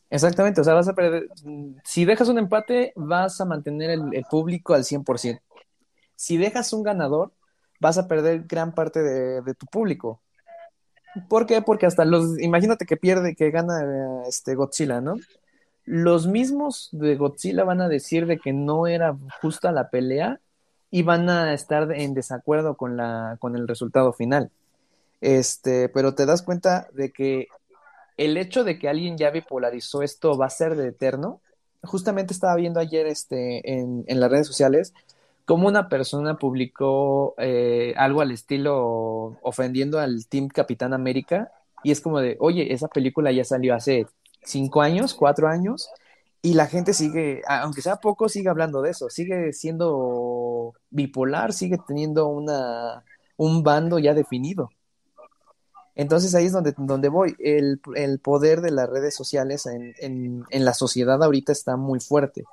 Exactamente, 0.09 0.61
o 0.61 0.63
sea, 0.63 0.73
vas 0.73 0.87
a 0.87 0.95
perder, 0.95 1.27
si 1.83 2.05
dejas 2.05 2.29
un 2.29 2.37
empate, 2.37 2.93
vas 2.95 3.41
a 3.41 3.45
mantener 3.45 3.89
el, 3.89 4.23
público 4.29 4.73
al 4.73 4.85
100%. 4.85 5.41
Si 6.15 6.37
dejas 6.37 6.71
un 6.71 6.83
ganador, 6.83 7.33
vas 7.81 7.97
a 7.97 8.07
perder 8.07 8.45
gran 8.47 8.73
parte 8.73 9.01
de, 9.01 9.53
tu 9.55 9.65
público. 9.65 10.21
¿Por 11.27 11.45
qué? 11.45 11.61
Porque 11.61 11.87
hasta 11.87 12.05
los, 12.05 12.39
imagínate 12.39 12.85
que 12.85 12.95
pierde, 12.95 13.35
que 13.35 13.51
gana 13.51 14.23
este 14.27 14.55
Godzilla, 14.55 15.01
¿no? 15.01 15.15
Los 15.83 16.27
mismos 16.27 16.89
de 16.91 17.15
Godzilla 17.15 17.63
van 17.63 17.81
a 17.81 17.89
decir 17.89 18.27
de 18.27 18.37
que 18.37 18.53
no 18.53 18.87
era 18.87 19.17
justa 19.41 19.71
la 19.71 19.89
pelea 19.89 20.39
y 20.91 21.03
van 21.03 21.29
a 21.29 21.53
estar 21.53 21.91
en 21.91 22.13
desacuerdo 22.13 22.75
con, 22.75 22.97
la, 22.97 23.37
con 23.39 23.55
el 23.55 23.67
resultado 23.67 24.13
final. 24.13 24.49
Este, 25.21 25.89
pero 25.89 26.13
te 26.15 26.25
das 26.25 26.41
cuenta 26.41 26.87
de 26.93 27.11
que 27.11 27.47
el 28.17 28.37
hecho 28.37 28.63
de 28.63 28.79
que 28.79 28.89
alguien 28.89 29.17
ya 29.17 29.29
bipolarizó 29.29 30.01
esto 30.01 30.37
va 30.37 30.47
a 30.47 30.49
ser 30.49 30.75
de 30.75 30.89
eterno. 30.89 31.41
Justamente 31.83 32.33
estaba 32.33 32.55
viendo 32.55 32.79
ayer 32.79 33.05
este, 33.07 33.71
en, 33.71 34.03
en 34.07 34.19
las 34.19 34.31
redes 34.31 34.47
sociales 34.47 34.93
cómo 35.47 35.69
una 35.69 35.87
persona 35.87 36.37
publicó 36.37 37.33
eh, 37.37 37.93
algo 37.95 38.19
al 38.19 38.31
estilo 38.31 39.37
ofendiendo 39.41 39.97
al 39.97 40.27
Team 40.27 40.49
Capitán 40.49 40.93
América 40.93 41.51
y 41.83 41.91
es 41.91 42.01
como 42.01 42.19
de, 42.19 42.35
oye, 42.41 42.73
esa 42.73 42.89
película 42.89 43.31
ya 43.31 43.45
salió 43.45 43.73
hace 43.73 44.07
cinco 44.43 44.81
años, 44.81 45.13
cuatro 45.13 45.47
años 45.47 45.89
y 46.41 46.53
la 46.53 46.67
gente 46.67 46.93
sigue, 46.93 47.41
aunque 47.47 47.81
sea 47.81 47.97
poco, 47.97 48.29
sigue 48.29 48.49
hablando 48.49 48.81
de 48.81 48.91
eso, 48.91 49.09
sigue 49.09 49.53
siendo 49.53 50.73
bipolar, 50.89 51.51
sigue 51.51 51.77
teniendo 51.87 52.27
una, 52.27 53.03
un 53.37 53.63
bando 53.63 53.99
ya 53.99 54.13
definido. 54.13 54.69
Entonces 55.95 56.35
ahí 56.35 56.45
es 56.45 56.51
donde, 56.51 56.75
donde 56.77 57.09
voy. 57.09 57.35
El, 57.39 57.81
el 57.95 58.19
poder 58.19 58.61
de 58.61 58.69
las 58.69 58.87
redes 58.87 59.15
sociales 59.15 59.65
en, 59.65 59.95
en, 59.99 60.43
en, 60.51 60.63
la 60.63 60.73
sociedad 60.73 61.21
ahorita 61.23 61.51
está 61.51 61.75
muy 61.75 61.99
fuerte. 61.99 62.43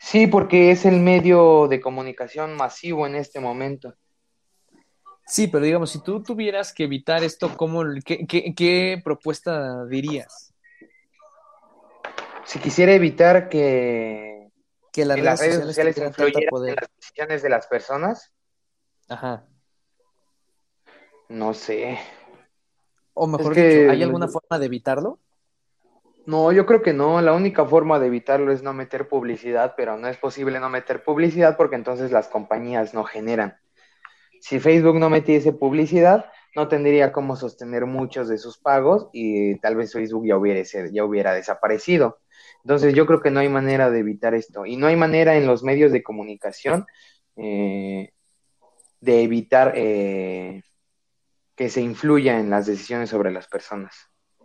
Sí, 0.00 0.28
porque 0.28 0.70
es 0.70 0.86
el 0.86 1.00
medio 1.00 1.66
de 1.66 1.80
comunicación 1.80 2.54
masivo 2.54 3.08
en 3.08 3.16
este 3.16 3.40
momento. 3.40 3.94
Sí, 5.26 5.48
pero 5.48 5.64
digamos, 5.64 5.90
si 5.90 6.00
tú 6.00 6.22
tuvieras 6.22 6.72
que 6.72 6.84
evitar 6.84 7.24
esto, 7.24 7.56
¿cómo, 7.56 7.82
qué, 8.04 8.24
qué, 8.26 8.54
qué 8.54 9.02
propuesta 9.04 9.84
dirías? 9.86 10.47
Si 12.48 12.58
quisiera 12.60 12.94
evitar 12.94 13.50
que, 13.50 14.50
que, 14.90 15.04
las, 15.04 15.16
que 15.16 15.22
redes 15.22 15.24
las 15.24 15.40
redes 15.40 15.54
sociales, 15.66 15.96
sociales 15.96 16.16
influyeran 16.18 16.68
en 16.68 16.74
las 16.76 16.88
decisiones 16.96 17.42
de 17.42 17.48
las 17.50 17.66
personas, 17.66 18.32
Ajá. 19.06 19.44
no 21.28 21.52
sé. 21.52 21.98
O 23.12 23.26
mejor 23.26 23.52
Es 23.52 23.58
que- 23.58 23.78
dicho, 23.80 23.90
¿hay 23.90 24.02
alguna 24.02 24.28
forma 24.28 24.58
de 24.58 24.64
evitarlo? 24.64 25.18
No, 26.24 26.50
yo 26.50 26.64
creo 26.64 26.80
que 26.80 26.94
no. 26.94 27.20
La 27.20 27.34
única 27.34 27.66
forma 27.66 27.98
de 27.98 28.06
evitarlo 28.06 28.50
es 28.50 28.62
no 28.62 28.72
meter 28.72 29.08
publicidad, 29.08 29.74
pero 29.76 29.98
no 29.98 30.08
es 30.08 30.16
posible 30.16 30.58
no 30.58 30.70
meter 30.70 31.04
publicidad 31.04 31.54
porque 31.54 31.76
entonces 31.76 32.12
las 32.12 32.28
compañías 32.28 32.94
no 32.94 33.04
generan. 33.04 33.58
Si 34.40 34.58
Facebook 34.58 34.96
no 34.96 35.10
metiese 35.10 35.52
publicidad, 35.52 36.30
no 36.56 36.66
tendría 36.68 37.12
cómo 37.12 37.36
sostener 37.36 37.84
muchos 37.84 38.26
de 38.28 38.38
sus 38.38 38.56
pagos 38.56 39.10
y 39.12 39.58
tal 39.60 39.76
vez 39.76 39.92
Facebook 39.92 40.26
ya 40.26 40.38
hubiera, 40.38 40.62
ya 40.90 41.04
hubiera 41.04 41.34
desaparecido. 41.34 42.20
Entonces 42.64 42.94
yo 42.94 43.06
creo 43.06 43.20
que 43.20 43.30
no 43.30 43.40
hay 43.40 43.48
manera 43.48 43.90
de 43.90 44.00
evitar 44.00 44.34
esto. 44.34 44.66
Y 44.66 44.76
no 44.76 44.86
hay 44.86 44.96
manera 44.96 45.36
en 45.36 45.46
los 45.46 45.62
medios 45.62 45.92
de 45.92 46.02
comunicación 46.02 46.86
eh, 47.36 48.10
de 49.00 49.22
evitar 49.22 49.72
eh, 49.76 50.62
que 51.54 51.68
se 51.68 51.80
influya 51.80 52.38
en 52.38 52.50
las 52.50 52.66
decisiones 52.66 53.10
sobre 53.10 53.30
las 53.30 53.46
personas. 53.46 53.94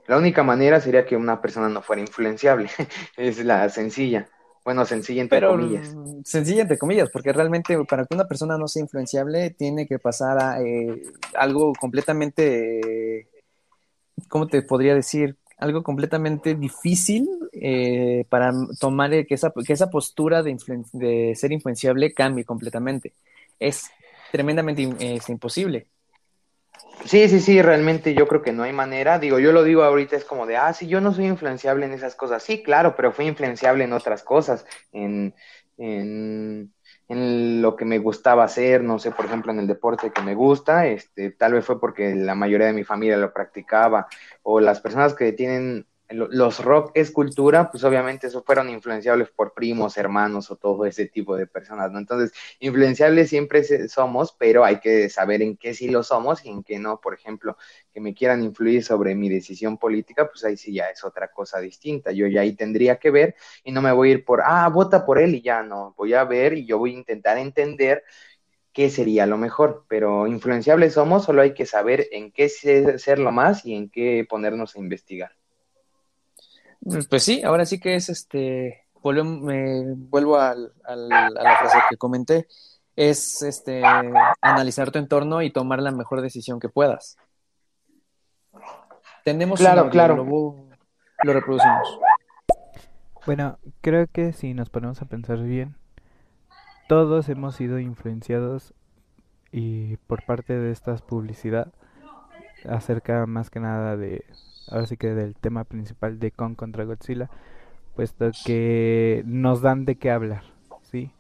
La 0.08 0.18
única 0.18 0.44
manera 0.44 0.82
sería 0.82 1.06
que 1.06 1.16
una 1.16 1.42
persona 1.42 1.70
no 1.70 1.82
fuera 1.82 2.02
influenciable. 2.02 2.70
es 3.18 3.44
la 3.44 3.68
sencilla. 3.70 4.28
Bueno, 4.66 4.86
sencilla 4.86 5.22
entre 5.22 5.40
Pero 5.40 5.52
comillas. 5.52 5.94
mm, 5.94 6.22
sencilla 6.24 6.62
entre 6.62 6.78
comillas, 6.78 7.10
porque 7.10 7.34
realmente 7.34 7.78
para 7.86 8.06
que 8.06 8.16
una 8.16 8.28
persona 8.28 8.58
no 8.58 8.68
sea 8.68 8.82
influenciable 8.82 9.50
tiene 9.52 9.86
que 9.86 10.00
pasar 10.00 10.42
a 10.42 10.62
eh, 10.62 11.04
algo 11.36 11.74
completamente, 11.74 13.28
¿cómo 14.30 14.48
te 14.48 14.62
podría 14.62 14.96
decir? 14.96 15.38
Algo 15.58 15.84
completamente 15.84 16.56
difícil 16.56 17.28
eh, 17.54 18.26
para 18.30 18.52
tomar 18.80 19.12
que 19.26 19.36
esa, 19.36 19.52
que 19.66 19.74
esa 19.74 19.90
postura 19.90 20.44
de, 20.44 21.34
ser 21.36 21.52
influenciable 21.52 22.14
cambie 22.14 22.44
completamente. 22.44 23.14
Es 23.60 23.90
tremendamente 24.32 24.90
es 25.00 25.30
imposible. 25.30 25.88
Sí, 27.06 27.28
sí, 27.28 27.42
sí, 27.42 27.62
realmente 27.62 28.14
yo 28.14 28.28
creo 28.28 28.42
que 28.42 28.54
no 28.54 28.64
hay 28.64 28.72
manera. 28.72 29.20
Digo, 29.20 29.38
yo 29.38 29.52
lo 29.52 29.64
digo 29.64 29.84
ahorita, 29.84 30.16
es 30.16 30.24
como 30.24 30.46
de, 30.46 30.56
ah, 30.56 30.74
sí, 30.74 30.88
yo 30.88 31.02
no 31.02 31.14
soy 31.14 31.26
influenciable 31.26 31.86
en 31.86 31.94
esas 31.94 32.16
cosas. 32.16 32.42
Sí, 32.44 32.64
claro, 32.64 32.96
pero 32.96 33.12
fui 33.12 33.26
influenciable 33.26 33.84
en 33.84 33.94
otras 33.94 34.24
cosas, 34.24 34.66
en, 34.92 35.34
en 37.08 37.62
lo 37.62 37.76
que 37.76 37.86
me 37.86 38.00
gustaba 38.00 38.44
hacer, 38.44 38.84
no 38.84 39.00
sé, 39.00 39.12
por 39.12 39.26
ejemplo, 39.26 39.52
en 39.52 39.60
el 39.60 39.68
deporte 39.68 40.12
que 40.12 40.22
me 40.22 40.36
gusta, 40.36 40.88
este, 40.88 41.32
tal 41.32 41.54
vez 41.54 41.66
fue 41.66 41.80
porque 41.80 42.16
la 42.16 42.36
mayoría 42.36 42.68
de 42.68 42.74
mi 42.74 42.84
familia 42.84 43.18
lo 43.18 43.34
practicaba, 43.34 44.08
o 44.42 44.60
las 44.60 44.80
personas 44.80 45.14
que 45.14 45.34
tienen 45.34 45.86
los 46.14 46.64
rock 46.64 46.92
es 46.96 47.12
cultura, 47.12 47.72
pues 47.72 47.84
obviamente 47.84 48.28
eso 48.28 48.44
fueron 48.44 48.70
influenciables 48.70 49.30
por 49.32 49.54
primos, 49.54 49.98
hermanos 49.98 50.52
o 50.52 50.56
todo 50.58 50.86
ese 50.86 51.08
tipo 51.08 51.36
de 51.36 51.48
personas, 51.48 51.92
¿no? 51.92 52.00
Entonces, 52.00 52.32
influenciables 52.60 53.30
siempre 53.30 53.64
somos, 53.90 54.34
pero 54.38 54.64
hay 54.66 54.80
que 54.80 55.10
saber 55.10 55.42
en 55.42 55.58
qué 55.58 55.74
sí 55.74 55.90
lo 55.90 56.04
somos 56.04 56.46
y 56.46 56.50
en 56.50 56.64
qué 56.64 56.80
no. 56.80 57.00
Por 57.02 57.14
ejemplo, 57.16 57.58
que 57.94 58.00
me 58.02 58.14
quieran 58.14 58.44
influir 58.44 58.84
sobre 58.84 59.16
mi 59.16 59.30
decisión 59.30 59.78
política, 59.78 60.28
pues 60.30 60.44
ahí 60.46 60.58
sí 60.58 60.74
ya 60.74 60.86
es 60.90 61.04
otra 61.04 61.30
cosa 61.32 61.60
distinta. 61.60 62.12
Yo 62.12 62.28
ya 62.28 62.42
ahí 62.42 62.54
tendría 62.56 62.98
que 62.98 63.12
ver 63.12 63.36
y 63.64 63.72
no 63.72 63.82
me 63.82 63.92
voy 63.92 64.10
a 64.10 64.12
ir 64.14 64.26
por, 64.26 64.42
ah, 64.46 64.68
vota 64.70 65.06
por 65.06 65.20
él 65.20 65.36
y 65.36 65.42
ya 65.42 65.64
no. 65.64 65.94
Voy 65.98 66.14
a 66.14 66.24
ver 66.24 66.54
y 66.54 66.66
yo 66.66 66.78
voy 66.78 66.92
a 66.96 66.98
intentar 67.00 67.38
entender 67.38 68.04
qué 68.74 68.90
sería 68.90 69.26
lo 69.28 69.38
mejor. 69.38 69.86
Pero 69.90 70.28
influenciables 70.28 70.94
somos, 70.94 71.26
solo 71.26 71.42
hay 71.44 71.54
que 71.54 71.66
saber 71.66 72.08
en 72.12 72.32
qué 72.32 72.50
se- 72.50 73.00
serlo 73.00 73.32
más 73.32 73.66
y 73.66 73.76
en 73.76 73.90
qué 73.90 74.26
ponernos 74.30 74.76
a 74.76 74.80
investigar. 74.80 75.34
Pues 77.10 77.24
sí, 77.24 77.42
ahora 77.44 77.66
sí 77.66 77.80
que 77.80 77.96
es 77.96 78.10
este, 78.10 78.86
vuelvo, 79.02 79.24
me 79.24 79.84
vuelvo 79.96 80.38
al- 80.38 80.74
al- 80.84 81.12
a 81.12 81.44
la 81.44 81.58
frase 81.58 81.78
que 81.90 81.98
comenté, 81.98 82.48
es 82.96 83.42
este, 83.42 83.82
analizar 84.42 84.92
tu 84.92 85.00
entorno 85.00 85.42
y 85.42 85.52
tomar 85.52 85.82
la 85.82 85.92
mejor 85.92 86.22
decisión 86.22 86.60
que 86.60 86.70
puedas. 86.70 87.18
Tenemos 89.24 89.60
Claro, 89.60 89.90
claro. 89.90 90.18
Lo, 90.18 90.68
lo 91.24 91.34
reproducimos. 91.34 92.00
Bueno, 93.26 93.58
creo 93.82 94.08
que 94.12 94.34
si 94.34 94.54
nos 94.54 94.70
ponemos 94.70 95.02
a 95.02 95.06
pensar 95.06 95.42
bien, 95.42 95.76
todos 96.90 97.30
hemos 97.30 97.56
sido 97.56 97.80
influenciados 97.80 98.74
y 99.52 99.96
por 99.98 100.26
parte 100.26 100.58
de 100.58 100.72
esta 100.72 100.94
publicidad 100.98 101.72
acerca 102.68 103.26
más 103.26 103.50
que 103.50 103.62
nada 103.62 103.96
de, 103.96 104.26
ahora 104.70 104.86
sí 104.86 104.98
que 104.98 105.14
del 105.14 105.36
tema 105.36 105.64
principal 105.64 106.20
de 106.20 106.32
Kong 106.32 106.56
contra 106.56 106.84
Godzilla, 106.84 107.30
puesto 107.96 108.32
que 108.46 109.24
nos 109.26 109.62
dan 109.62 109.86
de 109.86 109.96
qué 109.96 110.12
hablar, 110.12 110.44
¿sí? 110.82 111.12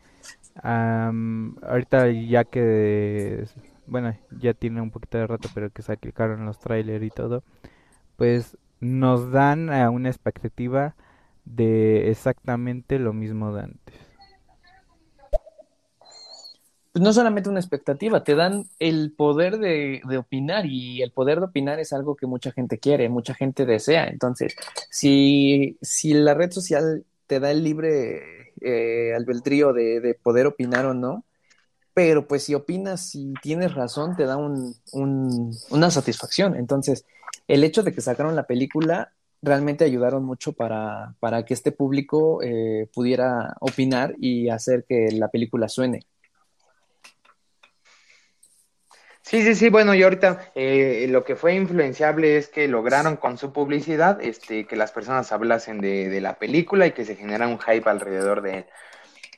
Ahorita 0.61 2.09
ya 2.09 2.43
que, 2.43 3.45
bueno, 3.87 4.15
ya 4.39 4.53
tiene 4.53 4.81
un 4.81 4.91
poquito 4.91 5.17
de 5.17 5.27
rato, 5.27 5.49
pero 5.53 5.69
que 5.69 5.81
sacaron 5.81 6.45
los 6.45 6.59
trailers 6.59 7.03
y 7.03 7.09
todo, 7.09 7.43
pues 8.15 8.57
nos 8.79 9.31
dan 9.31 9.69
a 9.69 9.89
una 9.89 10.09
expectativa 10.09 10.95
de 11.45 12.09
exactamente 12.09 12.99
lo 12.99 13.13
mismo 13.13 13.53
de 13.53 13.63
antes. 13.63 14.12
Pues 16.93 17.01
no 17.03 17.11
solamente 17.11 17.49
una 17.49 17.59
expectativa, 17.59 18.23
te 18.23 18.35
dan 18.35 18.65
el 18.79 19.13
poder 19.13 19.57
de, 19.57 20.01
opinar 20.17 20.67
y 20.67 21.01
el 21.01 21.11
poder 21.11 21.39
de 21.39 21.45
opinar 21.45 21.79
es 21.79 21.91
algo 21.91 22.15
que 22.15 22.27
mucha 22.27 22.51
gente 22.51 22.77
quiere, 22.79 23.09
mucha 23.09 23.33
gente 23.33 23.65
desea. 23.65 24.05
Entonces, 24.07 24.55
si, 24.91 25.77
si 25.81 26.13
la 26.13 26.35
red 26.35 26.51
social 26.51 27.03
te 27.25 27.39
da 27.39 27.49
el 27.49 27.63
libre 27.63 28.53
eh, 28.61 29.13
albedrío 29.15 29.73
de, 29.73 30.01
de 30.01 30.13
poder 30.13 30.45
opinar 30.45 30.85
o 30.85 30.93
no, 30.93 31.25
pero 31.93 32.27
pues 32.27 32.43
si 32.43 32.55
opinas 32.55 33.15
y 33.15 33.33
tienes 33.41 33.73
razón, 33.75 34.15
te 34.15 34.25
da 34.25 34.37
un, 34.37 34.75
un- 34.93 35.55
una 35.71 35.91
satisfacción. 35.91 36.55
Entonces, 36.55 37.05
el 37.47 37.63
hecho 37.63 37.83
de 37.83 37.93
que 37.93 38.01
sacaron 38.01 38.35
la 38.35 38.47
película 38.47 39.13
realmente 39.41 39.85
ayudaron 39.85 40.25
mucho 40.25 40.53
para, 40.53 41.15
para 41.19 41.45
que 41.45 41.53
este 41.55 41.71
público 41.71 42.41
eh, 42.43 42.89
pudiera 42.93 43.55
opinar 43.61 44.15
y 44.19 44.49
hacer 44.49 44.85
que 44.87 45.09
la 45.13 45.29
película 45.29 45.69
suene. 45.69 46.05
Sí, 49.25 49.41
sí, 49.41 49.55
sí, 49.55 49.69
bueno, 49.69 49.95
y 49.95 50.03
ahorita 50.03 50.51
eh, 50.53 51.07
lo 51.09 51.23
que 51.23 51.35
fue 51.37 51.55
influenciable 51.55 52.37
es 52.37 52.49
que 52.49 52.67
lograron 52.67 53.15
con 53.15 53.37
su 53.37 53.53
publicidad 53.53 54.21
este, 54.21 54.67
que 54.67 54.75
las 54.75 54.91
personas 54.91 55.31
hablasen 55.31 55.79
de, 55.79 56.09
de 56.09 56.19
la 56.21 56.37
película 56.37 56.85
y 56.87 56.91
que 56.91 57.05
se 57.05 57.15
genera 57.15 57.47
un 57.47 57.57
hype 57.59 57.89
alrededor 57.89 58.41
de 58.41 58.57
él. 58.59 58.65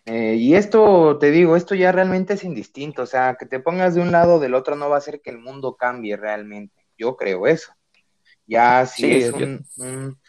Eh, 0.06 0.36
y 0.38 0.56
esto, 0.56 1.18
te 1.20 1.32
digo, 1.32 1.56
esto 1.56 1.76
ya 1.76 1.92
realmente 1.92 2.36
es 2.36 2.44
indistinto, 2.46 3.04
o 3.04 3.06
sea, 3.08 3.36
que 3.40 3.46
te 3.48 3.60
pongas 3.62 3.96
de 3.96 4.02
un 4.02 4.12
lado 4.12 4.36
o 4.36 4.40
del 4.40 4.56
otro 4.56 4.76
no 4.76 4.90
va 4.90 4.96
a 4.96 5.00
hacer 5.00 5.22
que 5.22 5.32
el 5.32 5.40
mundo 5.40 5.76
cambie 5.78 6.18
realmente. 6.18 6.76
Yo 6.98 7.18
creo 7.18 7.48
eso. 7.48 7.74
Ya 8.48 8.86
si 8.88 9.08
Sí, 9.08 9.14
es 9.24 9.32
un- 9.34 10.20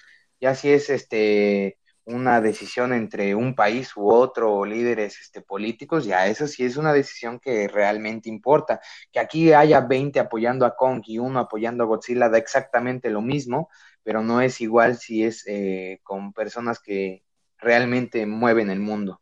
ya 0.41 0.55
si 0.55 0.71
es 0.73 0.91
este 0.91 1.79
una 2.07 2.41
decisión 2.41 2.93
entre 2.93 3.35
un 3.35 3.55
país 3.55 3.97
u 3.97 4.09
otro 4.11 4.55
o 4.55 4.65
líderes 4.65 5.19
este, 5.21 5.43
políticos, 5.43 6.05
ya 6.05 6.27
eso 6.29 6.47
sí 6.47 6.65
es 6.65 6.77
una 6.77 6.93
decisión 6.93 7.41
que 7.41 7.69
realmente 7.69 8.29
importa. 8.29 8.81
Que 9.13 9.21
aquí 9.21 9.53
haya 9.53 9.81
20 9.81 10.21
apoyando 10.21 10.65
a 10.67 10.77
Kong 10.77 11.03
y 11.07 11.19
uno 11.19 11.41
apoyando 11.41 11.85
a 11.85 11.87
Godzilla 11.87 12.29
da 12.29 12.39
exactamente 12.39 13.11
lo 13.11 13.23
mismo, 13.23 13.69
pero 14.03 14.23
no 14.23 14.41
es 14.41 14.61
igual 14.61 14.97
si 14.99 15.25
es 15.25 15.45
eh, 15.47 16.01
con 16.05 16.33
personas 16.33 16.81
que 16.81 17.25
realmente 17.59 18.27
mueven 18.27 18.71
el 18.71 18.81
mundo. 18.81 19.21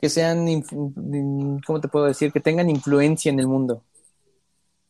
que 0.00 0.08
sean, 0.08 0.46
¿cómo 1.66 1.80
te 1.80 1.88
puedo 1.88 2.06
decir? 2.06 2.32
Que 2.32 2.40
tengan 2.40 2.70
influencia 2.70 3.30
en 3.30 3.40
el 3.40 3.46
mundo. 3.48 3.84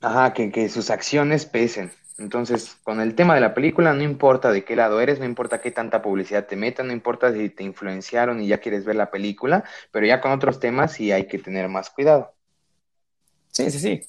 Ajá, 0.00 0.34
que, 0.34 0.50
que 0.52 0.68
sus 0.68 0.90
acciones 0.90 1.46
pesen. 1.46 1.90
Entonces, 2.20 2.76
con 2.84 3.00
el 3.00 3.14
tema 3.14 3.34
de 3.34 3.40
la 3.40 3.54
película, 3.54 3.94
no 3.94 4.02
importa 4.02 4.52
de 4.52 4.62
qué 4.62 4.76
lado 4.76 5.00
eres, 5.00 5.18
no 5.18 5.24
importa 5.24 5.60
qué 5.62 5.70
tanta 5.70 6.02
publicidad 6.02 6.46
te 6.46 6.54
metan, 6.54 6.88
no 6.88 6.92
importa 6.92 7.32
si 7.32 7.48
te 7.48 7.64
influenciaron 7.64 8.42
y 8.42 8.46
ya 8.46 8.58
quieres 8.58 8.84
ver 8.84 8.96
la 8.96 9.10
película, 9.10 9.64
pero 9.90 10.06
ya 10.06 10.20
con 10.20 10.30
otros 10.30 10.60
temas 10.60 10.92
sí 10.92 11.12
hay 11.12 11.26
que 11.26 11.38
tener 11.38 11.68
más 11.68 11.88
cuidado. 11.88 12.34
Sí, 13.50 13.70
sí, 13.70 13.78
sí. 13.78 14.02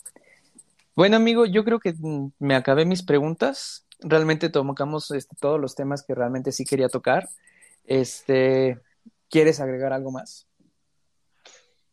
Bueno, 0.93 1.15
amigo, 1.15 1.45
yo 1.45 1.63
creo 1.63 1.79
que 1.79 1.93
mm, 1.97 2.33
me 2.39 2.55
acabé 2.55 2.85
mis 2.85 3.01
preguntas. 3.01 3.87
Realmente 4.01 4.49
tocamos 4.49 5.09
este, 5.11 5.37
todos 5.39 5.59
los 5.59 5.73
temas 5.75 6.03
que 6.03 6.13
realmente 6.13 6.51
sí 6.51 6.65
quería 6.65 6.89
tocar. 6.89 7.29
Este, 7.85 8.77
¿quieres 9.29 9.61
agregar 9.61 9.93
algo 9.93 10.11
más? 10.11 10.47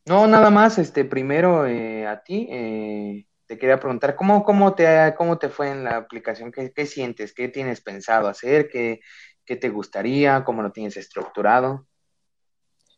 No, 0.04 0.26
nada 0.26 0.50
más, 0.50 0.78
este, 0.78 1.04
primero 1.04 1.64
eh, 1.66 2.08
a 2.08 2.24
ti, 2.24 2.48
eh, 2.50 3.27
te 3.48 3.56
quería 3.56 3.80
preguntar, 3.80 4.14
¿cómo, 4.14 4.44
cómo, 4.44 4.74
te, 4.74 5.14
cómo 5.16 5.38
te 5.38 5.48
fue 5.48 5.70
en 5.70 5.82
la 5.82 5.96
aplicación? 5.96 6.52
¿Qué, 6.52 6.70
qué 6.70 6.84
sientes? 6.84 7.32
¿Qué 7.32 7.48
tienes 7.48 7.80
pensado 7.80 8.28
hacer? 8.28 8.68
¿Qué, 8.68 9.00
¿Qué 9.44 9.56
te 9.56 9.70
gustaría? 9.70 10.44
¿Cómo 10.44 10.62
lo 10.62 10.70
tienes 10.70 10.98
estructurado? 10.98 11.86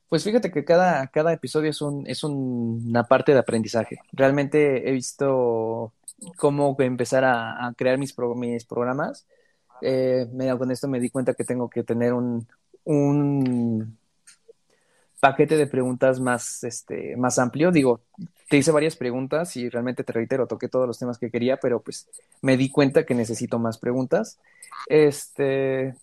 Pues 0.08 0.24
fíjate 0.24 0.50
que 0.50 0.64
cada, 0.64 1.06
cada 1.06 1.32
episodio 1.32 1.70
es, 1.70 1.80
un, 1.80 2.04
es 2.08 2.24
una 2.24 3.04
parte 3.04 3.32
de 3.32 3.38
aprendizaje. 3.38 4.00
Realmente 4.10 4.88
he 4.88 4.92
visto 4.92 5.94
cómo 6.36 6.74
empezar 6.80 7.24
a, 7.24 7.72
crear 7.76 7.96
mis, 7.96 8.12
mis 8.34 8.64
programas. 8.64 9.28
Eh, 9.82 10.26
con 10.58 10.72
esto 10.72 10.88
me 10.88 10.98
di 10.98 11.10
cuenta 11.10 11.34
que 11.34 11.44
tengo 11.44 11.70
que 11.70 11.84
tener 11.84 12.12
un 12.12 13.99
paquete 15.20 15.56
de 15.56 15.66
preguntas 15.66 16.18
más, 16.18 16.64
este, 16.64 17.16
más 17.16 17.38
amplio. 17.38 17.70
Digo, 17.70 18.00
te 18.48 18.56
hice 18.56 18.72
varias 18.72 18.96
preguntas 18.96 19.56
y 19.56 19.68
realmente 19.68 20.02
te 20.02 20.12
reitero, 20.12 20.46
toqué 20.46 20.68
todos 20.68 20.86
los 20.86 20.98
temas 20.98 21.18
que 21.18 21.30
quería, 21.30 21.58
pero 21.58 21.80
pues 21.80 22.08
me 22.42 22.56
di 22.56 22.70
cuenta 22.70 23.04
que 23.04 23.14
necesito 23.14 23.58
más 23.58 23.78
preguntas. 23.78 24.38
Este, 24.88 25.94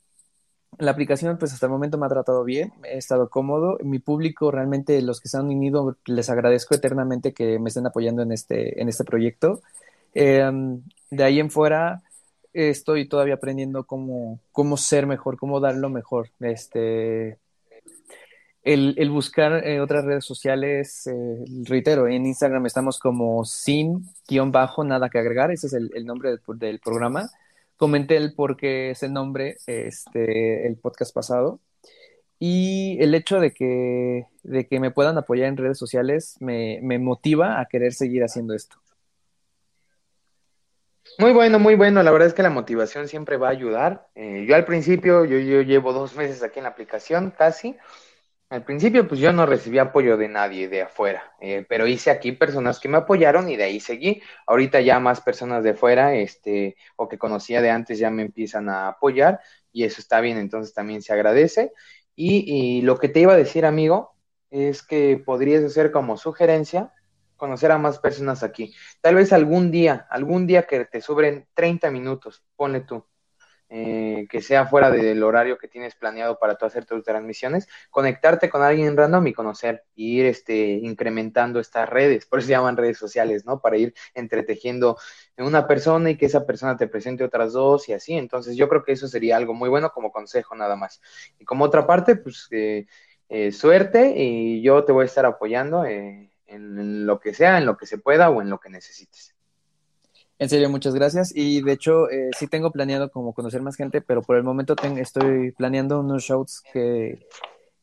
la 0.78 0.92
aplicación, 0.92 1.38
pues 1.38 1.54
hasta 1.54 1.66
el 1.66 1.72
momento 1.72 1.98
me 1.98 2.06
ha 2.06 2.10
tratado 2.10 2.44
bien, 2.44 2.72
he 2.84 2.98
estado 2.98 3.30
cómodo. 3.30 3.78
Mi 3.84 4.00
público, 4.00 4.52
realmente, 4.52 5.02
los 5.02 5.20
que 5.20 5.30
se 5.30 5.38
han 5.38 5.48
unido, 5.48 5.98
les 6.06 6.30
agradezco 6.30 6.76
eternamente 6.76 7.34
que 7.34 7.58
me 7.60 7.70
estén 7.70 7.88
apoyando 7.88 8.22
en 8.22 8.32
este, 8.32 8.80
en 8.82 8.88
este 8.88 9.04
proyecto. 9.04 9.62
Em, 10.14 10.82
de 11.10 11.24
ahí 11.24 11.40
en 11.40 11.50
fuera, 11.50 12.04
estoy 12.54 13.08
todavía 13.08 13.36
aprendiendo 13.36 13.86
cómo, 13.86 14.40
cómo 14.52 14.78
ser 14.78 15.08
mejor, 15.08 15.38
cómo 15.38 15.60
dar 15.60 15.76
lo 15.76 15.90
mejor. 15.90 16.30
Este, 16.40 17.40
el, 18.74 19.10
buscar 19.10 19.66
eh, 19.66 19.80
otras 19.80 20.06
redes 20.06 20.26
sociales, 20.26 21.08
eh, 21.08 21.46
reitero, 21.64 22.08
en 22.08 22.26
Instagram 22.26 22.66
estamos 22.66 23.00
como 23.00 23.46
sin 23.46 24.04
guion 24.28 24.52
bajo, 24.52 24.84
nada 24.84 25.10
que 25.10 25.20
agregar, 25.20 25.52
ese 25.52 25.68
es 25.68 25.74
el, 25.74 26.06
nombre 26.06 26.38
del 26.60 26.80
programa 26.80 27.30
comenté 27.78 28.18
el 28.18 28.34
por 28.34 28.58
qué 28.58 28.92
ese 28.92 29.08
nombre, 29.08 29.58
este, 29.68 30.68
el 30.68 30.76
podcast 30.78 31.14
pasado. 31.14 31.62
Y 32.40 32.98
el 33.02 33.16
hecho 33.16 33.40
de 33.40 33.52
que, 33.52 34.28
de 34.44 34.68
que 34.68 34.80
me 34.80 34.92
puedan 34.92 35.18
apoyar 35.18 35.48
en 35.48 35.58
redes 35.58 35.78
sociales 35.78 36.36
me, 36.40 36.80
me 36.84 37.00
motiva 37.00 37.60
a 37.60 37.66
querer 37.66 37.94
seguir 37.94 38.24
haciendo 38.24 38.54
esto. 38.54 38.78
Muy 41.18 41.32
bueno, 41.34 41.58
muy 41.58 41.76
bueno. 41.76 42.04
La 42.04 42.12
verdad 42.12 42.28
es 42.28 42.36
que 42.36 42.44
la 42.44 42.52
motivación 42.52 43.08
siempre 43.08 43.38
va 43.38 43.48
a 43.48 43.52
ayudar. 43.52 44.08
Eh, 44.14 44.46
yo 44.48 44.56
al 44.56 44.66
principio, 44.66 45.26
yo, 45.26 45.40
yo 45.40 45.62
llevo 45.62 45.94
dos 45.94 46.16
meses 46.16 46.44
aquí 46.44 46.60
en 46.60 46.64
la 46.64 46.70
aplicación, 46.70 47.32
casi. 47.32 47.76
Al 48.50 48.64
principio, 48.64 49.06
pues 49.08 49.20
yo 49.20 49.34
no 49.34 49.46
recibí 49.46 49.78
apoyo 49.78 50.16
de 50.16 50.30
nadie 50.30 50.70
de 50.70 50.84
afuera, 50.84 51.34
eh, 51.42 51.66
pero 51.68 51.86
hice 51.86 52.12
aquí 52.12 52.32
personas 52.32 52.80
que 52.80 52.88
me 52.88 52.96
apoyaron 52.98 53.50
y 53.50 53.58
de 53.58 53.66
ahí 53.66 53.82
seguí. 53.82 54.22
Ahorita 54.46 54.80
ya 54.80 55.02
más 55.02 55.20
personas 55.20 55.66
de 55.66 55.72
afuera, 55.72 56.16
este, 56.16 56.78
o 56.96 57.10
que 57.10 57.18
conocía 57.18 57.62
de 57.62 57.72
antes 57.72 58.00
ya 58.00 58.10
me 58.10 58.22
empiezan 58.22 58.70
a 58.70 58.88
apoyar 58.88 59.42
y 59.74 59.84
eso 59.84 60.00
está 60.00 60.22
bien, 60.22 60.38
entonces 60.38 60.74
también 60.74 61.02
se 61.02 61.12
agradece. 61.12 61.74
Y, 62.16 62.82
lo 62.84 62.98
que 62.98 63.10
te 63.10 63.20
iba 63.20 63.34
a 63.34 63.38
decir, 63.38 63.66
amigo, 63.66 64.16
es 64.50 64.82
que 64.82 65.22
podrías 65.24 65.64
hacer 65.64 65.92
como 65.92 66.18
sugerencia 66.18 66.94
conocer 67.36 67.72
a 67.72 67.78
más 67.78 68.00
personas 68.00 68.44
aquí. 68.44 68.74
Tal 69.02 69.16
vez 69.16 69.34
algún 69.34 69.72
día, 69.72 70.08
algún 70.10 70.48
día 70.48 70.64
que 70.64 70.86
te 70.86 71.02
sobren 71.02 71.48
30 71.54 71.92
minutos, 71.92 72.44
ponle 72.56 72.82
tú 72.82 73.06
eh, 73.70 74.28
que 74.30 74.42
sea 74.42 74.66
fuera 74.66 74.90
del 74.90 75.22
horario 75.24 75.58
que 75.58 75.68
tienes 75.68 75.94
planeado 75.96 76.40
para 76.40 76.54
hacer 76.54 76.86
tus 76.86 77.04
transmisiones, 77.04 77.68
conectarte 77.90 78.50
con 78.50 78.64
alguien 78.64 78.96
random 78.96 79.28
y 79.28 79.34
conocer, 79.34 79.84
y 79.94 80.20
ir 80.20 80.26
este, 80.26 80.56
incrementando 80.56 81.60
estas 81.60 81.90
redes, 81.90 82.26
por 82.26 82.40
eso 82.40 82.48
se 82.48 82.54
llaman 82.54 82.78
redes 82.78 82.98
sociales, 82.98 83.46
¿no? 83.46 83.60
Para 83.60 83.78
ir 83.78 83.94
entretejiendo 84.14 84.98
en 85.36 85.46
una 85.46 85.68
persona 85.68 86.10
y 86.10 86.18
que 86.18 86.28
esa 86.28 86.46
persona 86.46 86.78
te 86.78 86.88
presente 86.88 87.24
otras 87.24 87.54
dos 87.54 87.90
y 87.90 87.94
así. 87.94 88.14
Entonces 88.14 88.56
yo 88.56 88.70
creo 88.70 88.84
que 88.84 88.94
eso 88.94 89.08
sería 89.08 89.38
algo 89.38 89.54
muy 89.54 89.70
bueno 89.70 89.92
como 89.92 90.12
consejo 90.12 90.56
nada 90.56 90.76
más. 90.76 91.02
Y 91.40 91.46
como 91.46 91.66
otra 91.66 91.86
parte, 91.86 92.16
pues 92.16 92.48
eh, 92.52 92.86
eh, 93.30 93.52
suerte 93.52 94.14
y 94.16 94.62
yo 94.62 94.86
te 94.86 94.92
voy 94.94 95.04
a 95.04 95.06
estar 95.06 95.26
apoyando 95.26 95.86
en 95.86 96.32
lo 97.06 97.20
que 97.20 97.34
sea, 97.34 97.58
en 97.58 97.66
lo 97.66 97.78
que 97.78 97.86
se 97.86 97.98
pueda 97.98 98.30
o 98.30 98.42
en 98.42 98.50
lo 98.50 98.60
que 98.60 98.70
necesites. 98.70 99.37
En 100.40 100.50
serio, 100.50 100.70
muchas 100.70 100.94
gracias. 100.94 101.32
Y 101.36 101.62
de 101.62 101.72
hecho, 101.72 102.10
eh, 102.10 102.30
sí 102.38 102.48
tengo 102.48 102.72
planeado 102.72 103.10
como 103.10 103.34
conocer 103.34 103.62
más 103.62 103.76
gente, 103.76 104.02
pero 104.02 104.22
por 104.22 104.38
el 104.38 104.44
momento 104.44 104.76
estoy 104.98 105.52
planeando 105.52 106.00
unos 106.00 106.24
shows 106.24 106.62
que, 106.72 107.26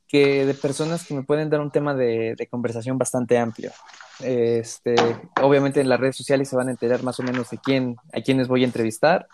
que 0.06 0.46
de 0.46 0.54
personas 0.54 1.04
que 1.04 1.14
me 1.14 1.24
pueden 1.24 1.50
dar 1.50 1.60
un 1.60 1.72
tema 1.72 1.94
de, 1.94 2.36
conversación 2.50 2.96
bastante 2.96 3.38
amplio. 3.38 3.72
Este, 4.20 4.94
obviamente 5.42 5.80
en 5.80 5.88
las 5.88 5.98
redes 5.98 6.16
sociales 6.16 6.48
se 6.48 6.54
van 6.54 6.68
a 6.68 6.70
enterar 6.70 7.02
más 7.02 7.18
o 7.18 7.24
menos 7.24 7.50
de 7.50 7.58
quién, 7.58 7.96
a 8.12 8.20
quiénes 8.20 8.46
voy 8.46 8.62
a 8.62 8.66
entrevistar. 8.66 9.26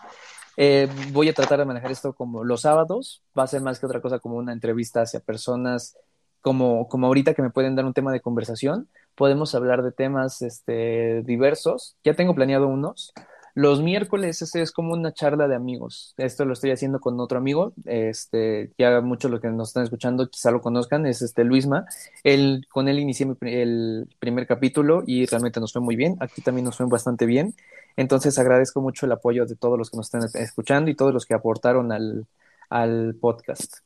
Eh, 0.57 0.89
voy 1.11 1.29
a 1.29 1.33
tratar 1.33 1.59
de 1.59 1.65
manejar 1.65 1.91
esto 1.91 2.13
como 2.13 2.43
los 2.43 2.61
sábados. 2.61 3.21
Va 3.37 3.43
a 3.43 3.47
ser 3.47 3.61
más 3.61 3.79
que 3.79 3.85
otra 3.85 4.01
cosa 4.01 4.17
como 4.17 4.37
una 4.37 4.53
entrevista 4.53 5.01
hacia 5.03 5.19
personas 5.19 5.95
como, 6.41 6.87
como 6.87 7.07
ahorita 7.07 7.35
que 7.35 7.43
me 7.43 7.51
pueden 7.51 7.75
dar 7.75 7.85
un 7.85 7.93
tema 7.93 8.11
de 8.11 8.19
conversación 8.19 8.89
podemos 9.21 9.53
hablar 9.53 9.83
de 9.83 9.91
temas 9.91 10.41
este, 10.41 11.21
diversos. 11.21 11.95
Ya 12.03 12.15
tengo 12.15 12.33
planeado 12.33 12.67
unos. 12.67 13.13
Los 13.53 13.79
miércoles 13.79 14.41
este 14.41 14.63
es 14.63 14.71
como 14.71 14.93
una 14.93 15.13
charla 15.13 15.47
de 15.47 15.53
amigos. 15.53 16.15
Esto 16.17 16.43
lo 16.43 16.53
estoy 16.53 16.71
haciendo 16.71 16.99
con 16.99 17.19
otro 17.19 17.37
amigo. 17.37 17.71
Este, 17.85 18.71
ya 18.79 18.99
muchos 19.01 19.29
los 19.29 19.39
que 19.39 19.49
nos 19.49 19.67
están 19.67 19.83
escuchando 19.83 20.27
quizá 20.27 20.49
lo 20.49 20.59
conozcan, 20.59 21.05
es 21.05 21.21
este 21.21 21.43
Luisma. 21.43 21.85
Él, 22.23 22.65
con 22.71 22.87
él 22.87 22.97
inicié 22.97 23.27
el 23.41 24.09
primer 24.17 24.47
capítulo 24.47 25.03
y 25.05 25.27
realmente 25.27 25.59
nos 25.59 25.71
fue 25.71 25.83
muy 25.83 25.95
bien. 25.95 26.17
Aquí 26.19 26.41
también 26.41 26.65
nos 26.65 26.77
fue 26.77 26.87
bastante 26.87 27.27
bien. 27.27 27.53
Entonces 27.97 28.39
agradezco 28.39 28.81
mucho 28.81 29.05
el 29.05 29.11
apoyo 29.11 29.45
de 29.45 29.55
todos 29.55 29.77
los 29.77 29.91
que 29.91 29.97
nos 29.97 30.11
están 30.11 30.41
escuchando 30.41 30.89
y 30.89 30.95
todos 30.95 31.13
los 31.13 31.27
que 31.27 31.35
aportaron 31.35 31.91
al, 31.91 32.25
al 32.71 33.13
podcast. 33.21 33.83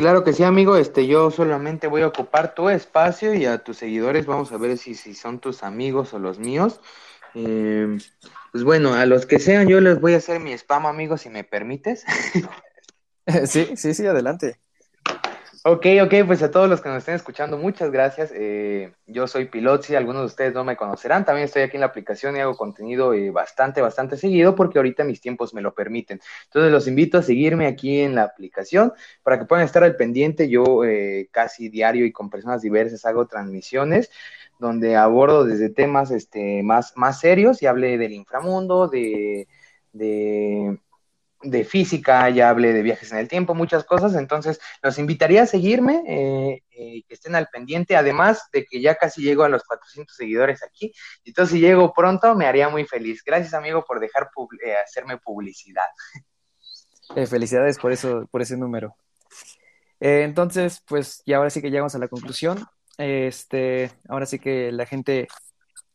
Claro 0.00 0.24
que 0.24 0.32
sí, 0.32 0.44
amigo. 0.44 0.76
Este, 0.76 1.06
yo 1.06 1.30
solamente 1.30 1.86
voy 1.86 2.00
a 2.00 2.06
ocupar 2.06 2.54
tu 2.54 2.70
espacio 2.70 3.34
y 3.34 3.44
a 3.44 3.58
tus 3.58 3.76
seguidores 3.76 4.24
vamos 4.24 4.50
a 4.50 4.56
ver 4.56 4.78
si, 4.78 4.94
si 4.94 5.12
son 5.12 5.40
tus 5.40 5.62
amigos 5.62 6.14
o 6.14 6.18
los 6.18 6.38
míos. 6.38 6.80
Eh, 7.34 7.98
pues 8.50 8.64
bueno, 8.64 8.94
a 8.94 9.04
los 9.04 9.26
que 9.26 9.38
sean, 9.38 9.68
yo 9.68 9.78
les 9.82 10.00
voy 10.00 10.14
a 10.14 10.16
hacer 10.16 10.40
mi 10.40 10.54
spam, 10.54 10.86
amigo, 10.86 11.18
si 11.18 11.28
me 11.28 11.44
permites. 11.44 12.06
sí, 13.46 13.76
sí, 13.76 13.92
sí, 13.92 14.06
adelante. 14.06 14.58
Ok, 15.62 15.84
ok, 16.02 16.14
pues 16.26 16.42
a 16.42 16.50
todos 16.50 16.70
los 16.70 16.80
que 16.80 16.88
nos 16.88 16.98
estén 16.98 17.16
escuchando, 17.16 17.58
muchas 17.58 17.90
gracias. 17.90 18.32
Eh, 18.34 18.94
yo 19.06 19.26
soy 19.26 19.44
Pilotzi, 19.44 19.94
algunos 19.94 20.22
de 20.22 20.26
ustedes 20.26 20.54
no 20.54 20.64
me 20.64 20.74
conocerán. 20.74 21.26
También 21.26 21.44
estoy 21.44 21.60
aquí 21.60 21.76
en 21.76 21.82
la 21.82 21.88
aplicación 21.88 22.34
y 22.34 22.40
hago 22.40 22.56
contenido 22.56 23.12
eh, 23.12 23.30
bastante, 23.30 23.82
bastante 23.82 24.16
seguido 24.16 24.54
porque 24.54 24.78
ahorita 24.78 25.04
mis 25.04 25.20
tiempos 25.20 25.52
me 25.52 25.60
lo 25.60 25.74
permiten. 25.74 26.18
Entonces 26.44 26.72
los 26.72 26.88
invito 26.88 27.18
a 27.18 27.22
seguirme 27.22 27.66
aquí 27.66 28.00
en 28.00 28.14
la 28.14 28.22
aplicación 28.22 28.94
para 29.22 29.38
que 29.38 29.44
puedan 29.44 29.66
estar 29.66 29.84
al 29.84 29.96
pendiente. 29.96 30.48
Yo 30.48 30.82
eh, 30.86 31.28
casi 31.30 31.68
diario 31.68 32.06
y 32.06 32.12
con 32.12 32.30
personas 32.30 32.62
diversas 32.62 33.04
hago 33.04 33.26
transmisiones 33.26 34.10
donde 34.58 34.96
abordo 34.96 35.44
desde 35.44 35.68
temas 35.68 36.10
este, 36.10 36.62
más, 36.62 36.96
más 36.96 37.20
serios 37.20 37.62
y 37.62 37.66
hable 37.66 37.98
del 37.98 38.12
inframundo, 38.12 38.88
de, 38.88 39.46
de 39.92 40.78
de 41.42 41.64
física, 41.64 42.28
ya 42.28 42.50
hablé 42.50 42.72
de 42.72 42.82
viajes 42.82 43.10
en 43.12 43.18
el 43.18 43.28
tiempo, 43.28 43.54
muchas 43.54 43.84
cosas, 43.84 44.14
entonces 44.14 44.60
los 44.82 44.98
invitaría 44.98 45.42
a 45.42 45.46
seguirme, 45.46 46.02
eh, 46.06 46.62
eh, 46.70 47.02
que 47.08 47.14
estén 47.14 47.34
al 47.34 47.48
pendiente, 47.48 47.96
además 47.96 48.48
de 48.52 48.66
que 48.66 48.80
ya 48.80 48.96
casi 48.96 49.22
llego 49.22 49.44
a 49.44 49.48
los 49.48 49.64
400 49.64 50.14
seguidores 50.14 50.62
aquí, 50.62 50.92
entonces 51.24 51.54
si 51.54 51.60
llego 51.60 51.92
pronto 51.94 52.34
me 52.34 52.46
haría 52.46 52.68
muy 52.68 52.84
feliz. 52.84 53.22
Gracias 53.24 53.54
amigo 53.54 53.84
por 53.86 54.00
dejar 54.00 54.30
eh, 54.64 54.74
hacerme 54.84 55.16
publicidad. 55.18 55.86
felicidades 57.28 57.78
por 57.78 57.92
eso, 57.92 58.28
por 58.30 58.42
ese 58.42 58.56
número. 58.56 58.96
entonces, 59.98 60.82
pues 60.86 61.22
ya 61.24 61.38
ahora 61.38 61.50
sí 61.50 61.62
que 61.62 61.70
llegamos 61.70 61.94
a 61.94 61.98
la 61.98 62.08
conclusión. 62.08 62.66
Este, 62.98 63.90
ahora 64.08 64.26
sí 64.26 64.38
que 64.38 64.72
la 64.72 64.84
gente 64.84 65.26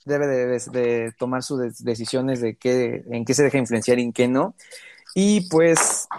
debe 0.06 0.28
de, 0.28 1.12
tomar 1.18 1.44
sus 1.44 1.84
decisiones 1.84 2.42
de 2.42 2.56
qué, 2.56 3.04
en 3.12 3.26
qué 3.26 3.34
se 3.34 3.44
deja 3.44 3.58
influenciar 3.58 4.00
y 4.00 4.04
en 4.04 4.14
qué 4.14 4.28
no. 4.28 4.56
Y 5.18 5.48
pues 5.50 6.10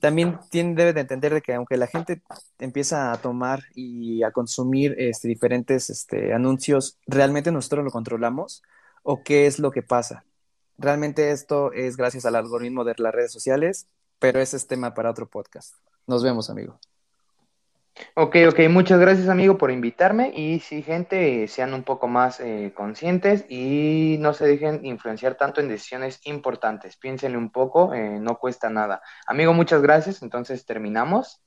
también 0.00 0.40
tiene, 0.50 0.74
debe 0.74 0.94
de 0.94 1.02
entender 1.02 1.34
de 1.34 1.42
que 1.42 1.52
aunque 1.52 1.76
la 1.76 1.86
gente 1.86 2.22
empieza 2.58 3.12
a 3.12 3.20
tomar 3.20 3.64
y 3.74 4.22
a 4.22 4.32
consumir 4.32 4.94
este, 4.98 5.28
diferentes 5.28 5.90
este, 5.90 6.32
anuncios, 6.32 6.98
¿realmente 7.06 7.52
nosotros 7.52 7.84
lo 7.84 7.90
controlamos? 7.90 8.62
¿O 9.02 9.22
qué 9.22 9.46
es 9.46 9.58
lo 9.58 9.70
que 9.70 9.82
pasa? 9.82 10.24
Realmente 10.78 11.32
esto 11.32 11.70
es 11.72 11.98
gracias 11.98 12.24
al 12.24 12.34
algoritmo 12.34 12.84
de 12.84 12.94
las 12.96 13.14
redes 13.14 13.30
sociales, 13.30 13.88
pero 14.18 14.40
ese 14.40 14.56
es 14.56 14.66
tema 14.66 14.94
para 14.94 15.10
otro 15.10 15.28
podcast. 15.28 15.74
Nos 16.06 16.24
vemos, 16.24 16.48
amigo. 16.48 16.80
Ok, 18.14 18.36
ok, 18.48 18.60
muchas 18.68 19.00
gracias 19.00 19.28
amigo 19.28 19.56
por 19.56 19.70
invitarme 19.70 20.30
y 20.34 20.60
si 20.60 20.82
gente, 20.82 21.48
sean 21.48 21.72
un 21.72 21.82
poco 21.82 22.08
más 22.08 22.40
eh, 22.40 22.72
conscientes 22.74 23.46
y 23.48 24.16
no 24.20 24.34
se 24.34 24.46
dejen 24.46 24.84
influenciar 24.84 25.36
tanto 25.36 25.60
en 25.60 25.68
decisiones 25.68 26.20
importantes. 26.24 26.96
Piénsenle 26.96 27.38
un 27.38 27.50
poco, 27.50 27.94
eh, 27.94 28.18
no 28.20 28.38
cuesta 28.38 28.68
nada. 28.68 29.00
Amigo, 29.26 29.54
muchas 29.54 29.80
gracias, 29.80 30.22
entonces 30.22 30.66
terminamos. 30.66 31.40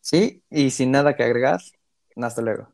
Sí, 0.00 0.42
y 0.50 0.70
sin 0.70 0.90
nada 0.90 1.14
que 1.14 1.22
agregar, 1.24 1.60
hasta 2.16 2.42
luego. 2.42 2.68